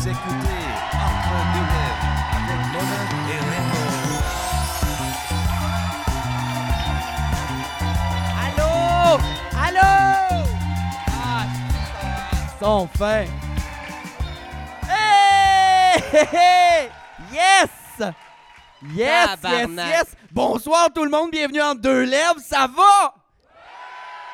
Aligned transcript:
Vous 0.00 0.08
écoutez 0.08 0.24
Entre 0.94 1.36
deux 1.52 1.66
lèvres 1.68 2.08
avec 2.32 2.60
Mona 2.72 3.00
et 3.28 3.40
Rainbow. 3.50 3.88
Allô? 8.46 8.72
Allô? 9.62 9.92
Ah, 11.22 11.44
son 12.58 12.88
fin. 12.96 13.24
Hey! 14.88 16.00
Hey, 16.12 16.28
hey! 16.32 16.90
Yes! 17.30 17.68
Yes, 18.94 19.38
yes, 19.44 19.68
yes! 19.76 20.16
Bonsoir 20.32 20.88
tout 20.94 21.04
le 21.04 21.10
monde, 21.10 21.30
bienvenue 21.30 21.60
en 21.60 21.74
deux 21.74 22.04
lèvres, 22.04 22.40
ça 22.40 22.66
va? 22.74 23.14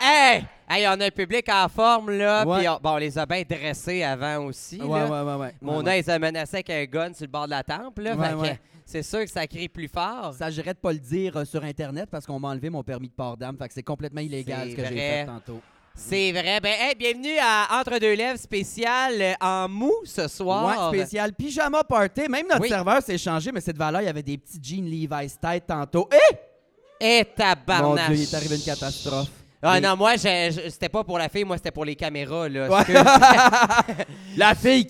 Hey! 0.00 0.46
Hey, 0.68 0.86
on 0.88 1.00
a 1.00 1.06
un 1.06 1.10
public 1.10 1.48
en 1.48 1.68
forme, 1.68 2.10
là. 2.10 2.44
Ouais. 2.44 2.58
Puis 2.58 2.68
on, 2.68 2.78
bon, 2.82 2.90
on 2.94 2.96
les 2.96 3.16
a 3.16 3.24
bien 3.24 3.42
dressés 3.48 4.02
avant 4.02 4.44
aussi. 4.46 4.80
Ouais, 4.80 4.98
là. 5.00 5.06
ouais, 5.06 5.32
ouais, 5.32 5.38
ouais. 5.40 5.54
Mon 5.62 5.82
ouais, 5.84 5.92
œil 5.92 6.02
se 6.02 6.18
menaçait 6.18 6.56
avec 6.56 6.70
un 6.70 6.84
gun 6.84 7.14
sur 7.14 7.26
le 7.26 7.30
bord 7.30 7.44
de 7.46 7.50
la 7.50 7.62
tempe, 7.62 7.98
là. 8.00 8.16
Ouais, 8.16 8.26
fait 8.26 8.32
que 8.32 8.38
ouais. 8.40 8.60
c'est 8.84 9.02
sûr 9.04 9.20
que 9.20 9.30
ça 9.30 9.46
crie 9.46 9.68
plus 9.68 9.86
fort. 9.88 10.34
Ça, 10.36 10.50
j'irais 10.50 10.74
de 10.74 10.78
pas 10.78 10.92
le 10.92 10.98
dire 10.98 11.36
euh, 11.36 11.44
sur 11.44 11.62
Internet 11.62 12.08
parce 12.10 12.26
qu'on 12.26 12.40
m'a 12.40 12.48
enlevé 12.48 12.68
mon 12.68 12.82
permis 12.82 13.08
de 13.08 13.12
port 13.14 13.36
d'âme, 13.36 13.56
fait 13.56 13.68
que 13.68 13.74
c'est 13.74 13.82
complètement 13.84 14.20
illégal 14.22 14.70
ce 14.70 14.74
que 14.76 14.84
j'ai 14.84 14.96
fait 14.96 15.26
tantôt. 15.26 15.60
C'est 15.94 16.30
vrai. 16.32 16.60
Ben, 16.60 16.74
hey, 16.78 16.94
bienvenue 16.94 17.38
à 17.40 17.80
Entre 17.80 17.98
deux 17.98 18.14
lèvres 18.14 18.38
spécial 18.38 19.14
euh, 19.22 19.32
en 19.40 19.66
mou 19.68 19.92
ce 20.04 20.28
soir. 20.28 20.90
Ouais, 20.92 20.98
spécial 20.98 21.32
pyjama 21.32 21.84
party. 21.84 22.28
Même 22.28 22.48
notre 22.48 22.60
Oui. 22.62 22.68
serveur 22.68 23.00
s'est 23.02 23.16
changé, 23.16 23.50
mais 23.52 23.62
cette 23.62 23.78
valeur, 23.78 24.02
il 24.02 24.04
y 24.04 24.08
avait 24.08 24.22
des 24.22 24.36
petits 24.36 24.58
jeans 24.60 24.84
Levi's 24.84 25.38
tête 25.40 25.64
tantôt. 25.68 26.06
Eh! 26.12 26.36
Et 27.00 27.24
Mon 27.24 27.44
tabarnache. 27.44 28.08
Dieu, 28.08 28.16
il 28.16 28.22
est 28.24 28.34
arrivé 28.34 28.56
une 28.56 28.62
catastrophe. 28.62 29.28
Ah 29.62 29.80
non, 29.80 29.96
moi, 29.96 30.16
je- 30.16 30.50
je- 30.64 30.70
c'était 30.70 30.88
pas 30.88 31.02
pour 31.02 31.18
la 31.18 31.28
fille, 31.28 31.44
moi, 31.44 31.56
c'était 31.56 31.70
pour 31.70 31.84
les 31.84 31.96
caméras, 31.96 32.48
là. 32.48 32.68
Excuse. 32.80 32.96
La 34.36 34.54
fille 34.54 34.86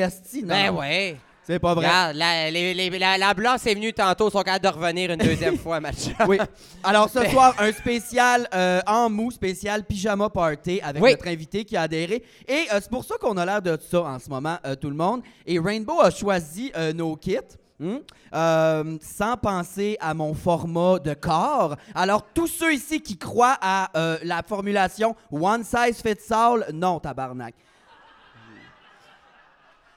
esti. 0.00 0.42
Non, 0.42 0.48
ben 0.48 0.70
ouais. 0.70 1.16
C'est 1.46 1.58
pas 1.58 1.74
vrai. 1.74 1.84
Regarde, 1.86 2.16
la, 2.16 2.50
les- 2.50 2.72
les- 2.72 2.98
la, 2.98 3.18
la 3.18 3.34
blanche 3.34 3.66
est 3.66 3.74
venue 3.74 3.92
tantôt, 3.92 4.28
ils 4.28 4.32
sont 4.32 4.42
capables 4.42 4.64
de 4.64 4.68
revenir 4.80 5.10
une 5.10 5.18
deuxième 5.18 5.58
fois, 5.58 5.78
match. 5.78 6.06
Oui. 6.26 6.38
Alors 6.82 7.10
ce 7.10 7.22
soir, 7.30 7.54
un 7.58 7.70
spécial 7.70 8.48
euh, 8.54 8.80
en 8.86 9.10
mou, 9.10 9.30
spécial 9.30 9.84
pyjama 9.84 10.30
party 10.30 10.80
avec 10.82 11.02
Oui. 11.02 11.10
notre 11.10 11.28
invité 11.28 11.64
qui 11.66 11.76
a 11.76 11.82
adhéré. 11.82 12.24
Et 12.48 12.66
euh, 12.72 12.78
c'est 12.80 12.88
pour 12.90 13.04
ça 13.04 13.16
qu'on 13.20 13.36
a 13.36 13.44
l'air 13.44 13.60
de 13.60 13.78
ça 13.90 14.00
en 14.02 14.18
ce 14.18 14.30
moment, 14.30 14.56
euh, 14.64 14.74
tout 14.74 14.88
le 14.88 14.96
monde. 14.96 15.20
Et 15.46 15.58
Rainbow 15.58 16.00
a 16.00 16.10
choisi 16.10 16.72
euh, 16.76 16.94
nos 16.94 17.14
kits. 17.16 17.36
Hmm, 17.84 17.98
euh, 18.34 18.98
sans 19.00 19.36
penser 19.36 19.96
à 20.00 20.14
mon 20.14 20.34
format 20.34 20.98
de 20.98 21.14
corps. 21.14 21.76
Alors, 21.94 22.26
tous 22.32 22.46
ceux 22.46 22.74
ici 22.74 23.00
qui 23.00 23.16
croient 23.16 23.58
à 23.60 23.90
euh, 23.96 24.18
la 24.22 24.42
formulation 24.42 25.14
one 25.30 25.64
size 25.64 26.00
fits 26.02 26.32
all, 26.32 26.66
non, 26.72 27.00
tabarnak. 27.00 27.54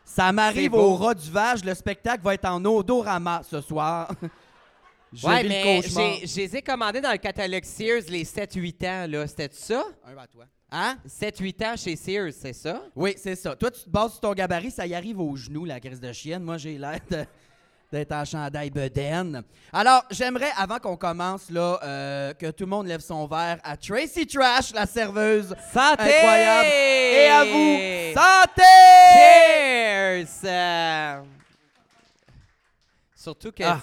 Ça 0.04 0.32
m'arrive 0.32 0.74
au 0.74 0.96
ras 0.96 1.14
du 1.14 1.30
vage, 1.30 1.64
le 1.64 1.76
spectacle 1.76 2.24
va 2.24 2.34
être 2.34 2.46
en 2.46 2.64
odorama 2.66 3.42
ce 3.44 3.62
soir. 3.62 4.10
Je 5.14 5.26
ouais, 5.26 5.44
mais 5.44 5.82
je 5.82 6.36
les 6.36 6.58
ai 6.58 6.62
commandés 6.62 7.00
dans 7.00 7.12
le 7.12 7.18
catalogue 7.18 7.64
Sears 7.64 8.04
les 8.10 8.26
7-8 8.26 8.88
ans, 8.88 9.10
là. 9.10 9.26
C'était 9.26 9.50
ça? 9.54 9.86
Un 10.06 10.18
à 10.18 10.28
toi. 10.28 10.46
Hein? 10.70 10.98
7-8 11.08 11.66
ans 11.66 11.78
chez 11.78 11.96
Sears, 11.96 12.34
c'est 12.34 12.54
ça? 12.54 12.84
Oui, 12.94 13.14
c'est 13.16 13.36
ça. 13.36 13.56
Toi, 13.56 13.72
tu 13.72 13.82
te 13.84 13.90
bases 13.90 14.12
sur 14.12 14.20
ton 14.20 14.34
gabarit, 14.34 14.70
ça 14.70 14.86
y 14.86 14.94
arrive 14.94 15.20
aux 15.22 15.36
genoux, 15.38 15.64
la 15.64 15.80
crise 15.80 16.02
de 16.02 16.12
chienne. 16.12 16.44
Moi, 16.44 16.58
j'ai 16.58 16.78
l'air 16.78 17.00
de- 17.10 17.26
d'être 17.92 18.12
en 18.12 18.26
chandail 18.26 18.70
bedaine. 18.70 19.44
Alors, 19.72 20.04
j'aimerais, 20.12 20.52
avant 20.58 20.80
qu'on 20.80 20.98
commence, 20.98 21.50
là, 21.50 21.80
euh, 21.84 22.34
que 22.34 22.52
tout 22.52 22.66
le 22.66 22.70
monde 22.70 22.88
lève 22.88 23.02
son 23.02 23.28
verre 23.28 23.60
à 23.64 23.78
Tracy 23.78 24.28
Trash, 24.28 24.74
la 24.74 24.86
serveuse. 24.86 25.56
Santé! 25.74 26.04
Incroyable. 26.04 26.68
Et 26.68 27.28
à 27.28 27.44
vous, 27.46 27.78
santé! 28.14 28.64
Cheers! 30.42 31.24
Surtout 33.16 33.52
que... 33.52 33.64
Ah. 33.64 33.82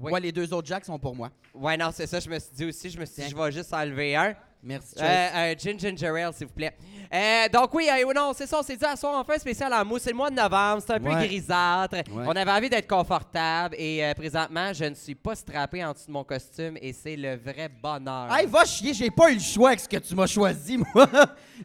Oui. 0.00 0.12
Ouais, 0.12 0.20
les 0.20 0.32
deux 0.32 0.52
autres 0.52 0.66
Jacks 0.66 0.84
sont 0.84 0.98
pour 0.98 1.14
moi. 1.14 1.30
Ouais, 1.54 1.76
non, 1.76 1.90
c'est 1.92 2.06
ça, 2.06 2.18
je 2.18 2.28
me 2.28 2.38
suis 2.38 2.52
dit 2.52 2.64
aussi. 2.64 2.90
Je 2.90 2.98
me 2.98 3.06
suis 3.06 3.22
dit, 3.22 3.30
je 3.30 3.36
vais 3.36 3.52
juste 3.52 3.72
enlever 3.72 4.16
un. 4.16 4.34
Merci, 4.64 4.94
Euh, 4.98 5.54
gin 5.58 5.78
ginger 5.78 6.06
ale, 6.08 6.32
s'il 6.32 6.46
vous 6.46 6.52
plaît. 6.54 6.74
Euh, 7.12 7.48
donc 7.52 7.72
oui, 7.74 7.86
euh, 7.90 8.12
non, 8.14 8.32
c'est 8.34 8.46
ça, 8.46 8.58
on 8.60 8.62
s'est 8.62 8.76
dit 8.76 8.84
à 8.84 8.96
soir, 8.96 9.20
on 9.20 9.24
fait 9.24 9.36
un 9.36 9.38
spécial 9.38 9.72
en 9.72 9.84
mousse. 9.84 10.02
C'est 10.02 10.10
le 10.10 10.16
mois 10.16 10.30
de 10.30 10.34
novembre, 10.36 10.82
c'est 10.84 10.94
un 10.94 11.00
peu 11.00 11.10
Ouais. 11.10 11.26
grisâtre. 11.26 11.96
Ouais. 11.96 12.24
On 12.26 12.30
avait 12.34 12.50
envie 12.50 12.70
d'être 12.70 12.88
confortable 12.88 13.76
et 13.78 14.04
euh, 14.04 14.14
présentement, 14.14 14.72
je 14.72 14.84
ne 14.86 14.94
suis 14.94 15.14
pas 15.14 15.34
strappé 15.34 15.84
en 15.84 15.92
dessous 15.92 16.06
de 16.08 16.12
mon 16.12 16.24
costume 16.24 16.78
et 16.80 16.92
c'est 16.92 17.14
le 17.16 17.36
vrai 17.36 17.68
bonheur. 17.68 18.34
Hey, 18.34 18.46
va 18.46 18.64
chier, 18.64 18.94
j'ai 18.94 19.10
pas 19.10 19.30
eu 19.30 19.34
le 19.34 19.40
choix 19.40 19.68
avec 19.68 19.80
ce 19.80 19.88
que 19.88 19.98
tu 19.98 20.14
m'as 20.14 20.26
choisi, 20.26 20.78
moi. 20.94 21.06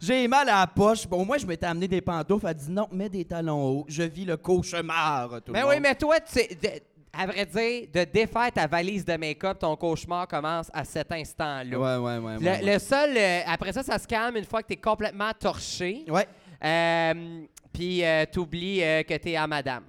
j'ai 0.01 0.27
mal 0.27 0.49
à 0.49 0.59
la 0.59 0.67
poche. 0.67 1.07
Bon, 1.07 1.23
moi, 1.25 1.37
je 1.37 1.45
m'étais 1.45 1.66
amené 1.66 1.87
des 1.87 2.01
pantoufles. 2.01 2.45
Elle 2.47 2.53
dit 2.55 2.69
non, 2.71 2.87
mets 2.91 3.09
des 3.09 3.23
talons 3.25 3.63
hauts. 3.63 3.85
Je 3.87 4.03
vis 4.03 4.25
le 4.25 4.35
cauchemar, 4.37 5.41
tout 5.45 5.51
mais 5.53 5.61
le 5.61 5.67
oui, 5.67 5.73
monde. 5.75 5.83
mais 5.83 5.95
toi, 5.95 6.19
tu 6.19 6.33
sais, 6.33 6.49
de- 6.61 6.81
à 7.12 7.25
vrai 7.25 7.46
dire, 7.46 7.88
de 7.94 8.03
défaire 8.12 8.52
ta 8.52 8.68
valise 8.68 9.03
de 9.03 9.16
make-up, 9.18 9.58
ton 9.59 9.75
cauchemar 9.75 10.28
commence 10.28 10.70
à 10.74 10.84
cet 10.84 11.12
instant-là. 11.12 11.78
Ouais, 11.78 11.97
ouais, 11.97 12.18
ouais. 12.20 12.38
Le, 12.40 12.46
ouais, 12.46 12.74
le 12.74 12.80
seul, 12.80 13.18
euh, 13.18 13.40
après 13.47 13.74
ça, 13.74 13.84
ça 13.84 13.97
se 13.97 14.08
calme 14.08 14.38
une 14.38 14.46
fois 14.46 14.62
que 14.62 14.68
tu 14.68 14.74
es 14.74 14.78
complètement 14.78 15.31
torché. 15.40 16.06
ouais. 16.08 16.28
Euh, 16.64 17.46
Puis 17.72 18.03
euh, 18.03 18.25
t'oublies 18.31 18.84
euh, 18.84 19.03
que 19.03 19.14
t'es 19.16 19.36
à 19.36 19.47
madame. 19.47 19.84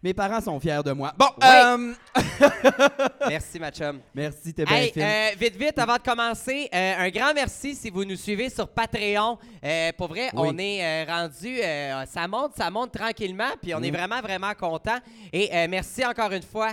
Mes 0.00 0.14
parents 0.14 0.40
sont 0.40 0.60
fiers 0.60 0.80
de 0.84 0.92
moi. 0.92 1.12
Bon, 1.18 1.26
Oui. 1.42 1.48
euh, 1.48 1.92
Merci, 3.28 3.58
ma 3.58 3.72
chum. 3.72 3.98
merci, 4.14 4.54
t'es 4.54 4.64
bien 4.64 4.76
Hey, 4.76 4.92
euh, 4.96 5.30
vite, 5.38 5.56
vite, 5.56 5.76
avant 5.76 5.96
de 5.96 6.02
commencer, 6.02 6.68
euh, 6.72 6.94
un 6.98 7.08
grand 7.10 7.34
merci 7.34 7.74
si 7.74 7.90
vous 7.90 8.04
nous 8.04 8.14
suivez 8.14 8.48
sur 8.48 8.68
Patreon. 8.68 9.38
Pour 9.96 10.06
vrai, 10.08 10.30
Oui. 10.34 10.50
on 10.54 10.56
est 10.58 11.04
rendu, 11.04 11.58
ça 12.06 12.28
monte, 12.28 12.52
ça 12.56 12.70
monte 12.70 12.92
tranquillement, 12.92 13.50
puis 13.60 13.74
on 13.74 13.82
est 13.82 13.90
vraiment, 13.90 14.20
vraiment 14.20 14.54
content. 14.54 14.98
Et 15.32 15.50
merci 15.66 16.04
encore 16.06 16.30
une 16.30 16.42
fois 16.44 16.70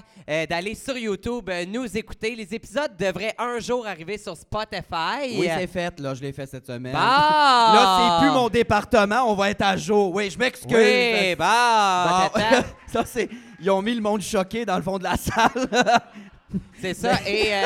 d'aller 0.47 0.75
sur 0.75 0.95
YouTube, 0.95 1.49
nous 1.67 1.97
écouter. 1.97 2.35
Les 2.35 2.53
épisodes 2.53 2.95
devraient 2.97 3.33
un 3.39 3.59
jour 3.59 3.87
arriver 3.87 4.19
sur 4.19 4.37
Spotify. 4.37 5.35
Oui, 5.35 5.49
c'est 5.57 5.67
fait, 5.67 5.99
là, 5.99 6.13
je 6.13 6.21
l'ai 6.21 6.31
fait 6.31 6.45
cette 6.45 6.67
semaine. 6.67 6.93
Bon! 6.93 6.99
Là, 6.99 7.97
c'est 8.19 8.25
plus 8.27 8.33
mon 8.35 8.49
département, 8.49 9.23
on 9.31 9.33
va 9.33 9.49
être 9.49 9.63
à 9.63 9.75
jour. 9.75 10.13
Oui, 10.13 10.29
je 10.29 10.37
m'excuse. 10.37 10.71
Oui, 10.77 11.35
bon, 11.35 11.43
Bon, 11.45 12.41
c'est... 13.15 13.29
Ils 13.59 13.69
ont 13.69 13.81
mis 13.81 13.95
le 13.95 14.01
monde 14.01 14.21
choqué 14.21 14.65
dans 14.65 14.75
le 14.77 14.83
fond 14.83 14.97
de 14.97 15.03
la 15.03 15.17
salle. 15.17 16.01
c'est 16.79 16.93
ça. 16.93 17.17
Et, 17.27 17.53
euh, 17.53 17.59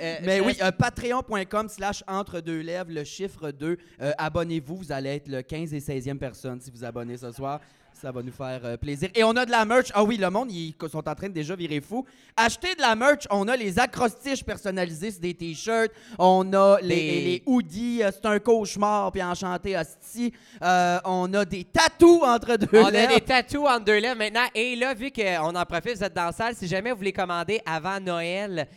euh, 0.00 0.16
Mais 0.22 0.40
oui, 0.40 0.56
euh, 0.62 0.70
patreon.com 0.72 1.68
slash 1.68 2.02
entre 2.06 2.40
deux 2.40 2.60
lèvres, 2.60 2.90
le 2.90 3.04
chiffre 3.04 3.50
2. 3.50 3.76
Euh, 4.00 4.12
abonnez-vous, 4.18 4.76
vous 4.76 4.92
allez 4.92 5.10
être 5.10 5.28
le 5.28 5.42
15 5.42 5.72
et 5.74 5.78
16e 5.78 6.18
personne 6.18 6.60
si 6.60 6.70
vous 6.70 6.84
abonnez 6.84 7.16
ce 7.16 7.30
soir. 7.32 7.60
Ça 8.00 8.12
va 8.12 8.22
nous 8.22 8.30
faire 8.32 8.60
euh, 8.62 8.76
plaisir. 8.76 9.08
Et 9.14 9.24
on 9.24 9.30
a 9.36 9.46
de 9.46 9.50
la 9.50 9.64
merch. 9.64 9.88
Ah 9.94 10.04
oui, 10.04 10.18
le 10.18 10.28
monde, 10.28 10.52
ils 10.52 10.74
sont 10.90 11.08
en 11.08 11.14
train 11.14 11.28
de 11.28 11.32
déjà 11.32 11.56
virer 11.56 11.80
fou. 11.80 12.04
Achetez 12.36 12.74
de 12.74 12.80
la 12.82 12.94
merch. 12.94 13.24
On 13.30 13.48
a 13.48 13.56
les 13.56 13.78
acrostiches 13.78 14.44
personnalisés 14.44 15.10
sur 15.12 15.20
des 15.20 15.32
t-shirts. 15.32 15.90
On 16.18 16.52
a 16.52 16.78
les, 16.82 16.88
Des- 16.88 16.94
les- 16.94 17.24
les 17.24 17.42
hoodies. 17.46 18.02
euh, 18.02 18.10
C'est 18.12 18.26
un 18.26 18.38
cauchemar. 18.38 19.10
Puis 19.12 19.22
enchanté, 19.22 19.76
hostie. 19.78 20.30
Euh, 20.62 20.98
on 21.06 21.32
a 21.32 21.46
des 21.46 21.64
tatous 21.64 22.22
entre 22.22 22.56
deux 22.56 22.68
On 22.80 22.84
a 22.86 23.06
des 23.06 23.20
tatous 23.22 23.66
en 23.66 23.80
deux 23.80 23.98
lèvres 23.98 24.18
maintenant. 24.18 24.46
Et 24.54 24.76
là, 24.76 24.92
vu 24.92 25.10
qu'on 25.10 25.54
en 25.56 25.64
profite, 25.64 25.96
vous 25.96 26.04
êtes 26.04 26.14
dans 26.14 26.26
la 26.26 26.32
salle, 26.32 26.54
si 26.54 26.66
jamais 26.66 26.92
vous 26.92 27.02
les 27.02 27.14
commandez 27.14 27.60
avant 27.64 27.98
Noël, 27.98 28.68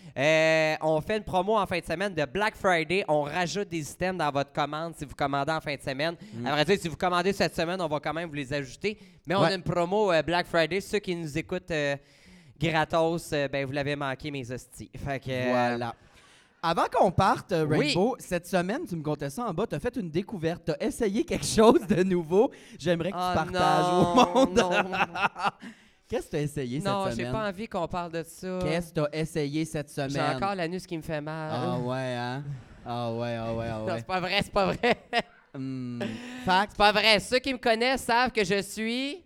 on 0.82 1.02
fait 1.02 1.18
une 1.18 1.24
promo 1.26 1.58
en 1.58 1.66
fin 1.68 1.80
de 1.80 1.86
semaine 1.86 2.14
de 2.14 2.24
Black 2.24 2.56
Friday. 2.56 3.04
On 3.10 3.24
rajoute 3.24 3.68
des 3.68 3.92
items 3.92 4.18
dans 4.18 4.32
votre 4.32 4.54
commande 4.54 4.94
si 4.98 5.04
vous 5.04 5.16
commandez 5.16 5.52
en 5.52 5.60
fin 5.60 5.76
de 5.76 5.82
semaine. 5.82 6.16
À 6.46 6.52
vrai 6.52 6.64
dire, 6.64 6.78
si 6.82 6.88
vous 6.88 6.96
commandez 6.96 7.34
cette 7.34 7.56
semaine, 7.56 7.82
on 7.82 7.88
va 7.88 8.00
quand 8.00 8.14
même 8.14 8.30
vous 8.30 8.36
les 8.36 8.54
ajouter. 8.54 8.98
Mais 9.26 9.36
on 9.36 9.42
Ouais. 9.42 9.48
a 9.52 9.54
une 9.56 9.64
promo 9.64 10.12
euh, 10.12 10.22
Black 10.22 10.48
Friday. 10.48 10.82
Ceux 10.82 11.00
qui 11.00 11.16
nous 11.16 11.38
écoutent 11.38 11.72
euh, 11.72 11.96
gratos, 12.60 13.32
euh, 13.34 13.48
ben, 13.48 13.66
vous 13.66 13.72
l'avez 13.72 13.96
manqué, 13.96 14.32
mes 14.32 14.50
hosties. 14.52 14.90
Fait 14.96 15.20
que, 15.20 15.50
Voilà. 15.50 15.94
Avant 16.62 16.86
qu'on 16.92 17.10
parte, 17.12 17.54
Oui. 17.70 17.88
Rainbow, 17.88 18.18
cette 18.20 18.46
semaine, 18.46 18.82
tu 18.86 18.96
me 18.98 19.02
comptais 19.02 19.30
ça 19.30 19.46
en 19.46 19.54
bas, 19.54 19.66
tu 19.66 19.76
as 19.76 19.80
fait 19.80 19.96
une 19.96 20.10
découverte, 20.10 20.64
tu 20.66 20.72
as 20.74 20.84
essayé 20.84 21.24
quelque 21.24 21.46
chose 21.46 21.88
de 21.88 22.04
nouveau. 22.04 22.52
J'aimerais 22.78 23.12
que 23.12 23.18
Oh 23.18 23.30
tu 23.30 23.36
partages 23.36 23.86
non, 23.94 24.12
au 24.12 24.16
monde. 24.46 24.58
non. 24.58 24.70
Qu'est-ce 26.10 26.26
que 26.26 26.32
tu 26.32 26.36
as 26.38 26.42
essayé 26.42 26.80
non, 26.82 27.06
cette 27.06 27.12
j'ai 27.16 27.20
semaine? 27.22 27.32
pas 27.32 27.48
envie 27.48 27.68
qu'on 27.68 27.88
parle 27.88 28.12
de 28.12 28.24
ça. 28.24 28.60
Qu'est-ce 28.64 28.90
que 28.90 29.00
tu 29.00 29.06
as 29.06 29.16
essayé 29.22 29.64
cette 29.64 29.90
semaine? 29.90 30.10
J'ai 30.10 30.20
encore 30.36 30.56
l'anus 30.56 30.86
qui 30.86 30.98
me 30.98 31.04
fait 31.04 31.22
mal. 31.22 31.52
Ah 31.54 31.78
ouais, 31.80 32.16
hein? 32.16 32.44
Ah 32.86 33.14
ouais, 33.14 33.36
ah 33.40 33.54
ouais, 33.54 33.68
ah 33.72 33.80
Non, 33.80 33.86
ouais. 33.86 33.98
c'est 34.00 34.08
pas 34.08 34.20
vrai, 34.20 34.40
c'est 34.44 34.52
pas 34.52 34.66
vrai. 34.74 34.98
Hmm. 35.60 36.00
Fact. 36.46 36.72
C'est 36.72 36.78
pas 36.78 36.92
vrai. 36.94 37.20
Ceux 37.20 37.40
qui 37.40 37.52
me 37.54 37.58
connaissent 37.60 38.04
savent 38.04 38.32
que 38.32 38.44
je 38.46 38.62
suis. 38.62 39.24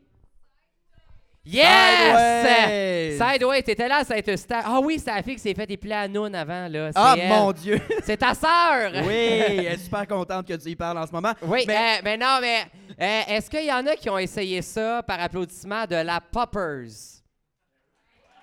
Yes! 1.46 1.68
Sideways! 1.68 3.18
Sideway, 3.18 3.62
t'étais 3.64 3.88
là 3.88 3.98
à 3.98 4.04
Saint-Eustache. 4.06 4.64
Ah 4.66 4.80
oui, 4.82 4.98
c'est 4.98 5.14
la 5.14 5.22
fille 5.22 5.36
qui 5.36 5.42
s'est 5.42 5.54
fait 5.54 5.92
à 5.92 6.08
Noun 6.08 6.34
avant, 6.34 6.68
là. 6.70 6.90
Ah 6.96 7.16
elle. 7.18 7.28
mon 7.28 7.52
Dieu! 7.52 7.82
C'est 8.04 8.16
ta 8.16 8.34
sœur! 8.34 8.92
oui, 9.06 9.14
elle 9.14 9.66
est 9.66 9.78
super 9.78 10.08
contente 10.08 10.48
que 10.48 10.54
tu 10.54 10.70
y 10.70 10.76
parles 10.76 10.98
en 10.98 11.06
ce 11.06 11.12
moment. 11.12 11.34
Oui, 11.42 11.66
Mais- 11.68 12.02
mais 12.02 12.16
non, 12.18 12.38
mais 12.40 12.62
euh, 13.00 13.22
est-ce 13.36 13.50
qu'il 13.50 13.66
y 13.66 13.72
en 13.74 13.86
a 13.86 13.96
qui 13.98 14.10
ont 14.10 14.18
essayé 14.18 14.62
ça 14.62 15.04
par 15.04 15.20
applaudissement 15.20 15.86
de 15.86 15.98
la 15.98 16.22
Poppers? 16.22 16.88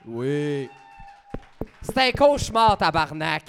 Oui. 0.06 0.68
C'est 1.82 1.96
un 1.98 2.12
cauchemar, 2.12 2.76
tabarnak. 2.76 3.44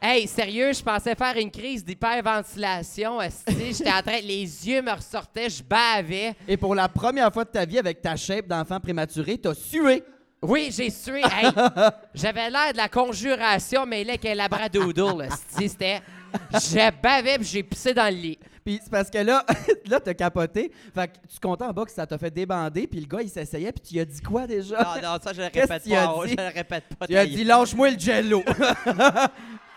Hey, 0.00 0.28
sérieux, 0.28 0.72
je 0.72 0.80
pensais 0.82 1.16
faire 1.16 1.36
une 1.36 1.50
crise 1.50 1.84
d'hyperventilation. 1.84 3.18
J'étais 3.48 3.90
en 3.90 4.00
train, 4.00 4.20
les 4.22 4.44
yeux 4.68 4.80
me 4.80 4.92
ressortaient, 4.92 5.50
je 5.50 5.60
bavais. 5.62 6.34
Et 6.46 6.56
pour 6.56 6.74
la 6.76 6.88
première 6.88 7.32
fois 7.32 7.44
de 7.44 7.50
ta 7.50 7.64
vie 7.64 7.78
avec 7.80 8.00
ta 8.00 8.14
shape 8.14 8.46
d'enfant 8.46 8.78
prématuré, 8.78 9.38
t'as 9.38 9.54
sué. 9.54 10.04
Oui, 10.40 10.70
j'ai 10.70 10.90
sué. 10.90 11.20
Hey, 11.32 11.50
J'avais 12.14 12.48
l'air 12.48 12.72
de 12.72 12.76
la 12.76 12.88
conjuration, 12.88 13.86
mais 13.86 14.04
là, 14.04 14.10
avec 14.12 14.24
un 14.26 14.34
labradoodle. 14.36 15.28
C'était. 15.58 16.00
Je 16.52 16.90
bavais 17.02 17.38
puis 17.38 17.46
j'ai 17.48 17.62
pissé 17.64 17.92
dans 17.92 18.04
le 18.14 18.20
lit. 18.20 18.38
Puis 18.64 18.78
c'est 18.84 18.90
parce 18.90 19.08
que 19.10 19.18
là, 19.18 19.44
là, 19.86 19.98
t'as 19.98 20.14
capoté. 20.14 20.70
Fait 20.94 21.08
que 21.08 21.14
tu 21.26 21.40
comptais 21.40 21.64
en 21.64 21.72
bas 21.72 21.84
que 21.86 21.90
ça 21.90 22.06
t'a 22.06 22.18
fait 22.18 22.30
débander. 22.30 22.86
Puis 22.86 23.00
le 23.00 23.06
gars, 23.06 23.22
il 23.22 23.30
s'essayait. 23.30 23.72
Puis 23.72 23.80
tu 23.88 23.94
lui 23.94 24.00
as 24.00 24.04
dit 24.04 24.20
quoi 24.20 24.46
déjà? 24.46 24.76
Non, 24.76 25.02
non, 25.12 25.18
ça, 25.20 25.32
je 25.32 25.40
le 25.42 25.48
Qu'est-ce 25.48 25.72
répète 25.72 25.82
qu'il 25.82 25.96
a 25.96 26.06
pas. 26.06 26.26
dit? 26.26 26.30
Je 26.32 26.36
le 26.36 26.54
répète 26.54 26.84
pas. 26.98 27.06
Tu 27.06 27.16
as 27.16 27.26
dit, 27.26 27.44
lâche-moi 27.44 27.90
le 27.90 27.98
jello. 27.98 28.44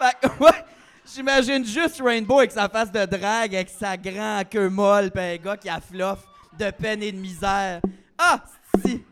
Fait 0.01 0.17
j'imagine 1.13 1.65
juste 1.65 2.01
Rainbow 2.01 2.39
avec 2.39 2.51
sa 2.51 2.67
face 2.69 2.91
de 2.91 3.05
drague, 3.05 3.55
avec 3.55 3.69
sa 3.69 3.97
grande 3.97 4.49
queue 4.49 4.69
molle, 4.69 5.11
puis 5.11 5.23
un 5.23 5.37
gars 5.37 5.57
qui 5.57 5.69
a 5.69 5.79
fluff 5.79 6.19
de 6.57 6.71
peine 6.71 7.03
et 7.03 7.11
de 7.11 7.17
misère. 7.17 7.81
Ah, 8.17 8.43
si. 8.85 9.03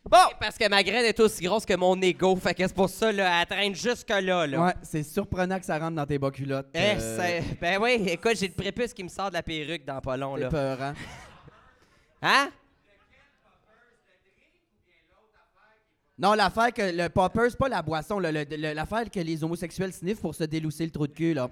bon. 0.05 0.17
Parce 0.39 0.57
que 0.57 0.69
ma 0.69 0.83
graine 0.83 1.05
est 1.05 1.19
aussi 1.19 1.43
grosse 1.43 1.65
que 1.65 1.75
mon 1.75 1.99
ego. 2.01 2.35
Fait 2.35 2.53
que 2.53 2.65
c'est 2.67 2.75
pour 2.75 2.89
ça, 2.89 3.11
là, 3.11 3.41
elle 3.41 3.47
traîne 3.47 3.75
jusque-là. 3.75 4.47
Là. 4.47 4.59
Ouais, 4.61 4.73
c'est 4.83 5.03
surprenant 5.03 5.59
que 5.59 5.65
ça 5.65 5.79
rentre 5.79 5.95
dans 5.95 6.05
tes 6.05 6.19
bas 6.19 6.31
culottes. 6.31 6.69
Eh, 6.73 6.79
euh, 6.79 7.17
c'est- 7.17 7.59
ben 7.59 7.81
oui, 7.81 8.03
écoute, 8.07 8.37
j'ai 8.39 8.47
le 8.47 8.53
prépuce 8.53 8.93
qui 8.93 9.03
me 9.03 9.09
sort 9.09 9.29
de 9.29 9.33
la 9.35 9.43
perruque 9.43 9.85
dans 9.85 9.99
pas 10.01 10.15
long, 10.17 10.35
c'est 10.35 10.43
là. 10.43 10.49
peurant. 10.49 10.93
Hein? 12.21 12.49
Non, 16.23 16.33
l'affaire 16.35 16.71
que 16.73 16.81
le 16.81 17.09
popper, 17.09 17.49
c'est 17.49 17.57
pas 17.57 17.67
la 17.67 17.81
boisson, 17.81 18.17
là, 18.17 18.31
le- 18.31 18.45
le- 18.49 18.71
l'affaire 18.73 19.03
que 19.11 19.19
les 19.19 19.43
homosexuels 19.43 19.91
sniffent 19.91 20.21
pour 20.21 20.33
se 20.33 20.45
délousser 20.45 20.85
le 20.85 20.91
trou 20.91 21.05
de 21.05 21.11
cul, 21.11 21.33
là. 21.33 21.49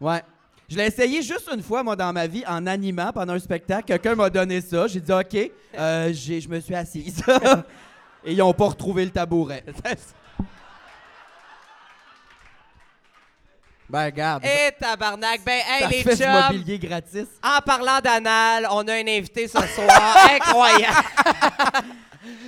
Ouais. 0.00 0.22
Je 0.68 0.76
l'ai 0.76 0.86
essayé 0.86 1.22
juste 1.22 1.48
une 1.54 1.62
fois, 1.62 1.84
moi, 1.84 1.94
dans 1.94 2.12
ma 2.12 2.26
vie, 2.26 2.42
en 2.48 2.66
animant 2.66 3.12
pendant 3.12 3.34
un 3.34 3.38
spectacle. 3.38 3.84
Quelqu'un 3.86 4.16
m'a 4.16 4.28
donné 4.28 4.60
ça. 4.60 4.88
J'ai 4.88 4.98
dit 4.98 5.12
OK. 5.12 5.52
Euh, 5.78 6.10
j'ai- 6.12 6.40
je 6.40 6.48
me 6.48 6.58
suis 6.58 6.74
assise. 6.74 7.22
Et 8.24 8.32
ils 8.32 8.42
ont 8.42 8.52
pas 8.52 8.64
retrouvé 8.66 9.04
le 9.04 9.12
tabouret. 9.12 9.62
Ben, 13.88 14.06
regarde. 14.06 14.42
Eh, 14.44 14.72
tabarnak. 14.80 15.44
Ben, 15.44 15.60
hey, 15.64 15.82
ça 15.82 15.88
les 15.88 16.02
fait 16.02 16.16
du 16.16 16.22
chums, 16.24 16.42
mobilier 16.48 16.76
gratis. 16.80 17.28
en 17.40 17.60
parlant 17.60 18.00
d'anal, 18.02 18.66
on 18.72 18.80
a 18.88 18.94
un 18.94 19.06
invité 19.06 19.46
ce 19.46 19.60
soir. 19.60 20.16
Incroyable. 20.34 21.06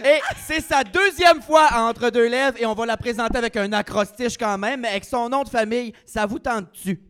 Et 0.05 0.21
c'est 0.47 0.61
sa 0.61 0.85
deuxième 0.85 1.43
fois 1.43 1.67
à 1.67 1.83
entre 1.83 2.11
deux 2.11 2.29
lèvres 2.29 2.57
et 2.61 2.67
on 2.67 2.75
va 2.75 2.87
la 2.87 2.97
présenter 2.97 3.39
avec 3.39 3.57
un 3.57 3.73
acrostiche 3.73 4.37
quand 4.37 4.59
même, 4.59 4.81
mais 4.81 4.89
avec 4.89 5.05
son 5.05 5.29
nom 5.29 5.43
de 5.43 5.49
famille, 5.49 5.93
ça 6.07 6.27
vous 6.27 6.39
tente-tu? 6.39 7.01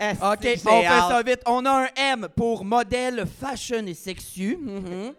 OK, 0.00 0.18
on 0.22 0.36
fait 0.36 0.86
hâte? 0.86 1.10
ça 1.10 1.22
vite. 1.22 1.42
On 1.46 1.64
a 1.66 1.84
un 1.84 1.88
M 1.96 2.28
pour 2.36 2.64
modèle 2.64 3.24
fashion 3.26 3.84
et 3.86 3.94
sexu. 3.94 4.56
Mhm. 4.56 5.12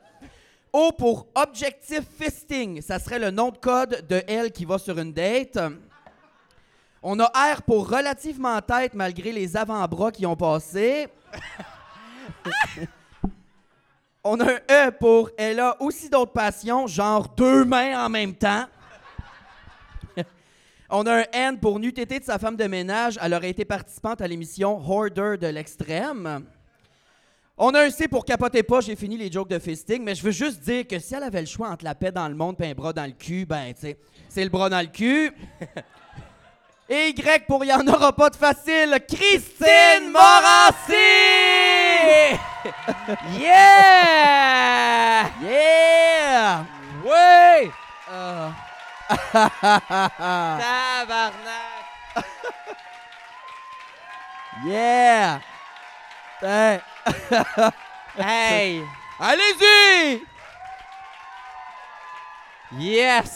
O 0.71 0.91
pour 0.91 1.27
objectif 1.35 2.01
fisting. 2.19 2.81
Ça 2.81 2.99
serait 2.99 3.19
le 3.19 3.31
nom 3.31 3.49
de 3.49 3.57
code 3.57 4.05
de 4.07 4.23
elle 4.27 4.51
qui 4.51 4.65
va 4.65 4.77
sur 4.77 4.97
une 4.97 5.11
date. 5.11 5.57
On 7.01 7.19
a 7.19 7.25
R 7.25 7.61
pour 7.63 7.89
relativement 7.89 8.61
tête 8.61 8.93
malgré 8.93 9.31
les 9.31 9.57
avant-bras 9.57 10.11
qui 10.11 10.25
ont 10.25 10.35
passé. 10.35 11.07
On 14.23 14.37
a 14.41 14.51
un 14.51 14.59
E 14.69 14.91
pour 14.91 15.29
elle 15.37 15.61
a 15.61 15.81
aussi 15.81 16.09
d'autres 16.09 16.33
passions, 16.33 16.87
genre 16.87 17.29
deux 17.37 17.63
mains 17.63 18.05
en 18.05 18.09
même 18.09 18.33
temps. 18.33 18.65
On 20.89 21.05
a 21.05 21.21
un 21.21 21.25
N 21.31 21.57
pour 21.57 21.79
tété 21.79 22.19
de 22.19 22.25
sa 22.25 22.37
femme 22.37 22.57
de 22.57 22.65
ménage. 22.65 23.17
Elle 23.21 23.33
aurait 23.33 23.51
été 23.51 23.63
participante 23.63 24.19
à 24.19 24.27
l'émission 24.27 24.77
Hoarder 24.77 25.37
de 25.39 25.47
l'extrême. 25.47 26.45
On 27.57 27.73
a 27.73 27.85
un 27.85 27.89
C 27.89 28.09
pour 28.09 28.25
capoter 28.25 28.61
pas, 28.63 28.81
j'ai 28.81 28.97
fini 28.97 29.17
les 29.17 29.31
jokes 29.31 29.49
de 29.49 29.59
fisting, 29.59 30.03
mais 30.03 30.15
je 30.15 30.23
veux 30.23 30.31
juste 30.31 30.61
dire 30.61 30.85
que 30.85 30.99
si 30.99 31.15
elle 31.15 31.23
avait 31.23 31.41
le 31.41 31.47
choix 31.47 31.69
entre 31.69 31.85
la 31.85 31.95
paix 31.95 32.11
dans 32.11 32.27
le 32.27 32.35
monde 32.35 32.55
et 32.59 32.71
un 32.71 32.73
bras 32.73 32.91
dans 32.91 33.05
le 33.05 33.11
cul, 33.11 33.45
ben, 33.45 33.73
tu 33.73 33.81
sais, 33.81 33.97
c'est 34.27 34.43
le 34.43 34.49
bras 34.49 34.69
dans 34.69 34.81
le 34.81 34.87
cul. 34.87 35.31
Et 36.89 37.09
Y 37.09 37.45
pour 37.45 37.63
il 37.63 37.67
y 37.67 37.73
en 37.73 37.87
aura 37.87 38.13
pas 38.13 38.31
de 38.31 38.35
facile, 38.35 38.97
Christine 39.07 40.11
Morancy! 40.11 41.78
Yeah! 43.39 45.29
Yeah! 45.41 46.65
Oui! 47.03 47.71
Ah. 48.09 48.53
Tabarnak! 50.61 51.83
yeah! 54.65 55.39
Hey. 56.41 56.79
Hey! 58.15 58.83
Allez-y! 59.19 60.21
Yes, 62.77 63.31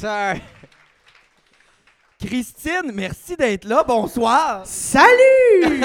sir! 0.00 0.40
Christine, 2.20 2.90
merci 2.92 3.36
d'être 3.36 3.64
là. 3.64 3.82
Bonsoir. 3.84 4.62
Salut! 4.66 5.82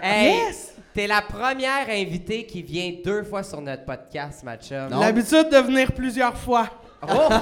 Hey! 0.00 0.36
Yes! 0.46 0.71
T'es 0.94 1.06
la 1.06 1.22
première 1.22 1.88
invitée 1.88 2.44
qui 2.44 2.62
vient 2.62 2.92
deux 3.04 3.22
fois 3.24 3.42
sur 3.42 3.60
notre 3.62 3.84
podcast, 3.84 4.42
ma 4.44 4.56
chum. 4.56 4.88
Non. 4.90 5.00
L'habitude 5.00 5.48
de 5.50 5.56
venir 5.58 5.92
plusieurs 5.92 6.36
fois. 6.36 6.68
Oh! 7.02 7.28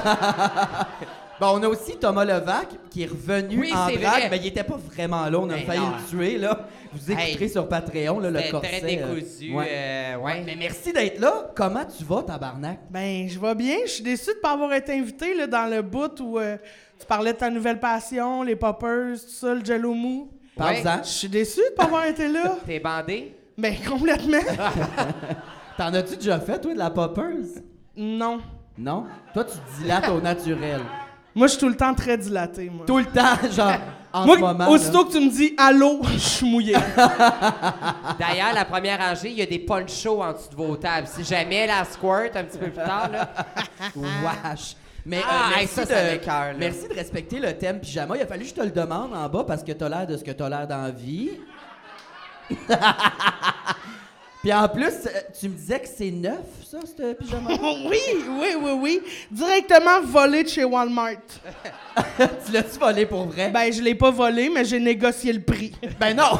Bon, 1.40 1.58
on 1.58 1.62
a 1.62 1.68
aussi 1.68 1.96
Thomas 1.96 2.26
Levac 2.26 2.68
qui 2.90 3.02
est 3.02 3.06
revenu 3.06 3.58
Oui, 3.60 3.72
en 3.74 3.88
c'est 3.88 3.96
drague, 3.96 4.20
vrai. 4.20 4.28
mais 4.30 4.36
il 4.36 4.48
était 4.48 4.62
pas 4.62 4.76
vraiment 4.76 5.24
là. 5.24 5.38
On 5.38 5.48
a 5.48 5.56
failli 5.56 5.80
non. 5.80 5.92
le 5.96 6.06
tuer, 6.10 6.36
là. 6.36 6.68
Vous 6.92 7.10
écouterez 7.10 7.44
Hey. 7.44 7.48
sur 7.48 7.66
Patreon, 7.66 8.18
là, 8.20 8.30
le 8.30 8.38
C'était 8.40 8.50
corset. 8.50 8.80
très 8.80 8.98
euh, 9.02 9.14
décousu. 9.14 9.54
ouais. 9.54 9.66
euh, 9.70 10.16
ouais. 10.16 10.42
Mais 10.44 10.54
merci 10.54 10.92
d'être 10.92 11.18
là. 11.18 11.50
Comment 11.56 11.86
tu 11.86 12.04
vas, 12.04 12.22
tabarnak? 12.24 12.80
Ben, 12.90 13.26
je 13.26 13.38
vais 13.40 13.54
bien. 13.54 13.76
Je 13.86 13.90
suis 13.90 14.02
déçu 14.02 14.34
de 14.34 14.38
pas 14.42 14.52
avoir 14.52 14.74
été 14.74 14.92
invité 14.92 15.32
là, 15.34 15.46
dans 15.46 15.64
le 15.64 15.80
bout 15.80 16.12
où 16.20 16.38
euh, 16.38 16.58
tu 16.98 17.06
parlais 17.06 17.32
de 17.32 17.38
ta 17.38 17.48
nouvelle 17.48 17.80
passion, 17.80 18.42
les 18.42 18.54
poppers, 18.56 19.14
tout 19.14 19.30
ça, 19.30 19.54
le 19.54 19.64
jello 19.64 19.94
mou. 19.94 20.30
Parle-en. 20.58 21.02
Je 21.02 21.08
suis 21.08 21.28
déçu 21.30 21.60
de 21.60 21.74
pas 21.74 21.84
avoir 21.84 22.04
été 22.04 22.28
là. 22.28 22.54
T'es 22.66 22.80
bandé? 22.80 23.34
Ben, 23.60 23.74
complètement. 23.86 24.38
T'en 25.76 25.92
as-tu 25.94 26.16
déjà 26.16 26.38
fait, 26.40 26.60
toi, 26.60 26.72
de 26.74 26.78
la 26.78 26.90
poppers? 26.90 27.62
non. 27.96 28.40
Non? 28.78 29.04
Toi, 29.34 29.44
tu 29.44 29.58
dilates 29.82 30.08
au 30.08 30.20
naturel. 30.22 30.80
Moi, 31.34 31.46
je 31.48 31.52
suis 31.52 31.60
tout 31.60 31.68
le 31.68 31.76
temps 31.76 31.92
très 31.94 32.16
dilaté, 32.16 32.70
moi. 32.70 32.86
Tout 32.86 32.96
le 32.98 33.04
temps, 33.04 33.36
genre, 33.54 33.74
en 34.12 34.24
moi, 34.24 34.36
ce 34.36 34.40
moment. 34.40 34.68
aussitôt 34.70 35.04
que 35.04 35.12
tu 35.12 35.20
me 35.20 35.30
dis 35.30 35.54
allô, 35.58 36.00
je 36.14 36.18
suis 36.18 36.50
mouillé. 36.50 36.72
D'ailleurs, 38.18 38.54
la 38.54 38.64
première 38.64 38.98
rangée, 38.98 39.28
il 39.30 39.36
y 39.38 39.42
a 39.42 39.46
des 39.46 39.58
ponchos 39.58 40.22
en 40.22 40.32
dessous 40.32 40.48
de 40.50 40.56
vos 40.56 40.76
tables. 40.76 41.06
Si 41.06 41.22
jamais 41.24 41.66
la 41.66 41.84
squirt 41.84 42.34
un 42.34 42.44
petit 42.44 42.58
peu 42.58 42.66
plus 42.66 42.72
tard, 42.72 43.10
là. 43.12 43.30
Wesh. 43.94 44.76
Mais 45.06 45.18
euh, 45.18 45.22
Ah, 45.28 45.48
merci, 45.56 45.80
hey, 45.80 45.86
ça, 45.86 46.52
de, 46.52 46.58
merci 46.58 46.88
de 46.88 46.94
respecter 46.94 47.38
le 47.38 47.52
thème 47.56 47.80
pyjama. 47.80 48.16
Il 48.16 48.22
a 48.22 48.26
fallu 48.26 48.42
que 48.44 48.48
je 48.50 48.54
te 48.54 48.60
le 48.62 48.70
demande 48.70 49.12
en 49.14 49.28
bas 49.28 49.44
parce 49.46 49.62
que 49.62 49.72
t'as 49.72 49.88
l'air 49.88 50.06
de 50.06 50.16
ce 50.16 50.24
que 50.24 50.30
t'as 50.30 50.48
l'air 50.48 50.66
dans 50.66 50.82
la 50.82 50.90
vie. 50.90 51.30
Puis 54.42 54.52
en 54.54 54.66
plus, 54.68 54.86
euh, 55.06 55.20
tu 55.38 55.48
me 55.50 55.54
disais 55.54 55.80
que 55.80 55.88
c'est 55.88 56.10
neuf, 56.10 56.38
ça, 56.64 56.78
ce 56.84 57.12
pyjama 57.12 57.50
oui, 57.86 57.98
oui, 58.26 58.54
oui, 58.58 58.70
oui. 58.80 59.00
Directement 59.30 60.00
volé 60.02 60.44
de 60.44 60.48
chez 60.48 60.64
Walmart. 60.64 61.16
Tu 62.46 62.52
l'as-tu 62.52 62.78
volé 62.78 63.04
pour 63.04 63.26
vrai? 63.26 63.50
Ben, 63.50 63.70
je 63.70 63.82
l'ai 63.82 63.94
pas 63.94 64.10
volé, 64.10 64.48
mais 64.48 64.64
j'ai 64.64 64.80
négocié 64.80 65.32
le 65.32 65.42
prix. 65.42 65.72
Ben 65.98 66.16
non! 66.16 66.38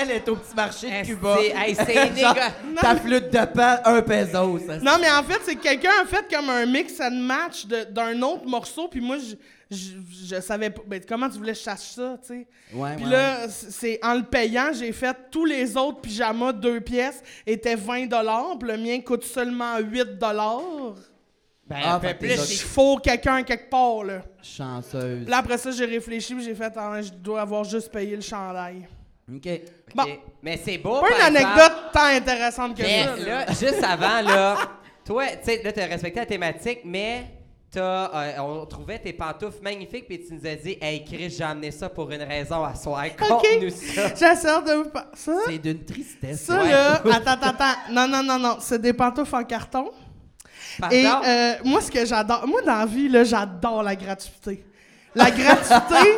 Elle 0.00 0.10
est 0.12 0.28
au 0.28 0.36
petit 0.36 0.54
marché 0.54 0.86
de 0.90 1.06
Cuba. 1.06 1.36
hey, 1.40 1.74
c'est 1.74 2.16
Genre, 2.20 2.34
Ta 2.80 2.96
flûte 2.96 3.30
de 3.32 3.44
pain, 3.46 3.80
un 3.84 4.02
peso. 4.02 4.58
Ça, 4.66 4.78
Non, 4.78 4.96
mais 5.00 5.10
en 5.10 5.22
fait, 5.22 5.40
c'est 5.44 5.54
que 5.56 5.62
quelqu'un 5.62 5.90
a 6.02 6.06
fait 6.06 6.24
comme 6.32 6.48
un 6.50 6.66
mix 6.66 7.00
and 7.00 7.10
match 7.12 7.66
de- 7.66 7.84
d'un 7.84 8.20
autre 8.22 8.46
morceau, 8.46 8.88
puis 8.88 9.00
moi, 9.00 9.16
je, 9.18 9.34
je, 9.76 9.90
je 10.36 10.40
savais 10.40 10.70
pas. 10.70 10.82
Ben, 10.86 11.00
comment 11.06 11.28
tu 11.28 11.36
voulais 11.38 11.52
que 11.52 11.58
je 11.58 11.64
sache 11.64 11.90
ça, 11.96 12.16
tu 12.22 12.28
sais? 12.28 12.46
Ouais, 12.72 12.96
Puis 12.96 13.04
ouais, 13.04 13.10
là, 13.10 13.48
c'est 13.48 13.98
en 14.02 14.14
le 14.14 14.22
payant, 14.22 14.70
j'ai 14.72 14.92
fait 14.92 15.16
tous 15.30 15.44
les 15.44 15.76
autres 15.76 16.00
pyjamas 16.00 16.52
deux 16.52 16.80
pièces 16.80 17.22
étaient 17.46 17.76
20 17.76 18.08
puis 18.58 18.68
le 18.68 18.76
mien 18.78 19.00
coûte 19.00 19.24
seulement 19.24 19.78
8 19.78 20.18
Ben, 21.68 21.76
Ah, 21.84 21.94
un 21.96 22.00
peu 22.00 22.06
fait 22.08 22.14
que 22.14 22.18
plus. 22.20 22.28
t'es 22.36 22.52
Il 22.54 22.58
faut 22.60 22.96
quelqu'un 22.96 23.42
quelque 23.42 23.68
part, 23.68 24.04
là. 24.04 24.22
Chanceuse. 24.42 25.28
Là, 25.28 25.38
après 25.38 25.58
ça, 25.58 25.70
j'ai 25.70 25.84
réfléchi, 25.84 26.34
puis 26.34 26.44
j'ai 26.44 26.54
fait, 26.54 26.72
ah, 26.76 27.02
je 27.02 27.10
dois 27.10 27.42
avoir 27.42 27.64
juste 27.64 27.90
payé 27.92 28.16
le 28.16 28.22
chandail. 28.22 28.88
OK? 29.34 29.48
Bon. 29.94 30.04
Mais 30.42 30.58
c'est 30.64 30.78
beau. 30.78 31.00
Pas 31.00 31.08
par 31.10 31.28
une 31.28 31.36
exemple. 31.36 31.52
anecdote 31.60 31.72
tant 31.92 32.04
intéressante 32.04 32.76
que 32.76 32.82
Mais 32.82 33.04
ça. 33.04 33.16
là. 33.16 33.24
là, 33.44 33.46
juste 33.48 33.82
avant, 33.84 34.20
là, 34.22 34.56
toi, 35.04 35.26
tu 35.26 35.38
sais, 35.44 35.62
là, 35.62 35.72
t'as 35.72 35.86
respecté 35.86 36.20
la 36.20 36.26
thématique, 36.26 36.80
mais 36.84 37.24
t'as, 37.70 38.10
euh, 38.14 38.38
on 38.40 38.64
trouvait 38.64 38.98
tes 38.98 39.12
pantoufles 39.12 39.62
magnifiques, 39.62 40.06
puis 40.08 40.24
tu 40.26 40.32
nous 40.34 40.46
as 40.46 40.54
dit, 40.54 40.78
hey, 40.80 41.04
Chris, 41.04 41.28
j'ai 41.36 41.44
amené 41.44 41.70
ça 41.70 41.90
pour 41.90 42.10
une 42.10 42.22
raison 42.22 42.64
à 42.64 42.74
soir. 42.74 43.04
Conte-nous 43.18 43.68
ça. 43.70 44.08
J'essaie 44.14 44.62
de 44.62 44.72
vous 44.82 44.88
par- 44.90 45.08
Ça, 45.14 45.32
C'est 45.46 45.58
d'une 45.58 45.84
tristesse. 45.84 46.44
ça 46.46 46.62
ouais. 46.62 46.70
là, 46.70 47.02
attends, 47.12 47.46
attends. 47.48 47.92
Non, 47.92 48.08
non, 48.08 48.22
non, 48.22 48.38
non. 48.38 48.56
C'est 48.60 48.80
des 48.80 48.94
pantoufles 48.94 49.34
en 49.36 49.44
carton. 49.44 49.90
Et 50.92 51.02
Pardon? 51.02 51.26
euh, 51.28 51.52
moi, 51.64 51.80
ce 51.82 51.90
que 51.90 52.06
j'adore, 52.06 52.46
moi, 52.46 52.62
dans 52.62 52.78
la 52.78 52.86
vie, 52.86 53.08
là, 53.08 53.24
j'adore 53.24 53.82
la 53.82 53.96
gratuité. 53.96 54.64
La 55.14 55.30
gratuité, 55.30 56.16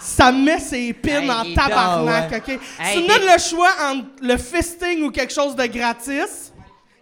ça 0.00 0.30
me 0.30 0.44
met 0.44 0.58
ses 0.60 0.92
pins 0.92 1.22
Hey, 1.22 1.30
en 1.30 1.54
tabarnak, 1.54 2.30
dort, 2.30 2.38
OK? 2.38 2.48
Hey, 2.78 2.96
si 2.96 3.02
tu 3.02 3.08
donnes 3.08 3.26
le 3.32 3.38
choix 3.40 3.70
entre 3.90 4.04
le 4.22 4.36
fisting 4.36 5.02
ou 5.04 5.10
quelque 5.10 5.32
chose 5.32 5.56
de 5.56 5.66
gratis, 5.66 6.52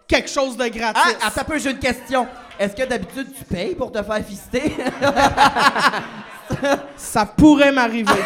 quelque 0.06 0.30
chose 0.30 0.56
de 0.56 0.68
gratis. 0.68 1.16
Ah, 1.20 1.26
attends 1.26 1.40
un 1.40 1.44
peu, 1.44 1.58
j'ai 1.58 1.72
une 1.72 1.78
question. 1.78 2.26
Est-ce 2.58 2.76
que 2.76 2.88
d'habitude 2.88 3.34
tu 3.36 3.44
payes 3.44 3.74
pour 3.74 3.90
te 3.90 4.02
faire 4.02 4.24
fister? 4.24 4.72
Ça 6.96 7.26
pourrait 7.26 7.72
m'arriver. 7.72 8.12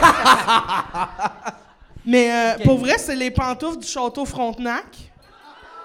Mais 2.04 2.30
euh, 2.30 2.64
pour 2.64 2.78
vrai, 2.78 2.96
c'est 2.98 3.16
les 3.16 3.30
pantoufles 3.30 3.78
du 3.78 3.86
château 3.86 4.24
Frontenac. 4.24 4.84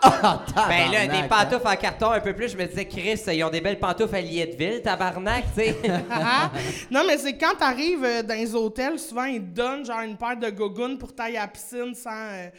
Ah, 0.55 0.67
Ben 0.67 0.91
là, 0.91 1.01
des 1.01 1.07
tabarnak, 1.07 1.29
pantoufles 1.29 1.67
en 1.67 1.75
carton 1.75 2.12
un 2.12 2.19
peu 2.19 2.33
plus, 2.33 2.50
je 2.51 2.57
me 2.57 2.65
disais, 2.65 2.86
Chris, 2.86 3.19
ils 3.33 3.43
ont 3.43 3.50
des 3.50 3.62
belles 3.62 3.79
pantoufles 3.79 4.15
à 4.15 4.22
Lietteville, 4.22 4.81
tabarnak, 4.81 5.45
tu 5.55 5.62
sais. 5.62 5.75
Ah! 6.12 6.51
non, 6.91 7.01
mais 7.07 7.17
c'est 7.17 7.38
quand 7.38 7.55
t'arrives 7.57 8.03
euh, 8.03 8.22
dans 8.24 8.36
les 8.36 8.53
hôtels, 8.53 9.00
souvent 9.00 9.25
ils 9.25 9.41
te 9.41 9.55
donnent 9.55 9.86
genre 9.86 10.01
une 10.01 10.17
paire 10.17 10.38
de 10.38 10.50
gogoons 10.50 10.98
pour 10.98 11.13
tailler 11.15 11.38
à 11.38 11.41
la 11.41 11.48
piscine 11.48 11.93
sans 11.95 12.12
euh, 12.12 12.50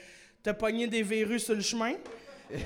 te 0.43 0.51
pogner 0.51 0.87
des 0.87 1.03
verrues 1.03 1.39
sur 1.39 1.55
le 1.55 1.61
chemin. 1.61 1.93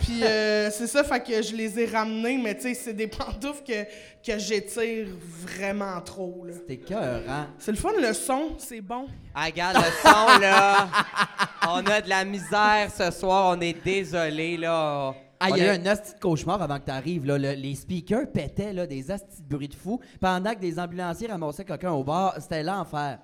Puis 0.00 0.22
euh, 0.24 0.70
c'est 0.70 0.86
ça, 0.86 1.04
fait 1.04 1.20
que 1.22 1.40
je 1.40 1.54
les 1.54 1.78
ai 1.80 1.86
ramenés, 1.86 2.36
mais 2.36 2.54
tu 2.56 2.62
sais, 2.62 2.74
c'est 2.74 2.92
des 2.92 3.06
pantoufles 3.08 3.62
que, 3.66 3.84
que 4.26 4.38
j'étire 4.38 5.06
vraiment 5.42 6.00
trop. 6.00 6.44
là. 6.46 6.52
T'es 6.66 6.76
cœur, 6.78 7.22
hein? 7.28 7.48
C'est 7.58 7.70
le 7.70 7.76
fun, 7.78 7.90
le 7.98 8.12
son, 8.12 8.50
c'est 8.58 8.80
bon. 8.80 9.06
Ah, 9.34 9.46
regarde 9.46 9.76
le 9.76 9.90
son, 10.02 10.40
là. 10.40 10.88
On 11.68 11.84
a 11.86 12.00
de 12.00 12.08
la 12.08 12.24
misère 12.24 12.88
ce 12.96 13.10
soir, 13.10 13.56
on 13.56 13.60
est 13.60 13.76
désolé, 13.84 14.56
là. 14.56 15.14
Ah, 15.40 15.50
il 15.50 15.58
y 15.58 15.60
a 15.60 15.76
eu 15.76 15.78
un 15.78 15.86
hostie 15.92 16.14
de 16.14 16.18
cauchemar 16.18 16.60
avant 16.62 16.78
que 16.78 16.84
t'arrives. 16.86 17.24
Là. 17.26 17.38
Le- 17.38 17.52
les 17.52 17.74
speakers 17.74 18.26
pétaient 18.32 18.72
là, 18.72 18.86
des 18.86 19.10
hosties 19.10 19.42
de 19.42 19.48
bruit 19.54 19.68
de 19.68 19.74
fou 19.74 20.00
pendant 20.20 20.52
que 20.54 20.58
des 20.60 20.78
ambulanciers 20.80 21.28
ramassaient 21.28 21.64
quelqu'un 21.64 21.92
au 21.92 22.02
bar. 22.02 22.34
C'était 22.40 22.62
l'enfer. 22.64 23.18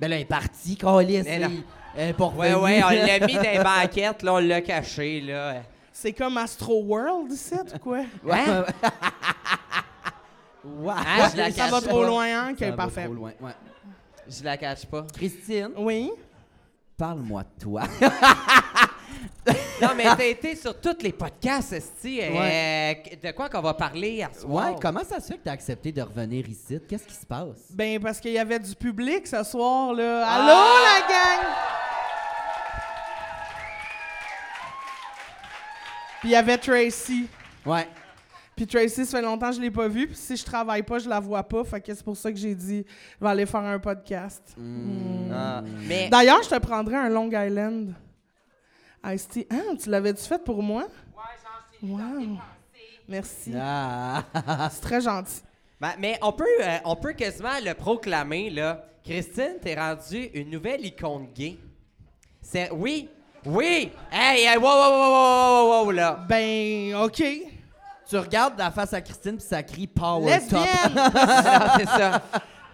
Ben 0.00 0.08
là, 0.08 0.16
il 0.16 0.22
est 0.22 0.24
parti, 0.24 0.76
est 1.98 2.12
pas 2.14 2.26
Ouais, 2.36 2.54
ouais, 2.54 2.82
on 2.82 2.88
l'a 2.90 3.18
mis 3.26 3.34
dans 3.34 3.42
les 3.42 3.58
banquettes, 3.62 4.22
là, 4.22 4.34
on 4.34 4.38
l'a 4.38 4.60
caché, 4.62 5.20
là. 5.20 5.56
C'est 6.02 6.12
comme 6.12 6.36
Astro 6.36 6.82
World 6.82 7.30
ici, 7.30 7.54
ou 7.54 7.78
quoi? 7.78 7.98
Ouais, 8.24 8.32
Hein? 8.32 8.64
ouais. 8.84 8.90
Ouais. 10.64 10.94
Ah, 10.96 11.28
je 11.32 11.36
la 11.36 11.50
ça 11.52 11.66
va 11.68 11.78
cache 11.80 11.88
trop 11.88 12.00
pas. 12.00 12.06
loin, 12.08 12.24
hein? 12.24 12.54
Ça 12.58 12.64
Ok, 12.66 12.70
va 12.70 12.76
parfait. 12.76 13.04
trop 13.04 13.14
loin, 13.14 13.30
ouais. 13.40 13.52
Je 14.28 14.42
la 14.42 14.56
cache 14.56 14.84
pas. 14.86 15.06
Christine, 15.14 15.70
Oui? 15.78 16.10
parle-moi 16.96 17.42
de 17.44 17.62
toi. 17.62 17.82
Non, 19.80 19.88
mais 19.96 20.04
t'as 20.04 20.24
été 20.26 20.54
sur 20.56 20.80
tous 20.80 20.96
les 21.02 21.12
podcasts, 21.12 21.72
Esti. 21.72 22.20
euh, 22.22 22.94
de 23.22 23.30
quoi 23.32 23.48
qu'on 23.48 23.60
va 23.60 23.74
parler 23.74 24.10
hier 24.10 24.30
soir? 24.34 24.70
Ouais, 24.72 24.76
comment 24.80 25.02
ça 25.04 25.20
se 25.20 25.28
fait 25.28 25.34
que 25.38 25.44
t'as 25.44 25.52
accepté 25.52 25.90
de 25.92 26.02
revenir 26.02 26.48
ici? 26.48 26.80
Qu'est-ce 26.88 27.06
qui 27.06 27.14
se 27.14 27.26
passe? 27.26 27.58
Ben, 27.70 28.00
parce 28.00 28.18
qu'il 28.20 28.32
y 28.32 28.38
avait 28.38 28.58
du 28.60 28.74
public 28.74 29.26
ce 29.26 29.42
soir, 29.44 29.92
là. 29.94 30.24
Ah! 30.26 30.34
Allô, 30.34 30.84
la 30.84 31.00
gang? 31.08 31.46
Puis 36.22 36.28
il 36.28 36.32
y 36.34 36.36
avait 36.36 36.56
Tracy. 36.56 37.26
Ouais. 37.66 37.88
Puis 38.54 38.64
Tracy, 38.64 39.04
ça 39.04 39.18
fait 39.18 39.22
longtemps 39.22 39.50
que 39.50 39.56
je 39.56 39.60
l'ai 39.60 39.72
pas 39.72 39.88
vue. 39.88 40.06
Puis 40.06 40.14
si 40.14 40.36
je 40.36 40.44
travaille 40.44 40.84
pas, 40.84 41.00
je 41.00 41.08
la 41.08 41.18
vois 41.18 41.42
pas. 41.42 41.64
Fait 41.64 41.80
que 41.80 41.92
c'est 41.92 42.04
pour 42.04 42.16
ça 42.16 42.30
que 42.30 42.38
j'ai 42.38 42.54
dit, 42.54 42.86
je 43.18 43.24
vais 43.24 43.28
aller 43.28 43.44
faire 43.44 43.64
un 43.64 43.80
podcast. 43.80 44.56
Ah, 45.32 45.64
mais 45.88 46.08
D'ailleurs, 46.08 46.40
je 46.44 46.48
te 46.48 46.58
prendrais 46.60 46.94
un 46.94 47.08
Long 47.08 47.28
Island. 47.28 47.92
Ice 49.06 49.26
tea. 49.26 49.48
Ah, 49.50 49.74
tu 49.82 49.90
l'avais-tu 49.90 50.22
fait 50.22 50.38
pour 50.44 50.62
moi? 50.62 50.82
Ouais, 50.82 51.82
j'en 51.82 51.88
wow. 51.88 52.38
Merci. 53.08 53.52
Ah. 53.60 54.22
C'est 54.70 54.80
très 54.80 55.00
gentil. 55.00 55.42
Ben, 55.80 55.94
mais 55.98 56.20
on 56.22 56.32
peut, 56.32 56.44
euh, 56.62 56.78
on 56.84 56.94
peut 56.94 57.14
quasiment 57.14 57.58
le 57.64 57.74
proclamer, 57.74 58.48
là. 58.48 58.84
Christine, 59.02 59.56
t'es 59.60 59.74
rendue 59.74 60.30
une 60.34 60.50
nouvelle 60.50 60.86
icône 60.86 61.26
gay. 61.34 61.58
C'est... 62.40 62.70
Oui! 62.70 63.08
Oui! 63.44 63.90
Hey, 64.10 64.44
hey, 64.46 64.56
wow, 64.56 64.62
wow, 64.62 64.90
wow, 64.90 65.10
wow, 65.10 65.68
wow, 65.68 65.84
wow, 65.84 65.90
là! 65.90 66.24
Ben, 66.28 66.94
OK. 66.94 67.22
tu 68.08 68.16
regardes 68.16 68.56
la 68.58 68.70
face 68.70 68.92
à 68.92 69.00
Christine 69.00 69.36
puis 69.36 69.46
ça 69.46 69.62
crie 69.62 69.86
Power 69.88 70.38
Top. 70.48 70.60
Lesbienne! 70.60 71.10
Ah, 71.14 71.76
c'est 71.78 71.86
ça. 71.86 72.22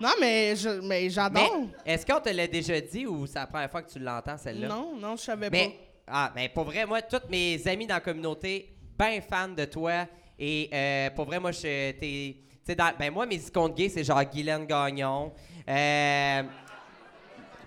non, 0.01 0.11
mais 0.21 0.55
je- 0.57 0.81
mais 0.81 0.89
Mais 1.05 1.11
j'adore. 1.11 1.63
est-ce 1.87 2.05
qu'on 2.05 2.21
te 2.21 2.29
l'a 2.29 2.47
déjà 2.47 2.79
dit 2.81 3.07
ou 3.07 3.27
c'est 3.27 3.39
la 3.39 3.47
première 3.47 3.71
fois 3.71 3.83
que 3.83 3.91
tu 3.91 3.99
l'entends, 3.99 4.37
celle-là? 4.37 4.69
Non, 4.69 4.95
non, 4.97 5.17
je 5.17 5.23
savais 5.23 5.49
Mais, 5.51 5.75
ah, 6.07 6.31
mais 6.35 6.49
pour 6.51 6.65
vrai, 6.65 6.85
moi, 6.85 7.01
tous 7.03 7.29
mes 7.31 7.67
amis 7.67 7.87
dans 7.87 7.95
la 7.95 8.01
communauté, 8.01 8.75
ben 8.99 9.23
fans 9.23 9.49
de 9.49 9.65
toi. 9.65 10.07
Et 10.39 10.69
euh, 10.73 11.11
pour 11.11 11.25
vrai, 11.25 11.41
moi, 11.41 11.51
je 11.53 11.63
t'es. 11.93 11.99
tu 11.99 12.37
sais, 12.67 12.75
dans- 12.75 12.93
ben 12.99 13.11
moi, 13.11 13.25
mes 13.25 13.37
icônes 13.37 13.73
gays, 13.73 13.89
c'est 13.89 14.05
genre 14.05 14.23
Guylaine 14.25 14.67
Gagnon. 14.67 15.33
Euh, 15.69 16.43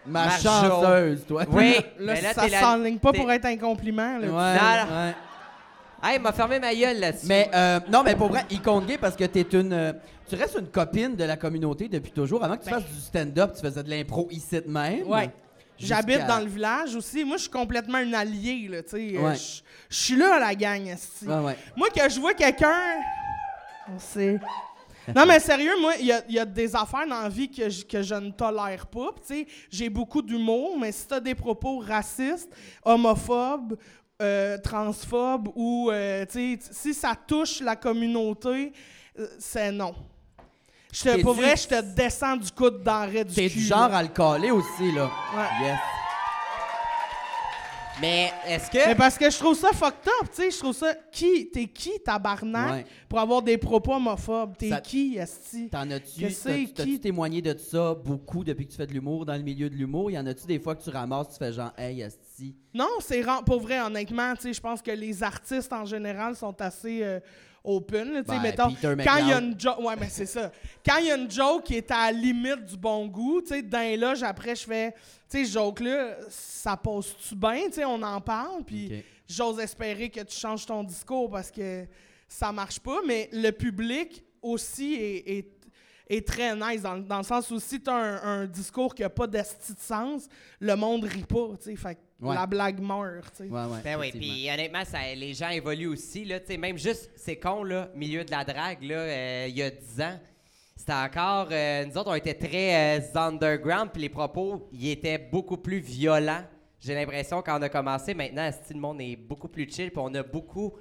Ma 0.06 0.30
chanceuse, 0.40 1.26
toi. 1.28 1.44
oui. 1.52 1.76
Là, 1.76 1.82
mais 2.14 2.22
là, 2.22 2.34
ça 2.34 2.50
s'enligne 2.50 2.98
pas 2.98 3.14
pour 3.14 3.32
être 3.32 3.46
un 3.46 3.58
compliment. 3.58 4.18
Ouais, 4.18 4.28
Là. 4.28 4.86
Non. 4.86 4.96
ouais. 4.96 5.16
Hey, 6.04 6.16
il 6.18 6.22
m'a 6.22 6.32
fermé 6.32 6.60
ma 6.60 6.74
gueule 6.74 7.00
là-dessus. 7.00 7.28
Mais 7.28 7.50
euh, 7.54 7.80
non, 7.90 8.02
mais 8.04 8.16
pour 8.16 8.30
vrai, 8.30 8.44
icône 8.50 8.86
gay 8.88 8.98
parce 8.98 9.16
que 9.16 9.24
t'es 9.26 9.42
une. 9.54 9.72
euh, 9.74 9.94
tu 10.28 10.36
restes 10.36 10.58
une 10.60 10.68
copine 10.68 11.16
de 11.16 11.24
la 11.26 11.38
communauté 11.38 11.88
depuis 11.88 12.12
toujours. 12.12 12.44
Avant 12.44 12.58
que 12.58 12.64
tu 12.64 12.72
Ben. 12.72 12.80
fasses 12.80 12.90
du 12.90 13.00
stand-up, 13.00 13.52
tu 13.56 13.62
faisais 13.62 13.84
de 13.84 13.90
l'impro 13.90 14.28
ici 14.32 14.60
de 14.60 14.68
même. 14.68 15.06
Ouais. 15.08 15.30
J'habite 15.78 16.18
Jusqu'à- 16.20 16.28
dans 16.28 16.40
le 16.40 16.50
village 16.50 16.96
aussi. 16.96 17.24
Moi, 17.24 17.38
je 17.38 17.44
suis 17.44 17.52
complètement 17.52 18.00
une 18.00 18.16
alliée, 18.16 18.68
là, 18.70 18.82
tu 18.84 18.90
sais. 18.90 19.18
Euh, 19.18 19.22
Ouais. 19.22 19.36
Je 19.36 19.62
je 19.90 19.96
suis 19.98 20.16
là, 20.16 20.40
la 20.40 20.56
gang, 20.56 20.88
esti. 20.88 21.26
Ouais, 21.28 21.40
ouais. 21.40 21.58
Moi, 21.76 21.90
que 21.90 22.10
je 22.10 22.20
vois 22.20 22.34
quelqu'un... 22.34 22.96
On 23.94 24.00
sait... 24.00 24.40
Non, 25.16 25.26
mais 25.26 25.40
sérieux, 25.40 25.74
moi, 25.80 25.94
il 26.00 26.06
y 26.08 26.12
a, 26.12 26.22
il 26.30 26.36
y 26.36 26.40
a 26.40 26.46
des 26.46 26.76
affaires 26.76 27.08
dans 27.08 27.22
la 27.22 27.30
vie 27.30 27.50
que 27.50 27.70
je, 27.70 27.84
que 27.86 28.02
je 28.02 28.16
ne 28.16 28.32
tolère 28.32 28.86
pas. 28.88 29.10
Tu 29.28 29.46
j'ai 29.70 29.90
beaucoup 29.90 30.22
d'humour, 30.22 30.78
mais 30.80 30.92
si 30.92 31.08
t'as 31.08 31.20
des 31.20 31.36
propos 31.36 31.80
racistes, 31.80 32.50
homophobes, 32.84 33.78
euh, 34.22 34.58
transphobes, 34.60 35.50
ou, 35.56 35.90
euh, 35.92 36.26
tu 36.26 36.60
sais, 36.60 36.60
si 36.72 36.94
ça 36.94 37.14
touche 37.28 37.60
la 37.62 37.76
communauté, 37.76 38.72
euh, 39.20 39.28
c'est 39.40 39.72
non. 39.72 39.94
Je 40.94 41.04
te, 41.04 41.10
T'es 41.16 41.22
pour 41.22 41.34
du- 41.36 41.42
vrai, 41.42 41.56
je 41.56 41.68
te 41.68 41.82
descends 41.82 42.36
du 42.36 42.52
coude 42.52 42.84
d'arrêt 42.84 43.24
du 43.24 43.34
T'es 43.34 43.50
cul. 43.50 43.60
du 43.60 43.68
là. 43.70 43.78
genre 43.78 43.94
à 43.94 44.04
le 44.04 44.10
caler 44.10 44.52
aussi, 44.52 44.92
là. 44.92 45.10
Ouais. 45.36 45.66
Yes. 45.68 45.80
Mais 48.02 48.32
est-ce 48.48 48.68
Mais 48.74 48.94
que. 48.94 48.98
parce 48.98 49.18
que 49.18 49.30
je 49.30 49.38
trouve 49.38 49.56
ça 49.56 49.70
fucked 49.70 50.08
up, 50.22 50.30
tu 50.34 50.42
sais, 50.42 50.52
je 50.52 50.58
trouve 50.58 50.74
ça... 50.74 50.94
Qui? 51.12 51.50
T'es 51.52 51.68
qui, 51.68 51.92
tabarnak, 52.04 52.72
Ouais. 52.74 52.86
pour 53.08 53.20
avoir 53.20 53.42
des 53.42 53.58
propos 53.58 53.94
homophobes? 53.94 54.58
T'es 54.58 54.70
Ça- 54.70 54.82
qui, 54.82 55.18
esti? 55.18 55.70
T'en 55.70 55.90
as-tu, 55.92 56.22
t'as-tu 56.22 56.84
qui- 56.84 57.00
témoigné 57.00 57.42
de 57.42 57.56
ça 57.58 57.94
beaucoup 57.94 58.44
depuis 58.44 58.66
que 58.66 58.72
tu 58.72 58.78
fais 58.78 58.88
de 58.88 58.94
l'humour 58.94 59.26
dans 59.26 59.36
le 59.36 59.44
milieu 59.44 59.70
de 59.70 59.76
l'humour? 59.76 60.10
Y 60.12 60.18
en 60.18 60.26
a-tu 60.26 60.48
des 60.48 60.60
fois 60.60 60.76
que 60.76 60.84
tu 60.84 60.90
ramasses, 60.90 61.30
tu 61.30 61.38
fais 61.38 61.54
genre, 61.54 61.72
hey, 61.78 62.02
asti. 62.04 62.56
Non, 62.74 62.88
c'est 63.00 63.24
pour 63.46 63.60
vrai, 63.62 63.80
honnêtement, 63.82 64.34
tu 64.36 64.42
sais, 64.44 64.54
je 64.54 64.62
pense 64.62 64.82
que 64.82 64.92
les 64.92 65.22
artistes 65.22 65.72
en 65.72 65.86
général 65.86 66.36
sont 66.36 66.60
assez 66.62 67.04
euh, 67.04 67.20
open, 67.64 68.14
là, 68.14 68.24
tu 68.24 68.30
sais, 68.32 68.36
Ben, 68.38 68.42
mettons, 68.42 68.70
quand 69.06 69.18
il 69.18 69.28
y 69.30 69.32
a 69.34 69.40
une 69.40 69.60
joke, 69.60 69.80
ouais, 69.80 69.96
mais 70.00 70.10
c'est 70.10 70.26
ça. 70.26 70.52
Quand 70.86 70.98
il 70.98 71.06
y 71.08 71.12
a 71.12 71.16
une 71.18 71.30
joke 71.30 71.64
qui 71.64 71.76
est 71.76 71.92
à 71.92 72.12
la 72.12 72.18
limite 72.18 72.66
du 72.66 72.78
bon 72.78 73.08
goût, 73.08 73.42
tu 73.42 73.50
sais, 73.50 73.62
dans 73.62 73.80
les 73.80 73.98
loges, 73.98 74.24
après, 74.24 74.56
je 74.56 74.64
fais, 74.66 74.92
tu 75.30 75.46
sais, 75.46 75.46
joke-là, 75.46 76.18
ça 76.30 76.76
passe-tu 76.76 77.36
bien, 77.36 77.68
tu 77.68 77.74
sais, 77.74 77.86
on 77.86 78.02
en 78.02 78.20
parle, 78.20 78.64
puis 78.64 78.88
j'ose 79.28 79.60
espérer 79.60 80.10
que 80.10 80.22
tu 80.22 80.36
changes 80.38 80.66
ton 80.66 80.84
discours 80.84 81.30
parce 81.30 81.52
que 81.52 81.86
ça 82.28 82.52
marche 82.52 82.80
pas, 82.80 83.00
mais 83.06 83.30
le 83.32 83.52
public 83.52 84.24
aussi 84.42 84.96
est, 84.96 85.30
est- 85.38 85.52
est 86.14 86.28
très 86.28 86.56
nice, 86.56 86.82
dans, 86.82 86.98
dans 86.98 87.18
le 87.18 87.24
sens 87.24 87.50
où 87.52 87.60
si 87.60 87.82
tu 87.82 87.90
as 87.90 87.94
un, 87.96 88.42
un 88.42 88.46
discours 88.46 88.94
qui 88.94 89.02
n'a 89.02 89.10
pas 89.10 89.28
d'esti 89.28 89.74
de 89.74 89.80
sens, 89.80 90.28
le 90.60 90.76
monde 90.76 91.04
rit 91.06 91.24
pas, 91.24 91.50
tu 91.58 91.72
sais, 91.72 91.76
fait 91.76 91.96
que 91.96 92.00
Ouais. 92.22 92.36
la 92.36 92.46
blague 92.46 92.80
meurt, 92.80 93.32
tu 93.36 93.46
sais. 93.46 93.50
Ouais, 93.50 93.64
ouais. 93.66 93.80
Ben 93.84 94.00
oui, 94.00 94.12
puis 94.12 94.48
honnêtement, 94.54 94.86
ça, 94.86 95.00
les 95.16 95.34
gens 95.34 95.50
évoluent 95.50 95.88
aussi. 95.88 96.24
Là, 96.24 96.40
Tu 96.40 96.46
sais, 96.48 96.58
même 96.58 96.78
juste, 96.78 97.10
c'est 97.16 97.38
con, 97.38 97.64
là, 97.64 97.90
milieu 97.96 98.24
de 98.24 98.30
la 98.30 98.44
drague, 98.44 98.84
là, 98.84 98.96
euh, 98.96 99.46
il 99.50 99.58
y 99.58 99.64
a 99.64 99.72
10 99.72 100.02
ans, 100.02 100.20
c'était 100.76 100.94
encore. 100.94 101.48
euh, 101.52 101.84
nous 101.86 101.98
autres, 101.98 102.12
on 102.12 102.16
était 102.16 102.36
très 102.36 103.00
euh, 103.00 103.02
underground, 103.16 103.90
puis 103.92 104.04
les 104.04 104.10
propos, 104.10 104.70
ils 104.72 104.90
étaient 104.92 105.18
beaucoup 105.18 105.58
plus 105.58 105.80
violents. 105.80 106.44
J'ai 106.80 106.94
l'impression, 106.94 107.42
quand 107.42 107.58
on 107.58 107.62
a 107.64 107.70
commencé, 107.70 108.14
maintenant, 108.14 108.52
le 108.70 108.80
monde 108.80 109.02
est 109.02 109.16
beaucoup 109.16 109.48
plus 109.48 109.68
chill, 109.68 109.90
puis 109.90 110.00
on 110.04 110.14
a 110.14 110.22
beaucoup 110.22 110.74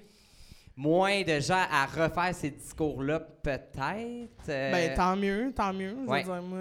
moins 0.80 1.22
de 1.22 1.38
gens 1.40 1.62
à 1.70 1.84
refaire 1.84 2.34
ces 2.34 2.50
discours-là, 2.50 3.20
peut-être. 3.20 4.48
euh, 4.48 4.72
Ben, 4.72 4.94
tant 4.94 5.14
mieux, 5.14 5.52
tant 5.54 5.72
mieux. 5.74 5.90
Je 5.90 5.94
veux 6.02 6.08
Ouais. 6.08 6.22
dire, 6.24 6.42
moi, 6.42 6.58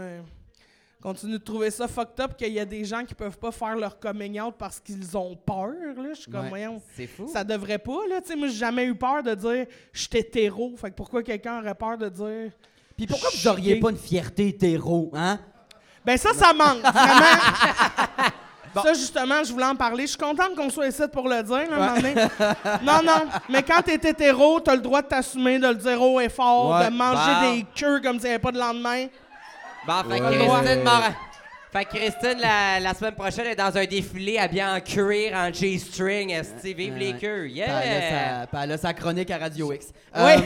continue 1.02 1.34
de 1.40 1.44
trouver 1.44 1.72
ça 1.72 1.88
fucked 1.88 2.20
up 2.20 2.36
qu'il 2.36 2.52
y 2.52 2.60
a 2.60 2.66
des 2.66 2.84
gens 2.84 3.06
qui 3.06 3.16
peuvent 3.16 3.38
pas 3.40 3.52
faire 3.54 3.78
leur 3.78 3.98
coming 3.98 4.40
out 4.42 4.56
parce 4.60 4.80
qu'ils 4.82 5.16
ont 5.16 5.36
peur, 5.38 5.70
là. 5.96 6.10
Je 6.14 6.22
suis 6.22 6.32
comme, 6.32 6.44
Ouais. 6.44 6.50
voyons, 6.50 6.82
c'est 6.98 7.08
fou. 7.08 7.30
ça 7.32 7.46
devrait 7.46 7.80
pas, 7.80 8.06
là. 8.10 8.20
Tu 8.20 8.28
sais, 8.28 8.36
moi, 8.36 8.50
j'ai 8.50 8.56
jamais 8.58 8.86
eu 8.86 8.96
peur 8.96 9.24
de 9.24 9.34
dire 9.36 9.66
«je 9.94 10.00
suis 10.02 10.10
hétéro». 10.18 10.76
Fait 10.78 10.90
que 10.90 10.96
pourquoi 10.96 11.24
quelqu'un 11.24 11.60
aurait 11.62 11.76
peur 11.76 11.98
de 11.98 12.10
dire... 12.10 12.52
Puis 12.98 13.08
pourquoi 13.08 13.30
vous 13.34 13.48
auriez 13.48 13.76
Gay. 13.76 13.80
pas 13.80 13.92
une 13.92 13.98
fierté 13.98 14.50
hétéro, 14.50 15.12
hein? 15.14 15.40
Ben 16.06 16.18
ça, 16.18 16.34
ça 16.34 16.52
manque, 16.54 16.82
vraiment. 16.82 18.30
Ça, 18.84 18.94
justement, 18.94 19.44
je 19.44 19.52
voulais 19.52 19.66
en 19.66 19.76
parler. 19.76 20.04
Je 20.04 20.10
suis 20.10 20.18
contente 20.18 20.56
qu'on 20.56 20.70
soit 20.70 20.88
ici 20.88 21.02
pour 21.12 21.28
le 21.28 21.42
dire. 21.44 21.70
là, 21.70 21.96
donné. 21.96 22.14
non, 22.84 23.02
non. 23.04 23.26
Mais 23.50 23.64
quand 23.64 23.82
t'es 23.82 23.96
hétéro, 23.96 24.60
t'as 24.60 24.76
le 24.76 24.82
droit 24.82 25.02
de 25.02 25.08
t'assumer, 25.08 25.60
de 25.60 25.68
le 25.68 25.76
dire 25.76 26.02
haut 26.02 26.20
et 26.20 26.30
fort, 26.30 26.72
Ouais. 26.80 26.86
de 26.90 26.94
manger 26.96 27.32
Bon. 27.42 27.54
des 27.56 27.66
queues 27.76 28.00
comme 28.02 28.18
s'il 28.20 28.26
n'y 28.30 28.36
avait 28.36 28.40
pas 28.40 28.52
de 28.52 28.60
lendemain. 28.60 29.06
Bon, 29.88 29.94
fait 30.10 30.20
que 30.20 30.24
Ouais. 30.24 30.38
Christine 30.38 30.84
Morin- 30.84 31.16
Fait 31.72 31.86
que 31.86 31.90
Christine, 31.98 32.40
la, 32.40 32.80
la 32.80 32.94
semaine 32.96 33.14
prochaine, 33.16 33.46
est 33.46 33.56
dans 33.56 33.76
un 33.78 33.86
défilé 33.86 34.40
habillée 34.40 34.66
en 34.66 34.80
cuir, 34.82 35.34
en 35.36 35.54
G-string. 35.54 36.36
Vive 36.64 36.98
les 36.98 37.12
Ouais. 37.14 37.18
queues. 37.20 37.46
Elle, 37.46 37.52
Yeah! 37.52 38.48
puis 38.52 38.60
elle 38.64 38.72
a 38.72 38.78
sa 38.78 38.94
chronique 38.94 39.30
à 39.32 39.38
Radio 39.38 39.72
X. 39.74 39.88
Oui. 40.16 40.22
Euh, 40.22 40.38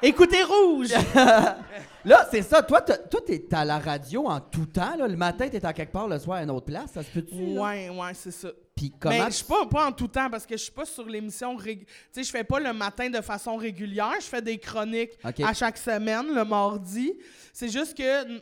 Écoutez 0.00 0.44
Rouge! 0.44 0.90
là, 2.04 2.28
c'est 2.30 2.42
ça. 2.42 2.62
Toi, 2.62 2.80
t'as- 2.82 2.98
toi, 2.98 3.20
t'es 3.26 3.44
à 3.52 3.64
la 3.64 3.78
radio 3.80 4.26
en 4.26 4.38
tout 4.40 4.66
temps. 4.66 4.94
Là. 4.96 5.08
Le 5.08 5.16
matin, 5.16 5.48
t'es 5.48 5.64
à 5.64 5.72
quelque 5.72 5.90
part, 5.92 6.06
le 6.06 6.18
soir 6.20 6.38
à 6.38 6.42
une 6.44 6.50
autre 6.50 6.66
place. 6.66 6.92
Ça 6.94 7.02
se 7.02 7.10
peut-tu? 7.10 7.34
là? 7.54 7.62
ouais, 7.62 7.88
ouais, 7.88 8.14
c'est 8.14 8.30
ça. 8.30 8.48
Puis 8.76 8.92
comment... 8.98 9.12
Mais 9.18 9.24
je 9.26 9.36
suis 9.36 9.44
pas, 9.44 9.66
pas 9.66 9.86
en 9.88 9.92
tout 9.92 10.06
temps 10.06 10.30
parce 10.30 10.46
que 10.46 10.56
je 10.56 10.62
suis 10.62 10.72
pas 10.72 10.84
sur 10.84 11.04
l'émission. 11.04 11.56
rég- 11.56 11.80
Tu 11.84 11.86
sais, 12.12 12.22
je 12.22 12.30
fais 12.30 12.44
pas 12.44 12.60
le 12.60 12.72
matin 12.72 13.10
de 13.10 13.20
façon 13.20 13.56
régulière. 13.56 14.14
Je 14.20 14.26
fais 14.26 14.40
des 14.40 14.56
chroniques 14.58 15.18
Ok. 15.24 15.40
à 15.40 15.52
chaque 15.52 15.76
semaine, 15.78 16.32
le 16.32 16.44
mardi. 16.44 17.12
C'est 17.52 17.68
juste 17.68 17.96
que. 17.96 18.02
euh, 18.04 18.38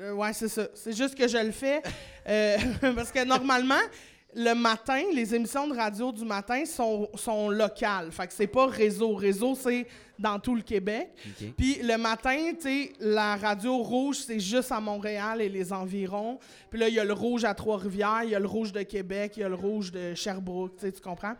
euh, 0.00 0.12
ouais, 0.12 0.34
c'est 0.34 0.48
ça. 0.48 0.66
C'est 0.74 0.92
juste 0.94 1.14
que 1.14 1.26
je 1.26 1.38
le 1.38 1.52
fais. 1.52 1.80
euh, 2.28 2.58
parce 2.94 3.10
que 3.10 3.24
normalement, 3.24 3.80
le 4.34 4.52
matin, 4.52 5.00
les 5.14 5.34
émissions 5.34 5.66
de 5.66 5.74
radio 5.74 6.12
du 6.12 6.26
matin 6.26 6.62
sont, 6.66 7.08
sont 7.14 7.48
locales. 7.48 8.12
Fait 8.12 8.26
que 8.26 8.34
c'est 8.34 8.48
pas 8.48 8.66
réseau. 8.66 9.14
Réseau, 9.14 9.54
c'est 9.54 9.86
dans 10.18 10.38
tout 10.38 10.54
le 10.54 10.62
Québec. 10.62 11.10
Puis 11.56 11.80
le 11.82 11.96
matin, 11.96 12.52
tu 12.54 12.62
sais, 12.62 12.92
la 13.00 13.36
radio 13.36 13.78
rouge, 13.78 14.18
c'est 14.26 14.40
juste 14.40 14.72
à 14.72 14.80
Montréal 14.80 15.40
et 15.40 15.48
les 15.48 15.72
environs. 15.72 16.38
Puis 16.70 16.78
là, 16.78 16.88
il 16.88 16.94
y 16.94 17.00
a 17.00 17.04
le 17.04 17.12
rouge 17.12 17.44
à 17.44 17.54
Trois-Rivières, 17.54 18.22
il 18.24 18.30
y 18.30 18.34
a 18.34 18.40
le 18.40 18.46
rouge 18.46 18.72
de 18.72 18.82
Québec, 18.82 19.34
il 19.36 19.40
y 19.40 19.44
a 19.44 19.48
le 19.48 19.54
rouge 19.54 19.90
de 19.92 20.14
Sherbrooke, 20.14 20.76
tu 20.78 21.00
comprends? 21.00 21.34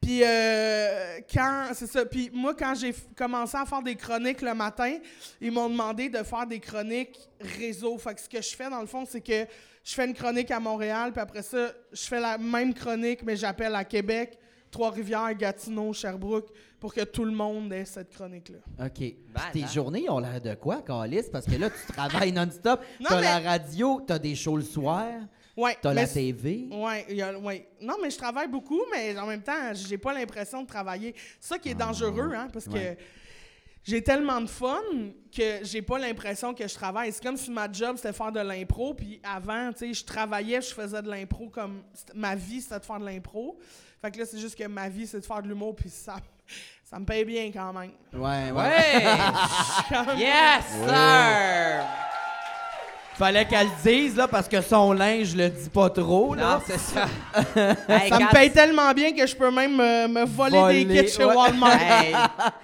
Puis 0.00 0.20
euh, 0.22 1.20
quand 1.32 1.68
c'est 1.72 1.86
ça. 1.86 2.04
Puis 2.04 2.30
moi, 2.32 2.54
quand 2.54 2.74
j'ai 2.74 2.94
commencé 3.16 3.56
à 3.56 3.64
faire 3.64 3.82
des 3.82 3.96
chroniques 3.96 4.42
le 4.42 4.54
matin, 4.54 4.98
ils 5.40 5.50
m'ont 5.50 5.70
demandé 5.70 6.10
de 6.10 6.22
faire 6.22 6.46
des 6.46 6.60
chroniques 6.60 7.18
réseau. 7.40 7.96
Fait 7.96 8.14
que 8.14 8.20
ce 8.20 8.28
que 8.28 8.42
je 8.42 8.54
fais 8.54 8.68
dans 8.68 8.80
le 8.80 8.86
fond, 8.86 9.04
c'est 9.08 9.22
que 9.22 9.46
je 9.82 9.94
fais 9.94 10.04
une 10.04 10.14
chronique 10.14 10.50
à 10.50 10.60
Montréal, 10.60 11.12
puis 11.12 11.20
après 11.20 11.42
ça, 11.42 11.72
je 11.92 12.02
fais 12.02 12.20
la 12.20 12.38
même 12.38 12.74
chronique, 12.74 13.22
mais 13.22 13.36
j'appelle 13.36 13.74
à 13.74 13.84
Québec, 13.84 14.38
Trois-Rivières, 14.74 15.32
Gatineau, 15.34 15.92
Sherbrooke, 15.92 16.48
pour 16.80 16.92
que 16.92 17.02
tout 17.04 17.24
le 17.24 17.30
monde 17.30 17.72
ait 17.72 17.84
cette 17.84 18.12
chronique-là. 18.12 18.58
OK. 18.86 19.14
Tes 19.52 19.66
journées 19.72 20.10
ont 20.10 20.18
l'air 20.18 20.40
de 20.40 20.54
quoi, 20.56 20.82
Calis? 20.82 21.22
Parce 21.30 21.46
que 21.46 21.54
là, 21.54 21.70
tu 21.70 21.92
travailles 21.92 22.32
non-stop. 22.40 22.80
Non, 23.00 23.06
T'as 23.08 23.16
mais- 23.20 23.22
la 23.22 23.38
radio, 23.50 24.02
t'as 24.04 24.18
des 24.18 24.34
shows 24.34 24.56
le 24.56 24.64
soir, 24.64 25.06
Ouais. 25.56 25.76
t'as 25.80 25.94
la 25.94 26.08
TV. 26.08 26.68
Ouais, 26.72 27.06
il 27.08 27.14
y 27.16 27.22
a- 27.22 27.38
ouais. 27.38 27.68
Non, 27.80 27.94
mais 28.02 28.10
je 28.10 28.18
travaille 28.18 28.48
beaucoup, 28.48 28.80
mais 28.90 29.16
en 29.16 29.26
même 29.26 29.42
temps, 29.42 29.72
j'ai 29.74 29.96
pas 29.96 30.12
l'impression 30.12 30.62
de 30.62 30.66
travailler. 30.66 31.14
C'est 31.38 31.50
ça 31.54 31.58
qui 31.60 31.68
est 31.68 31.74
dangereux, 31.76 32.32
hein, 32.34 32.48
parce 32.52 32.66
Ah, 32.68 32.72
Ouais. 32.74 32.96
que 32.96 33.02
j'ai 33.84 34.02
tellement 34.02 34.40
de 34.40 34.48
fun 34.48 34.80
que 35.30 35.60
j'ai 35.62 35.82
pas 35.82 35.98
l'impression 36.00 36.52
que 36.52 36.66
je 36.66 36.74
travaille. 36.74 37.12
C'est 37.12 37.22
comme 37.22 37.36
si 37.36 37.50
ma 37.52 37.70
job 37.70 37.94
c'était 37.96 38.12
faire 38.12 38.32
de 38.32 38.40
l'impro, 38.40 38.92
puis 38.94 39.20
avant, 39.22 39.70
tu 39.72 39.78
sais, 39.86 39.94
je 39.94 40.04
travaillais, 40.04 40.60
je 40.60 40.74
faisais 40.74 41.00
de 41.00 41.08
l'impro 41.08 41.48
comme 41.48 41.84
ma 42.12 42.34
vie 42.34 42.60
c'était 42.60 42.80
de 42.80 42.84
faire 42.84 42.98
de 42.98 43.04
l'impro. 43.04 43.56
Fait 44.04 44.10
que 44.10 44.18
là, 44.18 44.26
c'est 44.30 44.38
juste 44.38 44.58
que 44.58 44.66
ma 44.68 44.86
vie 44.90 45.06
c'est 45.06 45.18
de 45.18 45.24
faire 45.24 45.40
de 45.40 45.48
l'humour, 45.48 45.74
puis 45.74 45.88
ça, 45.88 46.16
ça 46.84 46.98
me 46.98 47.06
paye 47.06 47.24
bien 47.24 47.50
quand 47.50 47.72
même. 47.72 47.92
Ouais, 48.12 48.50
ouais. 48.50 48.62
Ouais! 48.62 49.02
Quand 49.88 50.04
même. 50.08 50.18
yes, 50.18 50.64
sir! 50.86 51.86
Fallait 53.14 53.46
qu'elle 53.46 53.66
le 53.68 53.82
dise, 53.82 54.14
là, 54.14 54.28
parce 54.28 54.46
que 54.46 54.60
son 54.60 54.92
linge 54.92 55.34
le 55.34 55.48
dit 55.48 55.70
pas 55.70 55.88
trop, 55.88 56.34
là. 56.34 56.56
Non, 56.56 56.62
c'est 56.66 56.78
ça. 56.78 57.06
Hey, 57.88 58.10
Ça 58.10 58.18
me 58.18 58.30
paye 58.30 58.52
tellement 58.52 58.92
bien 58.92 59.14
que 59.14 59.26
je 59.26 59.34
peux 59.34 59.50
même 59.50 59.80
euh, 59.80 60.06
me 60.06 60.26
voler 60.26 60.58
Voler, 60.58 60.84
des 60.84 61.04
kits 61.06 61.12
chez 61.12 61.24
ouais. 61.24 61.34
Walmart. 61.34 61.80
Hey, 61.80 62.14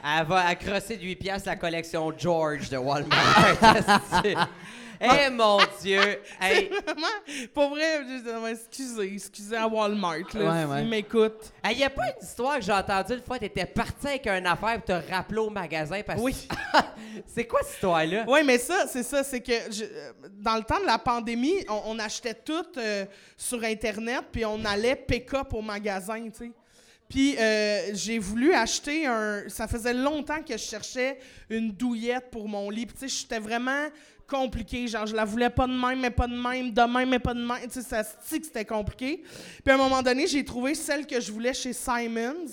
elle 0.04 0.26
va 0.26 0.46
accrosser 0.46 0.98
de 0.98 1.04
8 1.04 1.16
piastres 1.16 1.48
la 1.48 1.56
collection 1.56 2.12
George 2.18 2.68
de 2.68 2.76
Walmart. 2.76 3.56
Eh 5.00 5.30
mon 5.30 5.58
Dieu! 5.80 6.00
Hey, 6.40 6.68
Vraiment, 6.68 7.06
pour 7.54 7.70
vrai, 7.70 8.00
excusez, 8.50 9.14
excusez 9.14 9.56
à 9.56 9.66
Walmart, 9.66 10.18
là, 10.34 10.40
Ouais, 10.64 10.64
ouais. 10.72 10.80
s'ils 10.80 10.88
m'écoutent. 10.88 11.52
il 11.70 11.76
n'y 11.76 11.84
a 11.84 11.90
pas 11.90 12.02
une 12.08 12.22
histoire 12.26 12.56
que 12.58 12.62
j'ai 12.64 12.72
entendue 12.72 13.14
une 13.14 13.22
fois, 13.22 13.38
tu 13.38 13.46
étais 13.46 13.66
parti 13.66 14.06
avec 14.06 14.26
une 14.26 14.46
affaire 14.46 14.74
et 14.74 14.80
t'as 14.84 15.00
rappelé 15.00 15.38
au 15.38 15.50
magasin 15.50 16.00
parce 16.06 16.18
que. 16.20 16.24
Oui. 16.24 16.48
c'est 17.26 17.46
quoi 17.46 17.60
cette 17.62 17.74
histoire-là? 17.74 18.24
Oui, 18.28 18.40
mais 18.44 18.58
ça, 18.58 18.84
c'est 18.88 19.02
ça, 19.02 19.22
c'est 19.24 19.40
que 19.40 19.52
je- 19.70 19.84
euh, 19.84 20.12
dans 20.38 20.56
le 20.56 20.62
temps 20.62 20.80
de 20.80 20.86
la 20.86 20.98
pandémie, 20.98 21.64
on, 21.68 21.82
on 21.86 21.98
achetait 21.98 22.34
tout 22.34 22.66
euh, 22.76 23.04
sur 23.36 23.62
Internet, 23.64 24.24
puis 24.30 24.44
on 24.44 24.64
allait 24.64 24.96
pick-up 24.96 25.52
au 25.54 25.62
magasin, 25.62 26.22
tu 26.30 26.46
sais. 26.46 26.50
Puis 27.08 27.36
euh, 27.40 27.90
j'ai 27.92 28.20
voulu 28.20 28.54
acheter 28.54 29.04
un... 29.04 29.42
Ça 29.48 29.66
faisait 29.66 29.92
longtemps 29.94 30.42
que 30.44 30.52
je 30.52 30.62
cherchais 30.62 31.18
une 31.48 31.72
douillette 31.72 32.30
pour 32.30 32.48
mon 32.48 32.70
lit. 32.70 32.86
Puis 32.86 32.94
tu 33.00 33.08
sais, 33.08 33.20
j'étais 33.22 33.40
vraiment 33.40 33.88
compliqué. 34.30 34.86
Genre, 34.86 35.06
je 35.06 35.14
la 35.14 35.24
voulais 35.24 35.50
pas 35.50 35.66
de 35.66 35.72
même, 35.72 36.00
mais 36.00 36.10
pas 36.10 36.26
de 36.26 36.34
même, 36.34 36.70
de 36.70 36.82
même, 36.82 37.08
mais 37.08 37.18
pas 37.18 37.34
de 37.34 37.40
même. 37.40 37.62
Tu 37.64 37.70
sais, 37.70 37.82
ça 37.82 38.04
se 38.04 38.10
dit 38.30 38.40
que 38.40 38.46
c'était 38.46 38.64
compliqué. 38.64 39.22
Puis 39.64 39.72
à 39.72 39.74
un 39.74 39.78
moment 39.78 40.02
donné, 40.02 40.26
j'ai 40.26 40.44
trouvé 40.44 40.74
celle 40.74 41.06
que 41.06 41.20
je 41.20 41.32
voulais 41.32 41.52
chez 41.54 41.72
Simons. 41.72 42.46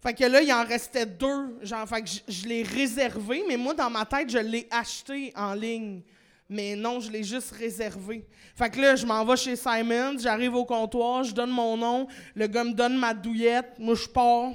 Fait 0.00 0.14
que 0.14 0.24
là, 0.24 0.42
il 0.42 0.52
en 0.52 0.64
restait 0.64 1.06
deux. 1.06 1.58
Genre, 1.62 1.88
fait 1.88 2.02
que 2.02 2.08
je, 2.08 2.20
je 2.28 2.46
l'ai 2.46 2.62
réservé, 2.62 3.42
mais 3.48 3.56
moi, 3.56 3.74
dans 3.74 3.90
ma 3.90 4.04
tête, 4.04 4.30
je 4.30 4.38
l'ai 4.38 4.68
acheté 4.70 5.32
en 5.34 5.54
ligne. 5.54 6.02
Mais 6.48 6.76
non, 6.76 7.00
je 7.00 7.10
l'ai 7.10 7.24
juste 7.24 7.50
réservé. 7.50 8.24
Fait 8.54 8.70
que 8.70 8.80
là, 8.80 8.96
je 8.96 9.04
m'en 9.04 9.24
vais 9.24 9.36
chez 9.36 9.54
Simons, 9.54 10.18
j'arrive 10.18 10.54
au 10.54 10.64
comptoir, 10.64 11.22
je 11.24 11.34
donne 11.34 11.50
mon 11.50 11.76
nom, 11.76 12.06
le 12.34 12.46
gars 12.46 12.64
me 12.64 12.72
donne 12.72 12.96
ma 12.96 13.12
douillette, 13.12 13.74
moi, 13.78 13.94
je 13.94 14.08
pars. 14.08 14.52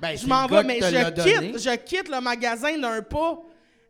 Ben, 0.00 0.16
Je 0.16 0.26
m'en 0.26 0.46
vais, 0.46 0.62
mais 0.62 0.78
je 0.80 1.10
quitte, 1.22 1.58
je 1.58 1.76
quitte 1.76 2.08
le 2.08 2.20
magasin 2.20 2.78
d'un 2.78 3.00
pas 3.02 3.42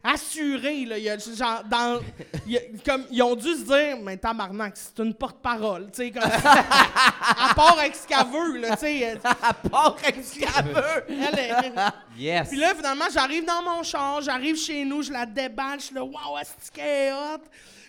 assuré. 0.07 0.85
Là. 0.85 0.99
Y 0.99 1.09
a, 1.11 1.19
genre, 1.19 1.62
dans, 1.69 2.01
il 2.47 2.53
y 2.53 2.59
a- 2.59 2.61
comme, 2.85 3.05
ils 3.11 3.23
ont 3.23 3.35
dû 3.35 3.49
se 3.55 3.64
dire, 3.64 3.99
mais 4.03 4.16
tabarnak, 4.16 4.75
c'est 4.77 4.99
une 5.03 5.14
porte-parole. 5.14 5.87
tu 5.90 6.05
sais, 6.05 6.11
Comme, 6.11 6.23
à 6.31 7.55
part 7.55 7.79
avec 7.79 7.95
ce 7.95 8.07
qu'elle 8.07 8.27
veut. 8.27 8.59
Là, 8.59 8.77
tu 8.77 8.87
sais, 8.87 9.19
À 9.42 9.55
part 9.55 9.97
avec 10.03 10.25
ce 10.25 10.35
qu'elle 10.38 10.73
veut. 10.73 11.05
elle 11.09 11.38
est- 11.38 11.73
Yes! 12.19 12.49
Puis 12.49 12.59
là, 12.59 12.75
finalement, 12.75 13.07
j'arrive 13.12 13.45
dans 13.45 13.62
mon 13.62 13.83
char, 13.83 14.21
j'arrive 14.23 14.57
chez 14.57 14.85
nous, 14.85 15.03
je 15.03 15.12
la 15.12 15.27
déballe, 15.27 15.81
je 15.81 15.87
suis 15.87 15.95
là, 15.95 16.03
waouh, 16.05 16.38
est-ce 16.40 16.71
qu'elle 16.71 17.09
est 17.09 17.12
hot? 17.12 17.42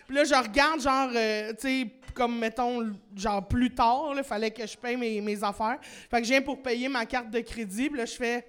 Puis 0.06 0.16
là, 0.16 0.24
je 0.24 0.34
regarde, 0.34 0.80
genre, 0.80 1.08
euh, 1.14 1.50
tu 1.52 1.56
sais, 1.60 1.86
comme, 2.14 2.38
mettons, 2.38 2.92
genre, 3.14 3.46
plus 3.46 3.72
tard, 3.74 4.12
il 4.16 4.24
fallait 4.24 4.50
que 4.50 4.66
je 4.66 4.76
paye 4.76 4.96
mes, 4.96 5.20
mes 5.20 5.42
affaires. 5.44 5.78
Fait 6.10 6.18
que 6.18 6.24
je 6.24 6.30
viens 6.30 6.42
pour 6.42 6.60
payer 6.62 6.88
ma 6.88 7.06
carte 7.06 7.30
de 7.30 7.40
crédit, 7.40 7.88
puis 7.88 7.98
là, 7.98 8.04
je 8.06 8.14
fais. 8.16 8.46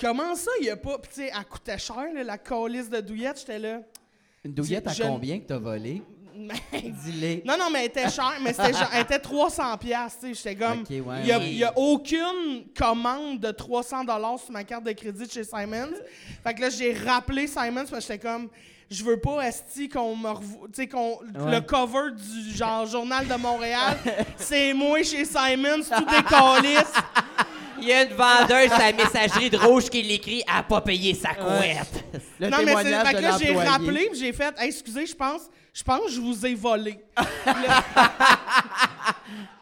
Comment 0.00 0.34
ça, 0.36 0.50
il 0.60 0.66
y 0.66 0.70
a 0.70 0.76
pas. 0.76 0.98
Puis, 0.98 1.10
tu 1.14 1.20
sais, 1.22 1.32
elle 1.36 1.44
coûtait 1.44 1.78
cher, 1.78 2.06
là, 2.14 2.22
la 2.22 2.38
calice 2.38 2.88
de 2.88 3.00
douillette, 3.00 3.38
j'étais 3.40 3.58
là. 3.58 3.80
Une 4.44 4.52
douillette 4.54 4.86
à 4.86 4.92
Je- 4.92 5.02
combien 5.02 5.38
que 5.40 5.46
t'as 5.46 5.58
volé? 5.58 6.02
Dis-les. 6.72 7.42
Non, 7.44 7.56
non, 7.58 7.68
mais 7.72 7.80
elle 7.80 7.86
était 7.86 8.08
chère, 8.08 8.34
mais 8.40 8.52
c'était 8.52 8.72
genre, 8.72 8.88
elle 8.94 9.02
était 9.02 9.18
300 9.18 9.76
pièces, 9.76 10.18
tu 10.20 10.28
sais, 10.28 10.34
j'étais 10.34 10.54
comme, 10.54 10.82
Ok, 10.82 10.90
ouais, 10.90 11.20
il 11.22 11.26
y 11.26 11.32
a, 11.32 11.38
ouais. 11.70 11.72
aucune 11.74 12.66
commande 12.78 13.40
de 13.40 13.50
300 13.50 14.04
dollars 14.04 14.38
sur 14.38 14.52
ma 14.52 14.62
carte 14.62 14.84
de 14.84 14.92
crédit 14.92 15.26
de 15.26 15.30
chez 15.32 15.42
Simons. 15.42 15.90
Fait 16.44 16.54
que 16.54 16.60
là, 16.60 16.70
j'ai 16.70 16.92
rappelé 16.92 17.48
Simons 17.48 17.74
parce 17.74 17.90
que 17.90 18.00
j'étais 18.00 18.18
comme, 18.20 18.48
je 18.88 19.02
veux 19.02 19.18
pas, 19.18 19.40
esti, 19.48 19.88
qu'on 19.88 20.14
me 20.14 20.32
tu 20.66 20.74
sais, 20.74 20.86
qu'on, 20.86 21.18
Ouais. 21.18 21.56
le 21.56 21.60
cover 21.60 22.12
du 22.14 22.54
genre 22.56 22.86
Journal 22.86 23.26
de 23.26 23.34
Montréal, 23.34 23.96
c'est 24.36 24.72
moi 24.74 25.02
chez 25.02 25.24
Simons, 25.24 25.82
tout 25.82 26.14
est 26.14 26.22
calice. 26.28 26.92
Il 27.80 27.88
y 27.88 27.92
a 27.92 28.02
une 28.02 28.14
vendeuse 28.14 28.72
à 28.72 28.90
la 28.90 28.92
messagerie 28.92 29.50
de 29.50 29.56
rouge 29.56 29.88
qui 29.90 30.02
l'écrit 30.02 30.42
«a 30.46 30.62
pas 30.62 30.80
payé 30.80 31.14
sa 31.14 31.34
couette 31.34 32.04
Le 32.40 32.48
non, 32.48 32.58
mais 32.64 32.74
c'est, 32.82 33.04
fait 33.04 33.14
que 33.14 33.20
là, 33.22 33.36
j'ai 33.38 33.52
rappelé, 33.54 34.08
puis 34.10 34.18
j'ai 34.18 34.32
fait, 34.32 34.54
Hey, 34.58 34.68
excusez, 34.68 35.06
je 35.06 35.14
pense, 35.14 35.42
je 35.72 35.82
pense 35.82 36.00
que 36.06 36.10
je 36.10 36.20
vous 36.20 36.44
ai 36.46 36.54
volé. 36.54 36.98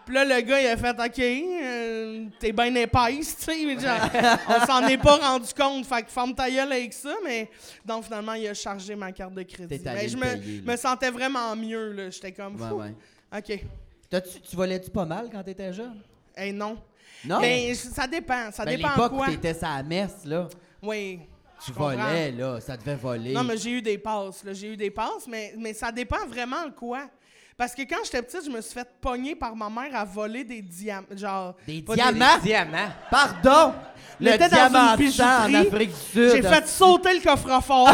Puis 0.05 0.15
là, 0.15 0.25
le 0.25 0.41
gars, 0.41 0.61
il 0.61 0.67
a 0.69 0.77
fait, 0.77 0.91
OK, 1.01 1.19
euh, 1.19 2.27
t'es 2.39 2.53
bien 2.53 2.73
épaisse, 2.77 3.37
tu 3.39 3.45
sais, 3.45 3.65
mais 3.67 3.77
genre, 3.81 4.09
on 4.49 4.65
s'en 4.65 4.87
est 4.87 4.99
pas 4.99 5.17
rendu 5.17 5.49
compte, 5.53 5.85
fait 5.85 6.05
que 6.05 6.11
ferme 6.13 6.33
ta 6.33 6.49
gueule 6.49 6.71
avec 6.73 6.93
ça, 6.93 7.13
mais 7.25 7.51
donc 7.85 8.05
finalement, 8.05 8.35
il 8.35 8.47
a 8.47 8.55
chargé 8.55 8.95
ma 8.95 9.11
carte 9.11 9.35
de 9.35 9.43
crédit. 9.43 9.81
T'es 9.81 9.89
allé 9.89 10.03
Mais 10.03 10.09
je 10.09 10.17
le 10.17 10.21
me, 10.25 10.33
payer, 10.41 10.61
là. 10.65 10.73
me 10.73 10.77
sentais 10.77 11.11
vraiment 11.11 11.57
mieux, 11.57 11.91
là, 11.93 12.11
j'étais 12.11 12.31
comme, 12.31 12.55
Ouais, 12.61 12.69
fou. 12.69 12.75
ouais. 12.77 12.95
OK. 13.37 13.65
T'as-tu- 14.09 14.41
tu 14.49 14.55
volais-tu 14.55 14.91
pas 14.91 15.05
mal 15.05 15.29
quand 15.33 15.43
t'étais 15.43 15.73
jeune? 15.73 16.01
Hey, 16.37 16.53
non. 16.53 16.79
Non? 17.25 17.41
Mais 17.41 17.75
ça 17.75 18.07
dépend, 18.07 18.51
ça 18.53 18.65
ben, 18.65 18.77
dépend 18.77 18.91
l'époque 18.91 19.13
quoi. 19.13 19.27
où 19.27 19.31
t'étais 19.31 19.65
à 19.65 19.77
la 19.79 19.83
messe, 19.83 20.25
là, 20.25 20.49
Oui. 20.83 21.21
tu 21.65 21.73
comprends. 21.73 21.91
volais, 21.91 22.31
là, 22.33 22.61
ça 22.61 22.77
devait 22.77 22.95
voler. 22.95 23.33
Non, 23.33 23.45
mais 23.45 23.57
j'ai 23.57 23.71
eu 23.71 23.83
des 23.83 23.99
passes. 23.99 24.45
là. 24.45 24.53
J'ai 24.53 24.73
eu 24.73 24.77
des 24.77 24.91
passes, 24.91 25.27
mais, 25.29 25.55
mais 25.59 25.73
ça 25.73 25.91
dépend 25.91 26.27
vraiment 26.27 26.67
de 26.67 26.73
quoi. 26.73 27.09
Parce 27.57 27.75
que 27.75 27.83
quand 27.83 27.97
j'étais 28.05 28.21
petite, 28.21 28.45
je 28.45 28.51
me 28.51 28.61
suis 28.61 28.75
fait 28.75 28.89
pogner 29.01 29.35
par 29.35 29.57
ma 29.57 29.71
mère 29.71 29.97
à 29.97 30.05
voler 30.05 30.45
des 30.45 30.61
diamants. 30.61 31.07
Genre. 31.13 31.55
Des 31.67 31.81
diamants? 31.81 32.39
Diamant. 32.43 32.89
Pardon! 33.11 33.73
On 34.21 34.25
Le 34.25 34.33
une 34.33 34.49
diamant 34.49 34.79
en. 34.79 35.55
Afrique 35.55 35.91
du 35.91 35.97
Sud. 35.97 36.33
J'ai 36.33 36.43
fait 36.43 36.69
sauter 36.69 37.15
le 37.15 37.21
coffre-fort. 37.21 37.89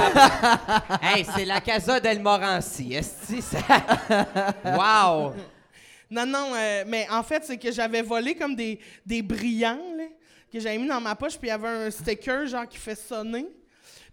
hey, 1.03 1.25
c'est 1.37 1.45
la 1.45 1.61
Casa 1.61 2.01
del 2.01 2.21
Morancy. 2.21 2.95
Est-ce 2.95 3.35
que 3.37 3.41
ça? 3.41 3.59
wow! 4.65 5.33
Non, 6.13 6.27
non, 6.27 6.53
euh, 6.55 6.85
mais 6.87 7.07
en 7.11 7.23
fait, 7.23 7.43
c'est 7.45 7.57
que 7.57 7.73
j'avais 7.73 8.03
volé 8.03 8.35
comme 8.35 8.55
des, 8.55 8.79
des 9.07 9.23
brillants, 9.23 9.81
là, 9.97 10.05
que 10.53 10.61
j'avais 10.61 10.77
mis 10.77 10.87
dans 10.87 11.01
ma 11.01 11.15
poche, 11.15 11.39
puis 11.39 11.49
il 11.49 11.51
y 11.51 11.53
avait 11.53 11.69
un 11.69 11.91
sticker, 11.91 12.47
genre, 12.47 12.69
qui 12.69 12.77
fait 12.77 12.95
sonner. 12.95 13.47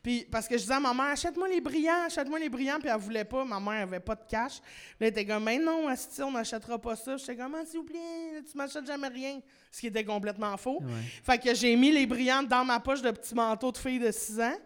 Puis, 0.01 0.25
parce 0.31 0.47
que 0.47 0.55
je 0.55 0.61
disais 0.61 0.75
à 0.75 0.79
ma 0.79 0.93
mère, 0.93 1.07
achète-moi 1.07 1.49
les 1.49 1.59
brillants, 1.59 2.05
achète-moi 2.05 2.39
les 2.39 2.47
brillants, 2.47 2.79
puis 2.79 2.87
elle 2.87 2.97
voulait 2.97 3.25
pas, 3.25 3.43
ma 3.43 3.59
mère 3.59 3.83
avait 3.83 3.99
pas 3.99 4.15
de 4.15 4.23
cash. 4.29 4.59
Là, 4.97 5.07
elle 5.07 5.07
était 5.07 5.25
comme, 5.25 5.43
mais 5.43 5.57
non, 5.57 5.89
Asti, 5.89 6.21
on 6.21 6.31
n'achètera 6.31 6.79
pas 6.79 6.95
ça. 6.95 7.17
J'étais 7.17 7.35
comme, 7.35 7.53
Ah, 7.55 7.65
s'il 7.65 7.79
vous 7.79 7.85
plaît, 7.85 7.99
tu 8.49 8.57
m'achètes 8.57 8.87
jamais 8.87 9.09
rien. 9.09 9.41
Ce 9.69 9.81
qui 9.81 9.87
était 9.87 10.05
complètement 10.05 10.55
faux. 10.55 10.79
Fait 11.21 11.37
que 11.37 11.53
j'ai 11.53 11.75
mis 11.75 11.91
les 11.91 12.05
brillants 12.05 12.43
dans 12.43 12.63
ma 12.63 12.79
poche 12.79 13.01
de 13.01 13.11
petit 13.11 13.35
manteau 13.35 13.73
de 13.73 13.77
fille 13.77 13.99
de 13.99 14.09
6 14.09 14.39
ans. 14.39 14.57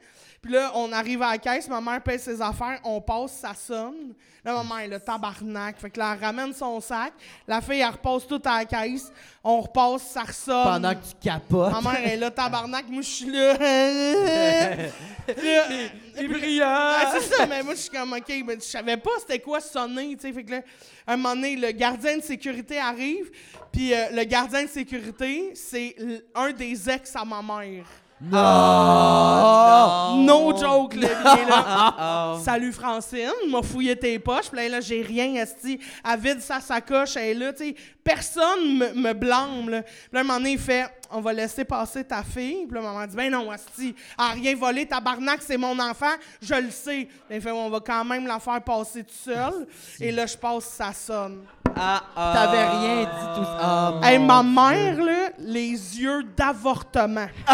Puis 0.43 0.51
là, 0.51 0.73
on 0.75 0.91
arrive 0.91 1.21
à 1.21 1.31
la 1.31 1.37
caisse, 1.37 1.69
ma 1.69 1.79
mère 1.79 2.03
paye 2.03 2.19
ses 2.19 2.41
affaires, 2.41 2.77
on 2.83 2.99
passe, 2.99 3.31
ça 3.31 3.53
sonne. 3.53 4.13
Là, 4.43 4.61
ma 4.61 4.75
mère, 4.75 4.89
le 4.89 4.99
tabarnak. 4.99 5.79
Fait 5.79 5.89
que 5.89 5.97
là, 5.97 6.13
elle 6.13 6.25
ramène 6.25 6.51
son 6.51 6.81
sac. 6.81 7.13
La 7.47 7.61
fille, 7.61 7.79
elle 7.79 7.87
repasse 7.87 8.27
tout 8.27 8.41
à 8.43 8.57
la 8.57 8.65
caisse. 8.65 9.09
On 9.41 9.61
repasse, 9.61 10.01
ça 10.01 10.23
ressonne. 10.23 10.65
Pendant 10.65 10.95
que 10.95 11.05
tu 11.05 11.29
capotes. 11.29 11.71
Ma 11.71 11.79
mère 11.79 12.05
est 12.05 12.17
là, 12.17 12.29
tabarnak. 12.31 12.89
Moi, 12.89 13.03
je 13.03 13.07
suis 13.07 13.31
là. 13.31 13.53
Brillants! 16.27 16.65
ah, 16.67 17.13
c'est 17.13 17.33
ça, 17.33 17.45
mais 17.45 17.63
moi, 17.63 17.75
je 17.75 17.79
suis 17.79 17.89
comme, 17.89 18.11
OK, 18.11 18.43
mais 18.45 18.55
je 18.55 18.65
savais 18.65 18.97
pas 18.97 19.11
c'était 19.19 19.39
quoi 19.39 19.61
sonner, 19.61 20.17
tu 20.17 20.27
sais. 20.27 20.33
Fait 20.33 20.43
que 20.43 20.51
là, 20.51 20.61
un 21.07 21.15
moment 21.15 21.35
donné, 21.35 21.55
le 21.55 21.71
gardien 21.71 22.17
de 22.17 22.21
sécurité 22.21 22.79
arrive, 22.79 23.31
puis 23.71 23.93
euh, 23.93 24.09
le 24.11 24.25
gardien 24.25 24.63
de 24.63 24.69
sécurité, 24.69 25.53
c'est 25.55 25.95
un 26.35 26.51
des 26.51 26.89
ex 26.89 27.15
à 27.15 27.23
ma 27.23 27.41
mère. 27.41 27.85
Non! 28.25 30.15
No 30.23 30.57
joke, 30.57 30.95
là, 30.95 31.09
il 31.09 31.39
est 31.41 31.45
là. 31.45 32.37
Salut 32.43 32.71
Francine, 32.71 33.49
m'a 33.49 33.61
fouillé 33.61 33.97
tes 33.97 34.17
poches, 34.17 34.49
puis 34.49 34.57
là, 34.61 34.69
là, 34.69 34.79
j'ai 34.79 35.01
rien, 35.01 35.35
esti. 35.35 35.77
Elle 36.09 36.19
vide 36.19 36.39
sa 36.39 36.61
sacoche, 36.61 37.17
elle 37.17 37.23
est 37.23 37.33
là, 37.33 37.51
tu 37.51 37.65
sais. 37.65 37.75
Personne 38.01 38.77
me, 38.77 38.93
me 38.93 39.13
blâme, 39.13 39.69
là. 39.69 39.81
Puis 39.81 39.91
là, 40.13 40.21
un 40.21 40.23
moment 40.23 40.37
donné, 40.37 40.53
il 40.53 40.59
fait, 40.59 40.85
on 41.11 41.19
va 41.19 41.33
laisser 41.33 41.65
passer 41.65 42.05
ta 42.05 42.23
fille. 42.23 42.65
Puis 42.65 42.75
là, 42.75 42.81
maman 42.81 43.05
dit, 43.05 43.15
ben 43.15 43.29
non, 43.29 43.51
esti, 43.51 43.93
elle 44.17 44.23
a 44.23 44.29
rien 44.29 44.55
volé, 44.55 44.85
tabarnak, 44.85 45.41
c'est 45.41 45.57
mon 45.57 45.77
enfant, 45.79 46.13
je 46.41 46.55
le 46.55 46.71
sais. 46.71 47.09
Puis 47.27 47.37
il 47.37 47.41
fait, 47.41 47.51
on 47.51 47.69
va 47.69 47.81
quand 47.81 48.05
même 48.05 48.25
la 48.25 48.39
faire 48.39 48.61
passer 48.61 49.03
tout 49.03 49.13
seul. 49.13 49.67
Et 49.99 50.11
là, 50.11 50.25
je 50.25 50.37
passe, 50.37 50.63
ça 50.65 50.93
sonne. 50.93 51.43
Ah, 51.79 52.01
ah. 52.15 52.31
T'avais 52.33 52.65
rien 52.65 53.01
dit 53.03 53.27
tout 53.35 53.45
ça. 53.45 53.93
Oh, 53.93 54.03
Hey, 54.03 54.19
ma 54.19 54.41
Dieu. 54.41 54.51
mère, 54.51 55.03
là, 55.05 55.29
les 55.39 55.69
yeux 55.99 56.23
d'avortement. 56.35 57.27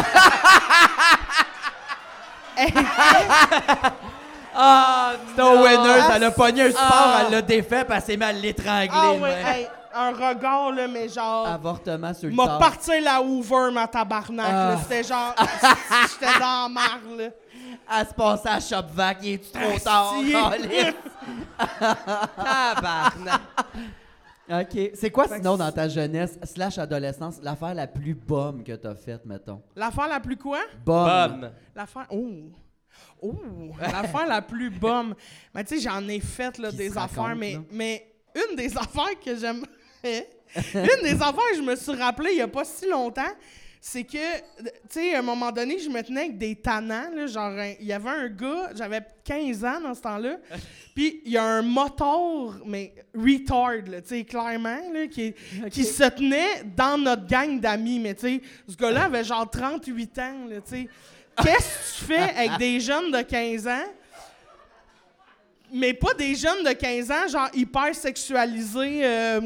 Ah, 4.62 5.14
no 5.38 5.64
winner, 5.64 6.02
Ah, 6.02 6.12
elle 6.16 6.24
a 6.26 6.32
pogné 6.32 6.64
un 6.64 6.72
sport, 6.72 6.84
ah. 6.92 7.22
elle 7.26 7.32
l'a 7.32 7.42
défait, 7.42 7.86
puis 7.86 7.96
elle 7.96 8.04
s'est 8.04 8.18
mal 8.18 8.36
l'étrangler. 8.36 8.90
Ah 8.92 9.52
hey, 9.52 9.68
un 9.96 10.12
regard, 10.12 10.72
là, 10.72 10.88
mais 10.88 11.08
genre... 11.08 11.48
Avortement 11.48 12.14
sur 12.14 12.28
le 12.28 12.36
m'a 12.36 12.58
parti 12.60 13.00
la 13.00 13.22
Hoover, 13.22 13.72
ma 13.72 13.88
tabarnak. 13.88 14.48
Ah. 14.50 14.76
C'était 14.82 15.04
genre... 15.04 15.34
J'étais 16.20 16.40
dans 16.40 16.64
la 16.64 16.70
marre, 16.70 17.00
là. 17.18 17.26
Elle 17.92 18.08
se 18.08 18.14
passait 18.14 18.50
à 18.50 18.60
Shop 18.60 18.88
Vac, 18.94 19.18
il 19.24 19.34
est 19.34 19.54
trop 19.54 19.80
tard? 19.80 20.16
Tabarnak. 22.36 23.42
OK. 24.50 24.92
C'est 24.96 25.12
quoi 25.12 25.28
sinon 25.28 25.58
dans 25.58 25.72
ta 25.72 25.88
jeunesse 25.88 26.40
slash 26.44 26.78
adolescence 26.78 27.40
l'affaire 27.44 27.74
la 27.76 27.88
plus 27.88 28.16
bombe 28.16 28.64
que 28.64 28.74
t'as 28.74 28.96
faite, 28.96 29.26
mettons? 29.26 29.62
L'affaire 29.76 30.08
la 30.08 30.20
plus 30.20 30.38
quoi? 30.38 30.62
Bombe. 30.86 31.42
Bum. 31.42 31.52
L'affaire... 31.76 32.08
Oh! 32.10 32.28
Oh! 33.22 33.36
L'affaire 33.80 34.28
la 34.28 34.42
plus 34.42 34.70
bombe. 34.70 35.14
Mais 35.54 35.64
tu 35.64 35.76
sais, 35.76 35.82
j'en 35.82 36.08
ai 36.08 36.20
fait, 36.20 36.58
là, 36.58 36.72
Qui 36.72 36.78
des 36.78 36.98
affaires, 36.98 37.24
raconte, 37.24 37.40
mais, 37.40 37.54
là? 37.54 37.60
mais 37.72 38.06
une 38.36 38.56
des 38.56 38.76
affaires 38.78 39.20
que 39.24 39.36
j'aime... 39.36 39.64
une 40.04 41.04
des 41.04 41.14
affaires 41.14 41.52
que 41.52 41.58
je 41.58 41.62
me 41.62 41.76
suis 41.76 41.96
rappelé 41.96 42.32
il 42.32 42.38
y 42.38 42.42
a 42.42 42.48
pas 42.48 42.66
si 42.66 42.90
longtemps, 42.90 43.22
c'est 43.82 44.04
que, 44.04 44.38
tu 44.60 44.70
sais, 44.90 45.16
à 45.16 45.20
un 45.20 45.22
moment 45.22 45.52
donné, 45.52 45.80
je 45.80 45.90
me 45.90 46.02
tenais 46.04 46.22
avec 46.22 46.38
des 46.38 46.56
tannants, 46.56 47.10
là, 47.16 47.28
genre, 47.28 47.54
il 47.80 47.88
y 47.88 47.94
avait 47.94 48.10
un 48.10 48.28
gars, 48.28 48.72
j'avais 48.76 49.02
15 49.24 49.64
ans 49.64 49.80
dans 49.82 49.94
ce 49.94 50.02
temps-là, 50.02 50.38
puis 50.96 51.22
il 51.26 51.32
y 51.32 51.38
a 51.38 51.44
un 51.44 51.62
moteur, 51.62 52.60
mais 52.66 52.94
retard, 53.16 53.84
tu 53.86 54.02
sais, 54.04 54.24
clairement, 54.26 54.80
là, 54.94 55.08
qui, 55.08 55.34
qui 55.72 55.86
se 55.86 56.04
tenait 56.10 56.64
dans 56.76 56.98
notre 56.98 57.26
gang 57.26 57.58
d'amis, 57.58 58.00
mais 58.00 58.16
tu 58.16 58.22
sais, 58.22 58.42
ce 58.68 58.76
gars-là 58.76 59.06
avait 59.06 59.24
genre 59.24 59.50
38 59.50 60.20
ans, 60.20 60.36
tu 60.50 60.62
sais. 60.66 60.90
Qu'est-ce 61.42 62.00
que 62.00 62.00
tu 62.00 62.06
fais 62.06 62.38
avec 62.38 62.58
des 62.58 62.82
jeunes 62.82 63.12
de 63.12 63.22
15 63.22 63.68
ans? 63.68 63.86
Mais 65.72 65.94
pas 65.94 66.14
des 66.16 66.36
jeunes 66.36 66.66
de 66.66 66.74
15 66.74 67.12
ans, 67.12 67.28
genre 67.30 67.50
hyper 67.54 67.96
sexualisés, 67.96 69.06
euh, 69.06 69.42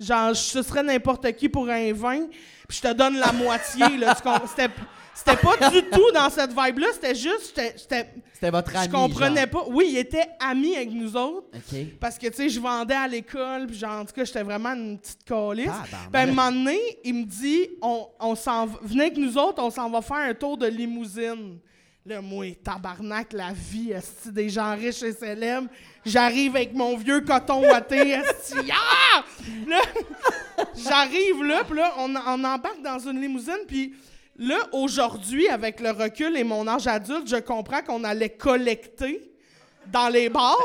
genre 0.00 0.32
je 0.32 0.62
serais 0.62 0.82
n'importe 0.82 1.30
qui 1.32 1.50
pour 1.50 1.68
un 1.68 1.92
vin, 1.92 2.26
puis 2.74 2.80
je 2.82 2.88
te 2.88 2.92
donne 2.94 3.16
la 3.18 3.32
moitié, 3.32 3.96
là. 3.98 4.14
C'était, 4.48 4.70
c'était 5.14 5.36
pas 5.36 5.70
du 5.70 5.82
tout 5.82 6.10
dans 6.12 6.28
cette 6.30 6.50
vibe-là, 6.50 6.88
c'était 6.92 7.14
juste, 7.14 7.60
C'était 7.76 8.50
votre 8.50 8.74
ami. 8.76 8.86
je 8.86 8.90
comprenais 8.90 9.42
genre. 9.42 9.64
pas. 9.64 9.64
Oui, 9.68 9.86
il 9.90 9.98
était 9.98 10.26
ami 10.40 10.74
avec 10.76 10.90
nous 10.90 11.16
autres, 11.16 11.46
parce 12.00 12.18
que, 12.18 12.26
tu 12.28 12.34
sais, 12.34 12.48
je 12.48 12.60
vendais 12.60 12.94
à 12.94 13.06
l'école, 13.06 13.66
puis 13.66 13.76
genre, 13.78 14.00
en 14.00 14.04
tout 14.04 14.12
cas, 14.12 14.24
j'étais 14.24 14.42
vraiment 14.42 14.70
une 14.74 14.98
petite. 14.98 15.24
Tabarnak. 15.24 16.10
Puis 16.12 16.20
à 16.20 16.20
un 16.20 16.26
moment 16.26 16.50
donné, 16.52 16.80
il 17.04 17.14
me 17.14 17.24
dit, 17.24 17.68
on, 17.80 18.08
on 18.20 18.34
s'en 18.34 18.66
venez 18.82 19.04
avec 19.04 19.16
nous 19.16 19.38
autres, 19.38 19.62
on 19.62 19.70
s'en 19.70 19.88
va 19.88 20.02
faire 20.02 20.16
un 20.16 20.34
tour 20.34 20.56
de 20.58 20.66
limousine. 20.66 21.58
Là, 22.06 22.20
moi, 22.20 22.54
tabarnak, 22.62 23.32
la 23.32 23.52
vie, 23.52 23.92
esti, 23.92 24.30
des 24.30 24.50
gens 24.50 24.74
riches 24.76 25.02
et 25.04 25.12
célèbres. 25.12 25.68
J'arrive 26.04 26.54
avec 26.54 26.74
mon 26.74 26.98
vieux 26.98 27.22
coton 27.22 27.66
ouaté, 27.66 28.10
esti, 28.10 28.70
ah! 28.70 29.24
Là, 29.66 29.80
j'arrive 30.76 31.42
là, 31.42 31.64
puis 31.64 31.76
là, 31.76 31.94
on, 31.98 32.14
on 32.14 32.44
embarque 32.44 32.82
dans 32.82 32.98
une 32.98 33.20
limousine, 33.20 33.60
puis 33.66 33.94
là, 34.38 34.58
aujourd'hui, 34.72 35.48
avec 35.48 35.80
le 35.80 35.90
recul 35.90 36.36
et 36.36 36.44
mon 36.44 36.66
âge 36.66 36.86
adulte, 36.86 37.28
je 37.28 37.36
comprends 37.36 37.82
qu'on 37.82 38.04
allait 38.04 38.30
collecter 38.30 39.20
dans 39.86 40.08
les 40.08 40.28
bars. 40.28 40.56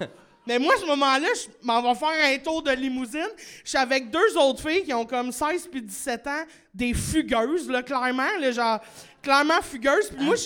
Mais 0.46 0.58
moi, 0.58 0.72
à 0.74 0.78
ce 0.78 0.86
moment-là, 0.86 1.28
je 1.34 1.66
m'en 1.66 1.82
vais 1.82 1.98
faire 1.98 2.32
un 2.32 2.38
tour 2.38 2.62
de 2.62 2.70
limousine. 2.70 3.28
Je 3.62 3.68
suis 3.68 3.76
avec 3.76 4.10
deux 4.10 4.34
autres 4.38 4.66
filles 4.66 4.82
qui 4.82 4.94
ont 4.94 5.04
comme 5.04 5.30
16 5.30 5.68
puis 5.70 5.82
17 5.82 6.26
ans, 6.26 6.44
des 6.72 6.94
fugueuses, 6.94 7.68
là, 7.68 7.82
clairement, 7.82 8.30
là, 8.40 8.50
genre, 8.50 8.80
clairement 9.20 9.60
fugueuses. 9.60 10.08
Puis 10.08 10.24
moi, 10.24 10.36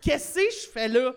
qu'est-ce 0.00 0.34
que 0.34 0.40
je 0.40 0.68
fais 0.72 0.88
là? 0.88 1.12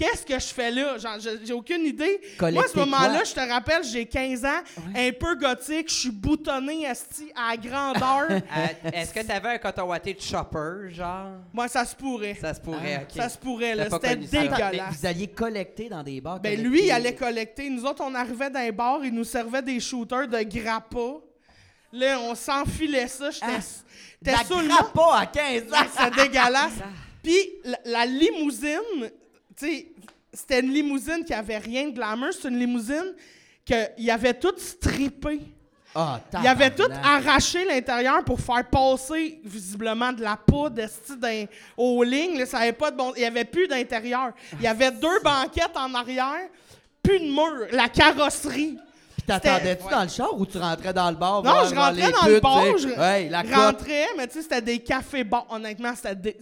Qu'est-ce 0.00 0.24
que 0.24 0.38
je 0.38 0.46
fais 0.54 0.70
là? 0.70 0.96
Genre, 0.96 1.18
j'ai 1.44 1.52
aucune 1.52 1.84
idée. 1.84 2.22
moi, 2.40 2.64
à 2.64 2.68
ce 2.68 2.78
moment-là, 2.78 3.22
je 3.22 3.34
te 3.34 3.40
rappelle, 3.40 3.84
j'ai 3.84 4.06
15 4.06 4.46
ans, 4.46 4.62
un 4.96 5.12
peu 5.12 5.34
gothique, 5.34 5.90
je 5.90 5.94
suis 5.94 6.10
boutonné, 6.10 6.86
asti, 6.86 7.30
à 7.36 7.54
grandeur. 7.56 8.28
Euh, 8.56 8.90
Est-ce 8.94 9.12
que 9.12 9.20
t'avais 9.20 9.50
un 9.50 9.58
coton 9.58 9.82
watté 9.84 10.14
de 10.14 10.20
chopper, 10.20 10.90
genre? 10.92 11.32
moi, 11.52 11.68
ça 11.68 11.84
se 11.84 11.94
pourrait. 11.94 12.36
Ça 12.40 12.54
se 12.54 12.60
pourrait, 12.60 13.02
ok. 13.08 13.14
Ça 13.16 13.28
se 13.28 13.36
pourrait, 13.36 13.74
là. 13.74 13.86
Pas 13.86 13.98
C'était 14.02 14.16
dégueulasse. 14.16 14.94
vous 15.00 15.06
alliez 15.06 15.28
collecter 15.28 15.88
dans 15.90 16.02
des 16.02 16.20
bars. 16.20 16.40
Ben 16.40 16.60
lui, 16.62 16.84
il 16.86 16.90
allait 16.90 17.14
collecter. 17.14 17.68
Nous 17.68 17.84
autres, 17.84 18.02
on 18.02 18.14
arrivait 18.14 18.48
dans 18.50 18.60
les 18.60 18.72
bars, 18.72 19.00
il 19.04 19.12
nous 19.14 19.24
servait 19.24 19.60
des 19.62 19.78
shooters 19.80 20.28
de 20.28 20.42
grappa. 20.42 21.20
Là, 21.92 22.18
on 22.20 22.34
s'enfilait 22.34 23.08
ça. 23.08 23.30
J'étais 23.30 23.46
Ah, 24.34 24.44
sous 24.46 24.58
le 24.60 24.68
grappa 24.68 25.18
à 25.18 25.26
15 25.26 25.62
ans. 25.72 25.86
C'est 25.96 26.14
dégueulasse. 26.22 26.72
Puis 27.22 27.36
la, 27.64 27.78
la 27.84 28.06
limousine, 28.06 28.78
tu 29.02 29.10
c'était 30.32 30.60
une 30.60 30.72
limousine 30.72 31.24
qui 31.24 31.34
avait 31.34 31.58
rien 31.58 31.88
de 31.88 31.94
glamour. 31.94 32.28
C'est 32.32 32.48
une 32.48 32.58
limousine 32.58 33.14
qu'il 33.64 34.10
avait 34.10 34.34
tout 34.34 34.54
strippé. 34.56 35.40
Ah, 35.92 36.20
Il 36.40 36.46
avait 36.46 36.70
tout 36.70 36.88
arraché 37.02 37.64
l'intérieur 37.64 38.22
pour 38.24 38.38
faire 38.40 38.64
passer 38.70 39.40
visiblement 39.44 40.12
de 40.12 40.22
la 40.22 40.36
poudre 40.36 40.76
dans- 41.18 41.46
aux 41.76 42.02
lignes. 42.04 42.38
là, 42.38 42.46
ça 42.46 42.58
avait 42.58 42.72
pas 42.72 42.92
de 42.92 42.96
bon... 42.96 43.12
Il 43.16 43.20
n'y 43.22 43.26
avait 43.26 43.44
plus 43.44 43.66
d'intérieur. 43.66 44.30
Il 44.54 44.62
y 44.62 44.68
avait 44.68 44.92
deux 44.92 45.18
banquettes 45.24 45.76
en 45.76 45.92
arrière, 45.94 46.48
plus 47.02 47.18
de 47.18 47.24
mur, 47.24 47.66
la 47.72 47.88
carrosserie. 47.88 48.78
Puis 49.16 49.22
t'attendais-tu 49.26 49.90
dans 49.90 50.02
le 50.04 50.08
char 50.08 50.38
ou 50.38 50.46
tu 50.46 50.58
rentrais 50.58 50.92
dans 50.92 51.10
le 51.10 51.16
bar? 51.16 51.42
Non, 51.42 51.64
je 51.68 51.74
rentrais 51.74 52.12
dans 52.12 52.26
le 52.26 52.38
bar, 52.40 52.78
je 52.78 52.88
Ouais, 52.88 53.28
la 53.28 53.42
rentrais, 53.42 54.06
mais 54.16 54.28
tu 54.28 54.34
sais, 54.34 54.42
c'était 54.42 54.62
des 54.62 54.78
cafés 54.78 55.24
bons. 55.24 55.42
Honnêtement, 55.50 55.92
c'était 55.96 56.14
dé- 56.14 56.36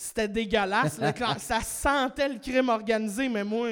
c'était 0.00 0.28
dégueulasse. 0.28 0.98
là. 0.98 1.12
Ça 1.38 1.60
sentait 1.60 2.28
le 2.28 2.38
crime 2.38 2.70
organisé, 2.70 3.28
mais 3.28 3.44
moi... 3.44 3.68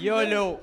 YOLO. 0.00 0.58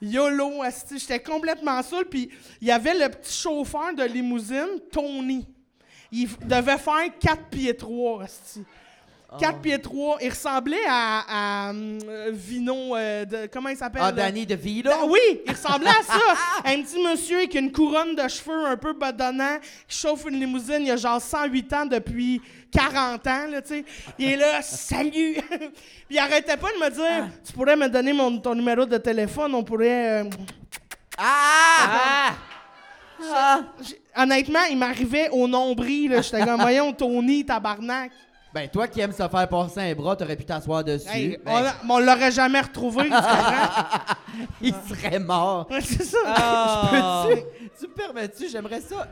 YOLO, 0.00 0.64
j'étais 0.90 1.22
complètement 1.22 1.80
saoul. 1.82 2.06
Puis 2.06 2.30
il 2.60 2.66
y 2.66 2.72
avait 2.72 2.94
le 2.94 3.08
petit 3.10 3.32
chauffeur 3.32 3.94
de 3.94 4.02
limousine, 4.02 4.80
Tony. 4.90 5.46
Il 6.10 6.28
devait 6.38 6.78
faire 6.78 7.16
4 7.20 7.44
pieds 7.48 7.76
3, 7.76 8.24
asti. 8.24 8.64
4 9.38 9.60
pieds 9.60 9.78
3. 9.80 10.18
Il 10.22 10.28
ressemblait 10.30 10.84
à, 10.88 11.68
à, 11.68 11.72
euh, 11.72 12.30
Vino. 12.32 12.96
euh, 12.96 13.24
de, 13.24 13.46
comment 13.52 13.68
il 13.70 13.76
s'appelle? 13.76 14.02
Ah? 14.04 14.12
Danny 14.12 14.44
DeVito? 14.46 14.88
Da- 14.90 15.04
Oui, 15.06 15.40
il 15.46 15.50
ressemblait 15.52 15.88
à 15.88 16.02
ça. 16.02 16.18
Un 16.64 16.82
petit 16.82 17.02
monsieur 17.02 17.38
avec 17.38 17.54
une 17.54 17.72
couronne 17.72 18.14
de 18.14 18.28
cheveux 18.28 18.66
un 18.66 18.76
peu 18.76 18.92
bedonnant 18.92 19.58
qui 19.88 19.96
chauffe 19.98 20.24
une 20.28 20.38
limousine. 20.38 20.82
Il 20.82 20.90
a 20.90 20.96
genre 20.96 21.20
108 21.20 21.72
ans 21.72 21.86
depuis 21.86 22.40
40 22.70 23.26
ans, 23.26 23.46
là, 23.50 23.62
tu 23.62 23.68
sais. 23.68 23.84
Il 24.18 24.32
est 24.32 24.36
là, 24.36 24.62
salut! 24.62 25.34
Puis 25.50 25.70
il 26.10 26.18
arrêtait 26.18 26.56
pas 26.56 26.68
de 26.68 26.84
me 26.84 26.90
dire, 26.90 27.28
tu 27.46 27.52
pourrais 27.52 27.76
me 27.76 27.88
donner 27.88 28.12
mon, 28.12 28.38
ton 28.38 28.54
numéro 28.54 28.84
de 28.86 28.96
téléphone, 28.98 29.54
on 29.54 29.62
pourrait... 29.62 30.22
euh, 30.22 30.30
Ah! 31.18 32.32
Ah! 33.34 33.60
Honnêtement, 34.16 34.64
il 34.70 34.76
m'arrivait 34.78 35.28
au 35.30 35.46
nombril. 35.46 36.18
J'étais 36.22 36.44
comme, 36.44 36.60
voyons, 36.60 36.92
Tony, 36.92 37.44
tabarnak. 37.44 38.10
Ben, 38.54 38.68
toi 38.68 38.86
qui 38.86 39.00
aimes 39.00 39.12
se 39.12 39.16
faire 39.26 39.48
passer 39.48 39.80
un 39.80 39.94
bras, 39.94 40.14
t'aurais 40.14 40.36
pu 40.36 40.44
t'asseoir 40.44 40.84
dessus. 40.84 41.08
Hey, 41.08 41.38
Ben, 41.44 41.52
on, 41.52 41.56
a- 41.56 41.74
mais 41.84 41.94
on 41.94 41.98
l'aurait 42.00 42.30
jamais 42.32 42.60
retrouvé, 42.60 43.04
tu 43.04 43.10
comprends? 43.10 44.14
il 44.60 44.74
serait 44.88 45.18
mort. 45.18 45.66
C'est 45.80 46.04
ça. 46.04 46.18
Ah! 46.26 47.26
Peux-tu, 47.28 47.70
tu 47.80 47.88
me 47.88 47.94
permets-tu, 47.94 48.48
j'aimerais 48.50 48.80
ça 48.80 49.06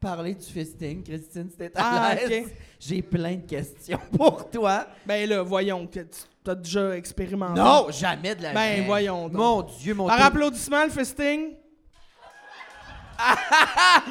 parler 0.00 0.34
du 0.34 0.44
fisting, 0.44 1.02
Christine, 1.04 1.48
si 1.50 1.56
t'es 1.56 1.70
à 1.76 2.08
Ah, 2.10 2.14
l'aise. 2.14 2.44
ok. 2.46 2.52
J'ai 2.80 3.00
plein 3.02 3.36
de 3.36 3.46
questions 3.46 4.00
pour 4.18 4.50
toi. 4.50 4.86
Ben 5.06 5.28
là, 5.28 5.42
voyons, 5.42 5.86
que 5.86 6.00
tu 6.00 6.50
as 6.50 6.54
déjà 6.56 6.96
expérimenté. 6.96 7.60
Non, 7.60 7.86
jamais 7.90 8.34
de 8.34 8.42
la 8.42 8.52
Ben, 8.52 8.80
vie. 8.80 8.86
voyons 8.86 9.28
donc. 9.28 9.32
Mon 9.40 9.62
Dieu, 9.62 9.94
mon 9.94 10.06
Par 10.08 10.16
Dieu. 10.16 10.26
applaudissement, 10.26 10.84
le 10.84 10.90
fisting. 10.90 11.54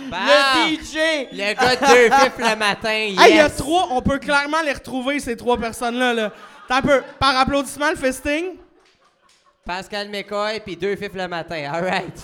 Bah! 0.10 0.18
Le 0.68 0.76
DJ! 0.76 0.96
Le 1.32 1.54
gars 1.54 1.76
de 1.76 2.10
deux 2.10 2.16
fifs 2.16 2.38
le 2.38 2.56
matin, 2.56 2.94
yes! 2.94 3.20
Hey, 3.20 3.32
il 3.32 3.36
y 3.38 3.40
a 3.40 3.50
trois, 3.50 3.88
on 3.92 4.02
peut 4.02 4.20
clairement 4.20 4.62
les 4.64 4.74
retrouver, 4.74 5.20
ces 5.20 5.36
trois 5.36 5.58
personnes-là. 5.58 6.14
Là. 6.14 6.32
T'as 6.68 6.78
un 6.78 6.82
peu. 6.82 7.04
Par 7.20 7.38
applaudissement, 7.38 7.90
le 7.90 7.96
fisting? 7.98 8.56
Pascal 9.66 10.10
McCoy 10.10 10.60
puis 10.62 10.76
deux 10.76 10.96
fifs 10.96 11.14
le 11.14 11.28
matin, 11.28 11.70
alright. 11.72 12.20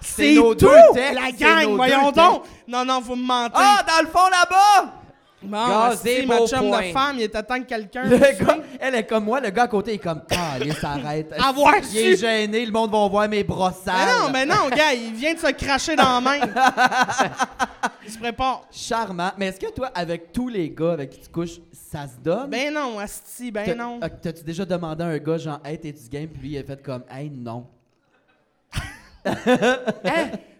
C'est 0.00 0.34
nos 0.34 0.54
tout! 0.54 0.66
deux 0.66 0.76
textes, 0.94 1.14
La 1.14 1.32
gang, 1.32 1.76
voyons 1.76 2.12
donc! 2.12 2.44
Non, 2.68 2.84
non, 2.84 3.00
vous 3.00 3.16
me 3.16 3.24
mentez. 3.24 3.54
Ah, 3.56 3.82
dans 3.86 4.02
le 4.02 4.08
fond, 4.08 4.28
là-bas! 4.28 5.03
Bon, 5.44 5.68
gazé, 5.68 6.16
c'est 6.20 6.26
ma 6.26 6.38
beau 6.38 6.46
chum 6.46 6.68
point. 6.68 6.80
de 6.82 6.92
femme, 6.92 7.16
il 7.18 7.22
était 7.22 7.42
temps 7.42 7.58
que 7.60 7.66
quelqu'un... 7.66 8.04
Le 8.04 8.18
gars, 8.18 8.58
elle 8.80 8.94
est 8.96 9.06
comme 9.06 9.24
moi, 9.24 9.40
le 9.40 9.50
gars 9.50 9.62
à 9.64 9.68
côté 9.68 9.94
est 9.94 9.98
comme 9.98 10.22
Ah, 10.30 10.54
il 10.64 10.72
s'arrête. 10.74 11.32
Avoir 11.38 11.74
Il 11.92 11.96
est 11.98 12.16
su. 12.16 12.20
gêné, 12.22 12.64
le 12.66 12.72
monde 12.72 12.90
va 12.90 13.08
voir 13.08 13.28
mes 13.28 13.44
bras 13.44 13.72
Mais 13.86 13.92
non, 13.92 14.30
mais 14.32 14.46
non, 14.46 14.68
gars, 14.74 14.92
il 14.94 15.12
vient 15.14 15.34
de 15.34 15.38
se 15.38 15.50
cracher 15.52 15.96
dans 15.96 16.02
la 16.14 16.20
main. 16.20 16.38
il 18.06 18.12
se 18.12 18.18
prépare. 18.18 18.62
Charmant. 18.70 19.32
Mais 19.38 19.46
est-ce 19.46 19.60
que 19.60 19.70
toi, 19.72 19.90
avec 19.94 20.32
tous 20.32 20.48
les 20.48 20.70
gars 20.70 20.92
avec 20.92 21.10
qui 21.10 21.20
tu 21.20 21.28
couches, 21.28 21.60
ça 21.72 22.06
se 22.06 22.18
donne? 22.22 22.50
Ben 22.50 22.72
non, 22.72 22.98
Asti, 22.98 23.50
ben 23.50 23.64
T'as- 23.64 23.74
non. 23.74 23.98
ah, 24.02 24.08
T'as-tu 24.10 24.42
déjà 24.44 24.64
demandé 24.64 25.02
à 25.04 25.06
un 25.08 25.18
gars, 25.18 25.38
genre, 25.38 25.60
hey, 25.64 25.78
t'es-tu 25.78 26.08
game? 26.08 26.28
Puis 26.28 26.40
lui, 26.42 26.50
il 26.52 26.58
a 26.58 26.64
fait 26.64 26.82
comme, 26.82 27.02
hey, 27.10 27.30
non. 27.34 27.66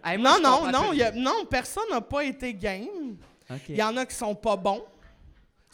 Hey, 0.06 0.18
moi, 0.18 0.38
Non, 0.42 0.64
non, 0.64 0.70
non, 0.70 0.92
y 0.92 1.02
a- 1.02 1.12
non, 1.12 1.44
personne 1.48 1.84
n'a 1.90 2.00
pas 2.00 2.24
été 2.24 2.52
game. 2.54 3.16
Il 3.68 3.76
y 3.76 3.82
en 3.82 3.96
a 3.96 4.06
qui 4.06 4.14
sont 4.14 4.34
pas 4.34 4.56
bons. 4.56 4.84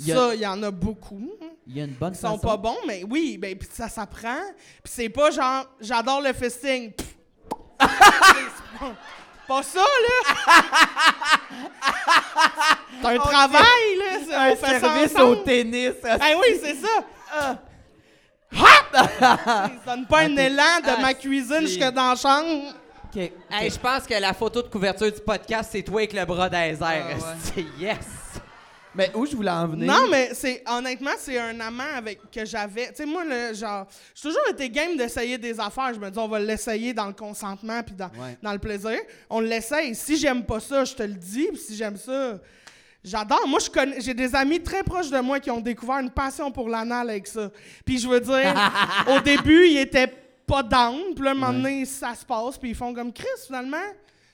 Il 0.00 0.06
y 0.08 0.12
a- 0.12 0.16
Ça, 0.16 0.34
il 0.34 0.40
y 0.40 0.46
en 0.46 0.62
a 0.62 0.70
beaucoup. 0.70 1.30
Il 1.66 1.76
y 1.76 1.80
a 1.80 1.84
une 1.84 1.92
bonne 1.92 2.14
Ils 2.14 2.16
sont 2.16 2.36
façon. 2.36 2.46
pas 2.48 2.56
bons, 2.56 2.78
mais 2.86 3.04
oui, 3.08 3.36
ben 3.38 3.56
puis 3.56 3.68
ça 3.70 3.88
s'apprend. 3.88 4.40
Puis 4.82 4.92
c'est 4.92 5.08
pas 5.10 5.30
genre 5.30 5.66
j'adore 5.80 6.20
le 6.22 6.32
fisting. 6.32 6.92
Pas, 9.46 9.62
ça 9.64 9.80
là. 9.80 10.54
c'est 13.02 13.08
un 13.08 13.18
travail 13.18 13.96
là, 13.98 14.04
c'est- 14.24 14.34
Un 14.34 14.56
ça 14.56 14.80
service 14.80 15.18
au 15.18 15.36
tennis. 15.36 15.94
Ben 16.02 16.18
oui, 16.40 16.58
c'est 16.62 16.76
ça. 16.76 17.58
Ça 18.92 19.70
donne 19.86 20.06
pas 20.08 20.20
un 20.22 20.36
élan 20.36 20.80
de 20.82 21.00
ma 21.02 21.14
cuisine 21.14 21.60
jusque 21.60 21.78
dans 21.92 22.10
la 22.10 22.16
chambre. 22.16 22.74
OK. 23.14 23.32
Hey, 23.50 23.70
je 23.70 23.78
pense 23.78 24.06
que 24.06 24.14
la 24.20 24.32
photo 24.32 24.62
de 24.62 24.68
couverture 24.68 25.10
du 25.10 25.20
podcast, 25.20 25.70
c'est 25.72 25.82
toi 25.82 26.00
avec 26.00 26.12
le 26.12 26.24
bras 26.24 26.48
airs. 26.52 26.76
Ah, 26.80 26.92
ouais. 26.94 27.16
C'est 27.42 27.64
yes! 27.78 27.98
Mais 28.94 29.10
où 29.14 29.24
je 29.24 29.36
voulais 29.36 29.50
en 29.50 29.68
venir? 29.68 29.86
Non, 29.92 30.08
mais 30.10 30.30
c'est 30.34 30.64
honnêtement, 30.68 31.10
c'est 31.16 31.38
un 31.38 31.58
amant 31.60 31.84
avec 31.96 32.18
que 32.30 32.44
j'avais. 32.44 32.88
Tu 32.88 32.96
sais, 32.96 33.06
moi, 33.06 33.22
le, 33.24 33.54
genre, 33.54 33.86
j'ai 34.14 34.22
toujours 34.28 34.42
été 34.50 34.68
game 34.68 34.96
d'essayer 34.96 35.38
des 35.38 35.58
affaires. 35.60 35.94
Je 35.94 36.00
me 36.00 36.10
dis, 36.10 36.18
on 36.18 36.26
va 36.26 36.40
l'essayer 36.40 36.92
dans 36.92 37.06
le 37.06 37.12
consentement 37.12 37.82
puis 37.84 37.94
dans, 37.94 38.06
Ouais. 38.08 38.36
dans 38.42 38.52
le 38.52 38.58
plaisir. 38.58 38.98
On 39.28 39.38
l'essaye. 39.40 39.94
Si 39.94 40.16
j'aime 40.16 40.44
pas 40.44 40.58
ça, 40.60 40.84
je 40.84 40.94
te 40.94 41.04
le 41.04 41.14
dis. 41.14 41.46
Puis 41.52 41.58
si 41.60 41.76
j'aime 41.76 41.96
ça, 41.96 42.40
j'adore. 43.04 43.46
Moi, 43.46 43.60
je 43.60 43.70
connais, 43.70 44.00
j'ai 44.00 44.14
des 44.14 44.34
amis 44.34 44.60
très 44.60 44.82
proches 44.82 45.10
de 45.10 45.20
moi 45.20 45.38
qui 45.38 45.52
ont 45.52 45.60
découvert 45.60 45.98
une 45.98 46.10
passion 46.10 46.50
pour 46.50 46.68
l'anal 46.68 47.10
avec 47.10 47.28
ça. 47.28 47.48
Puis 47.84 47.98
je 47.98 48.08
veux 48.08 48.20
dire, 48.20 48.54
au 49.08 49.20
début, 49.20 49.66
ils 49.68 49.78
étaient 49.78 50.12
pas 50.50 50.62
down. 50.62 51.14
Puis 51.14 51.24
là, 51.24 51.30
un 51.30 51.34
moment 51.34 51.52
donné, 51.52 51.84
ça 51.84 52.14
se 52.14 52.24
passe. 52.24 52.58
Puis 52.58 52.70
ils 52.70 52.74
font 52.74 52.92
comme 52.92 53.12
Chris, 53.12 53.26
finalement. 53.46 53.76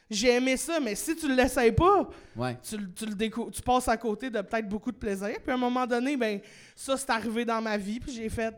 J'ai 0.09 0.35
aimé 0.37 0.57
ça, 0.57 0.79
mais 0.79 0.95
si 0.95 1.17
tu 1.17 1.35
l'essayes 1.35 1.73
pas, 1.73 2.09
Ouais. 2.37 2.57
tu, 2.63 2.77
le- 2.77 2.93
tu 2.93 3.07
le 3.07 3.15
décou- 3.15 3.51
tu 3.51 3.61
passes 3.61 3.89
à 3.89 3.97
côté 3.97 4.31
de 4.31 4.41
peut-être 4.41 4.69
beaucoup 4.69 4.93
de 4.93 4.97
plaisir. 4.97 5.35
Puis 5.43 5.51
à 5.51 5.55
un 5.55 5.59
moment 5.59 5.85
donné, 5.85 6.17
ben 6.17 6.39
ça, 6.77 6.97
c'est 6.97 7.11
arrivé 7.11 7.45
dans 7.45 7.61
ma 7.61 7.77
vie. 7.77 7.99
Puis 7.99 8.13
j'ai 8.13 8.29
fait, 8.29 8.55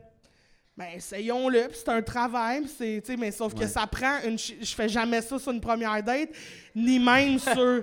ben 0.77 0.89
essayons-le. 0.95 1.69
Puis 1.69 1.79
c'est 1.83 1.89
un 1.91 2.03
travail. 2.03 2.65
C'est, 2.77 3.03
mais 3.19 3.31
sauf 3.31 3.55
que 3.55 3.67
ça 3.67 3.87
prend 3.87 4.19
une. 4.27 4.37
Je 4.39 4.75
fais 4.75 4.91
jamais 4.91 5.23
ça 5.23 5.39
sur 5.39 5.51
une 5.53 5.61
première 5.61 6.03
date, 6.03 6.29
ni 6.77 6.99
même 6.99 7.39
sur. 7.39 7.83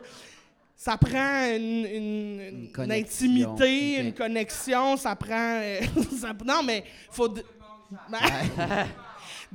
Ça 0.77 0.95
prend 0.97 1.45
une, 1.55 1.85
une- 1.85 2.41
une 2.41 2.71
connexion. 2.71 3.25
intimité, 3.27 3.99
une 3.99 4.13
connexion. 4.13 4.95
Ça 4.97 5.15
prend. 5.15 5.59
euh, 5.63 5.79
ça- 6.21 6.33
non, 6.45 6.61
mais 6.63 6.83
faut. 7.09 7.29
Ben, 7.29 8.19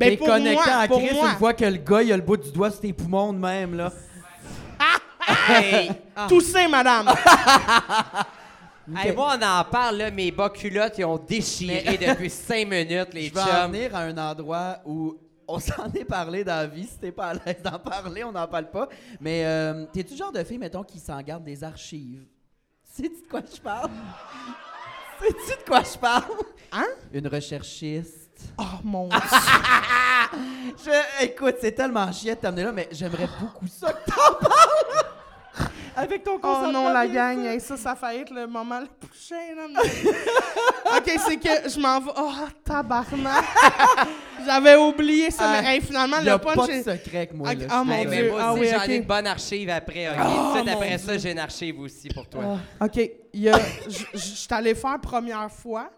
ben, 0.01 0.11
T'es 0.11 0.17
pour 0.17 0.27
connecté 0.27 0.55
moi, 0.55 0.75
à 0.75 0.89
pour 0.89 0.99
Chris 0.99 1.15
moi, 1.15 1.31
une 1.31 1.37
fois 1.37 1.53
que 1.55 1.65
le 1.65 1.77
gars, 1.77 2.03
il 2.03 2.13
a 2.13 2.17
le 2.17 2.23
bout 2.23 2.37
du 2.39 2.51
doigt 2.51 2.71
sur 2.71 2.81
tes 2.81 2.93
poumons 2.93 3.33
de 3.33 3.39
même, 3.39 3.77
là. 3.77 3.93
Hey! 5.49 5.91
tousser, 6.29 6.67
madame. 6.67 7.09
Hey, 8.97 9.15
moi, 9.15 9.37
on 9.39 9.43
en 9.45 9.65
parle, 9.65 9.99
là, 9.99 10.11
mes 10.11 10.33
bas 10.33 10.51
culottes, 10.51 10.95
ils 10.99 11.05
ont 11.05 11.19
déchiré 11.19 11.97
depuis 12.09 12.29
cinq 12.31 12.67
minutes, 12.67 13.15
les 13.15 13.29
Je 13.29 13.35
vais 13.35 13.41
en 13.41 13.45
chums. 13.45 13.73
venir 13.73 13.95
à 13.95 14.01
un 14.01 14.19
endroit 14.19 14.79
où 14.85 15.17
on 15.47 15.61
s'en 15.61 15.93
est 15.93 16.05
parlé 16.05 16.43
dans 16.43 16.57
la 16.57 16.67
vie. 16.67 16.87
Si 16.87 16.99
t'es 16.99 17.13
pas 17.13 17.29
à 17.29 17.35
l'aise 17.35 17.63
d'en 17.63 17.79
parler, 17.79 18.25
on 18.25 18.33
n'en 18.33 18.49
parle 18.49 18.69
pas. 18.69 18.89
Mais 19.21 19.45
euh, 19.45 19.85
t'es-tu 19.93 20.15
le 20.15 20.19
genre 20.19 20.33
de 20.33 20.43
fille, 20.43 20.59
mettons, 20.59 20.83
qui 20.83 20.99
s'en 20.99 21.21
garde 21.23 21.45
des 21.45 21.63
archives? 21.63 22.25
Sais-tu 22.83 23.23
de 23.23 23.29
quoi 23.31 23.43
je 23.55 23.61
parle? 23.61 23.91
Sais-tu 25.21 25.59
de 25.63 25.69
quoi 25.69 25.83
je 25.85 25.97
parle? 25.99 26.25
Hein? 26.73 26.87
Une 27.13 27.29
recherchiste. 27.29 28.20
Oh 28.59 28.65
mon 28.85 29.09
Dieu. 29.09 29.19
Je- 30.85 31.25
écoute, 31.25 31.57
c'est 31.61 31.73
tellement 31.73 32.11
chiant 32.13 32.35
de 32.35 32.39
t'amener 32.39 32.65
là, 32.65 32.73
mais 32.73 32.89
j'aimerais 32.93 33.29
beaucoup 33.41 33.67
ça 33.67 33.93
que 33.93 34.11
t'en 34.11 34.35
parles! 34.49 35.07
Avec 35.97 36.23
ton 36.23 36.39
Oh 36.43 36.71
non, 36.73 36.89
la 36.93 37.07
bien 37.07 37.35
gang, 37.35 37.45
hey, 37.47 37.61
ça, 37.61 37.77
ça 37.77 37.95
fait 37.97 38.21
être 38.21 38.33
le 38.33 38.47
moment 38.47 38.79
le 38.81 38.87
plus 38.87 39.33
ma 39.73 39.83
vie. 39.83 40.09
OK, 40.97 41.21
c'est 41.27 41.37
que 41.37 41.69
je 41.69 41.79
m'en 41.81 42.01
vais. 42.01 42.13
Oh, 42.17 42.33
tabarnak! 42.65 43.45
J'avais 44.47 44.77
oublié 44.77 45.31
ça, 45.31 45.45
Ah, 45.47 45.61
mais 45.61 45.75
hey, 45.75 45.81
finalement, 45.83 46.17
Il 46.21 46.27
y 46.27 46.31
a 46.31 46.35
le 46.35 46.39
pas 46.39 46.55
punch 46.55 46.69
de 46.69 46.73
est... 46.73 46.83
secret 46.85 47.17
avec 47.19 47.35
moi. 47.35 47.53
Là, 47.53 47.67
ah, 47.69 47.83
je 47.83 47.89
mon 47.89 47.93
Hey, 47.93 48.01
suis 48.01 48.09
mais 48.09 48.17
Dieu, 48.23 48.31
moi 48.31 48.41
ah 48.43 48.55
oui, 48.55 48.69
j'en 48.71 48.77
ok. 48.83 48.89
ai 48.89 48.97
une 48.97 49.03
bonne 49.05 49.27
archive 49.27 49.69
après, 49.71 50.09
OK? 50.09 50.15
Oh, 50.19 50.23
Tout 50.23 50.31
de 50.31 50.53
suite 50.55 50.67
mon 50.67 50.73
après 50.73 50.97
Dieu. 50.97 50.99
ça, 51.07 51.19
j'ai 51.19 51.33
une 51.33 51.39
archive 51.39 51.81
aussi 51.81 52.09
pour 52.09 52.29
toi. 52.29 52.43
Ah, 52.81 52.85
OK, 52.87 52.97
il 53.35 53.41
y 53.41 53.51
a... 53.51 53.59
Je 53.89 54.05
je 54.15 54.19
suis 54.19 54.49
allé 54.55 54.75
faire 54.75 54.99
première 55.01 55.51
fois. 55.51 55.91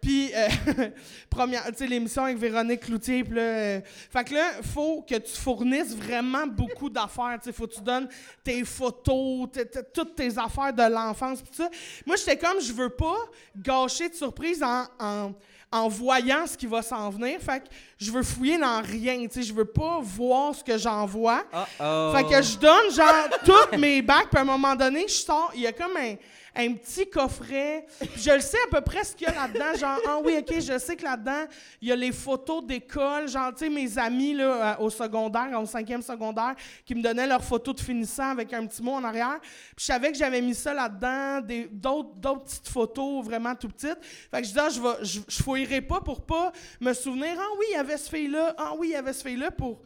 Puis, 0.00 0.30
euh, 0.34 0.48
première, 1.30 1.64
tu 1.66 1.78
sais, 1.78 1.86
l'émission 1.86 2.24
avec 2.24 2.36
Véronique 2.38 2.80
Cloutier, 2.80 3.24
puis 3.24 3.34
là, 3.36 3.42
euh, 3.42 3.80
fait 3.84 4.24
que 4.24 4.34
là, 4.34 4.50
faut 4.62 5.02
que 5.02 5.16
tu 5.16 5.32
fournisses 5.36 5.94
vraiment 5.96 6.46
beaucoup 6.46 6.88
d'affaires, 6.90 7.38
tu 7.42 7.48
sais, 7.48 7.52
faut 7.52 7.66
que 7.66 7.74
tu 7.74 7.80
donnes 7.80 8.08
tes 8.44 8.64
photos, 8.64 9.50
t- 9.52 9.66
t- 9.66 9.80
toutes 9.92 10.14
tes 10.14 10.38
affaires 10.38 10.72
de 10.72 10.82
l'enfance, 10.92 11.42
puis 11.42 11.54
ça. 11.54 11.68
Moi, 12.04 12.16
j'étais 12.16 12.36
comme, 12.36 12.60
je 12.60 12.72
veux 12.72 12.90
pas 12.90 13.16
gâcher 13.56 14.08
de 14.08 14.14
surprise 14.14 14.62
en, 14.62 14.84
en, 15.00 15.32
en 15.72 15.88
voyant 15.88 16.46
ce 16.46 16.56
qui 16.56 16.66
va 16.66 16.80
s'en 16.82 17.10
venir, 17.10 17.40
fait 17.40 17.60
que 17.60 17.66
je 17.98 18.10
veux 18.12 18.22
fouiller 18.22 18.58
dans 18.58 18.80
rien, 18.82 19.18
tu 19.26 19.34
sais, 19.34 19.42
je 19.42 19.52
veux 19.52 19.64
pas 19.64 19.98
voir 20.00 20.54
ce 20.54 20.62
que 20.62 20.78
j'envoie. 20.78 21.42
Uh-oh. 21.52 22.12
Fait 22.14 22.24
que 22.24 22.42
je 22.42 22.56
donne 22.58 22.90
genre 22.92 23.28
tous 23.44 23.76
mes 23.78 24.00
bacs, 24.02 24.28
puis 24.30 24.38
à 24.38 24.42
un 24.42 24.44
moment 24.44 24.76
donné, 24.76 25.06
je 25.08 25.14
sors, 25.14 25.50
il 25.54 25.62
y 25.62 25.66
a 25.66 25.72
comme 25.72 25.96
un, 25.96 26.14
un 26.56 26.72
petit 26.74 27.08
coffret. 27.08 27.86
Je 28.16 28.30
le 28.30 28.40
sais 28.40 28.58
à 28.66 28.70
peu 28.74 28.80
près 28.80 29.04
ce 29.04 29.14
qu'il 29.14 29.28
y 29.28 29.30
a 29.30 29.34
là-dedans. 29.34 29.78
Genre, 29.78 30.00
ah 30.06 30.18
oui, 30.24 30.36
ok, 30.38 30.60
je 30.60 30.78
sais 30.78 30.96
que 30.96 31.04
là-dedans, 31.04 31.44
il 31.80 31.88
y 31.88 31.92
a 31.92 31.96
les 31.96 32.12
photos 32.12 32.64
d'école. 32.64 33.28
Genre, 33.28 33.52
tu 33.52 33.64
sais, 33.64 33.68
mes 33.68 33.98
amis 33.98 34.34
là, 34.34 34.78
euh, 34.78 34.84
au 34.84 34.90
secondaire, 34.90 35.60
au 35.60 35.66
cinquième 35.66 36.02
secondaire, 36.02 36.54
qui 36.84 36.94
me 36.94 37.02
donnaient 37.02 37.26
leurs 37.26 37.44
photos 37.44 37.74
de 37.74 37.80
finissant 37.80 38.30
avec 38.30 38.52
un 38.52 38.66
petit 38.66 38.82
mot 38.82 38.92
en 38.92 39.04
arrière. 39.04 39.38
Puis 39.40 39.80
je 39.80 39.84
savais 39.84 40.10
que 40.10 40.18
j'avais 40.18 40.40
mis 40.40 40.54
ça 40.54 40.72
là-dedans, 40.72 41.46
d'autres 41.70 42.44
petites 42.44 42.68
photos 42.68 43.24
vraiment 43.24 43.54
tout 43.54 43.68
petites. 43.68 43.98
Fait 44.30 44.40
que 44.40 44.44
je 44.44 44.52
disais, 44.52 44.60
ah, 44.62 44.70
je, 44.70 44.80
vais, 44.80 45.22
je 45.28 45.42
fouillerai 45.42 45.82
pas 45.82 46.00
pour 46.00 46.24
pas 46.24 46.52
me 46.80 46.92
souvenir, 46.92 47.36
ah 47.38 47.54
oui, 47.58 47.66
il 47.70 47.74
y 47.74 47.78
avait 47.78 47.96
ce 47.96 48.08
fille-là, 48.08 48.54
ah 48.56 48.72
oui, 48.78 48.88
il 48.88 48.92
y 48.92 48.96
avait 48.96 49.12
ce 49.12 49.26
fille-là 49.26 49.50
pour. 49.50 49.80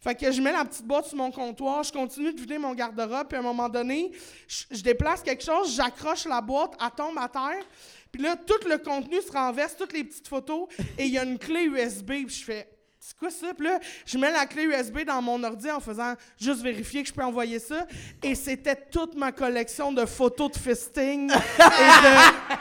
Fait 0.00 0.14
que 0.14 0.32
je 0.32 0.40
mets 0.40 0.52
la 0.52 0.64
petite 0.64 0.86
boîte 0.86 1.04
sur 1.06 1.18
mon 1.18 1.30
comptoir, 1.30 1.82
je 1.82 1.92
continue 1.92 2.32
de 2.32 2.40
vider 2.40 2.56
mon 2.56 2.72
garde-robe, 2.72 3.28
puis 3.28 3.36
à 3.36 3.40
un 3.40 3.42
moment 3.42 3.68
donné, 3.68 4.10
je, 4.48 4.82
déplace 4.82 5.22
quelque 5.22 5.44
chose, 5.44 5.74
j'accroche 5.74 6.24
la 6.24 6.40
boîte, 6.40 6.72
elle 6.80 6.88
tombe 6.96 7.18
à 7.18 7.28
terre, 7.28 7.62
Puis 8.10 8.22
là, 8.22 8.34
tout 8.34 8.66
le 8.66 8.78
contenu 8.78 9.20
se 9.20 9.30
renverse, 9.30 9.76
toutes 9.76 9.92
les 9.92 10.04
petites 10.04 10.26
photos, 10.26 10.68
et 10.96 11.04
il 11.04 11.12
y 11.12 11.18
a 11.18 11.24
une 11.24 11.38
clé 11.38 11.64
USB. 11.64 12.12
Puis 12.26 12.30
je 12.30 12.44
fais, 12.44 12.66
c'est 12.98 13.14
quoi 13.18 13.28
ça? 13.28 13.52
Puis 13.52 13.66
là, 13.66 13.78
je 14.06 14.16
mets 14.16 14.30
la 14.30 14.46
clé 14.46 14.64
USB 14.64 15.04
dans 15.04 15.20
mon 15.20 15.44
ordi 15.44 15.70
en 15.70 15.80
faisant 15.80 16.14
juste 16.40 16.62
vérifier 16.62 17.02
que 17.02 17.08
je 17.08 17.14
peux 17.14 17.22
envoyer 17.22 17.58
ça. 17.58 17.86
Et 18.22 18.34
c'était 18.34 18.76
toute 18.76 19.14
ma 19.16 19.32
collection 19.32 19.92
de 19.92 20.06
photos 20.06 20.52
de 20.52 20.58
fisting 20.58 21.30
et 21.30 21.34
de, 21.34 22.54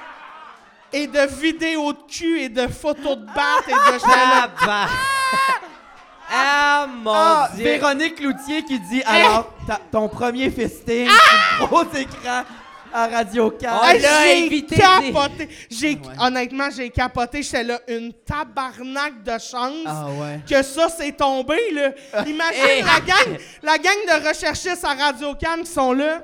et 1.04 1.08
de 1.08 1.26
vidéos 1.40 1.94
de 1.94 2.04
cul 2.04 2.42
et 2.42 2.50
de 2.50 2.68
photos 2.68 3.18
de 3.18 3.26
batte 3.26 3.68
et 3.68 3.72
de... 3.72 3.98
Ah. 4.62 4.90
Ah, 6.32 6.88
mon 6.88 7.12
Ah, 7.14 7.50
Dieu. 7.56 7.64
Véronique 7.64 8.16
Cloutier 8.16 8.64
qui 8.64 8.80
dit 8.80 9.02
alors 9.06 9.52
ta- 9.68 9.80
ton 9.92 10.08
premier 10.08 10.50
festing 10.50 11.08
Ah! 11.10 11.66
gros 11.66 11.84
écran 11.96 12.44
à 12.94 13.08
Radio 13.08 13.52
4. 13.52 13.82
On 13.82 13.86
Hey, 13.88 14.00
l'a 14.02 14.24
j'ai 14.24 14.46
invité, 14.46 14.76
capoté. 14.78 15.50
J'ai, 15.70 15.90
Ouais. 15.92 15.98
Honnêtement, 16.20 16.70
j'ai 16.76 16.90
capoté. 16.90 17.44
J'étais 17.44 17.64
là, 17.64 17.80
une 17.88 18.14
tabarnak 18.14 19.24
de 19.24 19.32
chance 19.38 19.86
Ah 19.86 20.06
ouais. 20.20 20.40
que 20.50 20.64
ça 20.64 20.90
s'est 20.90 21.12
tombé. 21.12 21.58
Là. 21.72 21.90
Imagine 22.26 22.64
Hey. 22.66 22.82
la, 22.82 23.00
gang, 23.00 23.38
la 23.62 23.78
gang 23.78 23.94
de 24.08 24.28
recherchistes 24.28 24.84
à 24.86 24.96
Radio 24.96 25.36
Cannes 25.36 25.62
qui 25.64 25.72
sont 25.72 25.94
là. 25.94 26.24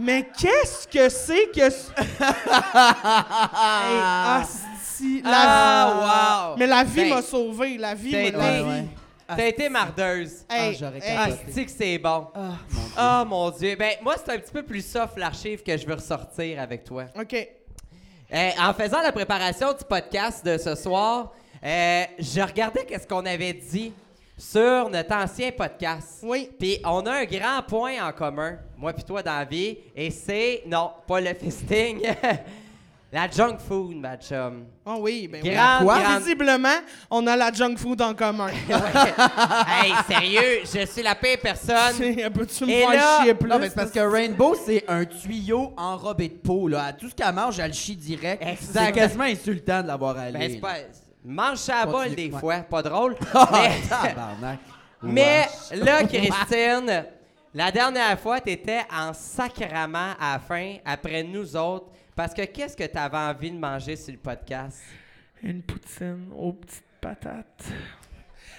Mais 0.00 0.28
qu'est-ce 0.38 0.86
que 0.86 1.08
c'est 1.08 1.50
que... 1.54 1.68
c- 1.70 1.88
Hey, 1.98 4.00
asti, 4.40 5.22
la 5.24 5.30
Ah, 5.34 6.48
wow. 6.50 6.56
Mais 6.58 6.66
la 6.66 6.84
vie 6.84 7.02
Ben, 7.02 7.14
m'a 7.16 7.22
sauvé. 7.22 7.78
La 7.78 7.94
vie 7.94 8.12
t'as 8.12 8.18
m'a... 8.18 8.24
été- 8.28 8.36
la 8.36 8.42
Ouais, 8.62 8.80
vie. 8.80 8.88
Ouais. 9.28 9.36
T'as 9.36 9.46
été 9.48 9.68
mardeuse. 9.68 10.44
Hey, 10.48 10.70
Ah, 10.70 10.72
j'aurais 10.78 10.98
hey. 10.98 11.16
Ah, 11.16 11.28
que 11.62 11.70
c'est 11.70 11.98
bon? 11.98 12.28
Ah, 12.34 12.40
mon 12.70 12.80
Dieu. 12.80 12.92
Ah, 12.96 13.24
mon 13.26 13.50
Dieu. 13.50 13.76
Ben, 13.76 13.92
moi, 14.02 14.16
c'est 14.16 14.32
un 14.32 14.38
petit 14.38 14.52
peu 14.52 14.62
plus 14.62 14.84
soft 14.84 15.16
l'archive 15.16 15.62
que 15.62 15.76
je 15.76 15.86
veux 15.86 15.94
ressortir 15.94 16.60
avec 16.60 16.84
toi. 16.84 17.04
OK. 17.18 17.34
Euh, 18.30 18.50
en 18.60 18.74
faisant 18.74 19.00
la 19.02 19.12
préparation 19.12 19.72
du 19.72 19.84
podcast 19.88 20.44
de 20.44 20.58
ce 20.58 20.74
soir, 20.74 21.32
euh, 21.64 22.04
je 22.18 22.40
regardais 22.40 22.84
qu'est-ce 22.84 23.06
qu'on 23.06 23.24
avait 23.24 23.54
dit 23.54 23.92
sur 24.36 24.88
notre 24.90 25.14
ancien 25.14 25.50
podcast. 25.50 26.18
Oui. 26.22 26.50
Puis 26.58 26.78
on 26.84 27.04
a 27.06 27.12
un 27.12 27.24
grand 27.24 27.62
point 27.66 28.06
en 28.06 28.12
commun, 28.12 28.58
moi 28.76 28.92
puis 28.92 29.02
toi 29.02 29.22
dans 29.22 29.32
la 29.38 29.44
vie, 29.44 29.78
et 29.96 30.10
c'est 30.10 30.62
non, 30.66 30.92
pas 31.06 31.20
le 31.20 31.34
fisting, 31.40 32.02
la 33.10 33.26
junk 33.30 33.58
food, 33.58 33.96
ma 33.96 34.16
chum. 34.18 34.66
Ah 34.84 34.96
oui, 34.98 35.28
ben 35.32 35.40
oui. 35.42 35.50
Grande, 35.50 35.84
Quoi? 35.84 35.98
grande- 36.00 36.18
Visiblement, 36.22 36.76
on 37.10 37.26
a 37.26 37.36
la 37.36 37.50
junk 37.52 37.76
food 37.78 38.02
en 38.02 38.12
commun. 38.14 38.48
hey, 39.68 39.92
sérieux, 40.06 40.60
je 40.64 40.84
suis 40.86 41.02
la 41.02 41.14
pire 41.14 41.38
personne. 41.42 41.94
C'est- 41.96 42.30
Peux-tu 42.30 42.64
me 42.66 42.70
faire 42.70 42.90
là- 42.90 43.20
chier 43.22 43.34
plus? 43.34 43.48
Non, 43.48 43.58
mais 43.58 43.68
c'est 43.70 43.74
parce 43.74 43.90
que 43.90 44.00
Rainbow, 44.00 44.54
c'est 44.54 44.84
un 44.88 45.04
tuyau 45.06 45.72
enrobé 45.76 46.28
de 46.28 46.34
peau. 46.34 46.68
Là. 46.68 46.92
Tout 46.92 47.08
ce 47.08 47.14
qu'elle 47.14 47.34
mange, 47.34 47.58
elle 47.58 47.68
le 47.68 47.72
chie 47.72 47.96
direct. 47.96 48.42
C'est 48.60 48.92
quasiment 48.92 49.24
insultant 49.24 49.82
de 49.82 49.86
l'avoir 49.88 50.18
allé. 50.18 50.38
Ben, 50.38 50.50
c'est 50.52 50.60
pas. 50.60 50.74
Mange 51.24 51.68
à 51.68 51.84
bol 51.86 52.14
des 52.14 52.30
ouais. 52.30 52.38
fois, 52.40 52.56
pas 52.58 52.82
drôle. 52.82 53.16
Ah, 53.34 54.56
mais- 55.02 55.46
là, 55.72 56.02
Christine, 56.04 57.04
la 57.54 57.70
dernière 57.70 58.18
fois, 58.18 58.40
tu 58.40 58.50
étais 58.50 58.80
en 58.92 59.12
sacrament 59.12 60.14
à 60.20 60.32
la 60.34 60.38
fin, 60.40 60.76
après 60.84 61.22
nous 61.22 61.54
autres, 61.56 61.86
parce 62.18 62.34
que 62.34 62.42
qu'est-ce 62.42 62.76
que 62.76 62.82
tu 62.82 62.98
avais 62.98 63.16
envie 63.16 63.52
de 63.52 63.58
manger 63.58 63.94
sur 63.94 64.10
le 64.10 64.18
podcast? 64.18 64.78
Une 65.40 65.62
poutine 65.62 66.26
aux 66.36 66.52
petites 66.52 66.82
patates. 67.00 67.62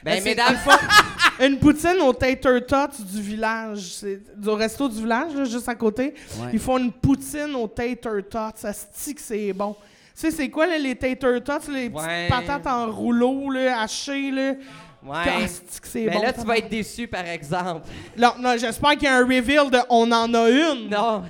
Ben, 0.01 0.23
mesdames, 0.23 0.55
Une 1.41 1.59
poutine 1.59 1.97
au 2.01 2.13
tater 2.13 2.61
tots 2.65 3.03
du 3.03 3.21
village. 3.21 3.95
C'est 3.95 4.21
du 4.41 4.47
resto 4.47 4.87
du 4.87 5.01
village, 5.01 5.35
là, 5.35 5.43
juste 5.43 5.67
à 5.67 5.75
côté. 5.75 6.13
Ouais. 6.39 6.51
Ils 6.53 6.59
font 6.59 6.77
une 6.77 6.93
poutine 6.93 7.53
au 7.55 7.67
tater 7.67 8.23
tots. 8.23 8.53
Ça 8.55 8.71
se 8.71 8.85
dit 9.03 9.13
que 9.13 9.19
c'est 9.19 9.51
bon. 9.51 9.73
Tu 9.73 10.21
sais, 10.21 10.31
c'est 10.31 10.49
quoi, 10.49 10.65
là, 10.65 10.77
les 10.77 10.95
tater 10.95 11.41
tots? 11.41 11.67
Les 11.69 11.89
petites 11.89 12.29
patates 12.29 12.65
en 12.65 12.89
rouleau, 12.89 13.49
là, 13.49 13.81
hachées, 13.81 14.31
là? 14.31 14.53
ouais. 15.03 15.17
Ah, 15.25 15.47
c'est 15.83 16.05
Ben 16.05 16.13
bon. 16.13 16.21
là, 16.21 16.31
tu 16.31 16.45
vas 16.45 16.57
être 16.59 16.69
déçu, 16.69 17.09
par 17.09 17.25
exemple. 17.27 17.85
Non, 18.17 18.31
non, 18.39 18.55
j'espère 18.57 18.91
qu'il 18.91 19.03
y 19.03 19.07
a 19.07 19.17
un 19.17 19.25
reveal 19.25 19.69
de 19.69 19.79
«on 19.89 20.09
en 20.13 20.33
a 20.33 20.49
une 20.49 20.89
Non. 20.89 21.23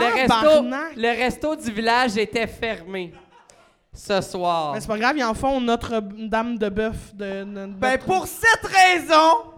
Le 0.00 0.14
resto, 0.14 0.34
Tabarnak! 0.34 0.96
le 0.96 1.08
resto 1.08 1.56
du 1.56 1.70
village 1.70 2.16
était 2.16 2.46
fermé 2.46 3.12
ce 3.92 4.20
soir. 4.20 4.72
Mais 4.74 4.80
c'est 4.80 4.88
pas 4.88 4.98
grave, 4.98 5.16
ils 5.16 5.24
en 5.24 5.34
font 5.34 5.60
Notre-Dame 5.60 6.58
de 6.58 6.68
bœuf. 6.68 6.96
De, 7.14 7.44
de- 7.44 7.66
Ben, 7.78 7.98
pour 7.98 8.26
cette 8.26 8.64
raison, 8.70 9.52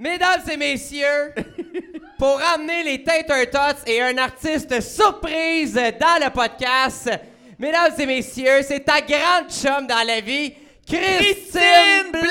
Mesdames 0.00 0.42
et 0.48 0.56
messieurs, 0.56 1.34
pour 2.20 2.40
amener 2.54 2.84
les 2.84 3.02
Tater 3.02 3.50
Tots 3.50 3.82
et 3.84 4.00
un 4.00 4.16
artiste 4.16 4.80
surprise 4.80 5.74
dans 5.74 6.24
le 6.24 6.30
podcast, 6.30 7.10
mesdames 7.58 7.92
et 7.98 8.06
messieurs, 8.06 8.60
c'est 8.62 8.84
ta 8.84 9.00
grande 9.00 9.50
chum 9.50 9.88
dans 9.88 10.06
la 10.06 10.20
vie, 10.20 10.54
Christine, 10.86 11.18
Christine 11.18 12.12
Blais! 12.12 12.28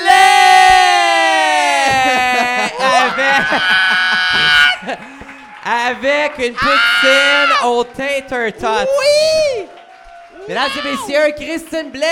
avec, 4.86 4.98
avec 5.70 6.38
une 6.38 6.54
poutine 6.54 7.66
au 7.66 7.84
Tater 7.84 8.52
Tots. 8.52 8.88
Oui! 8.98 9.66
Mesdames 10.48 10.70
et 10.78 10.82
messieurs, 10.90 11.32
Christine 11.36 11.90
Blais! 11.90 12.08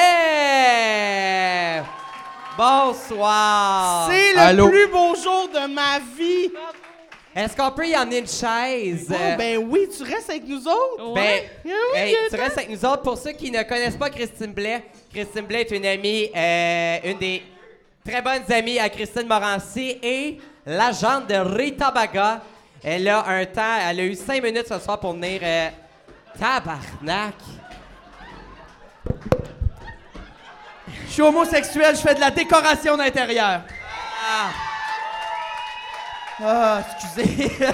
Bonsoir! 2.59 4.11
C'est 4.11 4.35
le 4.35 4.39
Allô? 4.41 4.69
plus 4.69 4.89
beau 4.89 5.15
jour 5.15 5.49
de 5.49 5.73
ma 5.73 5.99
vie! 6.19 6.53
Est-ce 7.35 7.57
qu'on 7.57 7.71
peut 7.71 7.87
y 7.87 7.97
emmener 7.97 8.19
une 8.19 8.27
chaise? 8.29 9.09
Oh, 9.11 9.15
ben 9.39 9.59
oui, 9.59 9.89
tu 9.95 10.03
restes 10.03 10.29
avec 10.31 10.47
nous 10.47 10.67
autres? 10.67 11.15
Ben, 11.15 11.43
Oui, 11.65 11.73
hey, 11.95 12.17
tu 12.31 12.37
restes 12.37 12.59
avec 12.59 12.71
nous 12.71 12.85
autres. 12.85 13.03
Pour 13.03 13.17
ceux 13.19 13.33
qui 13.33 13.51
ne 13.51 13.63
connaissent 13.63 13.97
pas 13.97 14.09
Christine 14.11 14.53
Blais, 14.53 14.85
Christine 15.13 15.43
Blais 15.47 15.63
est 15.63 15.71
une 15.71 15.85
amie, 15.87 16.31
euh, 16.35 16.99
une 17.05 17.19
des 17.19 17.43
très 18.07 18.21
bonnes 18.23 18.45
amies 18.51 18.79
à 18.79 18.89
Christine 18.91 19.27
Morancy 19.27 19.99
et 20.03 20.39
l'agente 20.67 21.27
de 21.27 21.37
Rita 21.37 21.91
Baga. 21.91 22.41
Elle 22.83 23.09
a 23.09 23.27
un 23.27 23.45
temps, 23.47 23.79
elle 23.89 24.01
a 24.01 24.05
eu 24.05 24.15
cinq 24.15 24.43
minutes 24.43 24.67
ce 24.69 24.79
soir 24.79 25.01
pour 25.01 25.13
venir. 25.15 25.41
euh, 25.43 25.69
tabarnak! 26.39 27.35
je 31.07 31.13
suis 31.13 31.23
homosexuel, 31.23 31.97
je 31.97 32.01
fais 32.01 32.15
de 32.15 32.21
la 32.21 32.31
décoration 32.31 32.97
d'intérieur. 32.97 33.63
Ah, 36.43 36.83
excusez. 37.03 37.51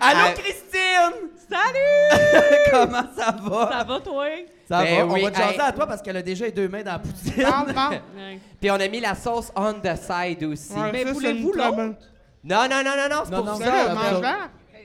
Allô, 0.00 0.20
Ah. 0.26 0.32
Christine? 0.36 1.30
Salut! 1.48 2.60
Comment 2.70 3.04
ça 3.16 3.34
va? 3.40 3.68
Ça 3.70 3.84
va, 3.84 4.00
toi? 4.00 4.26
Ça 4.68 4.82
Ben 4.82 5.06
va. 5.06 5.12
oui, 5.12 5.20
On 5.20 5.24
va 5.24 5.30
te 5.30 5.36
jaser 5.36 5.54
hey. 5.54 5.60
à 5.60 5.72
toi 5.72 5.86
parce 5.86 6.02
qu'elle 6.02 6.16
a 6.16 6.22
déjà 6.22 6.44
les 6.46 6.52
deux 6.52 6.68
mains 6.68 6.82
dans 6.82 6.92
la 6.92 6.98
poutine. 6.98 7.44
Puis 8.60 8.70
on 8.70 8.74
a 8.74 8.88
mis 8.88 9.00
la 9.00 9.14
sauce 9.14 9.52
on 9.54 9.74
the 9.74 9.94
side 9.96 10.42
aussi. 10.44 10.72
Ouais, 10.72 10.90
Mais 10.92 11.00
ça, 11.02 11.06
c'est 11.08 11.12
voulez-vous 11.12 11.48
une 11.48 11.52
très 11.52 11.64
l'autre? 11.64 11.76
bonne- 11.76 11.96
Non, 12.42 12.62
non, 12.68 12.82
non, 12.84 12.92
non, 12.96 13.08
non, 13.10 13.22
c'est 13.24 13.30
Non, 13.30 13.36
pour 13.38 13.46
non, 13.46 13.58
ça. 13.58 13.94
Mange 13.94 14.22
là. 14.22 14.36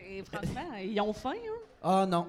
Eh, 0.10 0.24
franchement, 0.24 0.62
ils 0.84 1.00
ont 1.02 1.14
faim, 1.14 1.32
hein? 1.34 1.60
Ah 1.84 2.06
non. 2.06 2.28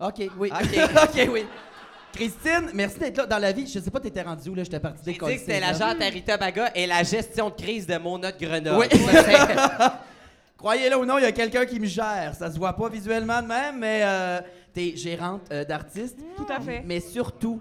OK, 0.00 0.30
oui. 0.38 0.50
OK. 0.52 0.78
OK, 1.02 1.28
oui. 1.32 1.46
Christine, 2.12 2.70
merci 2.74 2.98
d'être 2.98 3.16
là 3.18 3.26
dans 3.26 3.38
la 3.38 3.52
vie. 3.52 3.66
Je 3.66 3.78
sais 3.80 3.90
pas, 3.90 4.00
t'étais 4.00 4.22
rendu 4.22 4.48
où, 4.48 4.54
là? 4.54 4.64
J'étais 4.64 4.80
parti 4.80 5.00
J'ai 5.04 5.12
décoller. 5.12 5.34
dit 5.34 5.38
que 5.40 5.46
c'était 5.46 5.60
l'agente 5.60 6.00
à 6.00 6.06
Rita 6.06 6.36
Baga 6.36 6.70
et 6.74 6.86
la 6.86 7.02
gestion 7.02 7.50
de 7.50 7.54
crise 7.54 7.86
de 7.86 7.98
mon 7.98 8.14
autre 8.16 8.38
Grenoble. 8.40 8.86
Oui. 8.90 8.98
Ça, 9.12 9.22
c'est- 9.24 9.90
Croyez-le 10.58 10.96
ou 10.96 11.04
non, 11.04 11.18
il 11.18 11.22
y 11.22 11.26
a 11.26 11.32
quelqu'un 11.32 11.64
qui 11.66 11.78
me 11.78 11.86
gère. 11.86 12.34
Ça 12.36 12.50
se 12.50 12.58
voit 12.58 12.72
pas 12.72 12.88
visuellement 12.88 13.40
de 13.42 13.46
même, 13.46 13.78
mais 13.78 14.00
euh, 14.02 14.40
t'es 14.74 14.96
gérante 14.96 15.42
euh, 15.52 15.64
d'artistes. 15.64 16.18
Tout 16.36 16.46
à 16.48 16.58
fait. 16.60 16.82
Mais 16.84 16.98
surtout, 16.98 17.60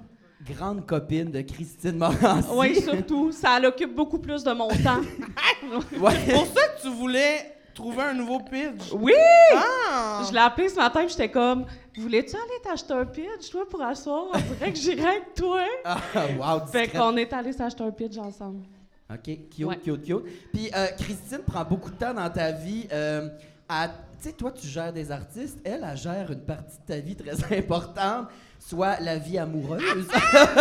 grande 0.54 0.86
copine 0.86 1.32
de 1.32 1.42
Christine 1.42 1.98
Morancy. 1.98 2.48
Oui, 2.54 2.82
surtout. 2.82 3.32
Ça 3.32 3.60
l'occupe 3.60 3.96
beaucoup 3.96 4.20
plus 4.20 4.44
de 4.44 4.52
mon 4.54 4.68
temps. 4.70 5.02
Ouais. 6.00 6.14
C'est 6.26 6.34
pour 6.34 6.46
ça 6.46 6.68
que 6.70 6.82
tu 6.82 6.90
voulais 6.90 7.54
trouver 7.74 8.04
un 8.04 8.14
nouveau 8.14 8.40
pitch. 8.40 8.92
Oui! 8.94 9.12
Ah! 9.56 10.24
Je 10.28 10.32
l'ai 10.32 10.40
appelé 10.40 10.70
ce 10.70 10.76
matin 10.76 11.02
et 11.02 11.10
j'étais 11.10 11.30
comme 11.30 11.66
Voulais-tu 11.98 12.36
aller 12.36 12.62
t'acheter 12.64 12.94
un 12.94 13.06
pitch, 13.06 13.50
toi, 13.52 13.68
pour 13.68 13.82
asseoir? 13.82 14.26
On 14.34 14.38
dirait 14.38 14.72
que 14.72 14.78
j'irais 14.80 15.08
avec 15.08 15.34
toi. 15.36 15.62
Ah, 15.86 15.98
wow, 16.38 16.66
Fait 16.68 16.88
qu'on 16.88 17.18
est 17.18 17.34
allé 17.34 17.52
s'acheter 17.54 17.84
un 17.84 17.92
pitch 17.92 18.18
ensemble. 18.18 18.64
OK, 19.12 19.24
cute, 19.24 19.66
Ouais. 19.66 19.78
cute, 19.78 20.04
cute. 20.04 20.52
Puis 20.54 20.70
euh, 20.76 20.88
Christine 20.98 21.40
prend 21.46 21.64
beaucoup 21.66 21.90
de 21.90 21.96
temps 21.96 22.14
dans 22.14 22.30
ta 22.30 22.52
vie. 22.52 22.88
euh, 22.94 23.30
à- 23.68 23.90
tu 24.22 24.30
sais, 24.30 24.34
toi, 24.34 24.52
tu 24.52 24.68
gères 24.68 24.94
des 24.94 25.12
artistes. 25.12 25.60
Elle, 25.64 25.86
elle 25.90 25.98
gère 25.98 26.32
une 26.32 26.42
partie 26.42 26.78
de 26.78 26.94
ta 26.94 27.00
vie 27.00 27.16
très 27.16 27.58
importante, 27.60 28.28
soit 28.60 29.00
la 29.00 29.18
vie 29.18 29.38
amoureuse. 29.38 30.08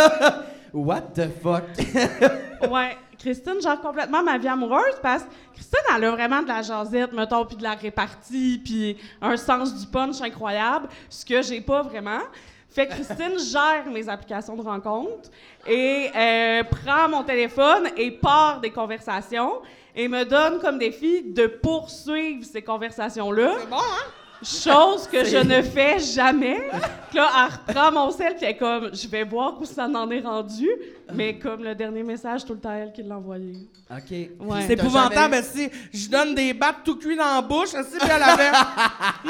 What 0.73 1.01
the 1.13 1.29
fuck? 1.41 1.63
Ouais, 2.71 2.97
Christine 3.19 3.61
gère 3.61 3.79
complètement 3.79 4.23
ma 4.23 4.39
vie 4.39 4.47
amoureuse 4.47 4.95
parce 5.01 5.23
que 5.23 5.29
Christine, 5.53 5.79
elle 5.95 6.05
a 6.05 6.11
vraiment 6.11 6.41
de 6.41 6.47
la 6.47 6.63
jasette, 6.63 7.13
mettons, 7.13 7.45
puis 7.45 7.55
de 7.55 7.61
la 7.61 7.75
répartie, 7.75 8.59
puis 8.65 8.97
un 9.21 9.37
sens 9.37 9.79
du 9.79 9.85
punch 9.85 10.19
incroyable, 10.21 10.87
ce 11.07 11.23
que 11.23 11.43
j'ai 11.43 11.61
pas 11.61 11.83
vraiment. 11.83 12.21
Fait 12.69 12.87
que 12.87 12.93
Christine 12.93 13.39
gère 13.39 13.85
mes 13.91 14.09
applications 14.09 14.55
de 14.55 14.61
rencontres 14.61 15.29
et 15.67 16.09
euh, 16.15 16.63
prend 16.63 17.09
mon 17.09 17.23
téléphone 17.23 17.89
et 17.95 18.11
part 18.11 18.59
des 18.59 18.71
conversations 18.71 19.61
et 19.97 20.07
me 20.07 20.23
donne 20.23 20.59
comme 20.59 20.77
défi 20.77 21.23
de 21.23 21.47
poursuivre 21.47 22.45
ces 22.45 22.61
conversations-là. 22.61 23.55
C'est 23.59 23.69
bon, 23.69 23.77
hein? 23.77 24.11
Chose 24.43 25.07
que 25.07 25.25
je 25.25 25.37
ne 25.37 25.63
fais 25.63 25.97
jamais. 25.97 26.69
Puis 27.09 27.17
là, 27.17 27.27
elle 27.35 27.53
reprend 27.73 27.91
mon 27.91 28.11
sel, 28.11 28.35
puis 28.35 28.45
elle 28.45 28.51
est 28.51 28.57
comme, 28.57 28.91
je 28.93 29.07
vais 29.07 29.23
voir 29.23 29.59
où 29.59 29.65
ça 29.65 29.85
en 29.87 30.11
est 30.11 30.19
rendu. 30.19 30.69
Mais 31.11 31.39
comme 31.39 31.63
le 31.63 31.73
dernier 31.73 32.03
message, 32.03 32.45
tout 32.45 32.53
le 32.53 32.59
temps 32.59 32.71
elle 32.71 32.93
qui 32.93 33.01
l'a 33.01 33.17
envoyé. 33.17 33.53
OK. 33.89 34.11
Ouais. 34.11 34.29
C'est 34.67 34.73
épouvantable, 34.73 35.33
jamais- 35.33 35.41
si 35.41 35.69
je 35.91 36.07
donne 36.07 36.35
des 36.35 36.53
battes 36.53 36.83
tout 36.85 36.97
cuits 36.97 37.17
dans 37.17 37.33
la 37.35 37.41
bouche, 37.41 37.69
si 37.69 37.97
puis 37.97 38.09
elle 38.15 38.21
avait. 38.21 38.51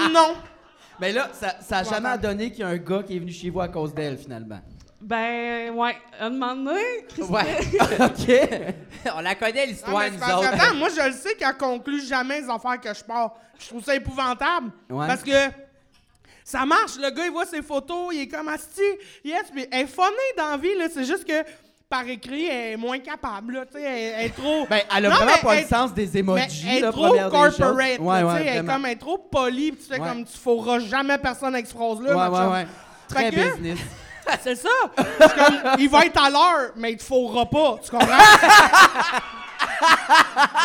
non. 0.13 0.33
Mais 0.99 1.13
là, 1.13 1.29
ça, 1.31 1.55
ça 1.61 1.77
a 1.77 1.83
jamais 1.85 2.17
donné 2.17 2.51
qu'il 2.51 2.59
y 2.59 2.63
a 2.63 2.67
un 2.67 2.77
gars 2.77 3.01
qui 3.03 3.15
est 3.15 3.19
venu 3.19 3.31
chez 3.31 3.49
vous 3.49 3.61
à 3.61 3.69
cause 3.69 3.93
d'elle, 3.93 4.17
finalement. 4.17 4.59
Ben, 4.99 5.69
ouais, 5.75 5.95
un 6.19 6.29
moment 6.31 6.55
donné, 6.55 6.81
Christine- 7.07 7.33
Ouais. 7.35 7.59
OK. 7.99 9.13
On 9.15 9.21
la 9.21 9.35
connaît, 9.35 9.67
l'histoire, 9.67 9.99
mais 9.99 10.09
nous 10.11 10.17
autres. 10.17 10.47
attends, 10.47 10.75
moi, 10.75 10.89
je 10.89 11.05
le 11.07 11.13
sais 11.13 11.35
qu'elle 11.35 11.55
conclut 11.55 12.03
jamais 12.03 12.41
les 12.41 12.49
affaires 12.49 12.79
que 12.81 12.93
je 12.93 13.03
pars. 13.03 13.35
Je 13.59 13.67
trouve 13.67 13.83
ça 13.83 13.95
épouvantable. 13.95 14.71
Ouais. 14.89 15.05
Parce 15.07 15.21
que 15.21 15.31
ça 16.43 16.65
marche. 16.65 16.97
Le 16.97 17.11
gars, 17.11 17.25
il 17.25 17.31
voit 17.31 17.45
ses 17.45 17.61
photos, 17.61 18.13
il 18.13 18.21
est 18.21 18.27
comme 18.27 18.47
asti. 18.47 18.81
Yes, 19.23 19.43
puis 19.53 19.67
elle 19.71 19.81
est 19.81 19.87
funnée 19.87 20.33
dans 20.35 20.49
la 20.51 20.57
vie, 20.57 20.75
là. 20.77 20.85
C'est 20.91 21.05
juste 21.05 21.25
que 21.25 21.43
par 21.89 22.05
écrit, 22.07 22.45
elle 22.47 22.73
est 22.73 22.77
moins 22.77 22.99
capable, 22.99 23.53
là. 23.53 23.65
Tu 23.67 23.73
sais, 23.73 23.83
elle, 23.83 24.13
elle 24.19 24.25
est 24.25 24.35
trop. 24.35 24.65
Ben, 24.67 24.81
elle 24.97 25.05
a 25.05 25.09
Non, 25.09 25.15
vraiment 25.15 25.31
mais 25.35 25.41
pas 25.41 25.55
elle- 25.57 25.61
le 25.61 25.67
sens 25.67 25.93
des 25.93 26.07
mais 26.13 26.19
emojis, 26.19 26.65
elle 26.67 26.77
est 26.77 26.81
là, 26.81 26.91
trop 26.91 27.09
corporate. 27.29 27.99
Ouais, 27.99 28.21
là, 28.23 28.35
elle, 28.39 28.47
est 28.57 28.65
comme, 28.65 28.85
elle 28.85 28.91
est 28.93 28.95
trop 28.95 29.17
polie, 29.19 29.71
puis 29.73 29.81
tu 29.85 29.93
fais 29.93 30.01
Ouais. 30.01 30.09
comme 30.09 30.25
tu 30.25 30.37
feras 30.37 30.79
jamais 30.79 31.17
personne 31.19 31.53
avec 31.53 31.67
cette 31.67 31.75
phrase-là. 31.77 32.15
Ouais, 32.29 32.37
ouais, 32.39 32.51
ouais. 32.51 32.67
Très 33.07 33.29
Fait 33.31 33.35
que- 33.35 33.53
business. 33.55 33.79
C'est 34.43 34.55
ça. 34.55 34.69
C'est 35.19 35.35
comme, 35.35 35.55
il 35.79 35.89
va 35.89 36.05
être 36.05 36.21
à 36.23 36.29
l'heure, 36.29 36.71
mais 36.75 36.91
il 36.93 36.97
te 36.97 37.03
faudra 37.03 37.45
pas. 37.45 37.77
Tu 37.83 37.89
comprends? 37.91 38.07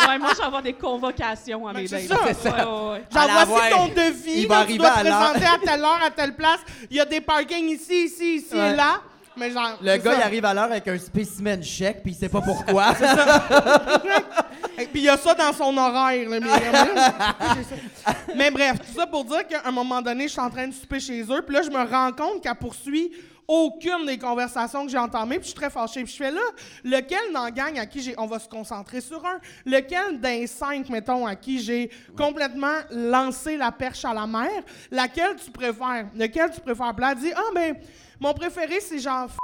Ouais, 0.07 0.17
moi, 0.19 0.29
j'envoie 0.39 0.61
des 0.61 0.73
convocations 0.73 1.67
à 1.67 1.73
Mais 1.73 1.81
mes 1.81 1.87
c'est 1.87 2.07
dates. 2.07 2.35
ça. 2.41 2.49
Ouais, 2.49 2.55
ouais, 2.57 2.91
ouais. 2.91 3.03
Genre, 3.11 3.23
À 3.23 3.27
la 3.27 3.45
voici 3.45 3.69
voix. 3.69 3.77
ton 3.77 3.87
devis. 3.87 4.41
Il 4.43 4.47
là, 4.47 4.47
va 4.47 4.55
tu 4.55 4.61
arriver 4.61 4.77
dois 4.77 4.89
te 4.91 4.97
à 4.99 5.03
l'heure. 5.03 5.31
présenter 5.31 5.45
à 5.45 5.57
telle 5.71 5.81
heure, 5.83 5.99
à 6.05 6.11
telle 6.11 6.35
place. 6.35 6.59
Il 6.91 6.97
y 6.97 6.99
a 6.99 7.05
des 7.05 7.21
parkings 7.21 7.69
ici, 7.69 8.05
ici, 8.05 8.35
ici 8.37 8.53
Ouais. 8.55 8.71
et 8.71 8.75
là. 8.75 9.01
Mais 9.35 9.49
genre, 9.49 9.77
Le 9.81 9.91
c'est 9.93 9.99
gars, 10.03 10.11
ça. 10.11 10.17
il 10.19 10.23
arrive 10.23 10.45
à 10.45 10.53
l'heure 10.53 10.63
avec 10.65 10.87
un 10.87 10.97
spécimen 10.99 11.63
chèque, 11.63 12.03
puis 12.03 12.11
il 12.11 12.15
sait 12.15 12.29
pas 12.29 12.41
pourquoi. 12.41 12.93
Et 14.77 14.85
puis 14.87 15.01
il 15.01 15.03
y 15.03 15.09
a 15.09 15.17
ça 15.17 15.33
dans 15.33 15.53
son 15.53 15.75
horaire. 15.77 16.29
là, 16.29 16.39
mais, 16.39 18.35
mais 18.35 18.51
bref, 18.51 18.77
tout 18.79 18.99
ça 18.99 19.05
pour 19.07 19.23
dire 19.25 19.45
qu'à 19.47 19.61
un 19.65 19.71
moment 19.71 20.01
donné, 20.01 20.23
je 20.27 20.33
suis 20.33 20.41
en 20.41 20.49
train 20.49 20.67
de 20.67 20.73
souper 20.73 20.99
chez 20.99 21.21
eux. 21.23 21.41
Puis 21.45 21.55
là, 21.55 21.61
je 21.63 21.69
me 21.69 21.83
rends 21.89 22.11
compte 22.11 22.41
qu'elle 22.41 22.55
poursuit 22.55 23.11
aucune 23.47 24.05
des 24.05 24.17
conversations 24.17 24.85
que 24.85 24.91
j'ai 24.91 24.97
entamées. 24.97 25.35
Puis 25.35 25.43
je 25.43 25.49
suis 25.49 25.55
très 25.55 25.69
fâchée. 25.69 26.03
Puis 26.03 26.13
je 26.13 26.17
fais 26.17 26.31
là, 26.31 26.41
lequel 26.83 27.33
dans 27.33 27.43
la 27.43 27.51
gang 27.51 27.77
à 27.77 27.85
qui 27.85 28.01
j'ai... 28.01 28.15
On 28.17 28.25
va 28.25 28.39
se 28.39 28.47
concentrer 28.47 29.01
sur 29.01 29.25
un. 29.25 29.39
Lequel 29.65 30.19
d'un 30.19 30.45
cinq, 30.47 30.89
mettons, 30.89 31.25
à 31.25 31.35
qui 31.35 31.59
j'ai 31.59 31.89
complètement 32.17 32.79
lancé 32.91 33.57
la 33.57 33.71
perche 33.71 34.05
à 34.05 34.13
la 34.13 34.27
mer, 34.27 34.49
laquelle 34.91 35.35
tu 35.35 35.51
préfères? 35.51 36.09
Lequel 36.15 36.51
tu 36.51 36.61
préfères? 36.61 36.93
Puis 36.93 37.01
là, 37.01 37.11
elle 37.11 37.19
dit, 37.19 37.31
ah 37.35 37.51
ben, 37.53 37.75
mon 38.19 38.33
préféré, 38.33 38.79
c'est 38.79 38.99
genre... 38.99 39.27
F***. 39.27 39.37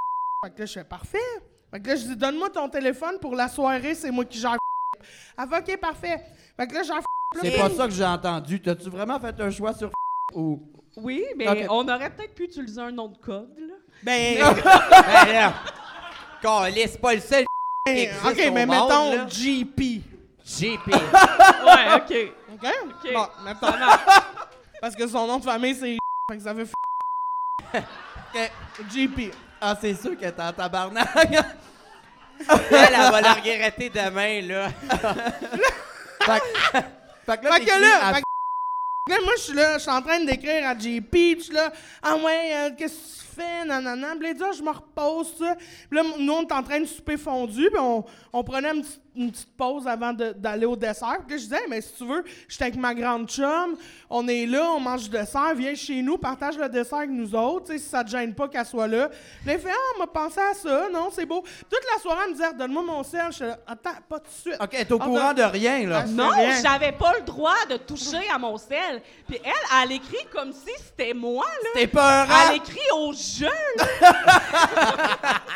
Fait 0.45 0.53
que 0.53 0.59
là, 0.59 0.65
je 0.65 0.73
fais 0.73 0.83
parfait. 0.83 1.17
Fait 1.71 1.79
que 1.79 1.87
là, 1.87 1.95
je 1.95 2.05
dis, 2.05 2.15
donne-moi 2.15 2.49
ton 2.49 2.69
téléphone 2.69 3.19
pour 3.19 3.35
la 3.35 3.47
soirée, 3.47 3.95
c'est 3.95 4.11
moi 4.11 4.25
qui 4.25 4.39
gère 4.39 4.57
elle 5.37 5.47
fait, 5.47 5.73
OK, 5.73 5.79
parfait. 5.79 6.25
Fait 6.57 6.67
que 6.67 6.73
là, 6.73 6.83
j'en 6.83 6.99
C'est 7.41 7.57
pas 7.57 7.69
ça 7.69 7.85
que 7.87 7.93
j'ai 7.93 8.05
entendu. 8.05 8.61
T'as-tu 8.61 8.89
vraiment 8.89 9.19
fait 9.19 9.39
un 9.39 9.49
choix 9.49 9.73
sur 9.73 9.91
ou... 10.35 10.61
Oui, 10.97 11.23
mais 11.37 11.67
on 11.69 11.87
aurait 11.87 12.09
peut-être 12.09 12.33
pu 12.33 12.43
utiliser 12.43 12.81
un 12.81 12.91
nom 12.91 13.07
de 13.07 13.17
code, 13.17 13.57
là. 13.57 13.75
Ben, 14.03 14.37
Ben 14.37 15.33
là, 15.33 15.53
Calisse, 16.41 16.91
c'est 16.93 17.01
pas 17.01 17.13
le 17.15 17.19
seul 17.21 17.45
qui 17.85 17.91
existe 17.93 18.25
OK, 18.25 18.45
au 18.47 18.51
mais 18.53 18.65
monde, 18.65 18.89
mettons 18.89 19.15
là. 19.15 19.25
GP. 19.25 20.01
JP. 20.45 20.87
Ouais, 21.65 21.93
OK. 21.95 22.13
OK? 22.53 22.67
OK. 22.85 23.13
Bon, 23.13 23.27
mettons. 23.43 23.73
Parce 24.81 24.95
que 24.95 25.07
son 25.07 25.27
nom 25.27 25.37
de 25.37 25.43
famille, 25.43 25.75
c'est 25.75 25.97
fait 26.31 26.37
que 26.37 26.43
ça 26.43 26.55
fait 26.55 26.69
Ok. 28.35 28.49
GP. 28.91 29.33
Ah, 29.61 29.75
c'est 29.79 29.93
sûr 29.93 30.11
que 30.17 30.25
t'es 30.25 30.41
en 30.41 30.53
tabarnak. 30.53 31.07
Elle, 32.49 32.93
elle 32.93 33.11
va 33.11 33.19
la 33.19 33.33
regretter 33.33 33.89
demain, 33.89 34.41
là. 34.43 34.69
fait, 34.69 36.39
que- 36.39 36.79
fait 37.25 37.37
que 37.37 37.45
là, 37.45 37.51
Fait 37.53 37.65
que 37.65 37.71
là, 37.81 38.13
fait 38.13 38.21
là, 39.09 39.21
moi, 39.23 39.33
je 39.37 39.41
suis 39.43 39.53
là, 39.53 39.73
je 39.77 39.81
suis 39.81 39.91
en 39.91 40.01
train 40.01 40.19
d'écrire 40.23 40.67
à 40.67 40.77
JP, 40.77 41.09
puis 41.11 41.35
je 41.39 41.43
suis 41.45 41.53
là, 41.53 41.71
ah 42.01 42.15
ouais, 42.17 42.51
euh, 42.53 42.69
qu'est-ce 42.77 42.93
que 42.93 43.19
tu 43.19 43.35
fais, 43.41 43.65
nanana. 43.65 44.07
Puis 44.19 44.33
là, 44.33 44.45
Ah, 44.49 44.51
je 44.57 44.63
me 44.63 44.69
repose, 44.71 45.33
ça. 45.37 45.55
Puis 45.89 45.97
là, 45.99 46.03
nous, 46.17 46.33
on 46.33 46.41
est 46.41 46.51
en 46.51 46.63
train 46.63 46.79
de 46.79 46.85
souper 46.85 47.17
fondu, 47.17 47.69
puis 47.71 47.79
on, 47.79 48.03
on 48.33 48.43
prenait 48.43 48.71
une 48.73 48.81
petite, 48.81 49.01
une 49.15 49.31
petite 49.31 49.57
pause 49.57 49.85
avant 49.85 50.13
de- 50.13 50.31
d'aller 50.31 50.65
au 50.65 50.75
dessert. 50.77 51.17
Puis 51.27 51.35
là, 51.35 51.37
je 51.37 51.43
disais, 51.43 51.55
Hey, 51.57 51.65
mais 51.69 51.81
si 51.81 51.93
tu 51.97 52.05
veux, 52.05 52.23
j'étais 52.47 52.65
avec 52.65 52.75
ma 52.77 52.93
grande 52.93 53.27
chum, 53.27 53.75
on 54.09 54.25
est 54.29 54.45
là, 54.45 54.71
on 54.71 54.79
mange 54.79 55.03
du 55.03 55.09
dessert, 55.09 55.53
viens 55.55 55.75
chez 55.75 56.01
nous, 56.01 56.17
partage 56.17 56.57
le 56.57 56.69
dessert 56.69 56.99
avec 56.99 57.09
nous 57.09 57.35
autres, 57.35 57.65
tu 57.65 57.71
sais, 57.73 57.79
si 57.79 57.89
ça 57.89 58.01
te 58.03 58.09
gêne 58.09 58.33
pas 58.33 58.47
qu'elle 58.47 58.65
soit 58.65 58.87
là. 58.87 59.09
Puis 59.09 59.47
là, 59.47 59.53
il 59.55 59.59
fait, 59.59 59.71
ah, 59.71 59.93
on 59.95 59.99
m'a 59.99 60.07
pensé 60.07 60.39
à 60.39 60.53
ça, 60.53 60.87
non, 60.93 61.09
c'est 61.11 61.25
beau. 61.25 61.41
Toute 61.69 61.83
la 61.93 62.01
soirée, 62.01 62.21
elle 62.25 62.29
me 62.31 62.35
disait, 62.35 62.53
donne-moi 62.57 62.83
mon 62.83 63.03
sel. 63.03 63.25
Je 63.31 63.35
suis 63.35 63.45
là, 63.45 63.57
attends, 63.67 63.89
pas 64.07 64.19
tout 64.19 64.25
de 64.27 64.51
suite. 64.51 64.61
OK, 64.61 64.69
t'es 64.69 64.91
au 64.93 64.99
Ah, 65.01 65.05
courant 65.05 65.33
de 65.33 65.43
rien, 65.43 65.85
là. 65.87 66.05
Non, 66.05 66.29
j'avais 66.61 66.93
pas 66.93 67.13
le 67.17 67.23
droit 67.25 67.65
de 67.69 67.75
toucher 67.77 68.29
à 68.33 68.37
mon 68.37 68.57
sel. 68.57 68.98
Puis 69.27 69.39
elle, 69.43 69.51
elle 69.83 69.91
écrit 69.93 70.25
comme 70.31 70.53
si 70.53 70.71
c'était 70.77 71.13
moi, 71.13 71.45
là. 71.63 71.69
T'es 71.73 71.87
peurant. 71.87 72.49
Elle 72.49 72.57
écrit 72.57 72.79
aux 72.95 73.13
jeunes. 73.13 73.49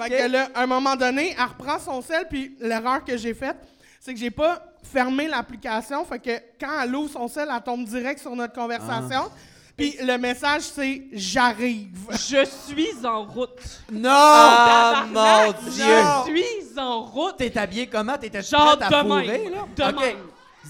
Fait 0.00 0.10
que 0.10 0.28
là, 0.32 0.48
à 0.54 0.62
un 0.62 0.66
moment 0.66 0.96
donné, 0.96 1.34
elle 1.38 1.44
reprend 1.44 1.78
son 1.78 2.02
sel, 2.02 2.26
puis 2.28 2.56
l'erreur 2.60 3.04
que 3.04 3.16
j'ai 3.16 3.34
faite, 3.34 3.56
c'est 4.00 4.12
que 4.12 4.18
j'ai 4.18 4.30
pas 4.30 4.60
fermé 4.82 5.28
l'application. 5.28 6.04
Fait 6.04 6.18
que 6.18 6.30
quand 6.60 6.80
elle 6.82 6.94
ouvre 6.94 7.10
son 7.12 7.28
sel, 7.28 7.48
elle 7.54 7.62
tombe 7.62 7.84
direct 7.84 8.20
sur 8.20 8.34
notre 8.34 8.54
conversation. 8.54 9.30
Puis 9.76 9.96
le 10.00 10.16
message, 10.18 10.62
c'est 10.62 11.02
J'arrive. 11.12 11.96
Je 12.10 12.44
suis 12.44 13.04
en 13.06 13.24
route. 13.24 13.58
Non! 13.90 14.08
Ah, 14.12 15.04
mon 15.08 15.14
Tabarnak, 15.14 15.64
Dieu. 15.64 15.84
Je 16.26 16.32
suis 16.32 16.78
en 16.78 17.02
route. 17.02 17.36
T'es 17.38 17.56
habillé 17.58 17.86
comment? 17.88 18.16
T'étais 18.16 18.42
Genre 18.42 18.76
prête 18.76 18.92
à 18.92 19.02
de 19.02 19.08
fourrer, 19.08 19.26
même. 19.26 19.52
là? 19.52 19.58
De 19.76 19.82
OK. 19.96 20.16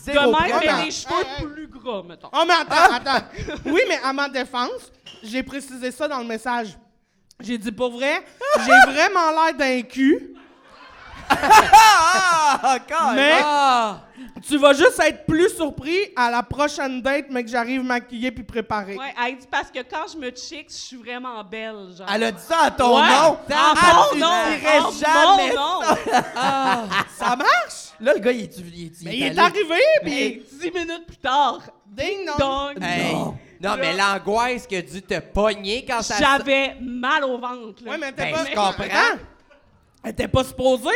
Zéro 0.05 0.27
De 0.27 0.43
même, 0.43 0.61
mais 0.61 0.85
les 0.85 0.91
cheveux 0.91 1.53
plus 1.55 1.67
gras, 1.69 2.03
mettons. 2.07 2.29
Oh, 2.33 2.45
mais 2.47 2.55
attends, 2.55 2.95
attends. 2.95 3.27
Oui, 3.67 3.81
mais 3.89 3.99
à 4.03 4.13
ma 4.13 4.29
défense, 4.29 4.93
j'ai 5.23 5.43
précisé 5.43 5.91
ça 5.91 6.07
dans 6.09 6.19
le 6.19 6.27
message. 6.27 6.77
J'ai 7.41 7.57
dit, 7.57 7.73
pour 7.73 7.91
vrai, 7.91 8.23
j'ai 8.67 8.93
vraiment 8.93 9.31
l'air 9.31 9.55
d'un 9.57 9.83
cul, 9.83 10.35
Ah! 11.77 12.77
Encore! 12.77 13.13
mais 13.15 13.33
Ah! 13.43 14.01
tu 14.47 14.57
vas 14.59 14.73
juste 14.73 15.01
être 15.01 15.27
plus 15.27 15.49
surpris 15.55 15.99
à 16.17 16.31
la 16.31 16.43
prochaine 16.43 17.03
date, 17.03 17.27
mais 17.31 17.43
que 17.45 17.51
j'arrive 17.51 17.83
maquillée 17.83 18.31
puis 18.31 18.45
préparée. 18.45 18.97
Ouais, 18.97 19.13
elle 19.27 19.37
dit 19.39 19.47
parce 19.51 19.71
que 19.71 19.81
quand 19.81 20.07
je 20.13 20.19
me 20.19 20.31
chic, 20.35 20.67
je 20.69 20.75
suis 20.75 20.97
vraiment 20.97 21.43
belle, 21.45 21.95
genre. 21.97 22.07
Elle 22.13 22.25
a 22.25 22.33
dit 22.33 22.43
ça 22.43 22.65
à 22.65 22.71
ton 22.71 22.97
Ouais. 22.97 23.09
nom! 23.09 23.33
En 23.33 23.39
Ah, 23.53 23.75
mon 23.95 24.13
tu 24.15 24.19
nom, 24.21 24.27
en 24.27 24.91
jamais 24.93 25.55
mon 25.55 25.55
nom. 25.55 25.81
Ça 27.19 27.37
marche? 27.37 27.93
Là, 28.01 28.15
le 28.15 28.21
gars, 28.21 28.33
il 28.33 28.43
est... 28.43 28.59
Il 28.59 28.87
est, 28.87 28.93
Mais 29.05 29.17
il 29.17 29.23
est 29.27 29.39
arrivé, 29.39 29.81
puis 30.03 30.13
Et 30.23 30.47
dix 30.53 30.71
minutes 30.73 31.07
plus 31.07 31.17
tard, 31.17 31.61
ding 31.87 32.27
dong. 32.39 32.75
Hey. 32.83 33.13
Non. 33.15 33.39
Non, 33.61 33.77
mais 33.79 33.95
l'angoisse 33.97 34.67
que 34.67 34.81
dû 34.81 35.01
te 35.01 35.19
pogner 35.21 35.85
quand 35.89 36.03
ça... 36.03 36.17
j'avais 36.19 36.77
mal 36.81 37.25
au 37.25 37.39
ventre. 37.39 37.83
là. 37.85 37.93
Ouais, 37.93 37.99
mais 37.99 38.13
t'es 38.13 38.25
Ben, 38.25 38.35
pas... 38.35 38.45
je 38.45 38.55
comprends. 38.55 39.19
Elle 40.05 40.11
était 40.11 40.29
pas 40.29 40.45
supposée 40.45 40.91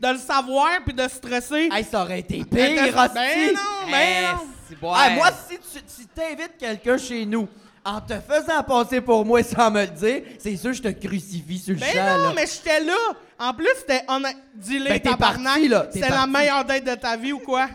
de 0.00 0.08
le 0.08 0.18
savoir 0.18 0.68
puis 0.84 0.94
de 0.94 1.06
stresser. 1.08 1.68
Hey, 1.72 1.84
ça 1.84 2.02
aurait 2.02 2.20
été 2.20 2.44
pire, 2.44 2.96
hostie. 2.96 3.14
Ben 3.14 3.54
non, 3.54 3.90
ben 3.90 4.36
non. 4.80 5.14
moi, 5.16 5.28
si 5.48 5.58
tu 5.58 5.80
si 5.86 6.06
t'invites 6.08 6.56
quelqu'un 6.58 6.98
chez 6.98 7.24
nous 7.24 7.48
en 7.84 8.00
te 8.00 8.14
faisant 8.20 8.62
passer 8.64 9.00
pour 9.00 9.24
moi 9.24 9.42
sans 9.42 9.70
me 9.70 9.80
le 9.82 9.86
dire, 9.88 10.22
c'est 10.38 10.56
sûr 10.56 10.70
que 10.70 10.76
je 10.76 10.82
te 10.82 10.88
crucifie 11.06 11.58
sur 11.58 11.74
le 11.74 11.80
Ben 11.80 11.92
champ, 11.94 12.18
non, 12.18 12.28
là. 12.28 12.32
mais 12.34 12.46
j'étais 12.46 12.80
là. 12.80 12.96
En 13.38 13.54
plus, 13.54 13.68
c'était 13.78 14.02
honnête. 14.08 14.36
Dis-le, 14.54 14.88
Ben, 14.98 15.16
parti, 15.16 15.68
là. 15.68 15.86
C'était 15.92 16.08
la 16.10 16.26
meilleure 16.26 16.64
date 16.64 16.84
de 16.84 16.94
ta 16.96 17.16
vie 17.16 17.32
ou 17.32 17.38
quoi? 17.38 17.68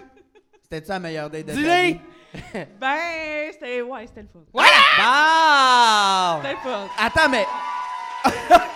C'était-tu 0.63 0.89
la 0.89 0.99
meilleure 0.99 1.29
date 1.29 1.45
de 1.45 1.51
ta 1.51 1.57
Dis-le. 1.57 1.81
vie? 1.93 1.99
Ben, 2.79 3.51
c'était 3.51 3.81
ouais, 3.81 4.07
c'était 4.07 4.21
le 4.21 4.27
fun. 4.27 4.39
Bon! 4.51 4.61
C'était 6.41 6.53
le 6.53 6.59
fun. 6.71 6.87
Attends, 6.97 7.29
mais... 7.29 7.45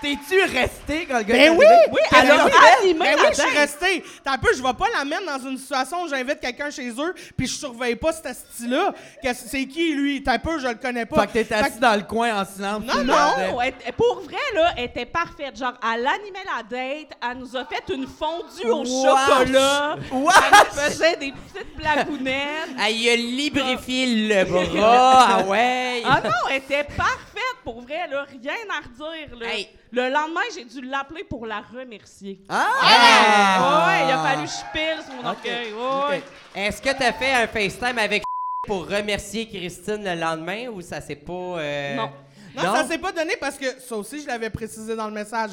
T'es-tu 0.00 0.40
resté 0.42 1.06
quand 1.06 1.18
le 1.18 1.24
gars 1.24 1.34
Ben 1.34 1.52
est 1.54 1.56
oui! 1.56 1.64
Oui, 1.90 1.98
elle 2.12 2.30
a 2.30 2.44
animé 2.80 2.98
Ben 3.00 3.16
oui, 3.20 3.26
je 3.30 3.40
suis 3.42 3.58
resté. 3.58 4.04
T'as 4.22 4.32
un 4.34 4.38
peu, 4.38 4.48
je 4.56 4.62
vais 4.62 4.72
pas 4.74 4.86
la 4.96 5.04
mettre 5.04 5.26
dans 5.26 5.48
une 5.50 5.58
situation 5.58 6.02
où 6.04 6.08
j'invite 6.08 6.38
quelqu'un 6.40 6.70
chez 6.70 6.88
eux 6.90 7.14
puis 7.36 7.46
je 7.48 7.54
surveille 7.54 7.96
pas 7.96 8.12
ce 8.12 8.20
style-là. 8.32 8.92
Que 9.22 9.28
C'est 9.34 9.66
qui, 9.66 9.94
lui? 9.94 10.22
T'as 10.22 10.34
un 10.34 10.38
peu, 10.38 10.58
je 10.60 10.68
le 10.68 10.74
connais 10.76 11.04
pas. 11.04 11.22
Fait 11.22 11.26
que 11.26 11.48
t'es 11.48 11.54
assis 11.54 11.78
dans 11.80 11.96
le 11.96 12.02
coin 12.02 12.42
en 12.42 12.44
silence. 12.44 12.82
Non, 12.84 13.02
non. 13.04 13.14
elle- 13.60 13.74
elle- 13.86 13.92
pour 13.94 14.20
vrai, 14.20 14.36
là, 14.54 14.72
elle 14.76 14.84
était 14.84 15.06
parfaite. 15.06 15.58
Genre, 15.58 15.74
elle 15.82 16.06
animait 16.06 16.44
la 16.44 16.62
date, 16.62 17.18
elle 17.20 17.38
nous 17.38 17.56
a 17.56 17.64
fait 17.64 17.92
une 17.92 18.06
fondue 18.06 18.70
au 18.70 18.84
chocolat, 18.84 19.96
elle 20.12 20.80
faisait 20.90 21.16
des 21.16 21.32
petites 21.32 21.76
blagounettes. 21.76 22.68
Ah, 22.78 22.88
il 22.90 23.08
a 23.08 23.16
lubrifié 23.16 24.28
le 24.28 24.44
bras, 24.44 25.26
ah 25.40 25.42
ouais! 25.44 26.02
Ah 26.06 26.20
non, 26.22 26.30
elle 26.50 26.56
était 26.58 26.84
parfaite, 26.84 27.56
pour 27.64 27.80
vrai, 27.82 28.06
là, 28.08 28.24
rien 28.30 28.52
à 28.70 28.78
redire. 28.86 29.36
Là. 29.38 29.46
Le 29.90 30.02
lendemain, 30.10 30.40
j'ai 30.54 30.64
dû 30.64 30.82
l'appeler 30.82 31.24
pour 31.24 31.46
la 31.46 31.60
remercier. 31.60 32.40
Ah! 32.48 32.66
Ouais, 32.82 33.86
ouais, 33.86 34.08
il 34.08 34.12
a 34.12 34.22
fallu 34.22 34.42
que 34.46 34.50
je 34.50 34.72
pile 34.72 35.04
sur 35.04 35.14
mon 35.14 35.28
orgueil. 35.28 35.72
Ouais, 35.72 36.08
ouais. 36.10 36.22
Est-ce 36.54 36.82
que 36.82 36.90
t'as 36.90 37.12
fait 37.12 37.32
un 37.32 37.46
FaceTime 37.46 37.98
avec 37.98 38.22
pour 38.66 38.86
remercier 38.88 39.48
Christine 39.48 40.04
le 40.04 40.14
lendemain 40.20 40.68
ou 40.68 40.80
ça 40.82 41.00
s'est 41.00 41.16
pas. 41.16 41.32
euh, 41.32 41.96
Non. 41.96 42.10
Non, 42.56 42.62
ça 42.74 42.84
s'est 42.86 42.98
pas 42.98 43.12
donné 43.12 43.36
parce 43.40 43.56
que 43.56 43.66
ça 43.80 43.96
aussi, 43.96 44.20
je 44.20 44.26
l'avais 44.26 44.50
précisé 44.50 44.94
dans 44.96 45.06
le 45.06 45.14
message. 45.14 45.50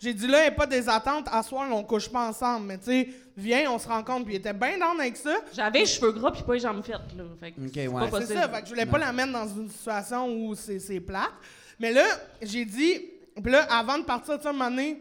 J'ai 0.00 0.12
dit 0.14 0.26
là, 0.26 0.38
il 0.38 0.42
n'y 0.42 0.48
a 0.48 0.52
pas 0.52 0.66
des 0.66 0.88
attentes. 0.88 1.26
À 1.30 1.42
soir, 1.42 1.66
on 1.70 1.82
couche 1.84 2.08
pas 2.08 2.28
ensemble. 2.28 2.66
Mais 2.66 2.78
tu 2.78 2.84
sais, 2.84 3.08
viens, 3.36 3.70
on 3.70 3.78
se 3.78 3.86
rencontre. 3.86 4.24
Puis 4.24 4.34
il 4.34 4.38
était 4.38 4.52
bien 4.52 4.78
down 4.78 4.98
avec 4.98 5.16
ça. 5.16 5.34
J'avais 5.54 5.80
les 5.80 5.86
cheveux 5.86 6.12
gras 6.12 6.30
puis 6.32 6.42
pas 6.42 6.54
les 6.54 6.60
jambes 6.60 6.82
faites, 6.84 6.94
là. 7.16 7.24
Fait 7.40 7.52
que 7.52 7.60
ouais. 7.88 8.10
pas 8.10 8.20
C'est 8.20 8.34
ça. 8.34 8.48
Fait 8.48 8.60
que 8.60 8.66
je 8.66 8.70
voulais 8.72 8.86
pas 8.86 8.98
la 8.98 9.12
mettre 9.12 9.32
dans 9.32 9.48
une 9.48 9.70
situation 9.70 10.26
où 10.28 10.54
c'est 10.54 10.78
c'est 10.78 11.00
plate. 11.00 11.32
Mais 11.78 11.92
là, 11.92 12.04
j'ai 12.42 12.64
dit. 12.64 13.04
Puis 13.42 13.52
là, 13.52 13.66
avant 13.70 13.98
de 13.98 14.04
partir, 14.04 14.38
tu 14.38 14.48
sais, 14.48 14.96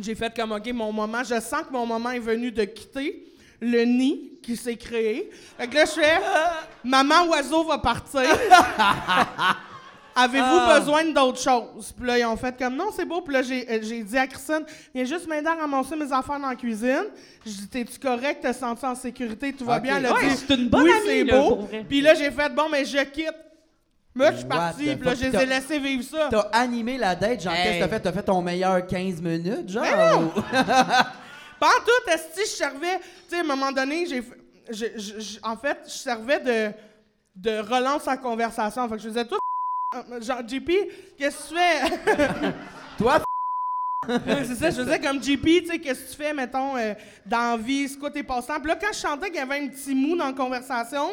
j'ai 0.00 0.14
fait 0.14 0.34
comme, 0.34 0.52
OK, 0.52 0.72
mon 0.72 0.92
moment, 0.92 1.22
je 1.24 1.40
sens 1.40 1.62
que 1.66 1.72
mon 1.72 1.86
moment 1.86 2.10
est 2.10 2.18
venu 2.20 2.50
de 2.52 2.64
quitter 2.64 3.24
le 3.60 3.84
nid 3.84 4.38
qui 4.42 4.56
s'est 4.56 4.76
créé. 4.76 5.30
Fait 5.58 5.68
que 5.68 5.74
là, 5.74 5.84
je 5.84 5.90
fais, 6.00 6.18
maman 6.84 7.26
oiseau 7.28 7.64
va 7.64 7.78
partir. 7.78 8.22
Avez-vous 10.16 10.44
Ah. 10.44 10.78
besoin 10.80 11.04
d'autre 11.12 11.38
chose? 11.40 11.92
Puis 11.96 12.06
là, 12.06 12.18
ils 12.18 12.24
ont 12.24 12.36
fait 12.36 12.56
comme, 12.58 12.74
non, 12.76 12.86
c'est 12.94 13.04
beau. 13.04 13.20
Puis 13.20 13.32
là, 13.32 13.42
j'ai 13.42 13.64
euh, 13.70 13.78
j'ai 13.80 14.02
dit 14.02 14.18
à 14.18 14.26
Christine, 14.26 14.64
viens 14.94 15.04
juste 15.04 15.26
m'aider 15.28 15.46
à 15.46 15.54
ramasser 15.54 15.94
mes 15.94 16.12
affaires 16.12 16.38
dans 16.40 16.48
la 16.48 16.56
cuisine. 16.56 17.04
Je 17.46 17.50
dis, 17.52 17.68
t'es-tu 17.68 17.98
correct? 17.98 18.40
T'es 18.42 18.52
senti 18.52 18.84
en 18.84 18.94
sécurité? 18.96 19.52
Tout 19.52 19.64
va 19.64 19.78
bien? 19.78 19.98
Elle 19.98 20.06
a 20.06 20.12
Ouais, 20.12 20.28
dit, 20.28 20.36
c'est 20.36 20.54
une 20.54 20.68
bonne 20.68 20.82
oui, 20.82 20.90
amie, 20.90 21.06
c'est 21.06 21.24
beau. 21.24 21.68
Puis 21.88 22.00
là, 22.00 22.14
j'ai 22.14 22.30
fait, 22.30 22.48
bon, 22.54 22.68
mais 22.70 22.84
je 22.84 22.98
quitte. 23.04 23.34
Moi, 24.14 24.32
je 24.32 24.36
suis 24.38 24.46
parti, 24.46 24.96
puis 24.96 25.04
là, 25.08 25.14
je 25.14 25.24
les 25.26 25.36
ai 25.36 25.46
laissés 25.46 25.78
vivre 25.78 26.02
ça. 26.02 26.28
T'as 26.30 26.40
animé 26.52 26.98
la 26.98 27.14
date, 27.14 27.40
genre, 27.42 27.52
Hey. 27.52 27.62
qu'est-ce 27.62 27.78
que 27.78 27.84
t'as 27.84 27.88
fait? 27.88 28.00
T'as 28.00 28.12
fait 28.12 28.22
ton 28.24 28.42
meilleur 28.42 28.86
15 28.86 29.20
minutes, 29.22 29.68
genre? 29.68 29.84
Non! 29.84 30.32
Pas 31.60 31.66
en 31.68 31.84
tout, 31.84 32.10
esti, 32.12 32.40
je 32.42 32.56
servais. 32.56 32.98
Tu 32.98 33.04
sais, 33.28 33.36
à 33.36 33.40
un 33.40 33.44
moment 33.44 33.70
donné, 33.70 34.06
j'ai. 34.06 34.22
en 35.42 35.56
fait, 35.56 35.78
je 35.84 35.90
servais 35.90 36.40
de, 36.40 36.72
de 37.36 37.58
relance 37.60 38.08
à 38.08 38.16
conversation. 38.16 38.88
Fait 38.88 38.96
que 38.96 39.02
je 39.02 39.08
faisais 39.08 39.24
tout. 39.26 39.38
Genre, 40.20 40.40
JP, 40.46 40.70
qu'est-ce 41.18 41.50
que 41.50 41.54
tu 41.54 42.16
fais? 42.16 42.52
Toi, 42.98 43.20
c'est 44.08 44.54
ça, 44.54 44.70
je 44.70 44.82
faisais 44.82 44.98
comme 44.98 45.22
JP, 45.22 45.44
tu 45.44 45.66
sais, 45.66 45.78
qu'est-ce 45.78 46.04
que 46.04 46.10
tu 46.10 46.16
fais, 46.16 46.32
mettons, 46.32 46.76
euh, 46.76 46.94
dans 47.26 47.52
la 47.52 47.56
vie, 47.56 47.88
c'est 47.88 47.98
quoi 47.98 48.10
tes? 48.10 48.22
Puis 48.22 48.34
là, 48.64 48.76
quand 48.80 48.92
je 48.92 48.98
sentais 48.98 49.26
qu'il 49.26 49.36
y 49.36 49.40
avait 49.40 49.58
un 49.60 49.68
petit 49.68 49.94
mou 49.94 50.16
dans 50.16 50.26
la 50.26 50.32
conversation, 50.32 51.08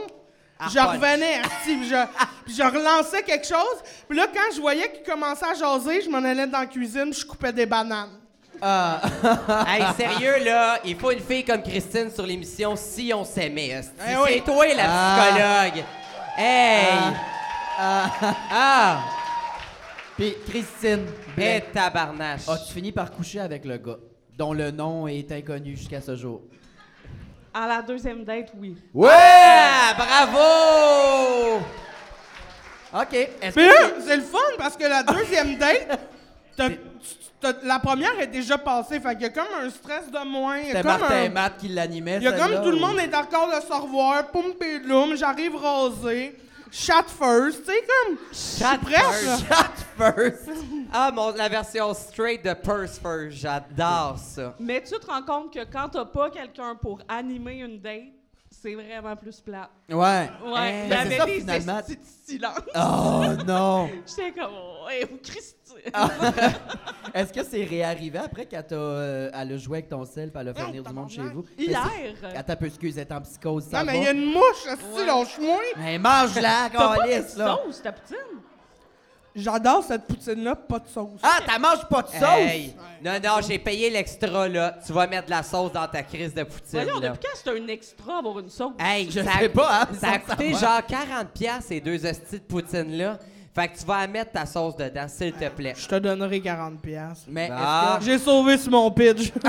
je 0.72 0.80
revenais, 0.80 1.42
puis 1.64 1.88
je, 1.88 2.06
puis 2.46 2.56
je 2.56 2.64
relançais 2.64 3.22
quelque 3.24 3.48
chose. 3.48 3.78
Puis 4.08 4.18
là, 4.18 4.26
quand 4.34 4.56
je 4.56 4.60
voyais 4.62 4.92
qu'il 4.92 5.04
commençait 5.04 5.46
à 5.46 5.54
jaser, 5.54 6.02
je 6.02 6.10
m'en 6.10 6.18
allais 6.24 6.48
dans 6.48 6.60
la 6.60 6.66
cuisine, 6.66 7.14
je 7.14 7.26
coupais 7.26 7.54
des 7.54 7.66
bananes. 7.66 8.10
Ah. 8.62 9.02
Hey, 9.68 9.84
sérieux, 9.96 10.44
là, 10.44 10.80
il 10.84 10.98
faut 10.98 11.12
une 11.12 11.20
fille 11.20 11.44
comme 11.46 11.62
Christine 11.62 12.10
sur 12.12 12.26
l'émission 12.26 12.76
si 12.76 13.12
on 13.14 13.24
s'aimait. 13.24 13.82
Eh 14.10 14.16
oui. 14.18 14.30
C'est 14.34 14.44
toi 14.46 14.66
la 14.74 14.84
Ah. 14.88 15.18
psychologue. 15.20 15.86
Hey! 16.38 16.88
Ah! 17.80 19.00
Puis 20.16 20.34
Christine, 20.50 21.06
Eh, 21.08 21.36
Blais, 21.36 21.66
tabarnache. 21.72 22.50
as-tu 22.50 22.74
fini 22.74 22.92
par 22.92 23.12
coucher 23.12 23.40
avec 23.40 23.64
le 23.66 23.78
gars 23.78 23.98
dont 24.36 24.54
le 24.54 24.72
nom 24.72 25.08
est 25.08 25.32
inconnu 25.32 25.76
jusqu'à 25.78 26.02
ce 26.02 26.16
jour? 26.16 26.42
À 27.60 27.66
la 27.66 27.82
deuxième 27.82 28.24
date, 28.24 28.50
oui. 28.56 28.76
Ouais! 28.94 29.10
Bravo! 29.98 31.60
OK. 32.94 33.14
Est-ce 33.42 33.60
là, 33.60 33.90
c'est 34.06 34.16
le 34.18 34.22
fun 34.22 34.38
parce 34.58 34.78
que 34.78 34.84
la 34.86 35.02
deuxième 35.04 35.56
date, 35.60 36.00
t'as- 36.56 36.70
t'as- 37.42 37.58
la 37.64 37.80
première 37.80 38.20
est 38.20 38.28
déjà 38.28 38.58
passée. 38.60 39.00
Fait 39.00 39.14
qu'il 39.14 39.24
y 39.24 39.26
a 39.26 39.30
comme 39.30 39.48
un 39.60 39.70
stress 39.72 40.10
de 40.12 40.24
moins. 40.28 40.58
Il 40.60 40.68
y 40.68 40.72
a 40.72 40.76
c'était 40.78 40.82
comme, 40.84 41.00
Martin 41.02 41.16
un- 41.26 41.30
Matt 41.30 41.58
qui 41.58 41.68
l'animait, 41.70 42.18
il 42.18 42.24
y 42.24 42.28
a 42.28 42.32
comme 42.34 42.42
celle-là, 42.48 42.60
tout 42.62 42.70
le 42.72 42.78
ou- 42.78 42.80
monde 42.80 43.00
est 43.00 43.16
encore 43.16 43.48
de 43.48 43.60
se 43.66 43.74
revoir. 43.74 44.28
Poum 44.28 44.54
pédum, 44.54 45.16
j'arrive 45.16 45.56
rasé. 45.56 46.38
Chat 46.72 47.04
first. 47.10 47.66
Tu 47.66 47.72
sais, 47.72 47.84
comme. 48.06 48.80
Prête, 48.82 49.02
first. 49.04 49.48
Chat 49.48 49.74
first. 49.98 50.50
Ah, 50.92 51.12
mon, 51.14 51.34
la 51.36 51.50
version 51.50 51.94
straight 51.94 52.44
de 52.44 52.54
Purse 52.54 52.98
First, 52.98 53.38
j'adore 53.38 54.18
ça. 54.18 54.56
Mais 54.60 54.82
tu 54.82 54.98
te 54.98 55.06
rends 55.06 55.24
compte 55.24 55.54
que 55.54 55.64
quand 55.66 55.90
t'as 55.90 56.06
pas 56.06 56.30
quelqu'un 56.30 56.76
pour 56.76 57.00
animer 57.08 57.60
une 57.60 57.80
date, 57.80 58.17
c'est 58.62 58.74
vraiment 58.76 59.16
plus 59.16 59.40
plat. 59.42 59.70
Ouais. 59.90 59.96
Ouais, 59.96 60.30
Ben, 60.44 60.84
il 60.86 60.88
y 60.88 60.90
c'est 60.90 60.96
avait 60.96 61.18
ça, 61.18 61.26
des 61.26 61.40
finalement. 61.40 61.78
de 61.78 61.96
silence. 62.26 62.60
Oh 62.76 63.44
non! 63.46 63.90
J'étais 64.08 64.32
comme, 64.40 64.52
oh, 64.54 64.90
hey, 64.90 65.06
Christine. 65.22 65.92
Ah. 65.94 66.10
Est-ce 67.14 67.32
que 67.34 67.44
c'est 67.44 67.64
réarrivé 67.64 68.20
après 68.20 68.46
qu'elle 68.46 68.66
t'a, 68.66 68.76
euh, 68.76 69.30
elle 69.34 69.54
a 69.54 69.58
joué 69.58 69.78
avec 69.80 69.90
ton 69.90 70.04
sel 70.06 70.32
puis 70.32 70.42
elle 70.42 70.50
a 70.50 70.54
fait 70.54 70.66
venir 70.66 70.84
du 70.84 70.94
monde 70.94 71.10
chez 71.10 71.22
vous? 71.22 71.46
Hier. 71.58 71.82
Attends 72.36 72.54
un 72.54 72.56
peu, 72.56 72.66
excuse, 72.68 72.98
elle 72.98 73.04
est 73.08 73.12
en 73.14 73.22
psychose, 73.22 73.66
ça 73.66 73.80
Non, 73.80 73.92
mais 73.92 73.98
il 74.00 74.04
y 74.04 74.08
a 74.08 74.12
une 74.12 74.26
mouche, 74.26 74.66
esti, 74.68 75.06
lâche-moi. 75.06 75.60
Mais 75.78 75.98
mange-la, 76.00 76.70
T'as 76.72 76.78
pas 76.78 76.96
de 76.96 77.10
calice, 77.12 77.38
là! 77.38 77.60
sauce, 77.66 77.82
ta 77.82 77.92
poutine? 77.92 78.18
J'adore 79.40 79.84
cette 79.84 80.08
poutine-là, 80.08 80.56
pas 80.56 80.80
de 80.80 80.88
sauce. 80.88 81.20
Ah, 81.22 81.38
t'as 81.46 81.60
manges 81.60 81.88
pas 81.88 82.02
de 82.02 82.08
sauce? 82.08 82.22
Hey. 82.24 82.76
Non, 83.04 83.12
non, 83.24 83.36
j'ai 83.48 83.60
payé 83.60 83.90
l'extra, 83.92 84.48
là. 84.50 84.76
Tu 84.84 84.92
vas 84.92 85.06
mettre 85.06 85.26
de 85.28 85.30
la 85.32 85.44
sauce 85.44 85.72
dans 85.72 85.88
ta 85.88 86.02
crise 86.02 86.34
de 86.34 86.42
poutine, 86.44 86.82
Voyons, 86.84 87.00
là. 87.00 87.10
depuis 87.10 87.20
quand 87.32 87.38
c'est 87.44 87.50
un 87.52 87.68
extra 87.68 88.18
avoir 88.18 88.40
une 88.40 88.50
sauce? 88.50 88.74
Hey, 88.80 89.12
Je 89.12 89.22
ça, 89.22 89.38
sais 89.40 89.50
pas, 89.50 89.82
hein, 89.84 89.88
Ça 90.02 90.10
a 90.14 90.18
coûté 90.20 90.54
genre 90.56 90.84
40 90.88 91.28
pièces 91.30 91.66
ces 91.68 91.80
deux 91.80 92.04
hosties 92.04 92.40
de 92.40 92.44
poutine-là. 92.46 93.20
Fait 93.54 93.68
que 93.68 93.78
tu 93.78 93.86
vas 93.86 94.06
mettre 94.08 94.32
ta 94.32 94.46
sauce 94.48 94.76
dedans, 94.76 95.08
s'il 95.08 95.34
te 95.34 95.50
plaît. 95.50 95.74
Je 95.78 95.88
te 95.88 95.96
donnerai 95.96 96.40
40$. 96.40 96.78
piastres. 96.78 97.26
Mais 97.28 97.50
Ah. 97.52 97.98
est-ce 98.00 98.06
que... 98.08 98.12
J'ai 98.12 98.18
sauvé 98.20 98.58
sur 98.58 98.72
mon 98.72 98.90
pitch? 98.92 99.32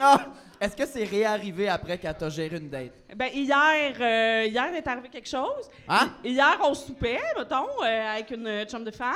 Ah! 0.00 0.18
Est-ce 0.60 0.76
que 0.76 0.86
c'est 0.86 1.04
réarrivé 1.04 1.68
après 1.68 1.98
qu'elle 1.98 2.16
t'a 2.16 2.28
géré 2.28 2.56
une 2.56 2.68
date? 2.68 2.92
Ben, 3.14 3.30
hier, 3.32 3.94
euh, 4.00 4.44
hier 4.46 4.74
est 4.74 4.86
arrivé 4.86 5.08
quelque 5.08 5.28
chose. 5.28 5.70
Hein? 5.88 6.10
Hier, 6.24 6.58
on 6.64 6.74
soupait, 6.74 7.20
mettons, 7.36 7.68
euh, 7.84 8.14
avec 8.14 8.30
une 8.32 8.64
chum 8.64 8.82
de 8.84 8.90
femme. 8.90 9.14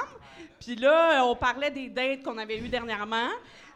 Puis 0.61 0.77
là, 0.77 1.25
on 1.25 1.35
parlait 1.35 1.71
des 1.71 1.89
dates 1.89 2.23
qu'on 2.23 2.39
avait 2.39 2.59
eues 2.59 2.69
dernièrement. 2.69 3.29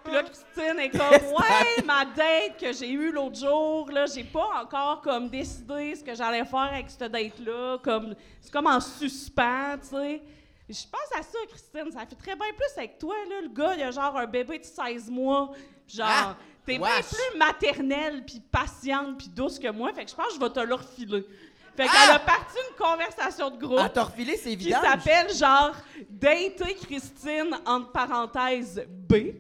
Puis 0.05 0.15
là, 0.15 0.23
Christine 0.23 0.79
est 0.79 0.91
comme, 0.91 1.33
ouais, 1.33 1.83
ma 1.85 2.05
date 2.05 2.57
que 2.61 2.73
j'ai 2.73 2.93
eue 2.93 3.11
l'autre 3.11 3.41
jour, 3.41 3.91
là, 3.91 4.07
j'ai 4.07 4.23
pas 4.23 4.63
encore 4.63 5.01
comme 5.03 5.29
décidé 5.29 5.97
ce 5.97 6.05
que 6.05 6.15
j'allais 6.15 6.45
faire 6.45 6.71
avec 6.73 6.89
cette 6.89 7.11
date-là. 7.11 7.79
Comme, 7.83 8.15
c'est 8.41 8.53
comme 8.53 8.69
en 8.69 8.79
suspens, 8.81 9.77
tu 9.83 9.89
sais. 9.89 10.23
Je 10.69 10.83
pense 10.91 11.19
à 11.19 11.23
ça, 11.23 11.39
Christine. 11.49 11.91
Ça 11.93 12.07
fait 12.07 12.15
très 12.15 12.37
bien 12.37 12.47
plus 12.57 12.79
avec 12.79 12.99
toi, 12.99 13.17
là. 13.29 13.41
Le 13.43 13.49
gars, 13.49 13.75
il 13.77 13.83
a 13.83 13.91
genre 13.91 14.17
un 14.17 14.27
bébé 14.27 14.61
de 14.61 14.65
16 14.65 15.11
mois. 15.11 15.51
Genre, 15.89 16.07
Ah! 16.09 16.37
T'es 16.67 16.79
bien 16.79 16.89
plus 17.01 17.39
maternelle, 17.39 18.25
puis 18.27 18.41
patiente, 18.41 19.17
puis 19.19 19.29
douce 19.29 19.59
que 19.59 19.71
moi. 19.71 19.93
Fait 19.95 20.05
que 20.05 20.11
je 20.11 20.17
pense 20.17 20.27
que 20.29 20.35
je 20.35 20.41
vais 20.41 20.51
te 20.51 20.61
le 20.61 20.75
refiler. 20.75 21.27
Fait 21.77 21.85
Ah! 21.89 21.93
qu'elle 22.07 22.17
a 22.17 22.19
parti 22.21 22.57
une 22.71 22.77
conversation 22.85 23.51
de 23.51 23.59
groupe 23.59 23.79
Elle 23.83 23.93
t'a 23.93 24.05
refilé 24.05 24.37
ses 24.39 24.51
qui 24.57 24.67
vidanges? 24.67 24.83
s'appelle 24.83 25.35
genre 25.35 25.73
Dater 26.09 26.75
Christine 26.83 27.55
entre 27.67 27.93
parenthèses 27.93 28.83
B. 28.89 29.15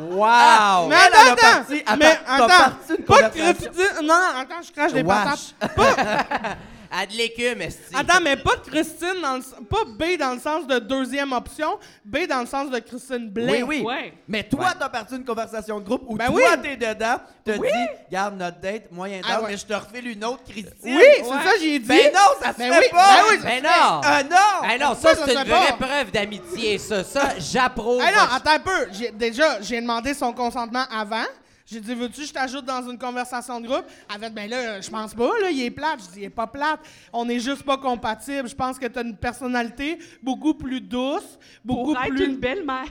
Wow! 0.00 0.88
Mais 0.88 0.94
Elle, 0.96 1.12
elle 1.12 1.28
a 1.28 1.32
attends, 1.32 1.34
parti- 1.64 1.82
attends, 1.84 1.96
mais 1.96 2.06
attends, 2.06 2.44
attends, 2.44 2.46
parti 2.48 2.92
une 2.96 3.04
pas 3.04 3.22
de. 3.22 3.28
Christine. 3.30 3.72
Non, 4.02 4.14
non, 4.14 4.38
attends, 4.40 4.62
je 4.62 4.72
crache 4.72 4.92
des 4.92 5.02
patates. 5.02 5.54
À 7.00 7.06
de 7.06 7.12
l'écume, 7.12 7.62
esti. 7.62 7.94
Attends, 7.94 8.20
mais 8.20 8.36
pas 8.36 8.56
de 8.56 8.68
Christine 8.70 9.20
dans 9.22 9.36
le 9.36 9.64
pas 9.66 9.84
B 9.86 10.18
dans 10.18 10.32
le 10.34 10.40
sens 10.40 10.66
de 10.66 10.80
deuxième 10.80 11.32
option, 11.32 11.78
B 12.04 12.26
dans 12.28 12.40
le 12.40 12.46
sens 12.46 12.70
de 12.70 12.78
Christine 12.80 13.30
Blais. 13.30 13.62
Oui, 13.62 13.78
oui. 13.78 13.82
Ouais. 13.86 14.12
Mais 14.26 14.42
toi, 14.42 14.72
t'as 14.76 14.88
parti 14.88 15.14
une 15.14 15.24
conversation 15.24 15.78
de 15.78 15.84
groupe 15.84 16.02
où 16.08 16.16
Ben 16.16 16.26
toi, 16.26 16.34
oui. 16.56 16.60
t'es 16.62 16.76
dedans, 16.76 17.18
t'as 17.44 17.56
Oui. 17.56 17.68
dit, 17.68 18.10
garde 18.10 18.36
notre 18.36 18.58
date, 18.58 18.90
moyen 18.90 19.20
Ah 19.24 19.28
d'heure, 19.34 19.42
ouais. 19.44 19.50
mais 19.52 19.56
je 19.56 19.66
te 19.66 19.74
refile 19.74 20.08
une 20.08 20.24
autre, 20.24 20.42
Christine. 20.48 20.72
Oui, 20.82 21.02
c'est 21.18 21.24
ça 21.24 21.52
j'ai 21.60 21.78
dit. 21.78 21.86
Ben 21.86 22.12
non, 22.12 22.20
ça 22.42 22.52
se 22.52 22.58
Ben 22.58 22.72
fait 22.72 22.78
oui, 22.80 22.86
pas! 22.90 23.14
ben 23.14 23.22
oui, 23.30 23.38
Ben 23.44 23.62
non! 23.62 24.00
Ah 24.02 24.22
non! 24.24 24.68
Hey, 24.68 24.78
non, 24.80 24.94
Ça, 24.96 25.10
c'est 25.14 25.32
une 25.34 25.38
vraie 25.48 25.76
pas. 25.78 25.86
preuve 25.86 26.10
d'amitié, 26.10 26.78
ça. 26.78 27.04
Ça, 27.04 27.34
j'approuve. 27.38 28.02
Hey, 28.02 28.12
non, 28.12 28.22
attends 28.34 28.50
un 28.54 28.58
peu. 28.58 28.88
J'ai- 28.90 29.12
déjà, 29.12 29.60
j'ai 29.62 29.80
demandé 29.80 30.14
son 30.14 30.32
consentement 30.32 30.84
avant. 30.90 31.24
J'ai 31.70 31.80
dit, 31.80 31.94
veux-tu 31.94 32.22
que 32.22 32.26
je 32.26 32.32
t'ajoute 32.32 32.64
dans 32.64 32.88
une 32.88 32.98
conversation 32.98 33.60
de 33.60 33.66
groupe? 33.66 33.84
Elle 34.14 34.20
fait, 34.20 34.30
ben 34.30 34.48
là, 34.48 34.80
je 34.80 34.88
pense 34.88 35.12
pas, 35.12 35.28
là, 35.42 35.50
il 35.50 35.62
est 35.62 35.70
plate. 35.70 36.00
Je 36.00 36.12
dis, 36.14 36.20
il 36.20 36.24
est 36.24 36.30
pas 36.30 36.46
plate. 36.46 36.80
On 37.12 37.28
est 37.28 37.40
juste 37.40 37.62
pas 37.62 37.76
compatibles. 37.76 38.48
Je 38.48 38.54
pense 38.54 38.78
que 38.78 38.86
t'as 38.86 39.02
une 39.02 39.14
personnalité 39.16 39.98
beaucoup 40.22 40.54
plus 40.54 40.80
douce, 40.80 41.38
beaucoup 41.62 41.92
Pour 41.92 42.02
être 42.02 42.08
plus. 42.14 42.24
une 42.24 42.36
belle-mère. 42.36 42.86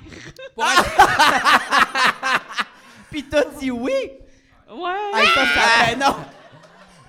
Puis 3.10 3.24
t'as 3.24 3.46
dit 3.60 3.72
oui! 3.72 3.92
Ouais. 4.70 4.92
Hey, 5.16 5.28
ça, 5.28 5.46
ça- 5.46 5.86
ben 5.88 6.00
non! 6.00 6.16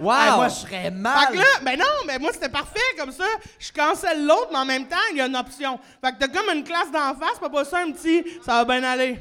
Wow! 0.00 0.12
Hey, 0.14 0.30
moi, 0.36 0.48
je 0.48 0.54
serais 0.54 0.90
mal! 0.92 1.26
Fait 1.26 1.32
que 1.34 1.38
là, 1.38 1.44
ben 1.62 1.76
non, 1.78 1.84
mais 2.06 2.18
moi 2.20 2.30
c'était 2.32 2.48
parfait 2.48 2.78
comme 2.96 3.10
ça. 3.10 3.24
Je 3.58 3.72
cancelle 3.72 4.24
l'autre, 4.24 4.48
mais 4.52 4.58
en 4.58 4.64
même 4.64 4.86
temps, 4.86 4.96
il 5.10 5.18
y 5.18 5.20
a 5.20 5.26
une 5.26 5.36
option. 5.36 5.78
Fait 6.02 6.12
que 6.12 6.18
t'as 6.20 6.28
comme 6.28 6.48
une 6.56 6.62
classe 6.64 6.90
d'en 6.92 7.14
face, 7.14 7.38
pas 7.40 7.50
pas 7.50 7.64
ça 7.64 7.78
un 7.80 7.90
petit, 7.90 8.24
ça 8.44 8.62
va 8.62 8.64
bien 8.64 8.84
aller. 8.88 9.18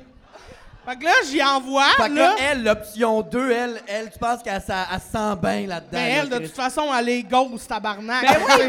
Fait 0.87 0.95
que 0.95 1.03
là, 1.03 1.11
j'y 1.29 1.43
envoie, 1.43 1.83
Fait 1.97 2.07
que 2.09 2.13
là. 2.15 2.35
elle, 2.39 2.63
l'option 2.63 3.21
2, 3.21 3.51
elle, 3.51 3.81
elle, 3.87 4.09
tu 4.09 4.17
penses 4.19 4.41
qu'elle 4.41 4.61
s'en- 4.61 4.85
elle 4.93 4.99
se 5.01 5.07
sent 5.11 5.35
bien 5.41 5.67
là-dedans? 5.67 5.89
Mais 5.91 6.09
là, 6.15 6.21
elle, 6.23 6.29
de 6.29 6.35
Chris. 6.37 6.45
toute 6.47 6.55
façon, 6.55 6.83
elle 6.97 7.09
est 7.09 7.23
ghost, 7.23 7.67
tabarnak. 7.67 8.21
Ben 8.23 8.37
oui, 8.39 8.53
mais 8.61 8.67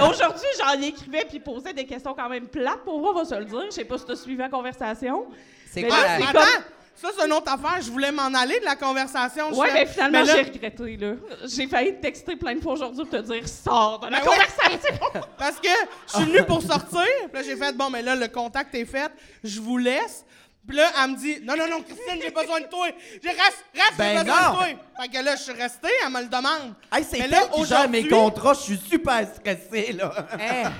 là, 0.00 0.08
aujourd'hui, 0.10 0.46
j'en 0.58 0.80
écrivais 0.80 1.26
puis 1.28 1.40
posait 1.40 1.74
des 1.74 1.84
questions 1.84 2.14
quand 2.14 2.28
même 2.30 2.46
plates 2.48 2.84
pour 2.84 2.98
moi, 3.00 3.10
on 3.14 3.18
va 3.18 3.24
se 3.26 3.34
le 3.34 3.44
dire. 3.44 3.64
Je 3.66 3.70
sais 3.72 3.84
pas 3.84 3.98
si 3.98 4.06
t'as 4.06 4.16
suivi 4.16 4.38
la 4.38 4.48
conversation. 4.48 5.26
C'est 5.70 5.82
Mais 5.82 5.88
quoi 5.88 5.96
là, 5.98 6.02
la- 6.04 6.16
c'est 6.16 6.22
Attends, 6.30 6.40
comme- 6.54 6.64
Ça, 7.00 7.08
c'est 7.16 7.26
une 7.26 7.32
autre 7.32 7.52
affaire. 7.52 7.80
Je 7.80 7.90
voulais 7.92 8.10
m'en 8.10 8.34
aller 8.34 8.58
de 8.58 8.64
la 8.64 8.74
conversation. 8.74 9.50
Je 9.52 9.56
Ouais, 9.56 9.68
fais- 9.68 9.74
mais 9.74 9.86
finalement, 9.86 10.18
mais 10.20 10.24
là- 10.24 10.34
j'ai 10.34 10.42
regretté, 10.50 10.96
là. 10.96 11.12
J'ai 11.46 11.68
failli 11.68 11.94
te 11.94 12.00
texter 12.02 12.34
plein 12.34 12.56
de 12.56 12.60
fois 12.60 12.72
aujourd'hui 12.72 13.04
pour 13.04 13.10
te 13.20 13.24
dire 13.24 13.46
sors 13.46 14.00
de 14.00 14.06
la 14.06 14.18
Ben 14.18 14.26
ouais. 14.26 14.34
conversation. 14.34 14.98
Parce 15.38 15.60
que 15.60 15.68
je 16.08 16.12
suis 16.16 16.24
venue 16.24 16.44
pour 16.44 16.60
sortir. 16.60 17.04
Puis 17.32 17.34
là, 17.34 17.42
j'ai 17.44 17.54
fait, 17.56 17.72
bon, 17.76 17.88
mais 17.88 18.02
là, 18.02 18.16
le 18.16 18.26
contact 18.26 18.74
est 18.74 18.84
fait. 18.84 19.12
Je 19.44 19.60
vous 19.60 19.76
laisse. 19.78 20.24
Puis 20.68 20.76
là, 20.76 20.90
elle 21.02 21.10
me 21.12 21.16
dit, 21.16 21.38
non, 21.42 21.56
non, 21.56 21.66
non, 21.68 21.82
Christine, 21.82 22.20
j'ai 22.22 22.30
besoin 22.30 22.60
de 22.60 22.66
toi. 22.66 22.86
J'ai 23.22 23.30
reste, 23.30 23.64
reste, 23.74 23.96
Ben 23.96 24.18
j'ai 24.18 24.24
besoin 24.24 24.42
non. 24.42 24.50
de 24.52 24.56
toi. 24.56 24.66
Fait 25.00 25.08
que 25.08 25.24
là, 25.24 25.34
je 25.36 25.42
suis 25.42 25.52
restée, 25.52 25.88
elle 26.04 26.12
me 26.12 26.20
le 26.20 26.26
demande. 26.28 26.74
Hey, 26.92 27.04
c'est 27.10 27.18
Mais 27.20 27.28
là 27.28 27.40
là, 27.40 27.46
qui 27.54 27.64
gère 27.64 27.88
mes 27.88 28.06
contrats, 28.06 28.52
je 28.52 28.60
suis 28.60 28.76
super 28.78 29.26
stressé, 29.34 29.92
là. 29.94 30.12
Hey. 30.38 30.66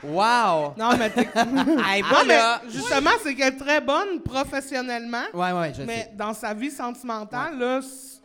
Wow! 0.00 0.74
Non, 0.76 0.96
mais 0.96 1.10
t'es- 1.10 1.28
Hey, 1.84 2.02
moi, 2.02 2.22
mais 2.24 2.36
là, 2.36 2.62
justement, 2.68 3.10
c'est 3.20 3.34
qu'elle 3.34 3.54
est 3.54 3.56
très 3.56 3.80
bonne 3.80 4.20
professionnellement. 4.22 5.24
Ouais, 5.34 5.50
ouais, 5.50 5.72
je 5.76 5.82
Mais 5.82 6.02
sais. 6.02 6.10
dans 6.14 6.32
sa 6.34 6.54
vie 6.54 6.70
sentimentale, 6.70 7.58
là, 7.58 7.80
c'est- 7.82 8.18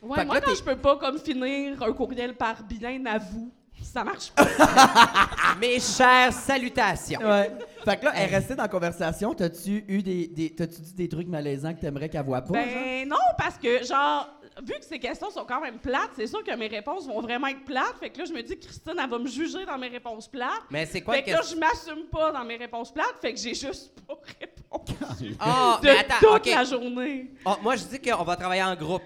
Ouais, 0.00 0.14
Fait 0.16 0.22
que 0.22 0.26
moi, 0.26 0.36
là, 0.36 0.40
quand 0.46 0.54
je 0.54 0.62
peux 0.62 0.76
pas 0.76 0.96
comme 0.96 1.18
finir 1.18 1.82
un 1.82 1.92
courriel 1.92 2.34
par 2.34 2.62
bien 2.62 3.04
à 3.04 3.18
vous, 3.18 3.50
ça 3.82 4.04
marche 4.04 4.30
pas. 4.30 4.46
mes 5.60 5.78
chères 5.80 6.32
salutations. 6.32 7.20
Ouais. 7.20 7.50
Fait 7.84 7.96
que 7.98 8.04
là, 8.04 8.12
elle 8.16 8.22
est 8.32 8.36
restée 8.36 8.54
dans 8.54 8.62
la 8.62 8.68
conversation. 8.68 9.34
T'as-tu 9.34 9.84
eu 9.88 10.02
des, 10.02 10.26
des 10.28 10.50
t'as-tu 10.54 10.80
dit 10.80 10.94
des 10.94 11.08
trucs 11.08 11.28
malaisants 11.28 11.74
que 11.74 11.80
t'aimerais 11.80 12.08
qu'elle 12.08 12.24
voit 12.24 12.42
pas? 12.42 12.54
genre? 12.54 12.64
Ben 12.64 13.08
non, 13.08 13.16
parce 13.36 13.56
que, 13.58 13.84
genre, 13.84 14.28
vu 14.62 14.74
que 14.74 14.84
ces 14.84 14.98
questions 14.98 15.30
sont 15.30 15.44
quand 15.44 15.60
même 15.60 15.78
plates, 15.78 16.10
c'est 16.16 16.26
sûr 16.26 16.42
que 16.42 16.54
mes 16.56 16.66
réponses 16.68 17.06
vont 17.06 17.20
vraiment 17.20 17.46
être 17.48 17.64
plates. 17.64 17.96
Fait 18.00 18.10
que 18.10 18.18
là, 18.18 18.24
je 18.24 18.32
me 18.32 18.42
dis 18.42 18.56
que 18.58 18.64
Christine, 18.64 18.94
elle 19.02 19.08
va 19.10 19.18
me 19.18 19.28
juger 19.28 19.64
dans 19.64 19.78
mes 19.78 19.88
réponses 19.88 20.28
plates. 20.28 20.62
Mais 20.70 20.86
c'est 20.86 21.00
quoi 21.00 21.14
Fait 21.14 21.22
que 21.22 21.26
que 21.30 21.36
là, 21.36 21.42
je 21.48 21.56
m'assume 21.56 22.06
pas 22.10 22.32
dans 22.32 22.44
mes 22.44 22.56
réponses 22.56 22.92
plates, 22.92 23.16
fait 23.20 23.32
que 23.32 23.38
j'ai 23.38 23.54
juste 23.54 23.92
pas 24.06 24.14
répondu 24.40 25.36
Ah, 25.40 25.78
de 25.82 25.86
mais 25.86 25.98
attends, 25.98 26.14
toute 26.20 26.30
OK. 26.30 26.46
la 26.54 26.64
journée. 26.64 27.30
Oh, 27.44 27.54
moi, 27.62 27.76
je 27.76 27.84
dis 27.84 27.98
qu'on 28.00 28.22
va 28.24 28.36
travailler 28.36 28.62
en 28.62 28.74
groupe. 28.74 29.02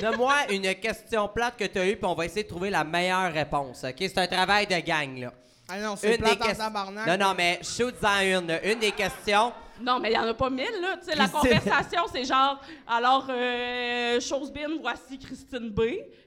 Donne-moi 0.00 0.34
une 0.50 0.74
question 0.74 1.28
plate 1.28 1.56
que 1.56 1.64
tu 1.64 1.78
as 1.78 1.86
eue, 1.88 1.96
puis 1.96 2.04
on 2.06 2.14
va 2.14 2.24
essayer 2.26 2.42
de 2.42 2.48
trouver 2.48 2.70
la 2.70 2.84
meilleure 2.84 3.32
réponse. 3.32 3.84
OK? 3.84 3.94
C'est 3.98 4.18
un 4.18 4.26
travail 4.26 4.66
de 4.66 4.78
gang, 4.80 5.18
là. 5.18 5.32
Ah 5.68 5.80
non, 5.80 5.96
c'est 5.96 6.12
Une 6.14 6.18
plate 6.22 6.38
des 6.38 6.44
en 6.44 6.46
ques- 6.48 6.56
tabarnak. 6.58 7.06
Non, 7.06 7.26
non, 7.28 7.34
mais 7.36 7.60
shoot-en 7.62 8.20
une. 8.20 8.58
Une 8.64 8.78
des 8.78 8.92
questions. 8.92 9.52
Non, 9.80 9.98
mais 10.00 10.10
il 10.10 10.14
y 10.14 10.18
en 10.18 10.26
a 10.26 10.32
pas 10.34 10.48
mille, 10.48 10.80
là. 10.80 10.96
Tu 10.96 11.06
sais, 11.10 11.16
la 11.16 11.28
conversation, 11.28 12.02
c'est 12.10 12.24
genre, 12.24 12.60
alors, 12.86 13.26
euh, 13.28 14.20
chose 14.20 14.50
bin, 14.52 14.68
voici 14.80 15.18
Christine 15.18 15.70
B. 15.70 15.80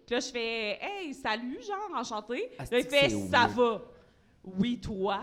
Puis 0.06 0.16
là, 0.16 0.20
je 0.20 0.28
fais, 0.32 0.78
hey, 0.82 1.14
salut, 1.14 1.60
genre, 1.66 1.98
enchanté. 2.00 2.52
Ah, 2.60 2.64
Là, 2.70 2.80
il 2.80 2.86
fait, 2.86 3.10
ça 3.10 3.48
va. 3.48 3.82
Oui, 4.44 4.80
toi. 4.80 5.22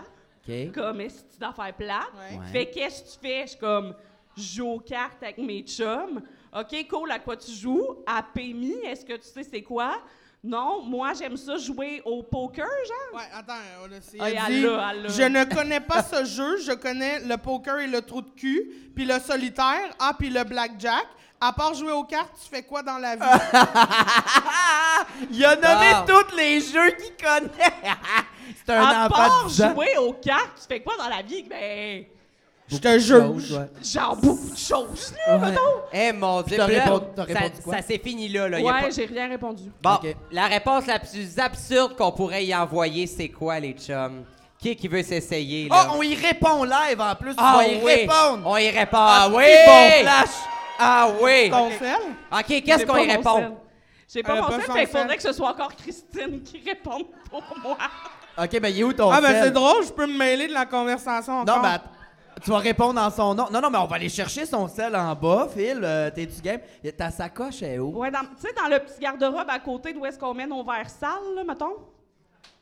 Comme, 0.73 1.01
est-ce 1.01 1.23
que 1.23 1.33
tu 1.33 1.39
d'affaires 1.39 1.73
plates? 1.75 2.07
Ouais. 2.17 2.37
Ouais. 2.39 2.45
Fait, 2.51 2.65
qu'est-ce 2.69 3.03
que 3.03 3.07
tu 3.13 3.27
fais? 3.27 3.41
Je 3.43 3.47
suis 3.51 3.59
comme, 3.59 3.93
je 4.35 4.41
joue 4.43 4.67
aux 4.71 4.79
cartes 4.79 5.21
avec 5.21 5.37
mes 5.37 5.61
chums. 5.61 6.21
OK, 6.57 6.87
cool, 6.89 7.11
à 7.11 7.19
quoi 7.19 7.35
tu 7.37 7.51
joues? 7.51 7.97
À 8.05 8.23
PMI, 8.23 8.75
est-ce 8.85 9.05
que 9.05 9.13
tu 9.13 9.27
sais 9.27 9.43
c'est 9.43 9.61
quoi? 9.61 10.01
Non, 10.47 10.81
moi, 10.83 11.11
j'aime 11.13 11.35
ça 11.35 11.57
jouer 11.57 12.01
au 12.05 12.23
poker, 12.23 12.65
genre. 12.65 13.19
Ouais, 13.19 13.27
attends, 13.37 13.53
on 13.83 13.91
a 13.91 13.97
essayé 13.97 14.21
Ah, 14.21 14.93
l'a. 14.93 15.09
Je 15.09 15.23
ne 15.23 15.43
connais 15.43 15.81
pas 15.81 16.01
ce 16.01 16.23
jeu, 16.23 16.57
je 16.61 16.71
connais 16.71 17.19
le 17.19 17.35
poker 17.37 17.79
et 17.79 17.87
le 17.87 18.01
trou 18.01 18.21
de 18.21 18.29
cul, 18.29 18.71
puis 18.95 19.03
le 19.03 19.19
solitaire, 19.19 19.89
ah, 19.99 20.13
puis 20.17 20.29
le 20.29 20.43
blackjack. 20.45 21.05
À 21.39 21.53
part 21.53 21.75
jouer 21.75 21.91
aux 21.91 22.03
cartes, 22.05 22.31
tu 22.41 22.49
fais 22.49 22.63
quoi 22.63 22.81
dans 22.81 22.97
la 22.97 23.15
vie? 23.15 23.21
Il 25.31 25.45
a 25.45 25.55
nommé 25.55 25.93
Wow. 25.93 26.05
tous 26.07 26.35
les 26.35 26.59
jeux 26.61 26.91
qu'il 26.91 27.13
connaît. 27.23 27.73
C'est 28.65 28.73
un 28.73 28.81
à 28.83 29.05
enfant 29.05 29.15
part 29.15 29.43
de 29.43 29.49
10 29.49 29.61
ans. 29.61 29.73
jouer 29.73 29.97
aux 29.97 30.13
cartes, 30.13 30.53
tu 30.61 30.67
fais 30.67 30.79
quoi 30.81 30.95
dans 30.97 31.09
la 31.09 31.21
vie? 31.21 31.43
Ben, 31.43 32.05
Je 32.69 32.77
te 32.77 32.99
juge. 32.99 33.51
Ouais. 33.53 33.69
genre 33.83 34.15
beaucoup 34.17 34.49
de 34.49 34.57
choses, 34.57 35.13
là, 35.25 35.37
mettons. 35.37 35.61
Eh, 35.93 36.11
mon 36.11 36.41
Dieu. 36.41 36.57
T'as 36.57 36.65
puis 36.65 36.75
là, 36.75 36.83
répondu- 36.85 37.05
t'as 37.15 37.25
ça, 37.27 37.39
répondu 37.39 37.61
quoi? 37.63 37.75
ça 37.77 37.81
s'est 37.81 37.97
fini 38.03 38.27
là. 38.27 38.49
là. 38.49 38.59
Y 38.59 38.61
a 38.61 38.65
Ouais, 38.65 38.81
pas- 38.81 38.89
j'ai 38.89 39.05
rien 39.05 39.29
répondu. 39.29 39.63
Bon, 39.81 39.93
Ok. 39.93 40.15
la 40.31 40.47
réponse 40.47 40.85
la 40.85 40.99
plus 40.99 41.39
absurde 41.39 41.95
qu'on 41.95 42.11
pourrait 42.11 42.45
y 42.45 42.53
envoyer, 42.53 43.07
c'est 43.07 43.29
quoi, 43.29 43.59
les 43.59 43.71
chums? 43.73 44.25
Qui 44.59 44.75
qui 44.75 44.87
veut 44.87 45.03
s'essayer, 45.03 45.67
Oh, 45.71 45.73
là? 45.75 45.87
on 45.95 46.01
y 46.01 46.15
répond 46.15 46.63
live 46.63 46.99
en 46.99 47.15
plus. 47.15 47.33
Ah 47.37 47.57
vas 47.57 47.67
y 47.67 47.75
oui. 47.81 47.91
répondre. 47.93 48.41
On 48.45 48.57
y 48.57 48.69
répond. 48.69 48.97
Ah, 48.99 49.29
oui! 49.31 49.43
c'est 49.47 49.65
bon 49.65 50.09
flash. 50.09 50.35
Ah 50.79 51.07
oui! 51.21 51.49
Ton 51.51 51.69
sel? 51.69 51.95
OK, 52.31 52.45
J'ai 52.49 52.61
qu'est-ce 52.63 52.85
qu'on 52.85 52.93
pas 52.93 53.01
y 53.03 53.07
mon 53.07 53.13
répond? 53.13 53.35
sel. 53.37 53.51
J'ai 54.13 54.23
pas 54.23 54.31
Elle 54.33 54.37
a 54.39 54.41
mon 54.41 54.47
pas 54.47 54.53
sel, 54.55 54.65
son 54.65 54.73
fait 54.73 54.79
qu'il 54.79 54.89
sel. 54.89 55.01
faudrait 55.01 55.15
que 55.17 55.23
ce 55.23 55.33
soit 55.33 55.49
encore 55.51 55.75
Christine 55.75 56.41
qui 56.43 56.61
réponde 56.67 57.05
pour 57.29 57.43
moi. 57.63 57.77
OK, 58.39 58.59
ben 58.59 58.67
il 58.69 58.79
est 58.79 58.83
où 58.83 58.93
ton 58.93 59.11
Ah, 59.11 59.21
ben 59.21 59.27
sel? 59.29 59.43
c'est 59.45 59.51
drôle, 59.51 59.85
je 59.85 59.91
peux 59.91 60.05
me 60.07 60.17
mêler 60.17 60.47
de 60.47 60.53
la 60.53 60.65
conversation 60.65 61.39
encore. 61.41 61.55
Non, 61.57 61.61
ben, 61.61 61.69
att- 61.69 61.83
tu 62.43 62.49
vas 62.51 62.57
répondre 62.59 62.99
en 63.01 63.09
son 63.09 63.33
nom. 63.35 63.47
Non, 63.51 63.61
non, 63.61 63.69
mais 63.69 63.77
on 63.77 63.85
va 63.87 63.95
aller 63.95 64.09
chercher 64.09 64.45
son 64.45 64.67
sel 64.67 64.95
en 64.95 65.13
bas, 65.15 65.47
Phil. 65.53 65.79
Euh, 65.83 66.09
T'es-tu 66.11 66.41
game? 66.41 66.59
Ta 66.97 67.09
sacoche 67.11 67.61
est 67.63 67.79
où? 67.79 67.97
Ouais, 67.99 68.11
tu 68.11 68.17
sais, 68.47 68.53
dans 68.53 68.67
le 68.69 68.79
petit 68.79 68.99
garde-robe 68.99 69.49
à 69.49 69.59
côté 69.59 69.93
d'où 69.93 70.05
est-ce 70.05 70.17
qu'on 70.19 70.33
met 70.33 70.47
nos 70.47 70.63
verres 70.63 70.89
sales, 70.89 71.35
là, 71.35 71.43
mettons? 71.47 71.75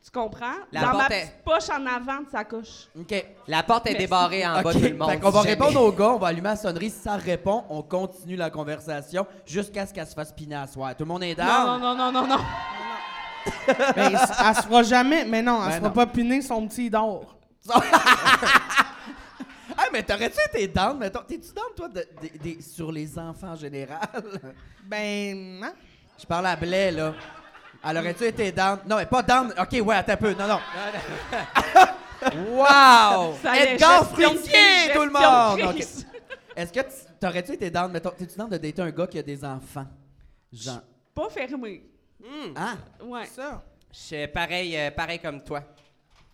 Tu 0.04 0.12
comprends? 0.12 0.46
La 0.72 0.82
dans 0.82 0.98
ma 0.98 1.06
est- 1.08 1.22
petite 1.22 1.44
poche 1.44 1.70
en 1.72 1.84
avant 1.88 2.22
de 2.22 2.30
sacoche. 2.32 2.88
OK. 3.00 3.26
La 3.48 3.64
porte 3.64 3.88
est 3.88 3.92
Merci. 3.94 4.06
débarrée 4.06 4.46
en 4.46 4.62
bas, 4.62 4.72
tout 4.72 4.80
le 4.80 4.94
monde. 4.96 5.10
Fait 5.10 5.20
qu'on 5.20 5.32
va 5.32 5.42
répondre 5.42 5.72
jamais. 5.72 5.86
au 5.86 5.92
gars, 5.92 6.10
on 6.12 6.18
va 6.20 6.28
allumer 6.28 6.50
la 6.50 6.56
sonnerie. 6.56 6.92
Si 6.92 7.00
ça 7.02 7.16
répond, 7.16 7.64
on 7.70 7.82
continue 7.82 8.36
la 8.36 8.52
conversation 8.52 9.26
jusqu'à 9.48 9.88
ce 9.88 9.94
qu'elle 9.96 10.06
se 10.06 10.14
fasse 10.14 10.32
piner 10.32 10.56
à 10.58 10.68
soir. 10.68 10.92
Tout 10.96 11.06
le 11.06 11.08
monde 11.08 11.24
est 11.24 11.34
down? 11.34 11.48
Non, 11.48 11.80
non, 11.80 11.96
non, 11.96 12.12
non, 12.12 12.22
non, 12.22 12.28
non. 12.38 12.44
Ben, 13.96 14.12
elle 14.12 14.56
se 14.56 14.62
fera 14.64 14.84
jamais, 14.84 15.24
mais 15.26 15.42
non, 15.42 15.60
elle 15.64 15.68
Ben 15.70 15.72
se 15.74 15.78
fera 15.78 15.90
non. 15.90 15.94
pas 15.96 16.06
piner 16.08 16.42
son 16.42 16.68
petit 16.68 16.90
d'or. 16.90 17.36
Ah, 19.78 19.86
mais 19.92 20.04
t'aurais-tu 20.04 20.38
été 20.50 20.68
down, 20.68 20.98
mettons? 20.98 21.22
T'es-tu 21.22 21.54
down, 21.54 21.66
toi, 21.76 21.90
de- 21.90 22.62
sur 22.62 22.92
les 22.92 23.18
enfants 23.20 23.50
en 23.50 23.56
général? 23.56 24.00
Ben, 24.84 25.64
hein? 25.64 25.74
Je 26.20 26.26
parle 26.28 26.46
à 26.46 26.56
Blais, 26.56 26.92
là. 26.92 27.14
Elle 27.84 27.98
aurait-tu 27.98 28.24
été 28.26 28.52
down? 28.52 28.80
Non, 28.88 28.98
mais 28.98 29.06
pas 29.08 29.24
down. 29.24 29.52
OK, 29.60 29.82
ouais, 29.84 29.96
attends 29.96 30.14
un 30.14 30.18
peu. 30.18 30.34
Non, 30.34 30.48
non. 30.48 30.60
Wow! 32.52 33.36
Ça 33.42 33.58
Edgar 33.58 34.08
Fruitier, 34.10 34.92
tout 34.94 35.04
le 35.06 35.12
monde! 35.12 35.76
Est-ce 36.56 36.72
que 36.72 36.80
tu- 36.80 37.16
t'aurais-tu 37.20 37.52
été 37.54 37.70
down, 37.70 37.92
mettons, 37.92 38.12
t'es-tu 38.12 38.38
down 38.38 38.50
de 38.50 38.58
dater 38.58 38.82
un 38.82 38.90
gars 38.92 39.08
qui 39.08 39.20
a 39.20 39.24
des 39.24 39.44
enfants? 39.44 39.86
Genre. 40.54 40.82
Pas 41.14 41.30
fermé. 41.30 41.84
Ah! 42.56 42.76
Ouais. 43.04 43.26
Ça. 43.26 43.62
Je 43.92 43.98
suis 43.98 44.28
pareil, 44.28 44.76
euh, 44.78 44.92
pareil 44.92 45.20
comme 45.20 45.42
toi. 45.44 45.62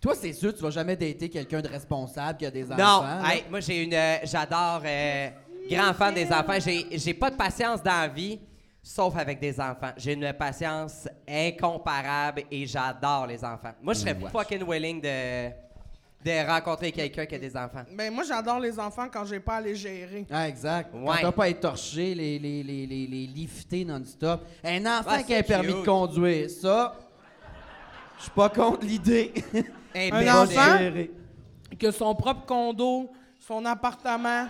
Toi, 0.01 0.15
c'est 0.15 0.33
sûr, 0.33 0.53
tu 0.55 0.63
vas 0.63 0.71
jamais 0.71 0.95
dater 0.95 1.29
quelqu'un 1.29 1.61
de 1.61 1.67
responsable 1.67 2.37
qui 2.39 2.45
a 2.47 2.51
des 2.51 2.65
enfants. 2.71 2.75
Non, 2.77 3.01
là. 3.03 3.21
hey, 3.35 3.43
moi 3.49 3.59
j'ai 3.59 3.83
une, 3.83 3.93
euh, 3.93 4.17
j'adore, 4.23 4.81
euh, 4.83 5.29
grand 5.69 5.93
fan 5.93 6.13
des 6.15 6.25
enfants. 6.31 6.57
J'ai, 6.59 6.87
j'ai 6.97 7.13
pas 7.13 7.29
de 7.29 7.35
patience 7.35 7.83
dans 7.83 7.91
la 8.01 8.07
vie, 8.07 8.39
sauf 8.81 9.15
avec 9.15 9.39
des 9.39 9.59
enfants. 9.59 9.91
J'ai 9.97 10.13
une 10.13 10.33
patience 10.33 11.07
incomparable 11.27 12.41
et 12.49 12.65
j'adore 12.65 13.27
les 13.27 13.43
enfants. 13.45 13.73
Moi, 13.81 13.93
je 13.93 13.99
serais 13.99 14.17
fucking 14.31 14.63
willing 14.67 14.99
de, 15.01 15.49
de 16.25 16.47
rencontrer 16.49 16.91
quelqu'un 16.91 17.27
qui 17.27 17.35
a 17.35 17.39
des 17.39 17.55
enfants. 17.55 17.83
Ben, 17.95 18.11
moi, 18.11 18.23
j'adore 18.27 18.59
les 18.59 18.79
enfants 18.79 19.07
quand 19.13 19.23
j'ai 19.25 19.39
pas 19.39 19.57
à 19.57 19.61
les 19.61 19.75
gérer. 19.75 20.25
Ah, 20.31 20.47
exact. 20.49 20.89
Quand 20.91 21.11
Ouais. 21.11 21.21
t'as 21.21 21.31
pas 21.31 21.43
à 21.43 21.49
être 21.49 21.59
torché, 21.59 22.15
les, 22.15 22.39
les, 22.39 22.63
les, 22.63 22.87
les, 22.87 23.05
les 23.05 23.27
lifter 23.27 23.85
non-stop. 23.85 24.41
Un 24.63 24.83
enfant 24.87 25.11
Ouais, 25.17 25.23
qui 25.23 25.33
a 25.35 25.37
un 25.37 25.41
c'est 25.41 25.47
permis 25.47 25.67
de 25.67 25.73
cute. 25.73 25.85
conduire, 25.85 26.49
ça, 26.49 26.95
je 28.17 28.23
suis 28.23 28.31
pas 28.31 28.49
contre 28.49 28.83
l'idée. 28.83 29.31
Un 29.95 30.27
enfant? 30.41 30.77
Que 31.79 31.91
son 31.91 32.13
propre 32.15 32.45
condo, 32.45 33.11
son 33.39 33.65
appartement. 33.65 34.47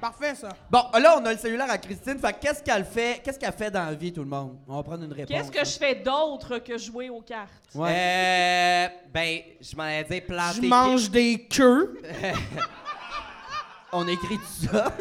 Parfait, 0.00 0.34
ça. 0.34 0.50
Bon, 0.70 0.84
là, 1.00 1.18
on 1.20 1.24
a 1.24 1.32
le 1.32 1.38
cellulaire 1.38 1.70
à 1.70 1.78
Christine. 1.78 2.18
Fait 2.18 2.32
que 2.34 2.40
qu'est-ce 2.40 2.62
qu'elle 2.62 2.84
fait? 2.84 3.20
Qu'est-ce 3.24 3.38
qu'elle 3.38 3.52
fait 3.52 3.70
dans 3.70 3.86
la 3.86 3.94
vie, 3.94 4.12
tout 4.12 4.22
le 4.22 4.28
monde? 4.28 4.58
On 4.68 4.76
va 4.76 4.82
prendre 4.82 5.04
une 5.04 5.12
réponse. 5.12 5.28
Qu'est-ce 5.28 5.50
que 5.50 5.64
je 5.64 5.78
fais 5.78 5.94
d'autre 5.96 6.58
que 6.58 6.76
jouer 6.78 7.08
aux 7.10 7.22
cartes? 7.22 7.50
Ouais. 7.74 7.90
Euh, 7.90 8.88
ben, 9.12 9.40
je 9.60 9.76
m'en 9.76 9.86
ai 9.86 10.04
dit 10.04 10.20
planter. 10.20 10.60
Je 10.62 10.66
mange 10.68 11.10
des 11.10 11.46
queues. 11.50 12.00
On 13.92 14.06
écrit 14.08 14.36
tout 14.38 14.68
ça. 14.70 14.92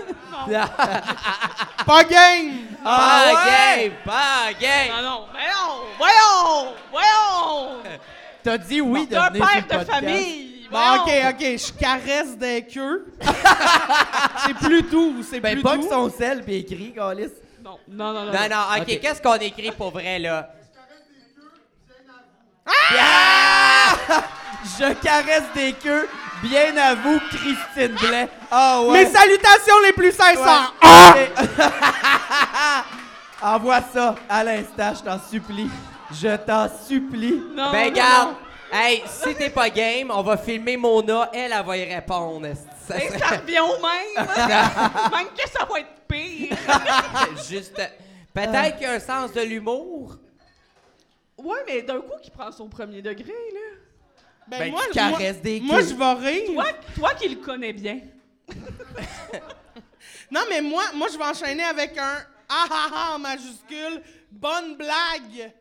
Pas 1.85 2.03
game! 2.05 2.51
Pas 2.83 3.33
ouais? 3.33 3.89
game, 3.89 3.93
pas 4.05 4.53
game. 4.59 4.95
Non, 4.95 5.01
non, 5.01 5.25
voyons, 5.31 5.81
voyons, 5.97 6.75
voyons! 6.91 7.81
T'as 8.45 8.57
dit 8.59 8.79
oui 8.79 9.05
de 9.07 9.09
T'es 9.09 9.15
un 9.17 9.29
venir 9.31 9.43
sur 9.49 9.53
père 9.53 9.55
le 9.55 9.61
de 9.63 9.67
podcast. 9.85 9.91
famille! 9.91 10.67
Bon, 10.71 10.77
voyons. 10.79 11.03
ok, 11.03 11.33
ok, 11.33 11.41
je 11.57 11.73
caresse 11.79 12.37
des 12.37 12.61
queues. 12.65 13.05
c'est 14.45 14.53
plus 14.55 14.81
doux, 14.83 15.15
c'est 15.29 15.39
Ben, 15.39 15.53
plus 15.53 15.63
pas 15.63 15.77
que 15.77 15.81
doux. 15.81 15.89
son 15.89 16.09
sel 16.11 16.43
puis 16.43 16.55
écrit, 16.57 16.93
Calis. 16.93 17.29
Non, 17.63 17.77
non, 17.87 18.13
non, 18.13 18.25
non. 18.25 18.31
Non, 18.31 18.49
non, 18.49 18.61
ok, 18.77 18.81
Ok. 18.81 18.99
qu'est-ce 19.01 19.21
qu'on 19.21 19.33
écrit 19.35 19.71
pour 19.71 19.91
vrai, 19.91 20.19
là? 20.19 20.49
Je 24.79 24.93
caresse 24.93 25.43
des 25.55 25.73
queues. 25.73 26.07
Bien 26.43 26.75
à 26.77 26.95
vous, 26.95 27.19
Christine 27.29 27.95
Blais. 27.99 28.27
Ah 28.51 28.81
ouais. 28.81 29.03
Mes 29.05 29.09
salutations 29.11 29.79
les 29.85 29.93
plus 29.93 30.11
sincères. 30.11 30.73
Ouais. 30.83 31.31
Envoie 33.41 33.81
ça 33.93 34.15
à 34.29 34.43
l'instant, 34.43 34.93
je 34.95 35.03
t'en 35.03 35.19
supplie. 35.19 35.69
Je 36.11 36.35
t'en 36.37 36.67
supplie. 36.69 37.41
Non, 37.53 37.71
ben, 37.71 37.87
non, 37.89 37.95
garde. 37.95 38.29
non. 38.29 38.37
Hey, 38.77 39.03
si 39.07 39.33
t'es 39.35 39.49
pas 39.49 39.69
game, 39.69 40.11
on 40.11 40.21
va 40.21 40.37
filmer 40.37 40.75
Mona, 40.77 41.29
elle, 41.33 41.51
elle 41.53 41.65
va 41.65 41.77
y 41.77 41.93
répondre. 41.93 42.47
Ça 42.87 42.97
Et 42.97 43.07
serait- 43.07 43.19
ça 43.19 43.27
revient 43.37 43.59
au 43.59 43.81
même. 43.81 44.27
même 45.11 45.27
que 45.37 45.49
ça 45.49 45.65
va 45.65 45.79
être 45.79 46.01
pire. 46.07 46.57
Juste. 47.49 47.79
Peut-être 48.33 48.73
qu'il 48.77 48.83
y 48.83 48.89
a 48.89 48.93
un 48.93 48.99
sens 48.99 49.31
de 49.33 49.41
l'humour. 49.41 50.17
Ouais, 51.37 51.59
mais 51.67 51.81
d'un 51.83 52.01
coup, 52.01 52.13
qui 52.21 52.31
prend 52.31 52.51
son 52.51 52.67
premier 52.67 53.01
degré, 53.01 53.31
là? 53.53 53.59
Ben, 54.47 54.59
Ben, 54.59 54.71
moi, 54.71 54.81
tu 54.91 54.99
moi- 54.99 55.11
caresses 55.11 55.41
des 55.41 55.59
Moi, 55.59 55.79
queues. 55.79 55.87
je 55.89 55.95
vais 55.95 56.13
rire. 56.13 56.51
Toi, 56.53 56.65
toi 56.95 57.13
qui 57.15 57.29
le 57.29 57.37
connais 57.37 57.73
bien. 57.73 57.99
Non, 60.31 60.41
mais 60.49 60.61
moi, 60.61 60.83
moi, 60.95 61.07
je 61.11 61.17
vais 61.17 61.23
enchaîner 61.23 61.63
avec 61.63 61.97
un 61.97 62.17
ah 62.49 62.65
ah 62.69 62.87
ah 62.93 63.11
en 63.15 63.19
majuscule. 63.19 64.01
Bonne 64.31 64.75
blague. 64.75 65.51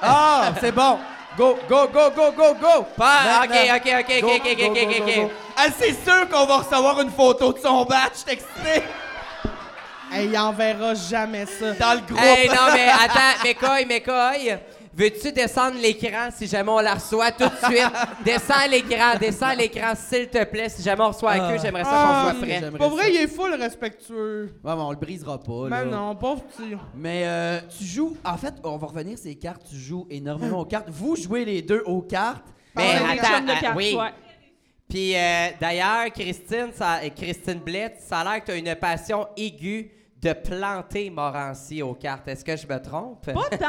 Ah, 0.00 0.52
c'est 0.60 0.72
bon. 0.72 0.98
Go, 1.36 1.58
go, 1.68 1.88
go, 1.88 2.10
go, 2.10 2.32
go, 2.32 2.54
go. 2.54 2.86
Pas. 2.96 3.44
Ok, 3.44 3.56
ok, 3.76 3.92
ok, 4.00 4.20
Go, 4.20 4.28
ok, 4.28 4.42
ok, 4.44 4.58
go, 4.58 4.66
ok, 4.66 4.98
go, 4.98 5.22
ok. 5.22 5.30
Ah, 5.56 5.66
c'est 5.78 6.04
sûr 6.04 6.28
qu'on 6.28 6.44
va 6.44 6.58
recevoir 6.58 7.00
une 7.00 7.10
photo 7.10 7.52
de 7.52 7.58
son 7.58 7.84
badge, 7.84 8.18
je 8.20 8.24
t'excite. 8.24 8.84
Hey, 10.12 10.26
il 10.26 10.38
enverra 10.38 10.92
jamais 10.94 11.46
ça. 11.46 11.72
Dans 11.72 11.94
le 11.94 12.00
groupe. 12.00 12.20
Hey, 12.20 12.48
non, 12.48 12.72
mais 12.74 12.88
attends, 13.04 13.42
McCoy, 13.44 13.86
McCoy, 13.86 14.58
veux-tu 14.94 15.32
descendre 15.32 15.76
l'écran 15.80 16.28
si 16.34 16.46
jamais 16.46 16.70
on 16.70 16.78
la 16.80 16.94
reçoit 16.94 17.32
tout 17.32 17.44
de 17.44 17.66
suite? 17.72 17.92
Descends 18.24 18.66
l'écran, 18.70 19.18
descends 19.18 19.54
l'écran, 19.54 19.92
s'il 19.96 20.28
te 20.28 20.44
plaît. 20.44 20.68
Si 20.68 20.82
jamais 20.82 21.02
on 21.02 21.08
reçoit 21.08 21.36
la 21.36 21.50
queue, 21.52 21.58
j'aimerais 21.62 21.84
ça 21.84 21.90
qu'on 21.90 21.96
Ah, 21.96 22.30
soit 22.30 22.40
prêt. 22.40 22.58
j'aimerais 22.60 22.78
Pour 22.78 22.90
vrai, 22.90 23.12
il 23.12 23.16
est 23.20 23.26
full 23.28 23.54
respectueux. 23.54 24.54
Ouais, 24.62 24.74
mais 24.76 24.82
on 24.82 24.90
le 24.90 24.96
brisera 24.96 25.38
pas, 25.40 25.68
là. 25.68 25.84
Ben 25.84 25.90
non, 25.90 26.14
pauvre 26.16 26.42
petit. 26.44 26.74
Mais 26.94 27.22
euh, 27.26 27.60
tu 27.78 27.84
joues. 27.84 28.16
En 28.24 28.36
fait, 28.36 28.54
on 28.64 28.76
va 28.76 28.86
revenir 28.86 29.16
sur 29.18 29.28
les 29.28 29.36
cartes. 29.36 29.62
Tu 29.68 29.76
joues 29.76 30.06
énormément 30.10 30.60
aux 30.60 30.66
cartes. 30.66 30.88
Vous 30.90 31.16
jouez 31.16 31.44
les 31.44 31.62
deux 31.62 31.82
aux 31.86 32.02
cartes. 32.02 32.44
Mais 32.76 32.94
des 32.94 33.20
attends, 33.20 33.40
de 33.40 33.60
cartes, 33.60 33.76
oui. 33.76 33.96
ouais. 33.98 34.10
Puis 34.88 35.16
euh, 35.16 35.48
d'ailleurs, 35.60 36.04
Christine, 36.12 36.68
ça, 36.74 37.00
Christine 37.16 37.60
Blett, 37.60 37.96
ça 38.00 38.18
a 38.20 38.24
l'air 38.24 38.40
que 38.40 38.46
tu 38.46 38.52
as 38.52 38.56
une 38.56 38.74
passion 38.76 39.26
aiguë 39.36 39.90
de 40.22 40.32
planter 40.34 41.10
Morancy 41.10 41.82
aux 41.82 41.94
cartes. 41.94 42.28
Est-ce 42.28 42.44
que 42.44 42.56
je 42.56 42.64
me 42.66 42.80
trompe? 42.80 43.26
Pas 43.26 43.56
tant, 43.56 43.66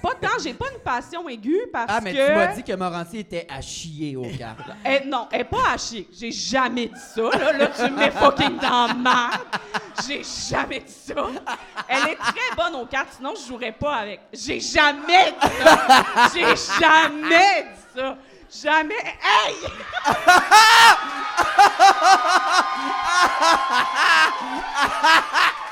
pas 0.00 0.14
tant. 0.20 0.38
J'ai 0.40 0.54
pas 0.54 0.66
une 0.72 0.78
passion 0.80 1.28
aiguë 1.28 1.66
parce 1.72 1.86
Ah, 1.88 2.00
mais 2.00 2.12
que. 2.12 2.24
tu 2.28 2.32
m'as 2.34 2.46
dit 2.54 2.62
que 2.62 2.72
Morancy 2.74 3.18
était 3.18 3.46
à 3.50 3.60
chier 3.60 4.16
aux 4.16 4.30
cartes. 4.38 4.60
Eh, 4.86 5.04
non, 5.06 5.26
elle 5.32 5.40
est 5.40 5.44
pas 5.44 5.72
à 5.74 5.76
chier. 5.76 6.08
J'ai 6.16 6.30
jamais 6.30 6.86
dit 6.86 7.00
ça. 7.14 7.22
Là, 7.36 7.52
là 7.52 7.66
tu 7.66 7.82
me 7.82 7.96
mets 7.98 8.12
fucking 8.12 8.58
dans 8.58 8.94
merde. 8.94 9.40
J'ai 10.06 10.22
jamais 10.22 10.80
dit 10.80 10.92
ça. 10.92 11.14
Elle 11.88 12.10
est 12.12 12.16
très 12.16 12.54
bonne 12.56 12.76
aux 12.80 12.86
cartes, 12.86 13.14
sinon 13.16 13.34
je 13.34 13.48
jouerais 13.48 13.72
pas 13.72 13.96
avec. 13.96 14.20
J'ai 14.32 14.60
jamais 14.60 15.32
dit 15.32 15.48
ça. 15.64 16.30
J'ai 16.32 16.54
jamais 16.80 17.62
dit 17.64 17.96
ça. 17.96 18.16
Jamais. 18.50 18.94
Hey! 18.94 19.56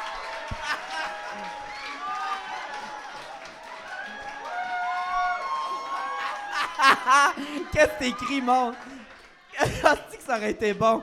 Qu'est-ce 7.72 7.86
que 7.86 7.98
t'écris, 7.98 8.40
mon? 8.42 8.72
Que 9.58 10.22
ça 10.26 10.36
aurait 10.36 10.50
été 10.50 10.74
bon? 10.74 11.02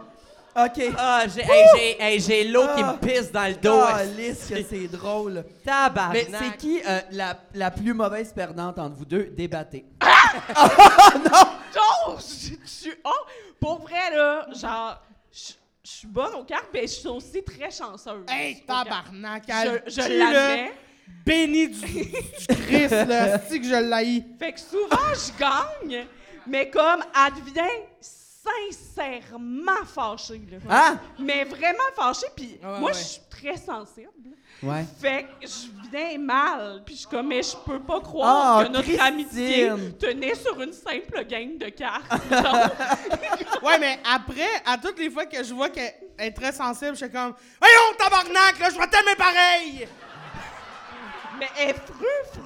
OK. 0.56 0.84
Ah, 0.98 1.24
j'ai 1.34 1.42
hey, 1.42 1.66
j'ai- 1.76 2.02
hey, 2.04 2.20
j'ai 2.20 2.44
l'eau 2.44 2.68
qui 2.76 2.84
Ah. 2.84 2.94
me 2.94 2.98
pisse 3.08 3.32
dans 3.32 3.48
le 3.48 3.56
dos. 3.56 3.82
Ah, 3.84 4.04
lisse 4.04 4.46
que 4.48 4.62
c'est 4.64 4.88
drôle. 4.88 5.44
Tabarnak. 5.66 6.14
Mais 6.30 6.38
c'est 6.38 6.58
qui 6.58 6.80
euh, 6.88 7.00
la, 7.12 7.36
la 7.56 7.72
plus 7.72 7.94
mauvaise 7.96 8.32
perdante 8.32 8.78
entre 8.78 8.96
vous 8.96 9.06
deux? 9.06 9.24
Débattez. 9.36 9.86
Oh, 11.76 12.16
je 12.20 12.54
je 12.64 12.70
suis. 12.70 12.94
Oh, 13.04 13.10
pour 13.60 13.82
vrai, 13.82 14.16
là, 14.16 14.46
genre, 14.54 15.02
je 15.32 15.54
je 15.86 15.92
suis 15.92 16.08
bonne 16.08 16.34
aux 16.36 16.44
cartes, 16.46 16.70
mais 16.74 16.84
je 16.84 16.88
suis 16.94 17.08
aussi 17.10 17.44
très 17.44 17.72
chanceuse. 17.72 18.24
Hey, 18.30 18.62
aux 18.64 18.68
cartes. 18.68 18.88
tabarnak. 18.88 19.44
Je, 19.48 19.54
elle 19.54 19.84
je 19.88 20.02
tue, 20.02 20.18
la 20.18 20.32
là. 20.32 20.48
mets. 20.56 20.74
Béni 21.26 21.70
du, 21.70 21.80
du 21.80 22.56
Christ, 22.68 22.92
là. 22.92 23.40
C'est 23.48 23.60
que 23.60 23.66
je 23.66 23.76
l'haïs. 23.90 24.24
Fait 24.38 24.52
que 24.54 24.60
souvent, 24.60 24.98
je 25.14 25.40
gagne, 25.40 26.06
mais 26.46 26.70
comme 26.70 27.02
elle 27.16 27.34
devient 27.44 27.70
sincèrement 28.02 29.86
fâchée. 29.86 30.42
Là. 30.52 30.58
Ah! 30.70 30.96
Mais 31.20 31.44
vraiment 31.46 31.90
fâchée, 31.96 32.28
puis 32.36 32.60
Ouais, 32.62 32.80
moi, 32.80 32.92
ouais. 32.92 32.94
je 32.94 33.04
suis 33.04 33.22
très 33.30 33.58
sensible. 33.58 34.10
Ouais. 34.62 34.86
Fait 35.02 35.24
que 35.42 35.48
je 35.48 35.90
viens 35.92 36.18
mal, 36.18 36.84
puis 36.86 36.96
je 36.96 37.00
suis 37.02 37.10
comme, 37.10 37.28
mais 37.28 37.42
je 37.44 37.56
peux 37.66 37.80
pas 37.80 38.00
croire 38.02 38.60
Ah, 38.60 38.64
que 38.66 38.70
notre 38.70 38.84
Christine! 38.86 39.02
amitié 39.06 39.72
tenait 40.00 40.36
sur 40.36 40.62
une 40.62 40.72
simple 40.74 41.26
game 41.26 41.58
de 41.58 41.70
cartes. 41.70 42.10
Donc, 42.30 43.62
Ouais, 43.64 43.78
mais 43.80 44.00
après, 44.14 44.48
à 44.66 44.78
toutes 44.78 45.00
les 45.00 45.10
fois 45.10 45.26
que 45.26 45.44
je 45.44 45.54
vois 45.54 45.70
qu'elle 45.70 45.94
est 46.20 46.32
très 46.32 46.52
sensible, 46.52 46.92
je 46.96 47.06
suis 47.06 47.12
comme 47.12 47.34
Voyons, 47.60 47.98
tabarnak, 47.98 48.60
là, 48.60 48.70
je 48.70 48.78
vais 48.78 48.88
t'aimer 48.88 49.16
pareil! 49.18 49.88
Mais 51.40 51.48
elle 51.60 51.70
est 51.70 51.74
fru, 51.74 52.06
fru, 52.32 52.42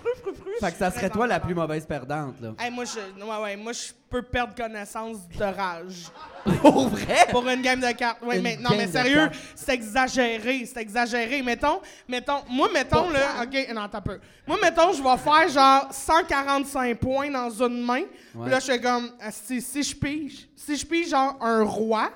fru, 0.00 0.10
fru, 0.22 0.34
fru. 0.34 0.50
Fait 0.60 0.72
que 0.72 0.78
ça 0.78 0.90
serait 0.90 1.10
toi 1.10 1.26
la 1.26 1.40
plus 1.40 1.54
mauvaise 1.54 1.84
perdante, 1.86 2.40
là. 2.40 2.52
Hey, 2.58 2.70
moi, 2.70 2.84
je, 2.84 2.98
ouais, 3.24 3.42
ouais, 3.42 3.56
moi, 3.56 3.72
je 3.72 3.92
peux 4.08 4.22
perdre 4.22 4.54
connaissance 4.54 5.28
de 5.28 5.44
rage. 5.44 6.08
Pour 6.60 6.88
vrai? 6.88 7.26
Pour 7.30 7.46
une 7.48 7.62
game 7.62 7.80
de 7.80 7.92
cartes. 7.92 8.22
Ouais, 8.22 8.36
Une 8.38 8.42
mais, 8.42 8.56
non, 8.56 8.70
game 8.70 8.78
mais 8.78 8.86
de 8.86 8.92
sérieux, 8.92 9.28
cartes. 9.28 9.36
c'est 9.54 9.72
exagéré. 9.74 10.66
C'est 10.66 10.80
exagéré. 10.80 11.42
Mettons, 11.42 11.80
mettons, 12.08 12.42
moi, 12.48 12.68
mettons, 12.72 13.10
là, 13.10 13.42
OK, 13.42 13.74
non, 13.74 13.88
t'as 13.88 14.00
peu. 14.00 14.18
Moi, 14.46 14.58
mettons, 14.62 14.92
je 14.92 15.02
vais 15.02 15.16
faire 15.18 15.48
genre 15.48 15.88
145 15.92 16.98
points 16.98 17.30
dans 17.30 17.50
une 17.50 17.82
main. 17.84 18.02
Puis 18.32 18.50
là, 18.50 18.58
je 18.60 18.66
fais 18.66 18.80
comme, 18.80 19.10
si, 19.30 19.60
si 19.60 19.82
je 19.82 19.94
pige, 19.96 20.48
si 20.56 20.76
je 20.76 20.86
pige 20.86 21.10
genre 21.10 21.36
un 21.40 21.62
roi, 21.62 22.10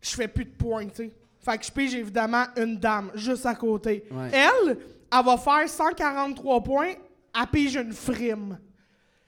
je 0.00 0.10
fais 0.10 0.28
plus 0.28 0.44
de 0.44 0.50
points, 0.56 0.86
tu 0.86 0.94
sais. 0.96 1.12
Fait 1.40 1.56
que 1.56 1.64
je 1.64 1.70
pige 1.72 1.94
évidemment 1.94 2.44
une 2.56 2.76
dame 2.78 3.10
juste 3.14 3.46
à 3.46 3.54
côté. 3.54 4.04
Ouais. 4.10 4.30
Elle, 4.32 4.76
elle 5.12 5.24
va 5.24 5.36
faire 5.36 5.68
143 5.68 6.62
points, 6.62 6.92
elle 7.38 7.46
pige 7.52 7.76
une 7.76 7.92
frime. 7.92 8.58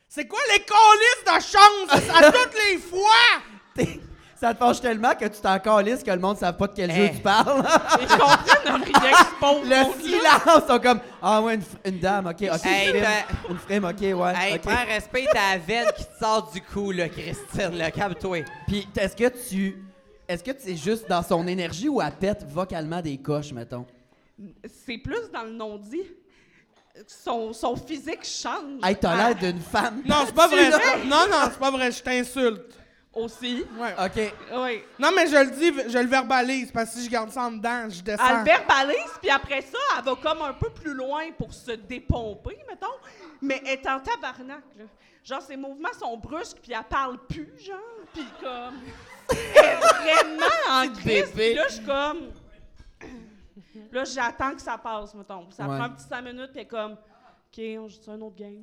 C'est 0.08 0.26
quoi 0.26 0.40
les 0.52 0.64
colis 0.64 1.24
de 1.24 1.42
chance? 1.42 2.10
À 2.16 2.32
toutes 2.32 2.54
les 2.68 2.78
fois? 2.78 3.94
Ça 4.40 4.54
te 4.54 4.58
fâche 4.58 4.80
tellement 4.80 5.14
que 5.14 5.26
tu 5.26 5.38
t'en 5.40 5.58
calisses 5.58 6.02
que 6.02 6.10
le 6.10 6.18
monde 6.18 6.36
ne 6.36 6.40
savent 6.40 6.56
pas 6.56 6.66
de 6.66 6.72
quel 6.74 6.90
Eh. 6.90 6.94
jeu 6.94 7.10
tu 7.14 7.20
parles. 7.20 7.62
Ils 8.00 8.06
comprennent 8.08 8.82
rien 8.82 9.12
que 9.12 9.68
Le 9.68 10.02
silence, 10.02 10.66
sont 10.66 10.78
comme 10.80 11.00
Ah 11.20 11.42
ouais, 11.42 11.58
une, 11.84 11.98
dame, 11.98 12.26
ok, 12.26 12.48
ok. 12.50 12.64
Hey, 12.64 12.88
une 12.88 13.04
frime, 13.04 13.06
une 13.50 13.58
frime, 13.58 13.84
ok, 13.84 14.00
ouais. 14.00 14.32
Hey, 14.34 14.54
ok. 14.54 14.60
prends 14.62 14.84
respect, 14.86 15.26
t'as 15.30 15.52
la 15.52 15.58
veine 15.58 15.88
qui 15.94 16.04
te 16.04 16.18
sort 16.18 16.50
du 16.50 16.62
cou, 16.62 16.90
là, 16.90 17.08
Christine, 17.10 17.76
là, 17.76 17.90
calme-toi. 17.90 18.38
Puis 18.66 18.88
est-ce 18.96 19.14
que 19.14 19.28
tu. 19.48 19.84
Est-ce 20.26 20.42
que 20.42 20.52
c'est 20.58 20.76
juste 20.76 21.06
dans 21.08 21.22
son 21.22 21.46
énergie 21.46 21.88
ou 21.90 22.00
elle 22.00 22.10
pète 22.12 22.44
vocalement 22.48 23.02
des 23.02 23.18
coches, 23.18 23.52
mettons? 23.52 23.84
C'est 24.84 24.98
plus 24.98 25.30
dans 25.32 25.42
le 25.44 25.52
non-dit. 25.52 26.04
Son, 27.06 27.52
son 27.52 27.76
physique 27.76 28.24
change. 28.24 28.80
Hey, 28.82 28.96
t'as 28.96 29.16
l'air 29.16 29.34
d'une 29.34 29.60
femme. 29.60 30.02
Non, 30.04 30.24
c'est 30.26 30.34
pas 30.34 30.48
vrai. 30.48 30.70
Non, 31.06 31.26
non, 31.30 31.44
c'est 31.44 31.58
pas 31.58 31.70
vrai. 31.70 31.92
Je 31.92 32.02
t'insulte. 32.02 32.78
Aussi. 33.12 33.64
Ouais. 33.76 33.92
Ok. 33.98 34.32
Oui. 34.54 34.82
Non, 34.98 35.10
mais 35.14 35.26
je 35.26 35.36
le 35.36 35.50
dis, 35.50 35.72
je 35.90 35.98
le 35.98 36.06
verbalise 36.06 36.70
parce 36.70 36.90
que 36.90 36.98
si 36.98 37.06
je 37.06 37.10
garde 37.10 37.30
ça 37.30 37.42
en 37.42 37.50
dedans, 37.50 37.88
je 37.88 38.00
descends. 38.02 38.22
Elle 38.24 38.38
le 38.38 38.44
verbalise, 38.44 39.12
puis 39.20 39.30
après 39.30 39.62
ça, 39.62 39.78
elle 39.98 40.04
va 40.04 40.14
comme 40.14 40.42
un 40.42 40.52
peu 40.52 40.70
plus 40.70 40.94
loin 40.94 41.24
pour 41.36 41.52
se 41.52 41.72
dépomper, 41.72 42.56
mettons. 42.68 42.86
Mais 43.42 43.60
elle 43.64 43.80
est 43.80 43.88
en 43.88 43.98
tabarnak, 43.98 44.62
là. 44.78 44.84
Genre, 45.24 45.42
ses 45.42 45.56
mouvements 45.56 45.92
sont 45.98 46.16
brusques, 46.16 46.58
puis 46.62 46.72
elle 46.72 46.84
parle 46.88 47.18
plus, 47.26 47.52
genre. 47.58 47.78
Puis 48.12 48.26
comme... 48.40 48.78
Elle 49.56 49.64
est 49.64 49.76
vraiment 49.76 50.46
en 50.70 50.88
crise. 50.88 51.34
là, 51.56 51.64
je 51.68 51.74
suis 51.74 51.84
comme... 51.84 52.30
Là, 53.92 54.04
j'attends 54.04 54.54
que 54.54 54.62
ça 54.62 54.78
passe, 54.78 55.14
mettons. 55.14 55.50
Ça 55.50 55.64
Ouais. 55.68 55.76
prend 55.76 55.86
un 55.86 55.90
petit 55.90 56.04
5 56.08 56.22
minutes, 56.22 56.50
est 56.56 56.66
comme... 56.66 56.92
OK, 56.92 57.64
on 57.80 57.88
joue 57.88 57.98
un 58.12 58.20
autre 58.20 58.36
game? 58.36 58.62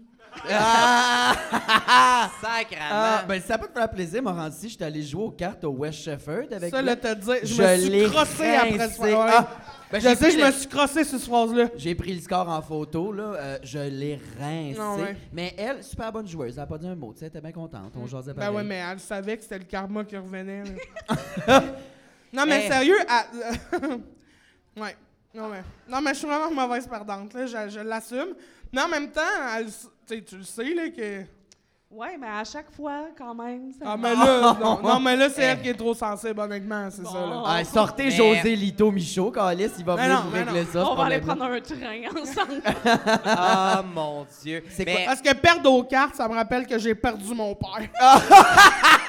Ah! 0.50 2.30
Sacrement. 2.42 2.86
Ah, 2.90 3.26
ben, 3.28 3.42
si 3.42 3.48
ça 3.48 3.58
peut 3.58 3.68
te 3.68 3.74
faire 3.78 3.90
plaisir, 3.90 4.24
Morancy, 4.24 4.70
je 4.70 4.76
suis 4.76 4.84
allé 4.84 5.04
jouer 5.04 5.24
aux 5.24 5.32
cartes 5.32 5.62
au 5.66 5.72
West 5.72 6.00
Shefford 6.00 6.46
avec 6.52 6.70
Ça, 6.74 6.80
lui. 6.82 6.86
là, 6.88 6.96
te 6.96 7.14
dire, 7.16 7.36
je, 7.44 7.54
Je 7.54 7.62
me 7.62 7.78
suis 7.78 7.90
l'ai 7.90 8.06
crossé 8.10 8.56
après 8.56 8.88
ce. 8.90 9.02
Ah, 9.14 9.48
ben, 9.92 10.00
Je 10.00 10.08
j'ai 10.08 10.16
sais, 10.16 10.24
pris 10.28 10.32
je 10.32 10.38
le- 10.38 10.46
me 10.46 10.52
suis 10.52 10.68
crossé 10.68 11.04
sur 11.04 11.20
cette 11.20 11.28
phrase-là. 11.30 11.66
J'ai 11.76 11.96
pris 11.96 12.14
le 12.14 12.22
score 12.22 12.48
en 12.48 12.62
photo, 12.62 13.12
là. 13.12 13.24
euh, 13.24 13.58
je 13.64 13.80
l'ai 13.80 14.22
rincé. 14.40 14.78
Ah 14.80 14.96
ouais. 14.96 15.18
Mais 15.34 15.54
elle, 15.58 15.84
super 15.84 16.10
bonne 16.14 16.28
joueuse. 16.28 16.54
Elle 16.58 16.64
a 16.64 16.68
pas 16.68 16.78
dit 16.78 16.88
un 16.88 16.96
mot. 16.96 17.12
Tu 17.12 17.20
sais, 17.20 17.26
elle 17.26 17.30
était 17.30 17.42
bien 17.42 17.52
contente. 17.52 17.92
On 17.98 18.08
jasait 18.08 18.34
Ben 18.34 18.40
pareil. 18.40 18.56
ouais, 18.56 18.64
mais 18.64 18.76
elle 18.90 19.00
savait 19.02 19.36
que 19.36 19.44
c'était 19.44 19.60
le 19.60 19.66
karma 19.66 20.06
qui 20.06 20.16
revenait. 20.16 20.64
non, 22.34 22.46
mais 22.48 22.64
Hey. 22.64 22.68
sérieux, 22.72 22.98
elle- 23.02 24.02
ouais. 24.82 24.96
Non, 25.38 25.48
mais, 25.50 25.64
non, 25.88 26.02
mais 26.02 26.14
je 26.14 26.20
suis 26.20 26.28
vraiment 26.28 26.52
mauvaise 26.52 26.88
perdante, 26.88 27.34
là. 27.34 27.46
Je, 27.46 27.70
je 27.70 27.80
l'assume. 27.80 28.34
Mais 28.74 28.82
en 28.82 28.88
même 28.88 29.10
temps, 29.12 29.22
elle, 29.58 29.68
s- 29.68 29.88
tu 30.08 30.16
sais, 30.16 30.22
tu 30.24 30.38
le 30.38 30.44
sais, 30.44 30.74
là, 30.74 30.90
que 30.90 31.24
Ouais, 31.90 32.18
mais 32.20 32.28
à 32.28 32.44
chaque 32.44 32.70
fois, 32.76 33.06
quand 33.18 33.34
même. 33.34 33.72
ça 33.72 33.86
Ah, 33.88 33.96
mais 33.96 34.14
là, 34.14 34.58
non, 34.62 34.82
non, 34.84 35.00
mais 35.00 35.16
là, 35.16 35.30
c'est 35.30 35.44
elle 35.44 35.62
qui 35.62 35.70
est 35.70 35.74
trop 35.74 35.94
sensible, 35.94 36.38
honnêtement, 36.38 36.90
c'est 36.92 37.06
ça, 37.06 37.14
là. 37.14 37.44
Ah, 37.46 37.64
sortez 37.64 38.06
Mais- 38.06 38.12
José 38.12 38.56
Lito 38.58 38.92
Michaud, 38.92 39.32
Calis, 39.32 39.70
il 39.80 39.86
va 39.86 39.96
Mais 39.96 40.04
venir 40.04 40.18
non, 40.18 40.24
vous 40.24 40.32
mais 40.32 40.44
régler 40.44 40.64
non. 40.66 40.72
ça. 40.74 40.86
On 40.92 40.96
va 40.96 41.06
aller 41.06 41.22
prendre 41.22 41.44
un 41.46 41.62
train 41.62 42.02
ensemble. 42.22 42.62
Ah, 43.26 43.82
mon 43.96 44.26
Dieu. 44.44 44.64
C'est 44.70 44.84
Parce 45.06 45.22
que 45.22 45.34
perdre 45.34 45.72
aux 45.72 45.84
cartes, 45.86 46.16
ça 46.16 46.28
me 46.28 46.34
rappelle 46.34 46.68
que 46.68 46.78
j'ai 46.78 46.94
perdu 46.94 47.34
mon 47.34 47.56
père. 47.56 47.88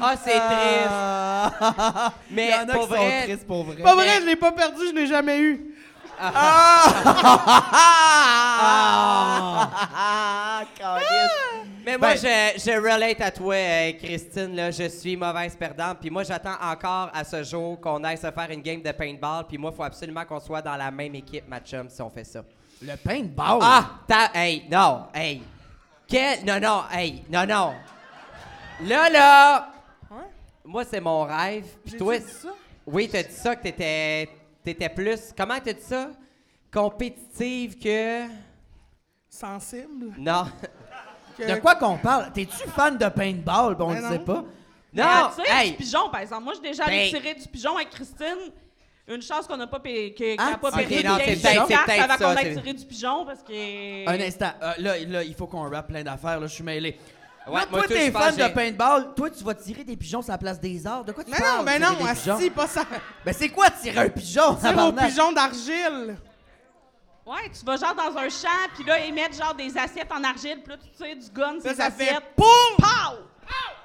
Ah, 0.00 0.14
c'est 0.16 0.30
triste. 0.30 0.90
Ah. 0.90 2.12
Mais 2.30 2.46
Il 2.46 2.50
y 2.50 2.54
en 2.54 2.68
a 2.68 2.72
pour 2.72 2.88
qui 2.88 2.94
sont 2.94 3.02
vrai, 3.02 3.22
tristes 3.24 3.46
pour 3.46 3.64
vrai. 3.64 3.82
Pas 3.82 3.94
vrai, 3.94 4.20
je 4.20 4.26
l'ai 4.26 4.36
pas 4.36 4.52
perdu, 4.52 4.80
je 4.90 4.94
l'ai 4.94 5.06
jamais 5.06 5.38
eu. 5.40 5.74
Ah, 8.60 10.62
Calis. 10.78 11.04
Mais 11.84 11.96
moi, 11.96 12.14
Ben- 12.14 12.52
je, 12.56 12.60
je 12.60 12.70
relate 12.76 13.20
à 13.20 13.30
toi, 13.30 13.54
euh, 13.54 13.92
Christine. 13.92 14.54
Là, 14.56 14.70
je 14.70 14.88
suis 14.88 15.16
mauvaise 15.16 15.56
perdante. 15.56 15.98
Puis 16.00 16.10
moi, 16.10 16.22
j'attends 16.24 16.56
encore 16.60 17.10
à 17.14 17.24
ce 17.24 17.42
jour 17.44 17.80
qu'on 17.80 18.02
aille 18.04 18.18
se 18.18 18.30
faire 18.30 18.50
une 18.50 18.62
game 18.62 18.82
de 18.82 18.92
paintball. 18.92 19.44
Puis 19.48 19.58
moi, 19.58 19.70
il 19.72 19.76
faut 19.76 19.84
absolument 19.84 20.24
qu'on 20.24 20.40
soit 20.40 20.62
dans 20.62 20.76
la 20.76 20.90
même 20.90 21.14
équipe, 21.14 21.48
ma 21.48 21.60
chum, 21.60 21.88
si 21.88 22.02
on 22.02 22.10
fait 22.10 22.24
ça. 22.24 22.40
Le 22.82 22.94
paintball? 22.96 23.58
Ah, 23.62 23.84
t'as. 24.06 24.30
Hey, 24.34 24.64
non, 24.70 25.06
hey. 25.14 25.42
Quel. 26.06 26.44
Non, 26.44 26.60
non, 26.60 26.82
hey, 26.92 27.22
non, 27.30 27.46
non. 27.46 27.74
Là, 28.84 29.08
là. 29.10 29.68
Moi, 30.68 30.84
c'est 30.84 31.00
mon 31.00 31.24
rêve. 31.24 31.64
Puis 31.84 31.96
toi. 31.96 32.18
dit 32.18 32.24
ça? 32.30 32.48
Oui, 32.86 33.08
t'as 33.10 33.22
dit 33.22 33.32
ça 33.34 33.56
que 33.56 33.62
t'étais. 33.62 34.28
T'étais 34.62 34.88
plus. 34.90 35.32
Comment 35.36 35.58
t'as 35.64 35.72
dit 35.72 35.80
ça? 35.82 36.10
Compétitive 36.70 37.78
que? 37.78 38.24
Sensible. 39.28 40.12
Non. 40.18 40.44
Que- 41.36 41.54
De 41.54 41.60
quoi 41.60 41.74
qu'on 41.76 41.96
parle? 41.96 42.32
T'es-tu 42.32 42.68
fan 42.68 42.98
de 42.98 43.08
paintball? 43.08 43.74
Bon, 43.76 43.86
on 43.86 43.94
Ben 43.94 44.02
ne 44.02 44.08
sait 44.10 44.18
non. 44.18 44.24
pas. 44.24 44.44
Non! 44.92 45.04
Ah, 45.06 45.32
tu 45.36 45.42
sais, 45.42 45.48
hey! 45.50 45.70
du 45.70 45.76
pigeon, 45.76 46.10
par 46.10 46.20
exemple. 46.20 46.44
Moi, 46.44 46.54
j'ai 46.56 46.68
déjà 46.70 46.84
allé 46.84 47.10
Ben- 47.10 47.20
tirer 47.20 47.34
du 47.34 47.46
pigeon 47.48 47.76
avec 47.76 47.90
Christine. 47.90 48.52
Une 49.06 49.22
chance 49.22 49.46
qu'on 49.46 49.56
n'a 49.56 49.66
pas, 49.66 49.80
payé, 49.80 50.12
que- 50.12 50.18
qu'elle 50.18 50.36
Ah, 50.38 50.50
n'a 50.50 50.58
pas 50.58 50.68
ok, 50.68 50.74
perdu 50.86 51.06
non, 51.06 51.14
de 51.16 51.20
c'est 51.20 51.24
peut-être- 51.36 51.40
c'est 51.42 51.72
cartes 51.72 51.86
peut-être 51.86 52.02
avant 52.10 52.18
ça, 52.18 52.34
qu'on 52.34 52.40
c'est- 52.42 52.54
tirer 52.54 52.74
du 52.74 52.84
pigeon 52.84 53.24
parce 53.24 53.42
que... 53.42 54.08
Un 54.08 54.20
instant. 54.20 54.50
Euh, 54.62 54.72
là, 54.78 54.98
là, 54.98 55.22
il 55.22 55.34
faut 55.34 55.46
qu'on 55.46 55.70
rappe 55.70 55.88
plein 55.88 56.02
d'affaires. 56.02 56.38
Là, 56.40 56.46
je 56.46 56.52
suis 56.54 56.64
mêlé. 56.64 56.98
Ouais, 57.48 57.60
Là, 57.60 57.66
moi, 57.70 57.80
toi, 57.80 57.88
t'es 57.88 58.10
fan 58.10 58.36
de 58.36 58.48
paintball. 58.48 59.14
Toi, 59.14 59.30
tu 59.30 59.44
vas 59.44 59.54
tirer 59.54 59.84
des 59.84 59.96
pigeons 59.96 60.22
sur 60.22 60.32
la 60.32 60.38
place 60.38 60.60
des 60.60 60.86
arts. 60.86 61.04
De 61.04 61.12
quoi 61.12 61.24
tu 61.24 61.30
Mais 61.30 61.38
parles? 61.38 61.58
non, 61.58 61.62
mais 61.64 61.76
tirer 61.78 61.92
non, 61.92 61.98
des 62.06 62.12
pigeons? 62.14 62.34
asti, 62.36 62.50
pas 62.50 62.66
ça. 62.66 62.84
Ben, 63.24 63.34
c'est 63.36 63.48
quoi 63.48 63.70
tirer 63.70 63.98
un 64.00 64.08
pigeon? 64.08 64.54
Tire 64.56 64.78
au 64.86 64.92
pigeon 64.92 65.32
d'argile. 65.32 66.16
Ouais, 67.26 67.50
tu 67.58 67.64
vas 67.64 67.76
genre 67.76 67.94
dans 67.94 68.16
un 68.18 68.28
champ, 68.30 68.48
puis 68.74 68.84
là, 68.84 69.04
ils 69.04 69.12
mettent 69.12 69.36
genre 69.36 69.54
des 69.54 69.76
assiettes 69.76 70.10
en 70.10 70.24
argile, 70.24 70.60
puis 70.64 70.72
là, 70.72 70.78
tu 70.78 70.88
tires 70.96 71.16
du 71.16 71.30
gun, 71.30 71.60
Ça, 71.62 71.68
ces 71.70 71.74
ça 71.74 71.90
fait 71.90 72.08
assiettes. 72.08 72.34
POUM! 72.34 72.46
Pow! 72.78 73.16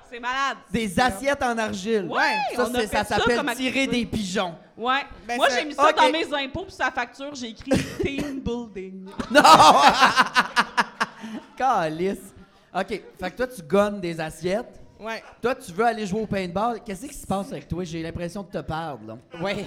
C'est 0.10 0.20
malade. 0.20 0.58
Des 0.72 1.00
assiettes 1.00 1.42
en 1.44 1.58
argile. 1.58 2.08
Ouais, 2.10 2.36
ça, 2.56 2.68
c'est- 2.74 2.88
fait 2.88 2.88
ça 2.88 3.04
ça 3.04 3.18
s'appelle 3.18 3.56
tirer 3.56 3.88
des 3.88 4.06
pigeons. 4.06 4.56
Ouais. 4.78 5.02
Ben, 5.28 5.38
Moi, 5.38 5.48
j'ai 5.50 5.66
mis 5.66 5.74
ça 5.74 5.92
dans 5.92 6.10
mes 6.10 6.34
impôts, 6.46 6.66
puis 6.66 6.76
sa 6.76 6.92
facture, 6.92 7.34
j'ai 7.34 7.50
écrit 7.50 7.72
Team 8.02 8.40
Building. 8.40 9.08
Non! 9.32 9.42
Calice. 11.58 12.33
OK. 12.76 12.88
Fait 13.20 13.32
que 13.32 13.36
toi, 13.38 13.48
tu 13.48 13.62
gonnes 13.64 14.00
des 14.02 14.20
assiettes. 14.20 14.82
Ouais. 15.00 15.22
Toi, 15.42 15.56
tu 15.56 15.72
veux 15.74 15.86
aller 15.86 16.06
jouer 16.06 16.22
au 16.22 16.28
paintball. 16.28 16.82
Qu'est-ce 16.84 17.06
qui 17.06 17.14
se 17.14 17.28
passe 17.28 17.52
avec 17.52 17.68
toi? 17.68 17.84
J'ai 17.84 18.02
l'impression 18.02 18.42
de 18.44 18.48
te 18.50 18.60
perdre, 18.60 19.06
là. 19.08 19.18
Oui. 19.42 19.66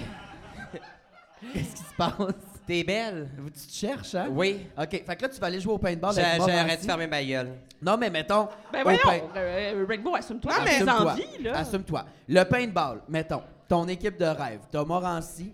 Qu'est-ce 1.53 1.75
qui 1.75 1.83
se 1.83 1.93
passe? 1.95 2.13
T'es 2.65 2.83
belle. 2.83 3.29
Tu 3.55 3.67
te 3.67 3.73
cherches, 3.73 4.15
hein? 4.15 4.27
Oui. 4.31 4.67
OK. 4.77 4.89
Fait 4.89 5.15
que 5.15 5.21
là, 5.21 5.29
tu 5.29 5.39
vas 5.39 5.47
aller 5.47 5.59
jouer 5.61 5.73
au 5.73 5.77
paintball 5.77 6.13
J'ai- 6.15 6.21
avec. 6.21 6.39
J'aurais 6.41 6.77
dû 6.77 6.83
fermer 6.85 7.07
ma 7.07 7.23
gueule. 7.23 7.51
Non, 7.81 7.95
mais 7.97 8.09
mettons. 8.09 8.49
Ben 8.73 8.81
au 8.81 8.83
voyons, 8.83 8.99
pain- 9.03 9.19
euh, 9.37 9.85
Rainbow, 9.87 10.15
assume-toi 10.15 10.51
Non, 10.51 10.57
dans 10.57 10.63
mais- 10.65 10.69
tes 10.83 10.89
Assume-toi. 10.89 11.11
envies, 11.13 11.43
là. 11.43 11.57
Assume-toi. 11.59 12.05
Le 12.27 12.43
paintball, 12.43 13.01
mettons. 13.07 13.43
Ton 13.69 13.87
équipe 13.87 14.17
de 14.17 14.25
rêve. 14.25 14.61
T'as 14.71 14.83
Morancy. 14.83 15.53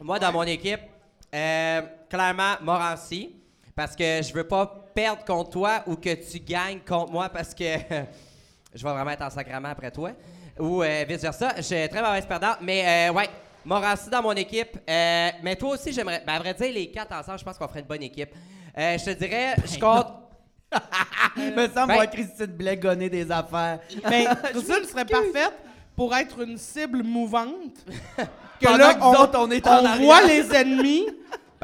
Moi, 0.00 0.18
dans 0.18 0.32
mon 0.32 0.42
équipe, 0.44 0.80
euh, 1.34 1.82
clairement, 2.08 2.54
Morancy. 2.62 3.36
Parce 3.76 3.96
que 3.96 4.22
je 4.22 4.32
veux 4.32 4.46
pas 4.46 4.84
perdre 4.94 5.24
contre 5.24 5.50
toi 5.50 5.82
ou 5.86 5.96
que 5.96 6.14
tu 6.14 6.38
gagnes 6.38 6.80
contre 6.86 7.10
moi 7.10 7.28
parce 7.28 7.52
que 7.52 7.64
je 8.74 8.84
vais 8.84 8.92
vraiment 8.92 9.10
être 9.10 9.22
en 9.22 9.30
sacrament 9.30 9.68
après 9.68 9.90
toi. 9.90 10.12
Ou 10.58 10.82
euh, 10.82 11.04
vice-versa. 11.08 11.54
Je 11.56 11.62
suis 11.62 11.88
très 11.88 12.00
mauvaise 12.00 12.26
perdante. 12.26 12.58
Mais 12.60 13.08
euh, 13.08 13.12
ouais, 13.12 13.28
Morancy 13.64 14.08
dans 14.10 14.22
mon 14.22 14.32
équipe. 14.32 14.78
Euh, 14.88 15.30
mais 15.42 15.56
toi 15.56 15.70
aussi, 15.70 15.92
j'aimerais. 15.92 16.22
Ben, 16.24 16.34
à 16.34 16.38
vrai 16.38 16.54
dire, 16.54 16.72
les 16.72 16.90
quatre 16.90 17.12
ensemble, 17.12 17.38
je 17.38 17.44
pense 17.44 17.58
qu'on 17.58 17.66
ferait 17.66 17.80
une 17.80 17.86
bonne 17.86 18.02
équipe. 18.02 18.30
Euh, 18.76 18.98
je 18.98 19.04
te 19.04 19.10
dirais, 19.10 19.56
je 19.64 19.78
compte. 19.78 20.06
me 21.36 21.68
semble 21.68 21.88
Ben- 21.88 21.94
voir 21.94 22.10
Christine 22.10 22.46
Blais 22.46 22.76
gonner 22.76 23.08
des 23.08 23.30
affaires. 23.30 23.80
Mais 24.08 24.26
Christine 24.52 24.84
serait 24.84 25.04
parfaite 25.04 25.54
pour 25.96 26.14
être 26.14 26.40
une 26.40 26.58
cible 26.58 27.02
mouvante. 27.02 27.84
Que 28.60 28.66
Pendant 28.66 28.78
là, 28.78 28.94
que 28.94 29.02
on, 29.02 29.12
nous 29.12 29.18
autres, 29.18 29.38
on 29.40 29.50
est 29.50 29.66
en 29.66 29.84
on 29.84 29.96
voit 29.96 30.22
les 30.22 30.54
ennemis 30.54 31.08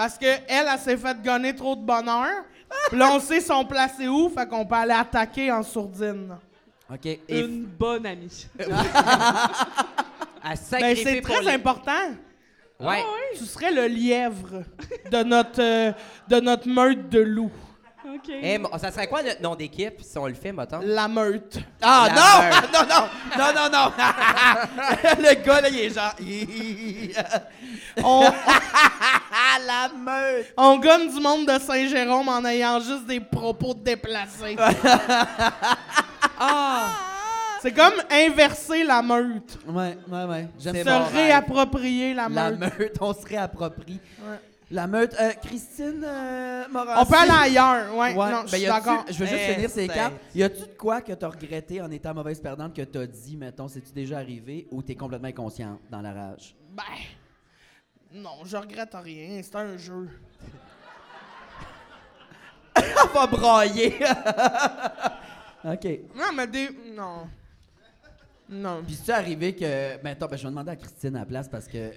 parce 0.01 0.17
qu'elle, 0.17 0.41
elle, 0.49 0.67
elle 0.73 0.79
s'est 0.79 0.97
fait 0.97 1.23
gonner 1.23 1.55
trop 1.55 1.77
de 1.77 1.83
bonheur. 1.83 2.27
Puis 2.89 2.99
là, 2.99 3.11
on 3.13 3.21
sait 3.21 3.43
sont 3.43 3.67
placés 3.67 4.09
où, 4.09 4.31
fait 4.31 4.49
qu'on 4.49 4.65
peut 4.65 4.77
aller 4.77 4.95
attaquer 4.95 5.53
en 5.53 5.63
sourdine. 5.63 6.39
OK. 6.91 7.05
Et 7.05 7.41
Une 7.41 7.67
bonne 7.67 8.07
amie. 8.07 8.47
à 8.59 10.55
Ben, 10.71 10.97
c'est 10.97 11.21
très 11.21 11.43
les- 11.43 11.51
important. 11.51 12.15
Ouais. 12.81 13.05
Tu 13.37 13.45
serais 13.45 13.73
le 13.73 13.89
lièvre 13.89 14.63
de 15.13 15.23
notre, 15.23 15.61
euh, 15.61 15.93
de 16.29 16.41
notre 16.41 16.67
meute 16.67 17.11
de 17.11 17.21
loups. 17.21 17.53
OK. 18.15 18.29
Eh, 18.43 18.59
ça 18.81 18.91
serait 18.91 19.07
quoi 19.07 19.23
notre 19.23 19.41
nom 19.43 19.55
d'équipe 19.55 19.95
si 20.03 20.19
on 20.19 20.27
le 20.27 20.35
fait, 20.35 20.53
mettons? 20.53 20.81
La 20.83 21.07
meute. 21.09 21.59
Ah 21.81 22.09
La 22.09 22.15
non! 22.15 22.61
meute. 22.61 22.73
non! 22.89 22.97
Non, 23.39 23.53
non, 23.55 23.71
non, 23.71 23.71
non! 23.71 23.93
le 25.29 25.35
gars, 25.45 25.61
là, 25.61 25.69
il 25.69 25.79
est 25.79 25.91
genre. 25.91 26.15
On, 28.03 28.23
la 29.67 29.89
meute! 29.97 30.47
on 30.57 30.79
gonne 30.79 31.09
du 31.09 31.21
monde 31.21 31.47
de 31.47 31.59
Saint-Jérôme 31.59 32.29
en 32.29 32.45
ayant 32.45 32.81
juste 32.81 33.07
des 33.07 33.21
propos 33.21 33.75
déplacés. 33.75 34.57
Ah! 36.39 36.89
C'est 37.63 37.73
comme 37.73 37.93
inverser 38.11 38.85
la 38.85 39.03
meute. 39.03 39.59
Ouais, 39.69 39.99
ouais, 40.09 40.25
ouais. 40.25 40.49
J'aime 40.59 40.77
Se 40.77 40.83
bon. 40.85 41.05
réapproprier 41.13 42.15
la 42.15 42.27
La 42.29 42.51
meute. 42.51 42.59
meute, 42.79 42.97
on 43.03 43.13
se 43.13 43.27
réapproprie. 43.27 44.01
Ouais. 44.23 44.39
La 44.73 44.87
meute. 44.87 45.15
Euh, 45.21 45.33
Christine 45.43 46.05
euh, 46.05 46.65
Morancy. 46.71 47.01
On 47.01 47.07
peut 47.07 47.17
aller 47.19 47.31
ailleurs, 47.51 47.93
ouais. 47.97 48.15
Ouais, 48.15 48.31
non, 48.31 48.43
ben, 48.43 48.47
je 48.47 48.57
suis 48.57 48.67
d'accord. 48.67 49.05
Je 49.09 49.19
veux 49.19 49.27
juste 49.27 49.41
Eh, 49.49 49.55
finir 49.55 49.69
ces 49.71 49.87
c'est- 49.87 49.93
cartes. 49.95 50.15
Y 50.35 50.43
a-tu 50.45 50.61
de 50.61 50.75
quoi 50.79 51.01
que 51.01 51.13
t'as 51.13 51.29
regretté 51.29 51.83
en 51.83 51.91
étant 51.91 52.15
mauvaise 52.15 52.41
perdante 52.41 52.75
que 52.77 52.83
t'as 52.83 53.07
dit, 53.07 53.37
mettons, 53.37 53.67
c'est-tu 53.67 53.93
déjà 53.93 54.19
arrivé 54.19 54.69
ou 54.71 54.81
t'es 54.83 54.95
complètement 54.95 55.29
inconsciente 55.29 55.81
dans 55.91 56.01
la 56.01 56.13
rage? 56.13 56.55
Ben, 56.71 56.85
non, 58.13 58.45
je 58.45 58.57
regrette 58.57 58.95
rien. 58.95 59.41
C'est 59.43 59.57
un 59.57 59.77
jeu. 59.77 60.09
On 62.77 63.09
va 63.19 63.27
brailler! 63.27 63.95
OK. 65.65 65.85
Non, 66.15 66.33
mais 66.35 66.47
des. 66.47 66.69
Non. 66.95 67.29
Non. 68.51 68.83
Puis 68.85 68.99
c'est 69.03 69.13
arrivé 69.13 69.55
que. 69.55 70.03
Mettons, 70.03 70.27
ben, 70.27 70.37
je 70.37 70.43
vais 70.43 70.49
demander 70.51 70.73
à 70.73 70.77
Christine 70.77 71.15
à 71.17 71.21
la 71.21 71.25
place 71.25 71.49
parce 71.49 71.69
que 71.69 71.91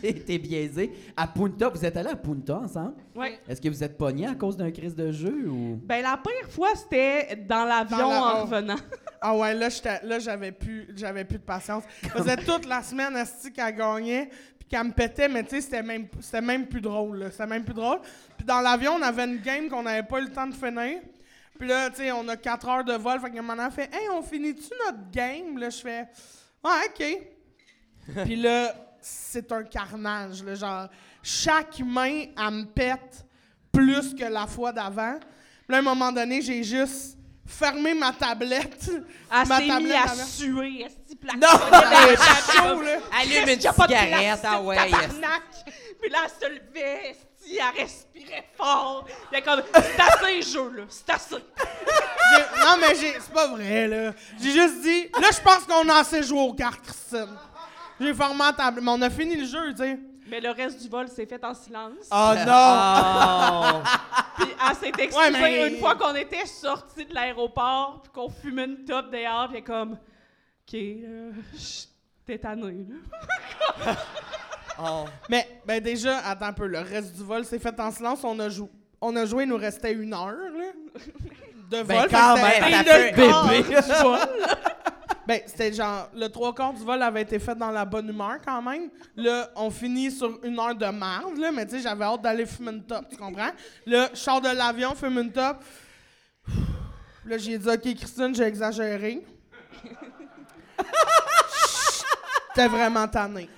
t'es, 0.26 0.38
biaisé. 0.38 0.92
À 1.16 1.26
Punta, 1.26 1.68
vous 1.68 1.84
êtes 1.84 1.96
allés 1.96 2.08
à 2.08 2.16
Punta 2.16 2.58
ensemble? 2.58 2.94
Ouais. 3.14 3.38
Est-ce 3.46 3.60
que 3.60 3.68
vous 3.68 3.84
êtes 3.84 3.98
pognés 3.98 4.26
à 4.26 4.34
cause 4.34 4.56
d'un 4.56 4.70
crise 4.70 4.94
de 4.94 5.12
jeu 5.12 5.48
ou? 5.48 5.78
Ben, 5.84 6.02
la 6.02 6.16
pire 6.16 6.50
fois, 6.50 6.70
c'était 6.74 7.36
dans 7.36 7.64
l'avion 7.64 8.08
la- 8.08 8.22
en 8.22 8.38
oh. 8.38 8.42
revenant. 8.44 8.76
Ah 9.20 9.36
ouais, 9.36 9.52
là, 9.52 9.68
j'étais- 9.68 10.00
là 10.04 10.20
j'avais 10.20 10.52
plus, 10.52 10.86
j'avais 10.94 11.24
plus 11.24 11.38
de 11.38 11.42
patience. 11.42 11.82
Je 12.04 12.08
faisais 12.08 12.36
toute 12.36 12.66
la 12.66 12.84
semaine, 12.84 13.16
Asti, 13.16 13.50
qu'elle 13.52 13.74
gagnait, 13.74 14.30
puis 14.56 14.68
qu'elle 14.68 14.84
me 14.84 14.92
pétait, 14.92 15.26
mais 15.28 15.42
tu 15.42 15.56
sais, 15.56 15.60
c'était 15.60 15.82
même, 15.82 16.06
c'était 16.20 16.40
même 16.40 16.68
plus 16.68 16.80
drôle, 16.80 17.18
là. 17.18 17.30
C'était 17.32 17.48
même 17.48 17.64
plus 17.64 17.74
drôle. 17.74 17.98
Puis 18.36 18.46
dans 18.46 18.60
l'avion, 18.60 18.92
on 18.96 19.02
avait 19.02 19.24
une 19.24 19.40
game 19.40 19.68
qu'on 19.68 19.82
n'avait 19.82 20.06
pas 20.06 20.20
eu 20.20 20.26
le 20.26 20.30
temps 20.30 20.46
de 20.46 20.54
finir. 20.54 21.00
Puis 21.58 21.68
là, 21.68 21.90
tu 21.90 21.96
sais, 21.96 22.12
on 22.12 22.26
a 22.28 22.36
4 22.36 22.68
heures 22.68 22.84
de 22.84 22.94
vol, 22.94 23.20
fait 23.20 23.30
que 23.30 23.40
mon 23.40 23.58
a 23.58 23.70
fait 23.70 23.90
«Hey, 23.94 24.08
on 24.10 24.22
finit-tu 24.22 24.70
notre 24.86 25.10
game?» 25.10 25.58
Là, 25.58 25.70
je 25.70 25.78
fais 25.78 26.06
«Ouais, 26.64 26.70
OK.» 26.86 28.14
Puis 28.24 28.36
là, 28.36 28.74
c'est 29.00 29.50
un 29.52 29.62
carnage, 29.64 30.42
là, 30.44 30.54
genre, 30.54 30.88
chaque 31.22 31.80
main, 31.80 32.26
elle 32.36 32.50
me 32.54 32.64
pète 32.64 33.24
plus 33.72 34.14
que 34.14 34.24
la 34.24 34.46
fois 34.46 34.72
d'avant. 34.72 35.18
Puis 35.18 35.68
là, 35.68 35.76
à 35.76 35.80
un 35.80 35.82
moment 35.82 36.12
donné, 36.12 36.40
j'ai 36.42 36.62
juste 36.62 37.16
fermé 37.46 37.94
ma 37.94 38.12
tablette. 38.12 38.90
Elle 39.32 39.48
ma 39.48 39.60
tablette 39.60 39.96
à 39.96 40.10
avait- 40.10 40.22
suer. 40.24 40.86
Non! 41.40 41.48
collait 41.58 41.80
dans 41.80 42.10
le 42.10 42.76
chaud, 42.76 42.82
là. 42.82 42.98
Allume 43.20 43.48
une 43.48 43.60
cigarette, 43.60 44.40
ah 44.44 44.60
ouais. 44.62 44.76
yes. 44.90 45.20
Puis 46.00 46.10
là, 46.10 46.18
elle 46.24 46.30
se 46.30 46.54
levait, 46.54 47.16
esti, 47.48 47.58
elle 47.58 47.82
respirait 47.82 48.48
fort. 48.56 49.06
Il 49.32 49.42
comme, 49.42 49.62
c'est 49.74 50.00
assez, 50.00 50.42
jeu, 50.42 50.70
là, 50.76 50.82
c'est 50.88 51.10
assez. 51.10 51.34
Non, 51.36 52.76
mais 52.80 52.94
j'ai, 52.94 53.14
c'est 53.20 53.32
pas 53.32 53.48
vrai, 53.48 53.88
là. 53.88 54.12
J'ai 54.40 54.52
juste 54.52 54.80
dit, 54.82 55.04
là, 55.20 55.28
je 55.32 55.40
pense 55.40 55.64
qu'on 55.64 55.88
a 55.88 55.94
assez 56.00 56.22
joué 56.22 56.40
aux 56.40 56.52
cartes, 56.54 56.82
Christine. 56.82 57.36
J'ai 58.00 58.14
fermé 58.14 58.38
la 58.38 58.52
table, 58.52 58.80
mais 58.82 58.90
on 58.90 59.02
a 59.02 59.10
fini 59.10 59.36
le 59.36 59.46
jeu, 59.46 59.70
tu 59.72 59.78
sais. 59.78 59.98
Mais 60.30 60.40
le 60.40 60.50
reste 60.50 60.82
du 60.82 60.88
vol 60.90 61.08
s'est 61.08 61.24
fait 61.24 61.42
en 61.42 61.54
silence. 61.54 62.06
Oh 62.12 62.32
non! 62.46 63.80
Oh! 63.82 63.82
Puis 64.36 64.48
elle 64.68 64.76
s'est 64.76 65.02
excusée 65.02 65.16
Ouais, 65.16 65.30
mais- 65.30 65.68
une 65.68 65.78
fois 65.78 65.94
qu'on 65.94 66.14
était 66.14 66.44
sortis 66.44 67.06
de 67.06 67.14
l'aéroport, 67.14 68.02
puis 68.02 68.12
qu'on 68.12 68.28
fumait 68.28 68.64
une 68.66 68.84
top 68.84 69.10
dehors, 69.10 69.48
puis 69.48 69.56
elle 69.56 69.62
est 69.62 69.64
comme, 69.64 69.92
OK, 69.92 70.74
euh, 70.74 71.32
tanné, 72.42 72.86
là. 73.86 73.96
Oh. 74.80 75.04
Mais 75.28 75.60
ben 75.66 75.82
déjà, 75.82 76.18
attends 76.18 76.46
un 76.46 76.52
peu, 76.52 76.66
le 76.66 76.78
reste 76.78 77.14
du 77.14 77.24
vol 77.24 77.44
s'est 77.44 77.58
fait 77.58 77.78
en 77.80 77.90
silence. 77.90 78.20
On 78.22 78.38
a, 78.38 78.48
jou- 78.48 78.70
on 79.00 79.14
a 79.16 79.24
joué, 79.26 79.44
il 79.44 79.48
nous 79.48 79.56
restait 79.56 79.92
une 79.92 80.14
heure 80.14 80.28
là, 80.28 80.72
de 81.70 81.76
vol. 81.78 81.86
Ben, 81.86 82.00
fait 82.02 82.06
que 82.06 82.12
quand 82.12 82.36
même, 82.36 82.84
quart 83.14 83.48
bébé. 83.48 83.62
du 83.62 84.02
vol. 84.02 84.18
Ben, 85.26 85.40
c'était 85.44 85.72
genre, 85.74 86.08
le 86.14 86.28
trois 86.28 86.54
quarts 86.54 86.72
du 86.72 86.82
vol 86.82 87.02
avait 87.02 87.20
été 87.20 87.38
fait 87.38 87.54
dans 87.54 87.70
la 87.70 87.84
bonne 87.84 88.08
humeur 88.08 88.36
quand 88.42 88.62
même. 88.62 88.88
Là, 89.14 89.50
on 89.56 89.70
finit 89.70 90.10
sur 90.10 90.38
une 90.42 90.58
heure 90.58 90.74
de 90.74 90.86
marde, 90.86 91.36
là, 91.36 91.52
mais 91.52 91.66
tu 91.66 91.76
sais, 91.76 91.82
j'avais 91.82 92.04
hâte 92.04 92.22
d'aller 92.22 92.46
fumer 92.46 92.70
une 92.72 92.82
top, 92.82 93.04
tu 93.10 93.16
comprends? 93.18 93.50
Là, 93.84 94.08
je 94.14 94.18
sors 94.18 94.40
de 94.40 94.48
l'avion, 94.48 94.94
fume 94.94 95.18
une 95.18 95.30
top. 95.30 95.58
Là, 97.26 97.36
j'ai 97.36 97.58
dit, 97.58 97.68
OK, 97.68 97.94
Christine, 97.94 98.34
j'ai 98.34 98.44
exagéré. 98.44 99.22
J'étais 102.48 102.68
vraiment 102.68 103.06
tanné. 103.06 103.50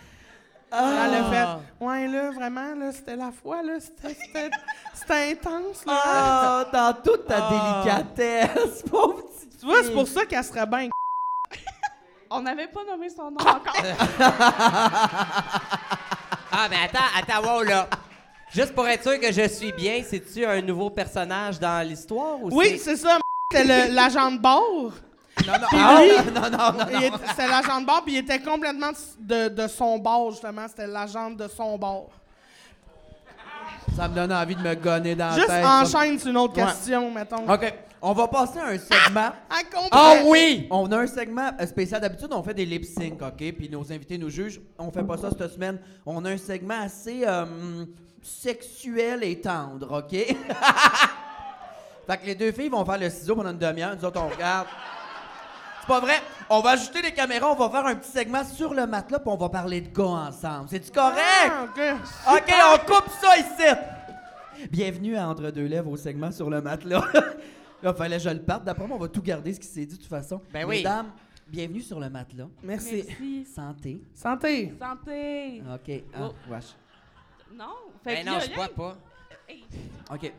Ah. 0.73 1.07
Elle 1.07 1.15
a 1.15 1.25
fait, 1.25 1.85
ouais, 1.85 2.07
là, 2.09 2.31
vraiment, 2.31 2.75
là, 2.77 2.93
c'était 2.93 3.17
la 3.17 3.31
foi, 3.33 3.63
là, 3.63 3.75
c'était- 3.81 4.15
c'était 4.21 4.51
c'était 4.95 5.33
intense, 5.33 5.85
là. 5.87 6.01
Ah, 6.05 6.65
dans 6.73 6.93
toute 7.03 7.27
ta 7.27 7.37
Ah. 7.41 7.83
délicatesse, 7.85 8.83
pauvre 8.91 9.23
petite 9.23 9.59
Tu 9.59 9.67
vois, 9.67 9.83
c'est 9.83 9.93
pour 9.93 10.07
ça 10.09 10.25
qu'elle 10.27 10.45
serait 10.45 10.67
bien 10.67 10.89
On 12.31 12.41
n'avait 12.43 12.69
pas 12.69 12.81
nommé 12.89 13.09
son 13.11 13.31
nom 13.31 13.39
encore. 13.41 13.75
Ah, 16.53 16.67
mais 16.69 16.77
attends, 16.85 16.99
attends, 17.17 17.47
wow, 17.57 17.63
là. 17.63 17.89
Juste 18.53 18.75
pour 18.75 18.87
être 18.89 19.03
sûr 19.05 19.21
que 19.21 19.31
je 19.33 19.49
suis 19.49 19.73
bien, 19.73 20.03
c'est-tu 20.05 20.45
un 20.45 20.61
nouveau 20.61 20.91
personnage 20.91 21.61
dans 21.61 21.87
l'histoire 21.87 22.43
ou 22.43 22.49
Oui, 22.53 22.71
c'est... 22.73 22.79
c'est 22.79 22.97
ça, 22.97 23.19
c'était 23.53 23.65
le- 23.89 23.95
l'agent 23.95 24.33
de 24.33 24.39
bord. 24.39 24.93
Non, 25.47 25.53
non, 25.55 25.67
ah, 25.73 26.03
lui- 26.03 26.33
non, 26.33 26.41
non, 26.43 26.51
non, 26.51 26.73
non. 26.73 27.19
C'était 27.31 27.47
l'agent 27.49 27.81
de 27.81 27.87
bord, 27.87 28.03
puis 28.05 28.15
il 28.15 28.19
était 28.19 28.41
complètement 28.41 28.91
de, 29.19 29.49
de 29.49 29.67
son 29.69 29.99
bord, 29.99 30.33
justement. 30.33 30.67
C'était 30.69 30.87
l'agent 30.87 31.31
de 31.31 31.49
son 31.49 31.79
bord. 31.79 32.11
Ça 33.97 34.09
me 34.09 34.15
donne 34.15 34.33
envie 34.33 34.55
de 34.57 34.61
me 34.63 34.75
gonner 34.75 35.15
dans 35.15 35.33
Juste 35.35 35.49
la 35.49 35.55
tête. 35.57 35.65
ça. 35.65 35.81
enchaîne 35.83 36.19
sur 36.19 36.29
une 36.31 36.37
autre 36.37 36.57
Ouais. 36.59 36.65
question, 36.65 37.11
mettons. 37.11 37.51
OK, 37.51 37.75
on 38.03 38.13
va 38.13 38.29
passer 38.29 38.59
à 38.59 38.67
un 38.67 38.79
segment. 38.79 39.31
Ah 39.93 40.15
oui! 40.25 40.67
On 40.71 40.91
a 40.93 40.99
un 40.99 41.07
segment 41.07 41.51
spécial. 41.67 42.01
D'habitude, 42.01 42.29
on 42.33 42.43
fait 42.43 42.55
des 42.55 42.65
lip 42.67 42.85
sync, 42.85 43.21
OK? 43.23 43.37
Puis 43.53 43.69
nos 43.71 43.91
invités 43.93 44.17
nous 44.19 44.31
jugent. 44.31 44.61
On 44.79 44.91
fait 44.91 45.03
pas 45.03 45.17
ça 45.17 45.31
cette 45.31 45.53
semaine. 45.53 45.79
On 46.07 46.25
a 46.25 46.31
un 46.31 46.37
segment 46.39 46.83
assez 46.83 47.23
euh, 47.27 47.85
sexuel 48.23 49.25
et 49.25 49.41
tendre, 49.41 49.99
OK? 49.99 50.11
fait 52.07 52.17
que 52.19 52.27
les 52.27 52.35
deux 52.35 52.53
filles 52.53 52.69
vont 52.69 52.85
faire 52.85 52.99
le 52.99 53.11
ciseau 53.11 53.35
pendant 53.37 53.51
une 53.51 53.59
demi-heure. 53.59 53.97
Nous 53.97 54.05
autres, 54.05 54.21
on 54.23 54.29
regarde. 54.29 54.67
C'est 55.81 55.87
pas 55.87 56.01
vrai? 56.01 56.15
On 56.49 56.61
va 56.61 56.71
ajouter 56.71 57.03
les 57.03 57.13
caméras. 57.13 57.51
On 57.53 57.57
va 57.57 57.71
faire 57.71 57.87
un 57.87 57.95
petit 57.97 58.11
segment 58.11 58.45
sur 58.45 58.75
le 58.75 58.87
matelas. 58.87 59.19
Puis 59.21 59.29
on 59.31 59.37
va 59.37 59.49
parler 59.49 59.81
de 59.81 59.89
gars 59.89 60.05
ensemble. 60.05 60.69
C'est-tu 60.69 60.91
correct? 60.91 61.19
Ah, 61.21 61.65
OK. 61.65 61.81
OK, 62.37 62.55
on 62.75 62.79
coupe 62.93 63.11
ça 63.21 63.37
ici. 63.39 64.67
Bienvenue 64.71 65.17
à 65.17 65.29
Entre 65.29 65.51
deux 65.51 65.67
lèvres 65.67 65.91
au 65.91 65.97
segment 65.97 66.31
sur 66.33 66.51
le 66.51 66.61
matelas. 66.61 67.05
Là, 67.83 67.95
fallait 67.95 68.19
que 68.19 68.23
je 68.25 68.29
le 68.31 68.43
parte. 68.43 68.65
D'après 68.65 68.87
moi, 68.87 68.97
on 68.99 69.01
va 69.01 69.09
tout 69.09 69.23
garder 69.23 69.55
ce 69.55 69.61
qui 69.61 69.67
s'est 69.67 69.87
dit 69.87 69.97
de 69.97 70.03
toute 70.03 70.11
façon. 70.11 70.43
Ben 70.53 70.67
oui. 70.69 70.79
Mesdames, 70.79 71.11
bienvenue 71.49 71.81
sur 71.81 71.99
le 71.99 72.11
matelas. 72.11 72.49
Merci. 72.63 73.05
Merci. 73.09 73.47
Santé. 73.55 74.03
Santé. 74.15 74.75
Santé. 74.79 75.63
OK. 75.75 76.03
Ah, 76.15 76.19
Oh. 76.25 76.35
wesh. 76.53 76.77
Non? 77.55 77.65
Fait 78.05 78.17
Ben 78.17 78.25
que 78.27 78.31
non, 78.31 78.39
je 78.41 78.55
bois 78.55 78.69
pas. 78.69 78.97
Hey. 79.49 79.65
OK. 80.13 80.33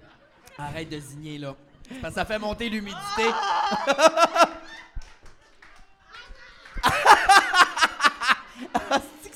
Arrête 0.58 0.90
de 0.90 1.00
zigner, 1.00 1.40
là. 1.40 1.56
Parce 2.00 2.14
que 2.14 2.20
ça 2.20 2.26
fait 2.26 2.38
monter 2.40 2.70
l'humidité. 2.70 3.24
Que 3.88 3.92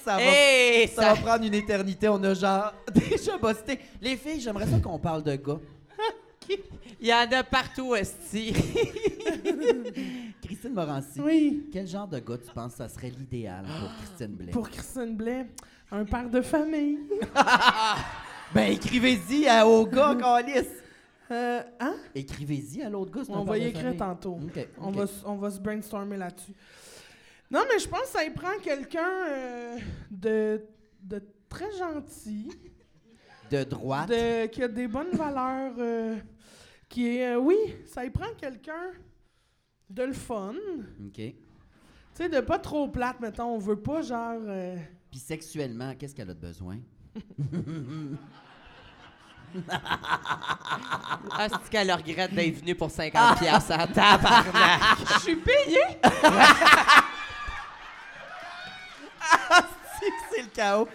ça 0.03 0.15
va. 0.17 0.21
Hey, 0.21 0.87
Ça 0.87 1.01
ça... 1.01 1.13
va 1.13 1.21
prendre 1.21 1.45
une 1.45 1.53
éternité. 1.53 2.07
On 2.09 2.23
a 2.23 2.33
genre 2.33 2.73
déjà 2.93 3.37
bossé. 3.37 3.79
Les 4.01 4.15
filles, 4.17 4.39
j'aimerais 4.39 4.67
ça 4.67 4.79
qu'on 4.79 4.99
parle 4.99 5.23
de 5.23 5.35
gars. 5.35 5.59
Il 7.01 7.07
y 7.07 7.13
en 7.13 7.27
a 7.31 7.43
partout, 7.43 7.95
Esti. 7.95 8.53
Christine 10.43 10.73
Morancy. 10.73 11.19
Oui. 11.19 11.67
Quel 11.73 11.87
genre 11.87 12.07
de 12.07 12.19
gars 12.19 12.37
tu 12.37 12.51
penses 12.53 12.73
que 12.73 12.77
ça 12.77 12.89
serait 12.89 13.09
l'idéal 13.09 13.65
pour 13.65 13.89
Christine 13.97 14.35
Blais? 14.35 14.51
Pour 14.51 14.69
Christine 14.69 15.15
Blais, 15.15 15.47
un 15.91 16.05
père 16.05 16.29
de 16.29 16.41
famille. 16.41 16.99
Ben, 18.53 18.71
écrivez-y 18.71 19.47
à- 19.47 19.67
au 19.67 19.85
gars, 19.85 20.15
Calis. 20.19 20.67
Euh, 21.31 21.61
hein? 21.79 21.95
Écrivez-y 22.13 22.83
à 22.83 22.89
l'autre 22.89 23.11
gars. 23.11 23.23
c'est 23.25 23.33
un 23.33 23.37
On 23.37 23.43
va 23.43 23.57
y 23.57 23.65
écrire 23.65 23.81
famille. 23.83 23.97
tantôt. 23.97 24.39
On, 24.79 24.91
va, 24.91 25.05
on 25.25 25.35
va 25.35 25.49
se 25.49 25.59
brainstormer 25.59 26.17
là-dessus. 26.17 26.53
Non, 27.55 27.61
mais 27.71 27.79
je 27.79 27.87
pense 27.87 28.01
que 28.01 28.07
ça 28.07 28.23
y 28.25 28.29
prend 28.31 28.57
quelqu'un 28.61 29.07
euh, 29.29 29.77
de, 30.11 30.61
de 31.01 31.23
très 31.47 31.71
gentil, 31.77 32.51
De 33.49 33.63
droite. 33.63 34.09
de, 34.09 34.47
qui 34.47 34.61
a 34.61 34.67
des 34.67 34.89
bonnes 34.89 35.11
valeurs, 35.11 35.73
euh, 35.77 36.17
qui 36.89 37.17
est... 37.17 37.33
euh, 37.35 37.39
oui, 37.39 37.55
ça 37.85 38.03
y 38.03 38.09
prend 38.09 38.27
quelqu'un 38.37 38.91
de 39.89 40.03
le 40.03 40.11
fun. 40.13 40.53
OK. 41.07 41.13
Tu 41.15 41.33
sais, 42.13 42.27
de 42.27 42.41
pas 42.41 42.59
trop 42.59 42.89
plate, 42.89 43.21
mettons. 43.21 43.55
On 43.55 43.57
veut 43.59 43.79
pas, 43.81 44.01
genre... 44.01 44.41
euh, 44.47 44.75
Puis 45.09 45.19
sexuellement, 45.19 45.93
qu'est-ce 45.97 46.13
qu'elle 46.13 46.29
a 46.31 46.33
de 46.33 46.39
besoin? 46.39 46.77
Ah, 51.31 51.47
c'est 51.49 51.69
qu'elle 51.69 51.91
regrette 51.91 52.33
d'être 52.33 52.59
venue 52.59 52.75
pour 52.75 52.91
50 52.91 53.39
piastres 53.39 53.71
en 53.71 53.87
tabarnak? 53.87 54.97
Je 55.15 55.19
suis 55.21 55.35
payée. 55.37 55.79
C'est 60.33 60.41
le 60.41 60.47
chaos. 60.53 60.87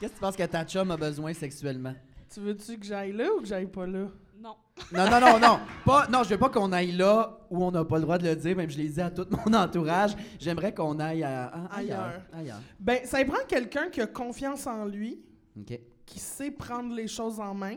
Qu'est-ce 0.00 0.12
que 0.12 0.16
tu 0.16 0.20
penses 0.20 0.36
que 0.36 0.42
ta 0.44 0.64
chum 0.64 0.90
a 0.90 0.96
besoin 0.96 1.32
sexuellement? 1.34 1.94
tu 2.32 2.40
veux-tu 2.40 2.78
que 2.78 2.86
j'aille 2.86 3.12
là 3.12 3.28
ou 3.36 3.40
que 3.42 3.46
j'aille 3.46 3.66
pas 3.66 3.86
là? 3.86 4.06
Non. 4.40 4.56
Non, 4.90 5.10
non, 5.10 5.20
non, 5.20 5.38
non. 5.38 5.60
Pas, 5.84 6.08
non, 6.08 6.22
je 6.24 6.30
veux 6.30 6.38
pas 6.38 6.48
qu'on 6.48 6.72
aille 6.72 6.92
là 6.92 7.38
où 7.50 7.62
on 7.62 7.70
n'a 7.70 7.84
pas 7.84 7.96
le 7.96 8.02
droit 8.02 8.16
de 8.18 8.26
le 8.26 8.34
dire, 8.34 8.56
même 8.56 8.70
je 8.70 8.78
l'ai 8.78 8.88
dit 8.88 9.00
à 9.02 9.10
tout 9.10 9.26
mon 9.30 9.52
entourage. 9.58 10.12
J'aimerais 10.40 10.72
qu'on 10.74 10.98
aille 10.98 11.22
à- 11.22 11.48
à- 11.48 11.76
ailleurs. 11.76 12.22
Ailleurs. 12.32 12.60
Ben, 12.80 13.04
ça 13.04 13.20
y 13.20 13.24
prend 13.26 13.44
quelqu'un 13.46 13.90
qui 13.90 14.00
a 14.00 14.06
confiance 14.06 14.66
en 14.66 14.86
lui, 14.86 15.20
OK. 15.60 15.78
qui 16.06 16.18
sait 16.18 16.50
prendre 16.50 16.94
les 16.94 17.06
choses 17.06 17.38
en 17.38 17.52
main. 17.54 17.76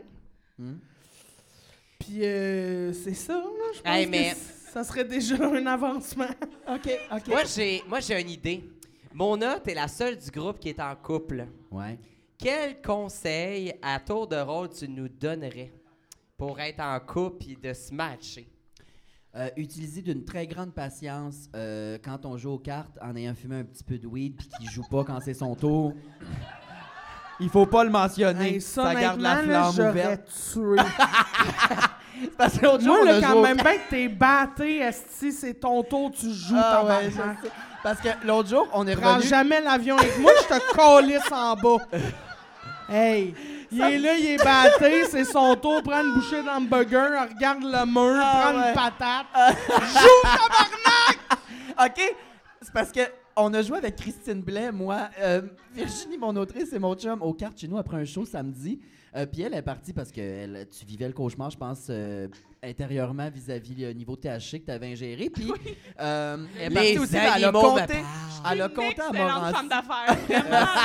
Hmm. 0.58 0.76
Puis 1.98 2.24
euh, 2.24 2.92
c'est 2.92 3.14
ça, 3.14 3.34
là, 3.34 3.42
je 3.74 3.80
pense 3.82 3.92
Hey, 3.94 4.06
que 4.06 4.10
mais- 4.10 4.34
ça 4.72 4.84
serait 4.84 5.04
déjà 5.04 5.36
un 5.36 5.66
avancement. 5.66 6.24
OK, 6.68 6.90
OK. 7.12 7.28
Moi, 7.28 7.42
j'ai, 7.44 7.82
moi, 7.88 8.00
j'ai 8.00 8.20
une 8.20 8.30
idée. 8.30 8.64
Mona, 9.18 9.58
t'es 9.60 9.72
la 9.72 9.88
seule 9.88 10.18
du 10.18 10.30
groupe 10.30 10.58
qui 10.60 10.68
est 10.68 10.78
en 10.78 10.94
couple. 10.94 11.46
Ouais. 11.70 11.98
Quel 12.38 12.82
conseil 12.82 13.72
à 13.80 13.98
tour 13.98 14.26
de 14.26 14.36
rôle 14.36 14.68
tu 14.68 14.86
nous 14.90 15.08
donnerais 15.08 15.72
pour 16.36 16.60
être 16.60 16.80
en 16.80 17.00
couple 17.00 17.46
et 17.48 17.56
de 17.56 17.72
se 17.72 17.94
matcher? 17.94 18.46
Euh, 19.34 19.48
utiliser 19.56 20.02
d'une 20.02 20.22
très 20.22 20.46
grande 20.46 20.74
patience 20.74 21.48
euh, 21.54 21.96
quand 22.04 22.26
on 22.26 22.36
joue 22.36 22.50
aux 22.50 22.58
cartes 22.58 22.98
en 23.00 23.16
ayant 23.16 23.34
fumé 23.34 23.56
un 23.56 23.64
petit 23.64 23.84
peu 23.84 23.96
de 23.96 24.06
weed 24.06 24.36
puis 24.36 24.48
qu'il 24.58 24.68
joue 24.68 24.84
pas 24.90 25.02
quand 25.02 25.18
c'est 25.20 25.32
son 25.32 25.54
tour. 25.54 25.94
Il 27.40 27.48
faut 27.48 27.64
pas 27.64 27.84
le 27.84 27.90
mentionner. 27.90 28.56
Hey, 28.56 28.60
ça 28.60 28.94
garde 28.94 29.22
la 29.22 29.36
là, 29.36 29.42
flamme 29.42 29.72
j'aurais 29.76 29.88
ouverte. 29.92 30.52
tué. 30.52 30.76
Parce 32.36 32.58
que 32.58 32.66
l'autre 32.66 32.84
jour, 32.84 32.96
Moi, 32.96 33.00
on 33.02 33.04
là, 33.06 33.16
a 33.16 33.20
quand 33.32 33.42
même 33.42 33.56
bien 33.56 33.76
que 33.78 33.88
t'es 33.90 34.08
batté, 34.08 34.76
esti, 34.80 35.32
c'est 35.32 35.54
ton 35.54 35.82
tour, 35.82 36.10
tu 36.10 36.30
joues 36.30 36.54
Ah 36.58 36.82
ta 36.82 36.98
ouais. 37.00 37.10
Parce 37.86 38.00
que 38.00 38.08
l'autre 38.26 38.48
jour, 38.48 38.66
on 38.72 38.84
est 38.88 38.96
Prends 38.96 39.14
revenu. 39.18 39.28
jamais 39.28 39.60
l'avion 39.60 39.96
avec 39.96 40.18
moi, 40.18 40.32
je 40.42 40.48
te 40.56 40.74
calisse 40.74 41.30
en 41.30 41.54
bas. 41.54 41.76
Hey, 42.88 43.32
il 43.70 43.80
est 43.80 43.98
là, 43.98 44.14
il 44.18 44.26
est 44.26 44.42
batté, 44.44 45.04
c'est 45.04 45.22
son 45.24 45.54
tour, 45.54 45.84
prend 45.84 46.02
une 46.02 46.14
bouchée 46.14 46.42
d'hamburger, 46.42 47.28
regarde 47.32 47.62
le 47.62 47.86
mur, 47.86 48.20
Ah 48.24 48.50
prend 48.50 48.60
ouais. 48.60 48.68
une 48.70 48.74
patate. 48.74 49.26
OK? 51.86 52.14
C'est 52.60 52.72
parce 52.72 52.90
que 52.90 53.02
on 53.36 53.54
a 53.54 53.62
joué 53.62 53.78
avec 53.78 53.94
Christine 53.94 54.40
Blais, 54.42 54.72
moi, 54.72 55.08
euh, 55.20 55.42
Virginie, 55.72 56.18
mon 56.18 56.34
autrice, 56.34 56.72
et 56.72 56.80
mon 56.80 56.96
chum 56.96 57.22
aux 57.22 57.34
cartes 57.34 57.60
chez 57.60 57.68
nous 57.68 57.78
après 57.78 57.98
un 57.98 58.04
show 58.04 58.24
samedi. 58.24 58.80
Euh, 59.14 59.26
Puis 59.26 59.42
elle 59.42 59.54
est 59.54 59.62
partie 59.62 59.92
parce 59.92 60.10
que 60.10 60.20
elle- 60.20 60.66
tu 60.76 60.84
vivais 60.84 61.06
le 61.06 61.12
cauchemar, 61.12 61.50
je 61.50 61.56
pense, 61.56 61.86
euh, 61.90 62.26
intérieurement 62.66 63.28
vis-à-vis 63.30 63.74
le 63.76 63.92
niveau 63.92 64.16
THC 64.16 64.60
que 64.60 64.66
tu 64.66 64.70
avais 64.70 64.92
ingéré. 64.92 65.30
Puis 65.34 65.52
euh, 66.00 66.36
elle 66.60 66.72
est 66.72 66.74
partie 66.74 66.92
Les 66.92 66.98
aussi, 66.98 67.16
elle 67.16 67.44
a 67.44 67.52
compté, 67.52 67.94
elle 68.52 68.62
a 68.62 68.68
compté 68.68 69.00
à 69.00 69.12
Morancy. 69.12 69.54
femme 69.54 69.68
d'affaires. 69.68 70.16
Vraiment. 70.28 70.66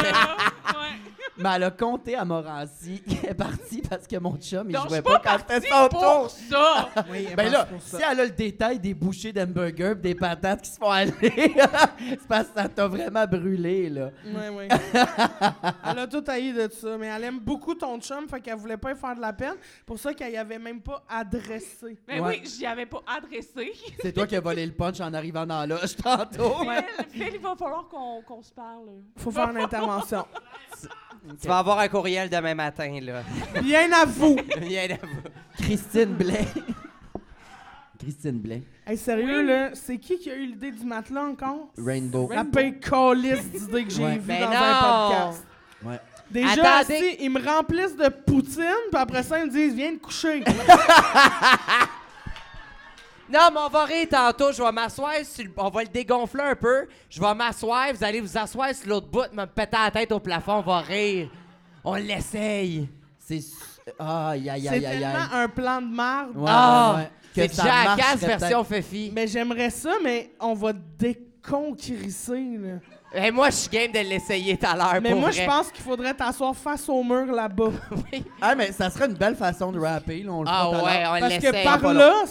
Ouais. 0.72 0.98
Mais 1.38 1.50
elle 1.56 1.64
a 1.64 1.72
compté 1.72 2.16
à 2.16 2.24
Morancy 2.24 3.02
qu'elle 3.08 3.32
est 3.32 3.34
partie 3.34 3.82
parce 3.82 4.08
que 4.08 4.16
mon 4.18 4.38
chum, 4.38 4.70
il 4.70 4.76
je 4.76 4.82
jouait 4.82 4.94
suis 4.96 5.02
pas, 5.02 5.20
pas 5.20 5.38
quand 5.38 5.54
c'était 5.56 5.68
son 5.68 5.88
pour 5.90 6.02
tour. 6.02 6.30
ça. 6.30 6.90
Oui, 7.10 7.28
elle 7.30 7.36
Ben 7.36 7.44
pense 7.46 7.52
là, 7.54 7.66
pour 7.66 7.82
ça. 7.82 7.98
si 7.98 8.04
elle 8.10 8.20
a 8.20 8.24
le 8.26 8.30
détail 8.32 8.80
des 8.80 8.94
bouchées 8.94 9.34
d'hamburger 9.34 9.96
pis 9.96 10.02
des 10.02 10.16
patates 10.16 10.62
qui 10.62 10.70
se 10.72 10.78
font 10.78 10.90
aller, 10.90 11.12
c'est 11.22 12.28
parce 12.28 12.48
que 12.48 12.54
ça 12.62 12.70
t'a 12.70 12.88
vraiment 12.88 13.26
brûlé, 13.26 13.90
là. 13.90 14.12
Ouais, 14.26 14.50
ouais. 14.50 14.68
elle 14.70 16.00
a 16.00 16.08
tout 16.08 16.24
haï 16.28 16.54
de 16.54 16.70
ça, 16.72 16.98
mais 16.98 17.08
elle 17.08 17.24
aime 17.26 17.40
beaucoup 17.40 17.76
ton 17.76 18.00
chum, 18.00 18.28
fait 18.30 18.40
qu'elle 18.40 18.56
voulait 18.56 18.78
pas 18.78 18.92
y 18.92 18.96
faire 18.96 19.16
de 19.16 19.22
la 19.22 19.34
peine. 19.34 19.56
Pour 19.86 20.00
ça 20.00 20.14
qu'elle 20.14 20.34
y 20.34 20.38
avait 20.38 20.60
même 20.60 20.82
pas 20.82 21.04
adressé. 21.10 21.71
Mais 22.08 22.20
Ouais. 22.20 22.42
oui, 22.44 22.50
j'y 22.50 22.66
avais 22.66 22.86
pas 22.86 23.02
adressé. 23.08 23.72
C'est 24.02 24.12
toi 24.14 24.26
qui 24.28 24.36
as 24.36 24.42
volé 24.42 24.66
le 24.66 24.72
punch 24.74 25.00
en 25.02 25.14
arrivant 25.14 25.46
dans 25.46 25.60
la 25.60 25.68
loge 25.68 25.96
tantôt. 25.96 26.56
Phil, 26.60 27.06
Phil, 27.10 27.32
il 27.36 27.40
va 27.42 27.56
falloir 27.56 27.88
qu'on 27.88 28.22
qu'on 28.22 28.42
se 28.42 28.52
parle. 28.54 28.90
Faut 29.18 29.32
faire 29.32 29.50
une 29.50 29.58
intervention. 29.58 30.26
Tu 31.40 31.48
vas 31.48 31.60
avoir 31.60 31.78
un 31.78 31.88
courriel 31.88 32.32
demain 32.32 32.56
matin, 32.56 33.00
là. 33.00 33.22
Bien 33.62 33.92
à 33.92 34.06
vous. 34.06 34.36
Viens 34.60 34.88
là-bas. 34.88 35.30
Christine 35.56 36.16
Blais. 36.16 36.48
Christine 38.00 38.40
Blais. 38.40 38.64
Hey, 38.88 38.98
sérieux, 38.98 39.44
là, 39.44 39.70
c'est 39.76 40.00
qui 40.00 40.18
qui 40.18 40.32
a 40.32 40.36
eu 40.36 40.48
l'idée 40.48 40.72
du 40.72 40.84
matelas 40.84 41.26
encore? 41.26 41.72
Rainbow. 41.78 42.28
La 42.34 42.44
pire 42.44 42.74
d'idées 42.74 43.84
que 43.86 43.92
j'ai 43.92 44.04
Ouais. 44.04 44.18
vues 44.18 44.28
Ben 44.28 44.42
dans 44.42 44.50
non. 44.50 44.56
un 44.56 45.10
podcast. 45.10 45.46
Ouais. 45.84 46.00
Déjà, 46.32 46.52
Attendez. 46.78 46.96
assis, 46.96 47.18
ils 47.20 47.30
me 47.30 47.46
remplissent 47.46 47.96
de 47.98 48.08
poutine, 48.10 48.64
puis 48.92 49.02
après 49.02 49.22
ça, 49.24 49.40
ils 49.40 49.46
me 49.46 49.52
disent 49.52 49.74
Viens 49.76 49.92
te 49.94 50.00
coucher. 50.02 50.44
Non, 53.30 53.48
mais 53.54 53.60
on 53.66 53.70
va 53.70 53.86
rire 53.86 54.08
tantôt. 54.10 54.52
Je 54.52 54.62
vais 54.62 54.72
m'asseoir 54.74 55.14
sur 55.24 55.46
le- 55.46 55.52
On 55.56 55.70
va 55.70 55.84
le 55.84 55.88
dégonfler 55.88 56.44
un 56.44 56.56
peu. 56.56 56.86
Je 57.10 57.22
vais 57.22 57.34
m'asseoir. 57.34 57.88
Vous 57.94 58.04
allez 58.04 58.20
vous 58.20 58.38
asseoir 58.38 58.76
sur 58.76 58.90
l'autre 58.90 59.08
bout, 59.08 59.32
me 59.32 59.46
péter 59.46 59.78
la 59.82 59.90
tête 59.90 60.12
au 60.12 60.20
plafond. 60.20 60.56
On 60.56 60.62
va 60.62 60.80
rire. 60.82 61.30
On 61.84 61.96
l'essaye. 61.96 62.90
C'est. 63.18 63.40
su- 63.40 63.56
Aïe, 63.98 64.50
aïe, 64.50 64.62
C'est 64.64 64.70
aïe, 64.70 64.86
aïe, 64.86 65.04
aïe. 65.06 65.14
tellement 65.14 65.34
un 65.34 65.48
plan 65.48 65.82
de. 65.82 66.38
Ouais, 66.38 66.46
Ah! 66.50 66.94
ouais, 66.98 67.02
ouais. 67.04 67.10
C'est 67.34 67.48
Que 67.48 67.56
ça 67.56 67.64
Jackass 67.64 67.98
marcherait 68.22 68.38
version 68.38 68.64
Fifi. 68.66 69.12
Mais 69.16 69.28
j'aimerais 69.28 69.70
ça, 69.70 69.94
mais 70.04 70.32
on 70.40 70.54
va 70.54 70.74
déconquérisser, 70.74 72.58
là. 72.60 72.80
Et 73.14 73.30
moi, 73.30 73.50
je 73.50 73.56
suis 73.56 73.70
game 73.70 73.92
de 73.92 74.00
l'essayer 74.00 74.58
tout 74.58 74.66
à 74.66 74.76
l'heure. 74.76 75.02
Mais 75.02 75.12
pour 75.12 75.20
moi, 75.20 75.32
vrai. 75.32 75.42
je 75.42 75.46
pense 75.46 75.70
qu'il 75.72 75.84
faudrait 75.84 76.14
t'asseoir 76.14 76.56
face 76.56 76.88
au 76.88 77.04
mur 77.04 77.26
là-bas. 77.26 77.72
Oui. 78.14 78.24
Ah, 78.40 78.56
mais 78.56 78.72
ça 78.72 78.90
serait 78.90 79.08
une 79.08 79.16
belle 79.18 79.36
façon 79.36 79.72
de 79.72 79.80
rapper, 79.80 80.24
là, 80.24 80.32
on 80.32 80.44
le 80.44 80.48
Ah 80.50 80.70
ouais, 80.70 80.76
l'heure. 81.02 81.14
on 81.16 81.20
Parce 81.20 81.34
l'essaye. 81.34 81.52
que 81.52 81.64
par 81.64 81.82
pas 81.82 81.94
là, 81.94 82.24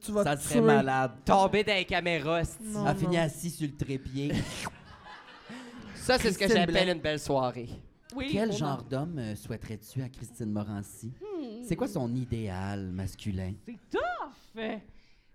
tu 0.00 0.12
vas 0.12 0.22
Ça 0.24 0.36
te 0.36 0.42
serait 0.42 0.54
tuer. 0.54 0.60
malade. 0.62 1.10
Tomber 1.24 1.64
dans 1.64 1.74
les 1.74 1.84
caméras. 1.84 2.40
Elle 2.42 2.72
non. 2.72 2.94
finit 2.94 3.18
assis 3.18 3.50
sur 3.50 3.66
le 3.66 3.74
trépied. 3.76 4.32
Ça, 5.94 6.16
c'est 6.18 6.32
ce 6.32 6.38
que 6.38 6.44
Christine 6.44 6.64
j'appelle 6.66 6.88
une 6.88 7.00
belle 7.02 7.18
soirée. 7.20 7.68
Oui, 8.16 8.30
Quel 8.32 8.50
genre 8.52 8.82
d'homme 8.82 9.18
euh, 9.18 9.34
souhaiterais-tu 9.36 10.00
à 10.02 10.08
Christine 10.08 10.50
Morancy? 10.50 11.12
Hmm. 11.20 11.62
C'est 11.66 11.76
quoi 11.76 11.86
son 11.88 12.08
idéal 12.14 12.86
masculin? 12.92 13.52
C'est 13.66 13.76
tough. 13.90 14.62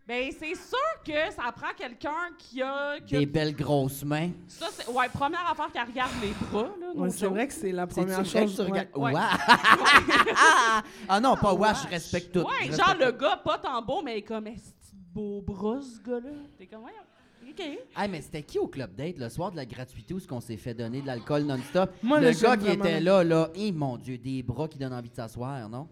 Ben, 0.06 0.30
c'est 0.38 0.54
sûr 0.56 0.78
que 1.06 1.32
ça 1.34 1.50
prend 1.56 1.74
quelqu'un 1.78 2.12
qui 2.38 2.62
a. 2.62 3.00
Qui 3.00 3.16
a- 3.16 3.20
Des 3.20 3.26
belles 3.26 3.56
grosses 3.56 4.04
mains. 4.04 4.32
Ça, 4.50 4.68
c'est. 4.72 4.88
Ouais, 4.92 5.08
première 5.08 5.50
affaire 5.50 5.72
qui 5.72 5.80
regarde 5.80 6.12
les 6.22 6.32
bras, 6.48 6.70
là. 6.80 6.88
Ouais, 6.94 7.10
c'est 7.10 7.20
joke. 7.20 7.30
vrai 7.32 7.48
que 7.48 7.54
c'est 7.54 7.72
la 7.72 7.84
C'est-tu 7.84 7.94
première 8.02 8.22
vrai 8.22 8.42
que 8.44 8.48
chose. 8.48 8.56
tu 8.56 8.62
regardes- 8.62 8.90
ouais. 8.98 9.14
Ouah! 9.14 9.30
ah 11.08 11.20
non, 11.22 11.36
pas 11.38 11.54
ouais, 11.54 11.70
je 11.84 11.88
respecte 11.90 12.34
tout. 12.34 12.40
Ouais, 12.42 12.46
Je 12.68 12.72
genre 12.74 12.88
respecte 12.88 13.00
le 13.06 13.12
tout. 13.14 13.18
gars 13.20 13.38
pas 13.38 13.58
tant 13.58 13.82
beau, 13.82 14.02
mais 14.04 14.22
comme, 14.22 14.48
est-ce 14.48 14.72
que 14.72 14.96
beau 15.14 15.42
bras, 15.42 15.80
ce 15.82 16.02
gars-là? 16.10 16.32
T'es 16.58 16.66
comme, 16.68 16.84
ouais, 16.84 16.92
OK. 17.50 17.60
Hey, 17.62 18.10
mais 18.10 18.22
c'était 18.22 18.42
qui 18.44 18.58
au 18.60 18.68
Club 18.68 18.96
Date 18.96 19.18
le 19.18 19.30
soir 19.30 19.52
de 19.52 19.56
la 19.58 19.66
gratuité 19.66 20.14
où 20.14 20.20
ce 20.20 20.28
qu'on 20.28 20.42
s'est 20.42 20.58
fait 20.58 20.74
donner 20.74 21.02
de 21.02 21.08
l'alcool 21.08 21.44
non-stop? 21.44 21.92
Moi, 22.02 22.20
le 22.20 22.28
gars 22.28 22.32
j'aime 22.34 22.60
qui 22.60 22.66
vraiment- 22.68 22.84
était 22.86 23.00
là, 23.00 23.24
là, 23.24 23.50
hé 23.56 23.72
mon 23.72 23.98
Dieu, 23.98 24.18
des 24.18 24.42
bras 24.44 24.68
qui 24.68 24.78
donnent 24.78 24.94
envie 24.94 25.10
de 25.10 25.16
s'asseoir, 25.16 25.70
non? 25.70 25.88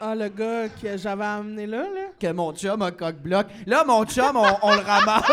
Ah, 0.00 0.14
le 0.14 0.28
gars 0.28 0.68
que 0.68 0.96
j'avais 0.96 1.24
amené 1.24 1.66
là, 1.66 1.82
là. 1.82 2.06
Que 2.18 2.32
mon 2.32 2.52
chum 2.54 2.82
a 2.82 2.90
coq-bloc. 2.90 3.46
Là, 3.66 3.84
mon 3.84 4.04
chum, 4.04 4.36
on, 4.36 4.44
on 4.62 4.74
le 4.74 4.80
ramasse. 4.80 5.30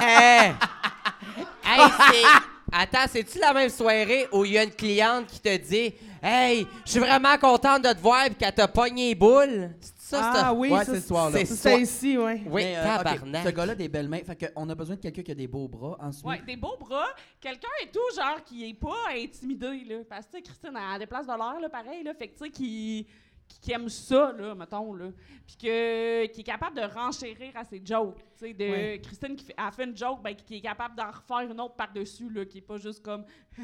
Hey! 0.00 0.52
hey, 1.64 1.80
c'est. 2.10 2.22
Attends, 2.70 3.06
c'est-tu 3.10 3.38
la 3.38 3.52
même 3.52 3.70
soirée 3.70 4.26
où 4.32 4.44
il 4.44 4.52
y 4.52 4.58
a 4.58 4.62
une 4.64 4.70
cliente 4.70 5.26
qui 5.26 5.40
te 5.40 5.56
dit 5.56 5.94
Hey, 6.22 6.66
je 6.84 6.90
suis 6.92 7.00
vraiment 7.00 7.36
contente 7.38 7.82
de 7.82 7.92
te 7.92 7.98
voir 8.00 8.26
et 8.26 8.30
qu'elle 8.30 8.54
t'a 8.54 8.68
pogné 8.68 9.08
les 9.08 9.14
boules? 9.14 9.70
C'est 9.80 10.16
ça, 10.16 10.32
ah 10.34 10.44
c'est- 10.50 10.56
oui, 10.56 10.70
Ouais, 10.70 10.84
c'est 10.84 11.00
ce 11.00 11.06
soir-là. 11.06 11.38
c'est 11.38 11.44
C'est 11.46 11.54
ça. 11.54 11.70
ça 11.70 11.76
ici, 11.78 12.16
ouais. 12.16 12.42
Oui, 12.46 12.62
Mais, 12.64 12.76
euh. 12.78 13.42
Ce 13.44 13.48
gars-là, 13.50 13.74
des 13.74 13.88
belles 13.88 14.08
mains. 14.08 14.20
Fait 14.26 14.52
qu'on 14.54 14.68
a 14.68 14.74
besoin 14.74 14.96
de 14.96 15.00
quelqu'un 15.02 15.22
qui 15.22 15.32
a 15.32 15.34
des 15.34 15.46
beaux 15.46 15.68
bras. 15.68 15.98
Ensuite, 16.00 16.24
Ouais, 16.26 16.40
des 16.46 16.56
beaux 16.56 16.76
bras. 16.80 17.08
Quelqu'un 17.40 17.68
et 17.82 17.88
tout, 17.88 18.00
genre, 18.16 18.42
qui 18.44 18.68
est 18.70 18.74
pas 18.74 18.96
intimidé, 19.14 19.84
là. 19.86 19.96
Parce 20.08 20.26
que, 20.26 20.32
tu 20.32 20.36
sais, 20.38 20.42
Christine, 20.42 20.70
elle 20.74 20.94
a 20.96 20.98
des 20.98 21.06
places 21.06 21.26
de 21.26 21.32
l'air, 21.32 21.60
là, 21.60 21.68
pareil, 21.68 22.02
là. 22.04 22.12
Fait 22.14 22.28
que, 22.28 22.38
tu 22.38 22.44
sais, 22.44 22.50
qui, 22.50 23.06
qui, 23.48 23.60
qui 23.60 23.72
aime 23.72 23.88
ça, 23.88 24.32
là, 24.32 24.54
mettons, 24.54 24.92
là. 24.94 25.06
Puis 25.46 25.56
que, 25.56 26.26
qui 26.26 26.40
est 26.40 26.44
capable 26.44 26.76
de 26.76 26.82
renchérir 26.82 27.56
à 27.56 27.64
ses 27.64 27.80
jokes. 27.84 28.18
Tu 28.38 28.46
sais, 28.46 28.54
de. 28.54 28.96
Christine 28.98 29.34
qui 29.34 29.44
fait, 29.44 29.54
elle 29.56 29.72
fait 29.72 29.84
une 29.84 29.96
joke, 29.96 30.22
ben, 30.22 30.34
qui 30.34 30.56
est 30.56 30.60
capable 30.60 30.94
d'en 30.94 31.10
refaire 31.10 31.50
une 31.50 31.60
autre 31.60 31.74
par-dessus, 31.74 32.28
là, 32.30 32.44
qui 32.44 32.58
est 32.58 32.62
pas 32.62 32.76
juste 32.76 33.02
comme. 33.02 33.24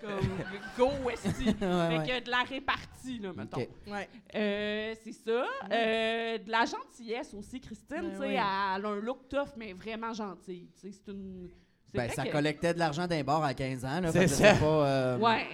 comme. 0.00 0.28
Go, 0.76 0.90
esti. 1.10 1.46
Ouais, 1.48 1.54
fait 1.54 1.98
ouais. 1.98 2.20
que 2.20 2.24
de 2.24 2.30
la 2.30 2.42
répartie, 2.42 3.18
là, 3.18 3.32
mettons. 3.32 3.66
Ouais. 3.86 4.08
Euh, 4.34 4.94
c'est 5.02 5.12
ça. 5.12 5.44
Euh, 5.70 6.38
de 6.38 6.50
la 6.50 6.64
gentillesse 6.64 7.34
aussi, 7.34 7.60
Christine. 7.60 8.02
Ben 8.02 8.10
tu 8.12 8.16
sais, 8.18 8.22
oui. 8.22 8.34
Elle 8.34 8.38
a 8.38 8.88
un 8.88 9.00
look 9.00 9.28
tough, 9.28 9.56
mais 9.56 9.72
vraiment 9.72 10.12
gentille. 10.12 10.68
tu 10.74 10.80
sais, 10.80 10.92
C'est 10.92 11.12
une. 11.12 11.50
Ben, 11.94 12.10
ça 12.10 12.24
que- 12.24 12.32
collectait 12.32 12.74
de 12.74 12.78
l'argent 12.78 13.06
d'un 13.06 13.22
bar 13.24 13.42
à 13.42 13.54
15 13.54 13.84
ans. 13.84 14.00
là, 14.00 14.12
C'est 14.12 14.28
ça. 14.28 14.54
pas, 14.54 14.64
euh, 14.66 15.18
Ouais, 15.18 15.46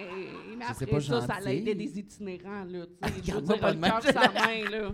mais 0.59 0.65
après 0.69 0.87
pas, 0.87 1.01
ça, 1.01 1.21
ça 1.27 1.41
l'aidait 1.41 1.75
des 1.75 1.99
itinérants, 1.99 2.65
là. 2.69 2.87
tu 3.03 3.09
sais. 3.09 3.15
Je 3.25 3.33
veux 3.33 3.39
Regarde-moi 3.39 3.57
dire, 3.57 3.61
pas 3.61 3.73
le 3.73 4.03
cœur 4.03 4.13
sa 4.13 4.31
main, 4.33 4.71
là. 4.71 4.93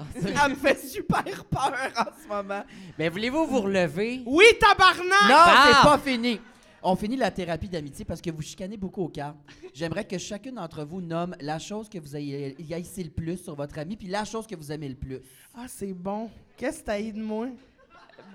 Elle 0.44 0.50
me 0.50 0.56
fait 0.56 0.78
super 0.78 1.44
peur 1.44 1.72
en 1.96 2.04
ce 2.22 2.28
moment. 2.28 2.62
Mais 2.98 3.08
voulez-vous 3.08 3.46
vous 3.46 3.60
relever? 3.60 4.22
Oui, 4.26 4.44
tabarnak! 4.60 5.04
Non, 5.22 5.28
Bah! 5.28 5.64
c'est 5.68 5.88
pas 5.88 5.98
fini. 5.98 6.40
On 6.82 6.96
finit 6.96 7.16
la 7.16 7.30
thérapie 7.30 7.68
d'amitié 7.68 8.04
parce 8.04 8.20
que 8.20 8.30
vous 8.32 8.42
chicanez 8.42 8.76
beaucoup 8.76 9.02
au 9.04 9.08
cartes. 9.08 9.36
J'aimerais 9.72 10.04
que 10.04 10.18
chacune 10.18 10.56
d'entre 10.56 10.82
vous 10.84 11.00
nomme 11.00 11.36
la 11.40 11.60
chose 11.60 11.88
que 11.88 11.98
vous 11.98 12.16
ayez- 12.16 12.56
le 12.58 13.08
plus 13.10 13.36
sur 13.36 13.54
votre 13.54 13.78
ami, 13.78 13.96
puis 13.96 14.08
la 14.08 14.24
chose 14.24 14.46
que 14.48 14.56
vous 14.56 14.72
aimez 14.72 14.88
le 14.88 14.96
plus. 14.96 15.20
Ah, 15.54 15.66
c'est 15.68 15.92
bon. 15.92 16.28
Qu'est-ce 16.56 16.80
que 16.80 16.86
t'as 16.86 17.00
eu 17.00 17.12
de 17.12 17.22
moi? 17.22 17.46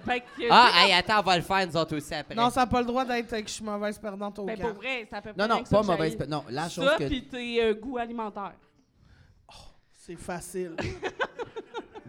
Fait 0.05 0.21
que, 0.21 0.25
Ah, 0.49 0.71
hey, 0.75 0.93
attends, 0.93 1.19
on 1.19 1.23
va 1.23 1.35
le 1.37 1.41
faire 1.43 1.67
nous 1.67 1.77
autres 1.77 1.97
aussi 1.97 2.13
après. 2.13 2.35
Non, 2.35 2.49
ça 2.49 2.61
n'a 2.61 2.67
pas 2.67 2.79
le 2.81 2.87
droit 2.87 3.03
d'être 3.05 3.29
que 3.29 3.47
je 3.47 3.53
suis 3.53 3.63
mauvaise 3.63 3.97
perdante 3.97 4.39
au 4.39 4.45
ben, 4.45 4.57
camp. 4.57 4.67
pour 4.69 4.75
vrai, 4.75 5.07
ça 5.09 5.21
peut 5.21 5.31
Non, 5.37 5.47
non, 5.47 5.63
pas 5.63 5.83
mauvaise. 5.83 6.17
Non, 6.27 6.43
la 6.49 6.69
chose 6.69 6.85
Ça, 6.89 6.97
que. 6.97 7.03
puis 7.05 7.23
tes 7.23 7.63
euh, 7.63 7.73
goûts 7.73 7.97
alimentaires. 7.97 8.55
C'est 9.91 10.15
facile. 10.15 10.75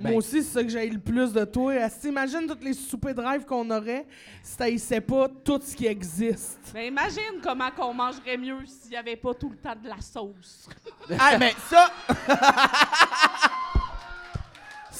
Ben- 0.01 0.11
Moi 0.11 0.18
aussi, 0.18 0.45
c'est 0.45 0.53
ça 0.53 0.62
que 0.62 0.68
j'ai 0.68 0.89
le 0.89 1.01
plus 1.01 1.32
de 1.32 1.45
toi. 1.45 1.72
Asti, 1.72 2.07
Imagine 2.07 2.47
tous 2.47 2.64
les 2.64 2.72
soupers 2.72 3.16
de 3.16 3.20
rêve 3.20 3.45
qu'on 3.45 3.68
aurait 3.68 4.07
si 4.45 4.57
t'haïssais 4.57 5.01
pas 5.01 5.28
tout 5.45 5.61
ce 5.61 5.74
qui 5.74 5.86
existe. 5.86 6.61
Ben, 6.72 6.86
imagine 6.86 7.41
comment 7.43 7.68
qu'on 7.72 7.93
mangerait 7.93 8.36
mieux 8.36 8.64
s'il 8.64 8.91
n'y 8.91 8.97
avait 8.97 9.16
pas 9.16 9.34
tout 9.34 9.51
le 9.51 9.57
temps 9.57 9.74
de 9.74 9.89
la 9.89 10.01
sauce. 10.01 10.68
Ah, 11.18 11.36
mais 11.36 11.53
ça, 11.68 11.91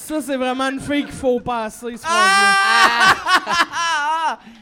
Ça, 0.09 0.23
c'est 0.23 0.37
vraiment 0.39 0.71
une 0.71 0.81
fille 0.81 1.05
qu'il 1.05 1.13
faut 1.13 1.39
passer. 1.39 1.99
ce 1.99 2.03
Ah! 2.07 3.59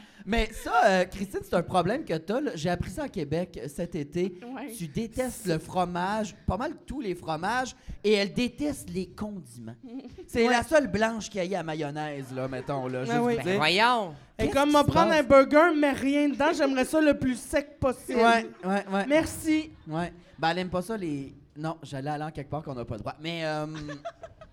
mais 0.25 0.49
ça, 0.51 0.73
euh, 0.85 1.05
Christine, 1.05 1.39
c'est 1.41 1.53
un 1.53 1.63
problème 1.63 2.03
que 2.03 2.17
t'as. 2.17 2.41
là. 2.41 2.51
J'ai 2.55 2.69
appris 2.69 2.91
ça 2.91 3.03
à 3.03 3.07
Québec 3.07 3.57
euh, 3.63 3.69
cet 3.73 3.95
été. 3.95 4.37
Ouais. 4.53 4.73
Tu 4.77 4.89
détestes 4.89 5.45
le 5.45 5.57
fromage, 5.57 6.35
pas 6.45 6.57
mal 6.57 6.73
tous 6.85 6.99
les 6.99 7.15
fromages, 7.15 7.77
et 8.03 8.11
elle 8.11 8.33
déteste 8.33 8.89
les 8.89 9.07
condiments. 9.07 9.77
C'est 10.27 10.49
la 10.49 10.63
seule 10.63 10.87
blanche 10.87 11.29
qui 11.29 11.39
a 11.39 11.59
à 11.59 11.63
mayonnaise, 11.63 12.25
là, 12.35 12.49
mettons. 12.49 12.87
Là, 12.87 13.05
juste 13.05 13.15
Ah 13.15 13.23
oui. 13.23 13.37
Ben, 13.41 13.55
voyons. 13.55 14.15
Et 14.37 14.49
comme 14.49 14.71
se 14.71 14.83
prendre 14.83 15.13
un 15.13 15.23
burger, 15.23 15.73
mais 15.77 15.93
rien 15.93 16.27
dedans, 16.27 16.51
j'aimerais 16.53 16.83
ça 16.83 16.99
le 16.99 17.17
plus 17.17 17.39
sec 17.39 17.79
possible. 17.79 18.19
Ouais, 18.19 18.49
ouais, 18.65 18.85
ouais. 18.91 19.05
Merci. 19.07 19.71
Ouais. 19.87 20.11
Ben, 20.37 20.49
elle 20.49 20.57
aime 20.59 20.69
pas 20.69 20.81
ça, 20.81 20.97
les. 20.97 21.33
Non, 21.55 21.77
j'allais 21.83 22.09
aller 22.09 22.25
en 22.25 22.31
quelque 22.31 22.49
part 22.49 22.63
qu'on 22.63 22.75
n'a 22.75 22.83
pas 22.83 22.95
le 22.95 22.99
droit. 22.99 23.15
Mais. 23.21 23.45
euh, 23.45 23.65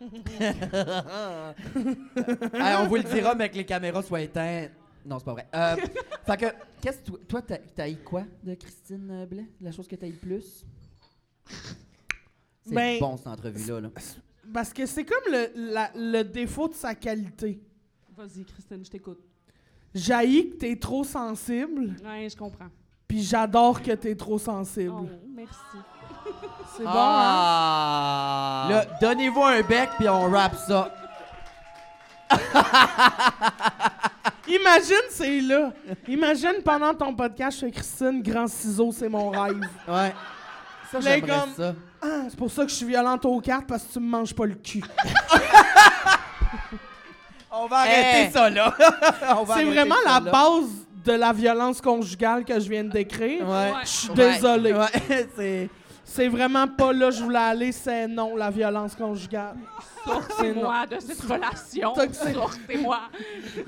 Hey, 2.55 2.77
on 2.81 2.87
vous 2.89 2.97
le 2.97 3.03
dira, 3.03 3.35
mais 3.35 3.49
que 3.51 3.57
les 3.57 3.65
caméras 3.67 4.03
soient 4.03 4.21
éteintes. 4.21 4.71
Non, 5.07 5.19
c'est 5.19 5.25
pas 5.25 5.33
vrai. 5.33 5.47
Euh, 5.55 5.77
fait 6.27 6.37
que, 6.37 6.47
qu'est-ce 6.81 6.99
que 7.01 7.05
toi- 7.05 7.19
toi, 7.29 7.43
t'as 7.43 7.59
t'as 7.59 7.89
eu 7.89 7.97
quoi 7.97 8.25
de 8.43 8.55
Christine 8.55 9.09
euh, 9.11 9.27
Blais? 9.27 9.47
La 9.61 9.71
chose 9.73 9.87
que 9.87 9.97
t'as 9.97 10.07
eu 10.07 10.13
le 10.13 10.17
plus? 10.17 10.65
C'est 12.67 12.75
Ben- 12.75 12.99
bon, 12.99 13.17
cette 13.19 13.27
entrevue-là. 13.27 13.81
Là. 13.83 13.89
Parce 14.53 14.73
que 14.73 14.87
c'est 14.87 15.05
comme 15.05 15.31
le, 15.31 15.49
la- 15.75 15.91
le 15.95 16.23
défaut 16.23 16.69
de 16.69 16.75
sa 16.75 16.95
qualité. 16.95 17.61
Vas-y, 18.17 18.45
Christine, 18.45 18.85
je 18.85 18.91
t'écoute. 18.91 19.21
J'haïs 19.95 20.51
que 20.51 20.57
t'es 20.57 20.77
trop 20.77 21.05
sensible, 21.05 21.95
Ouais, 22.05 22.29
je 22.29 22.37
comprends. 22.37 22.69
puis 23.07 23.23
j'adore 23.23 23.81
que 23.83 23.93
t'es 23.93 24.17
trop 24.17 24.39
sensible. 24.39 24.93
Oh, 24.93 25.07
merci. 25.35 25.59
C'est 26.77 26.83
bon, 26.83 26.91
hein? 26.91 26.95
Ah! 26.97 28.67
Là, 28.71 28.85
donnez-vous 29.01 29.43
un 29.45 29.63
bec, 29.63 29.91
puis 29.99 30.09
on 30.09 30.31
rappe 30.31 30.57
ça. 30.67 30.91
Imagine, 34.49 35.07
c'est 35.11 35.41
là. 35.41 35.73
Imagine 36.09 36.55
pendant 36.65 36.93
ton 36.95 37.15
podcast, 37.15 37.59
je 37.61 37.67
fais 37.67 37.73
Christine, 37.73 38.23
grand 38.23 38.47
ciseau, 38.47 38.91
c'est 38.93 39.09
mon 39.09 39.31
rêve. 39.31 39.61
Ouais. 39.89 40.15
Ça, 40.91 41.01
j'aimerais 41.01 41.21
comme- 41.23 41.55
ça. 41.57 41.75
Ah, 42.03 42.23
c'est 42.29 42.37
pour 42.39 42.51
ça 42.51 42.65
que 42.65 42.71
je 42.71 42.75
suis 42.75 42.87
violente 42.87 43.25
aux 43.25 43.41
cartes 43.41 43.67
parce 43.67 43.85
que 43.85 43.93
tu 43.95 44.01
me 44.01 44.07
manges 44.09 44.35
pas 44.35 44.45
le 44.45 44.55
cul. 44.55 44.85
On 47.51 47.67
va 47.67 47.77
arrêter 47.79 48.31
ça, 48.33 48.51
là. 48.51 48.75
C'est 49.57 49.65
vraiment 49.65 49.95
ça, 50.05 50.21
la 50.21 50.21
là. 50.21 50.31
base 50.31 50.69
de 51.05 51.13
la 51.13 51.33
violence 51.33 51.81
conjugale 51.81 52.45
que 52.45 52.59
je 52.61 52.69
viens 52.69 52.85
de 52.85 52.91
décrire. 52.91 53.49
Ouais. 53.49 53.73
Je 53.83 53.89
suis 53.89 54.09
Ouais. 54.11 54.17
désolé. 54.35 54.73
Ouais, 54.73 55.29
c'est... 55.37 55.71
C'est 56.05 56.29
vraiment 56.29 56.69
pas 56.69 56.93
là 56.93 57.11
je 57.11 57.23
voulais 57.23 57.39
aller, 57.39 57.73
c'est 57.73 58.07
non, 58.07 58.37
la 58.37 58.51
violence 58.51 58.95
conjugale. 58.95 59.57
Sortez-moi 60.05 60.87
de 60.87 61.01
cette 61.01 61.23
relation. 61.23 61.95
Sortez-moi. 61.95 63.01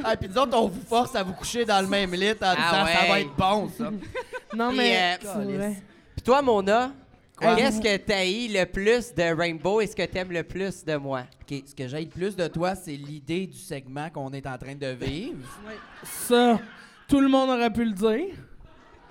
Ah, 0.05 0.17
puis 0.17 0.29
nous 0.29 0.39
autres, 0.39 0.57
on 0.57 0.69
vous 0.69 0.83
force 0.87 1.15
à 1.17 1.23
vous 1.23 1.33
coucher 1.33 1.65
dans 1.65 1.81
le 1.81 1.87
même 1.89 2.13
lit 2.13 2.31
en 2.31 2.35
disant 2.35 2.47
Ah 2.57 2.71
ça 2.71 3.07
va 3.07 3.13
ouais. 3.13 3.23
être 3.23 3.35
bon, 3.37 3.69
ça. 3.77 3.91
Non, 4.57 4.73
mais. 4.73 5.19
euh. 5.25 5.71
Puis 6.15 6.23
toi, 6.23 6.41
Mona, 6.43 6.93
qu'est-ce 7.41 7.81
que 7.81 7.97
t'haïs 7.97 8.49
le 8.49 8.65
plus 8.67 9.15
de 9.15 9.35
Rainbow 9.35 9.81
et 9.81 9.87
ce 9.87 9.97
que 9.97 10.05
t'aimes 10.05 10.31
le 10.33 10.43
plus 10.45 10.85
de 10.85 10.97
moi? 10.97 11.23
OK, 11.43 11.63
ce 11.67 11.75
que 11.75 11.89
j'aille 11.89 12.07
plus 12.07 12.37
de 12.37 12.47
toi, 12.49 12.75
c'est 12.75 12.93
l'idée 12.97 13.47
du 13.47 13.59
segment 13.59 14.09
qu'on 14.11 14.31
est 14.33 14.47
en 14.47 14.57
train 14.59 14.75
de 14.75 14.89
vivre. 14.89 15.39
Ça, 16.05 16.61
tout 17.09 17.21
le 17.21 17.29
monde 17.29 17.51
aurait 17.51 17.73
pu 17.73 17.85
le 17.85 17.93
dire. 17.93 18.35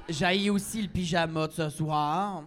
J'haïs 0.08 0.50
aussi 0.52 0.82
le 0.84 0.88
pyjama 0.88 1.48
de 1.48 1.54
ce 1.54 1.70
soir. 1.70 2.44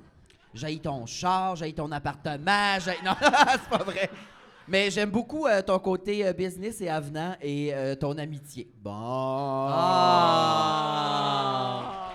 J'haïs 0.55 0.81
ton 0.81 1.05
char, 1.07 1.57
j'haïs 1.57 1.75
ton 1.75 1.91
appartement, 1.93 2.79
j'haïs... 2.81 2.99
Non, 3.05 3.13
c'est 3.21 3.69
pas 3.69 3.85
vrai. 3.85 4.11
Mais 4.67 4.91
j'aime 4.91 5.11
beaucoup 5.11 5.47
euh, 5.47 5.63
ton 5.63 5.79
côté 5.79 6.27
euh, 6.27 6.33
business 6.35 6.81
et 6.83 6.89
avenant 6.91 7.35
et 7.41 7.73
euh, 7.73 7.95
ton 7.95 8.17
amitié. 8.19 8.69
Bon. 8.83 8.93
Ah. 10.91 12.11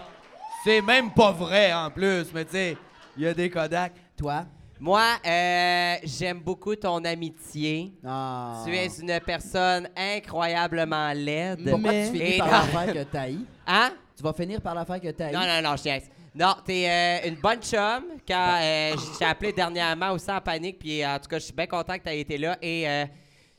C'est 0.63 0.81
même 0.81 1.11
pas 1.11 1.31
vrai 1.31 1.73
en 1.73 1.89
plus, 1.89 2.25
mais 2.33 2.45
tu 2.45 2.51
sais, 2.51 2.77
il 3.17 3.23
y 3.23 3.27
a 3.27 3.33
des 3.33 3.49
Kodak. 3.49 3.93
Toi? 4.15 4.45
Moi, 4.79 5.01
euh, 5.25 5.95
j'aime 6.03 6.39
beaucoup 6.41 6.75
ton 6.75 7.03
amitié. 7.05 7.93
Ah. 8.05 8.61
Tu 8.65 8.75
es 8.75 8.87
une 8.99 9.19
personne 9.25 9.89
incroyablement 9.95 11.11
laide. 11.13 11.69
Pourquoi 11.69 11.91
Mais- 11.91 12.09
tu 12.11 12.17
finis 12.17 12.33
Et 12.35 12.37
par 12.37 12.47
non. 12.47 12.53
la 12.53 12.61
faire 12.63 12.93
que 12.93 13.03
t'haïs? 13.03 13.45
Hein? 13.65 13.91
Tu 14.15 14.21
vas 14.23 14.33
finir 14.33 14.61
par 14.61 14.75
la 14.75 14.85
faire 14.85 15.01
que 15.01 15.09
t'haïs? 15.11 15.33
Non, 15.33 15.41
non, 15.41 15.61
non, 15.69 15.75
je. 15.75 15.89
Non, 16.35 16.55
t'es 16.65 16.89
euh, 16.89 17.27
une 17.29 17.35
bonne 17.35 17.61
chum. 17.61 18.05
Quand 18.27 18.57
euh, 18.61 18.95
je 18.97 19.17
t'ai 19.19 19.25
appelé 19.25 19.53
dernièrement 19.53 20.11
aussi 20.11 20.31
en 20.31 20.41
panique, 20.41 20.79
puis 20.79 21.03
euh, 21.03 21.15
en 21.15 21.19
tout 21.19 21.27
cas, 21.27 21.37
je 21.37 21.43
suis 21.45 21.53
bien 21.53 21.67
content 21.67 21.97
que 21.97 22.03
tu 22.03 22.09
aies 22.09 22.21
été 22.21 22.37
là. 22.39 22.57
Et 22.61 22.89
euh, 22.89 23.05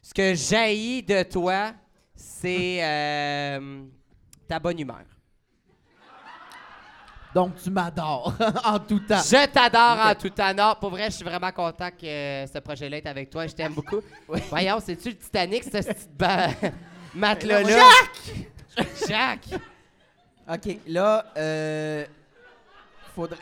ce 0.02 0.12
que 0.12 0.34
jaillit 0.34 1.02
de 1.02 1.22
toi, 1.22 1.72
c'est 2.16 2.78
ta 4.48 4.58
bonne 4.58 4.78
humeur. 4.80 5.02
Donc 7.34 7.56
tu 7.60 7.68
m'adores 7.70 8.32
en 8.64 8.78
tout 8.78 9.00
temps. 9.00 9.18
Je 9.18 9.46
t'adore 9.46 10.06
en 10.06 10.14
tout 10.14 10.30
temps. 10.30 10.54
Non, 10.54 10.74
pour 10.80 10.90
vrai, 10.90 11.06
je 11.06 11.16
suis 11.16 11.24
vraiment 11.24 11.50
content 11.50 11.90
que 11.90 12.44
ce 12.46 12.58
projet-là 12.60 12.98
est 12.98 13.06
avec 13.06 13.28
toi. 13.28 13.46
Je 13.48 13.54
t'aime 13.54 13.72
beaucoup. 13.74 14.00
Voyons, 14.50 14.78
c'est-tu 14.80 15.08
le 15.10 15.16
Titanic, 15.16 15.64
ce 15.64 15.70
petit 15.70 16.08
ba- 16.16 16.50
matelas-là? 17.12 17.76
Jacques! 18.76 19.08
Jacques! 19.08 19.60
OK, 20.48 20.76
là, 20.86 21.24
euh... 21.36 22.04
Faudrait... 23.14 23.38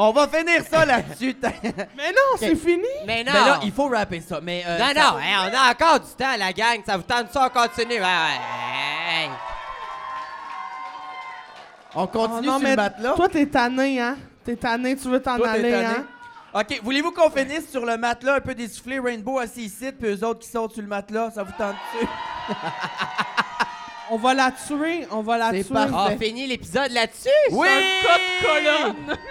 On 0.00 0.12
va 0.12 0.28
finir 0.28 0.62
ça 0.70 0.84
là-dessus. 0.86 1.36
Mais 1.42 2.10
non, 2.12 2.36
c'est 2.38 2.54
fini. 2.54 2.84
Mais 3.04 3.24
non! 3.24 3.32
Mais 3.32 3.40
là, 3.40 3.60
il 3.64 3.72
faut 3.72 3.88
rapper 3.88 4.20
ça. 4.20 4.38
Mais, 4.40 4.62
euh, 4.64 4.78
Non, 4.78 4.86
ça- 4.94 4.94
non, 5.12 5.18
hey, 5.18 5.34
on 5.42 5.56
a 5.56 5.70
encore 5.72 5.98
du 5.98 6.10
temps, 6.16 6.36
la 6.38 6.52
gang. 6.52 6.80
Ça 6.86 6.96
vous 6.96 7.02
tente 7.02 7.32
ça, 7.32 7.46
on 7.46 7.58
continue? 7.60 7.94
Hey. 7.96 9.28
On 11.96 12.06
continue 12.06 12.38
Oh 12.48 12.52
non, 12.52 12.58
sur 12.58 12.62
mais 12.62 12.70
le 12.70 12.76
matelas. 12.76 13.12
Toi, 13.14 13.28
t'es 13.28 13.46
tanné, 13.46 14.00
hein? 14.00 14.16
T'es 14.44 14.54
tanné, 14.56 14.94
tu 14.96 15.08
veux 15.08 15.20
t'en 15.20 15.34
aller, 15.42 15.70
tanné? 15.72 15.84
hein? 15.86 16.04
OK, 16.54 16.80
voulez-vous 16.84 17.10
qu'on 17.10 17.30
finisse 17.30 17.68
sur 17.68 17.84
le 17.84 17.96
matelas 17.96 18.36
un 18.36 18.40
peu 18.40 18.54
dessoufflé, 18.54 19.00
Rainbow 19.00 19.38
assis 19.40 19.64
ici, 19.64 19.90
puis 19.90 20.10
eux 20.10 20.24
autres 20.24 20.40
qui 20.40 20.48
sautent 20.48 20.72
sur 20.74 20.82
le 20.82 20.88
matelas, 20.88 21.32
ça 21.32 21.42
vous 21.42 21.52
tente-tu? 21.58 22.06
On 24.10 24.16
va 24.16 24.34
la 24.34 24.50
tuer, 24.52 25.06
on 25.10 25.22
va 25.22 25.38
la 25.38 25.50
C'est 25.50 25.64
tuer. 25.64 25.74
On 25.76 25.94
a 25.96 26.16
fini 26.16 26.46
l'épisode 26.46 26.90
là-dessus? 26.92 27.28
Oui! 27.52 27.68
Colonne. 28.42 29.16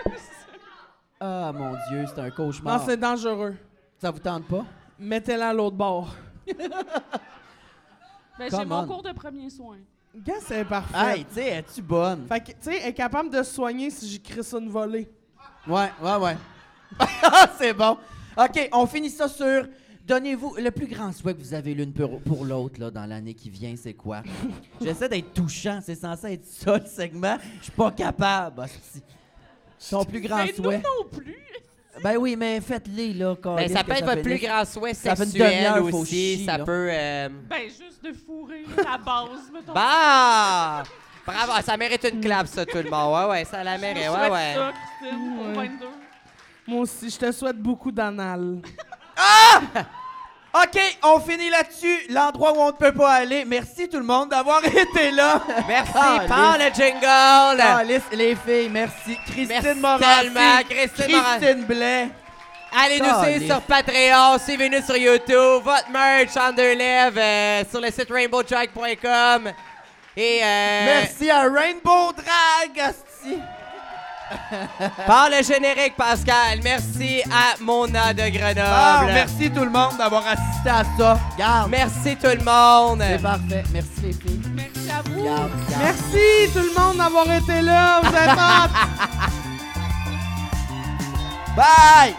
Ah, 1.20 1.52
mon 1.52 1.72
Dieu, 1.90 2.06
c'est 2.08 2.20
un 2.22 2.26
Non, 2.26 2.32
cauchemar. 2.32 2.86
c'est 2.86 2.96
dangereux. 2.96 3.56
ça 4.00 4.12
vous 4.12 4.20
tente 4.20 4.46
pas? 4.46 4.64
Mettez-la 5.00 5.50
à 5.50 5.54
l'autre 5.54 5.76
bord. 5.76 6.14
Ben, 8.38 8.52
j'ai 8.52 8.66
mon 8.66 8.82
on. 8.82 8.86
cours 8.88 9.02
de 9.02 9.12
premiers 9.14 9.50
soins. 9.50 9.80
Gars, 10.16 10.36
c'est 10.46 10.64
parfait. 10.64 10.96
Hey, 11.18 11.26
tu 11.26 11.34
sais, 11.34 11.48
es-tu 11.48 11.82
bonne? 11.82 12.28
Fait 12.28 12.40
que, 12.40 12.52
tu 12.52 12.56
sais, 12.62 12.80
elle 12.84 12.90
est 12.90 12.94
capable 12.94 13.32
de 13.32 13.42
se 13.42 13.52
soigner 13.56 13.90
si 13.90 14.08
j'écris 14.08 14.44
ça 14.44 14.60
une 14.60 14.70
volée. 14.70 15.10
Ouais, 15.68 15.92
ouais, 16.04 16.16
ouais. 16.18 16.38
Ah, 17.24 17.48
c'est 17.58 17.74
bon. 17.74 17.98
OK, 18.38 18.70
on 18.74 18.86
finit 18.86 19.10
ça 19.10 19.28
sur... 19.28 19.66
Donnez-vous 20.08 20.56
le 20.58 20.72
plus 20.72 20.88
grand 20.88 21.12
souhait 21.12 21.34
que 21.34 21.40
vous 21.42 21.54
avez 21.54 21.74
l'une 21.74 21.92
pour, 21.92 22.22
pour 22.22 22.46
l'autre 22.46 22.80
là, 22.80 22.90
dans 22.90 23.06
l'année 23.06 23.34
qui 23.34 23.50
vient, 23.50 23.76
c'est 23.76 23.94
quoi? 23.94 24.24
J'essaie 24.82 25.10
d'être 25.10 25.34
touchant, 25.34 25.80
c'est 25.84 25.96
censé 25.96 26.34
être 26.34 26.46
ça 26.46 26.78
le 26.78 26.86
segment. 26.86 27.38
Je 27.60 27.64
suis 27.64 27.72
pas 27.74 27.92
capable. 27.92 28.62
hostie. 28.62 29.04
Ton 29.92 30.06
plus 30.06 30.22
grand 30.22 30.38
Mais 30.38 30.54
nous 30.58 30.64
souhait. 30.64 30.78
non 30.78 31.08
plus. 31.20 31.36
Ben 32.04 32.16
oui, 32.18 32.36
mais 32.38 32.62
faites-les 32.62 33.14
là. 33.16 33.36
Ben, 33.44 33.68
ça 33.68 33.84
peut 33.84 33.94
être 33.94 34.06
votre 34.06 34.22
plus 34.22 34.38
grand 34.40 34.64
souhait 34.66 34.94
Ça 34.94 35.16
fait 35.16 35.24
une 35.26 35.30
sexuel 35.32 35.52
demi-heure, 35.74 35.90
faut 35.90 35.98
aussi. 36.00 36.36
chier, 36.38 36.46
ça 36.46 36.58
là. 36.60 36.64
peut. 36.64 36.88
euh, 36.92 37.30
Ben, 37.50 37.64
juste 37.64 38.04
de 38.04 38.14
fourrer 38.14 38.64
la 38.78 38.98
base, 38.98 39.52
mettons. 39.54 39.74
Bah! 39.74 40.84
Bravo, 41.26 41.52
ça 41.66 41.76
mérite 41.76 42.08
une 42.14 42.22
clap, 42.22 42.48
ça, 42.48 42.66
tout 42.66 42.78
le 42.78 42.90
monde. 42.90 43.14
Ouais, 43.14 43.30
ouais, 43.32 43.46
ça 43.46 43.62
la 43.64 43.76
Je 43.76 43.82
mérite. 43.82 44.04
Ouais, 44.04 44.16
souhaite 44.16 44.32
ouais. 44.32 44.54
ça, 44.56 44.74
Christine, 45.02 45.36
pour 45.36 45.48
Ouais. 45.48 45.68
22. 45.68 45.86
Moi 46.68 46.80
aussi, 46.82 47.10
je 47.10 47.18
te 47.18 47.32
souhaite 47.32 47.58
beaucoup 47.58 47.92
d'anal. 47.92 48.62
OK, 50.54 50.80
on 51.04 51.20
finit 51.20 51.50
là-dessus. 51.50 52.00
L'endroit 52.10 52.52
où 52.54 52.62
on 52.62 52.68
ne 52.68 52.72
peut 52.72 52.94
pas 52.94 53.12
aller. 53.12 53.46
Merci 53.46 53.88
tout 53.90 53.98
le 53.98 54.04
monde 54.06 54.30
d'avoir 54.30 54.64
été 54.66 55.12
là. 55.12 55.42
Merci, 55.68 55.92
Ah, 55.96 56.20
par 56.28 56.58
le 56.58 56.74
jingle! 56.74 57.62
Alice, 57.62 58.02
les 58.12 58.36
filles, 58.36 58.70
merci. 58.70 59.18
Christine 59.28 59.60
tellement, 59.62 59.98
Christine. 60.68 61.06
Christine 61.06 61.66
Blais. 61.66 62.10
Allez 62.76 63.00
nous 63.00 63.24
suivre 63.24 63.46
sur 63.54 63.62
Patreon, 63.62 64.38
suivez-nous 64.44 64.82
sur 64.84 64.98
YouTube, 64.98 65.64
votre 65.64 65.90
merch 65.90 66.36
Underlev 66.36 67.18
euh, 67.18 67.64
sur 67.70 67.80
le 67.80 67.90
site 67.92 68.10
rainbowjack.com. 68.10 69.52
Et 70.18 70.40
euh, 70.44 70.86
Merci 70.86 71.30
à 71.30 71.42
Rainbow 71.44 72.12
Drag. 72.14 72.80
asti. 72.80 73.38
Par 75.06 75.30
le 75.30 75.44
générique, 75.44 75.96
Pascal. 75.96 76.60
Merci 76.64 77.22
à 77.26 77.56
Mona 77.62 78.14
de 78.14 78.30
Grenoble. 78.30 79.04
Oh, 79.04 79.06
merci 79.06 79.50
tout 79.52 79.64
le 79.64 79.70
monde 79.70 79.98
d'avoir 79.98 80.24
assisté 80.28 80.70
à 80.70 80.84
ça. 80.98 81.20
Merci 81.70 82.16
tout 82.16 82.28
le 82.28 82.44
monde. 82.44 83.04
C'est 83.08 83.22
parfait. 83.22 83.64
Merci 83.72 83.90
les 84.04 84.14
filles. 84.14 84.42
Merci 84.54 84.92
à 84.92 85.02
vous. 85.02 85.24
Merci 85.80 86.52
tout 86.54 86.60
le 86.60 86.74
monde 86.80 86.98
d'avoir 86.98 87.32
été 87.32 87.62
là. 87.62 88.02
Vous 88.02 88.16
êtes 88.16 88.38
Bye. 91.56 92.16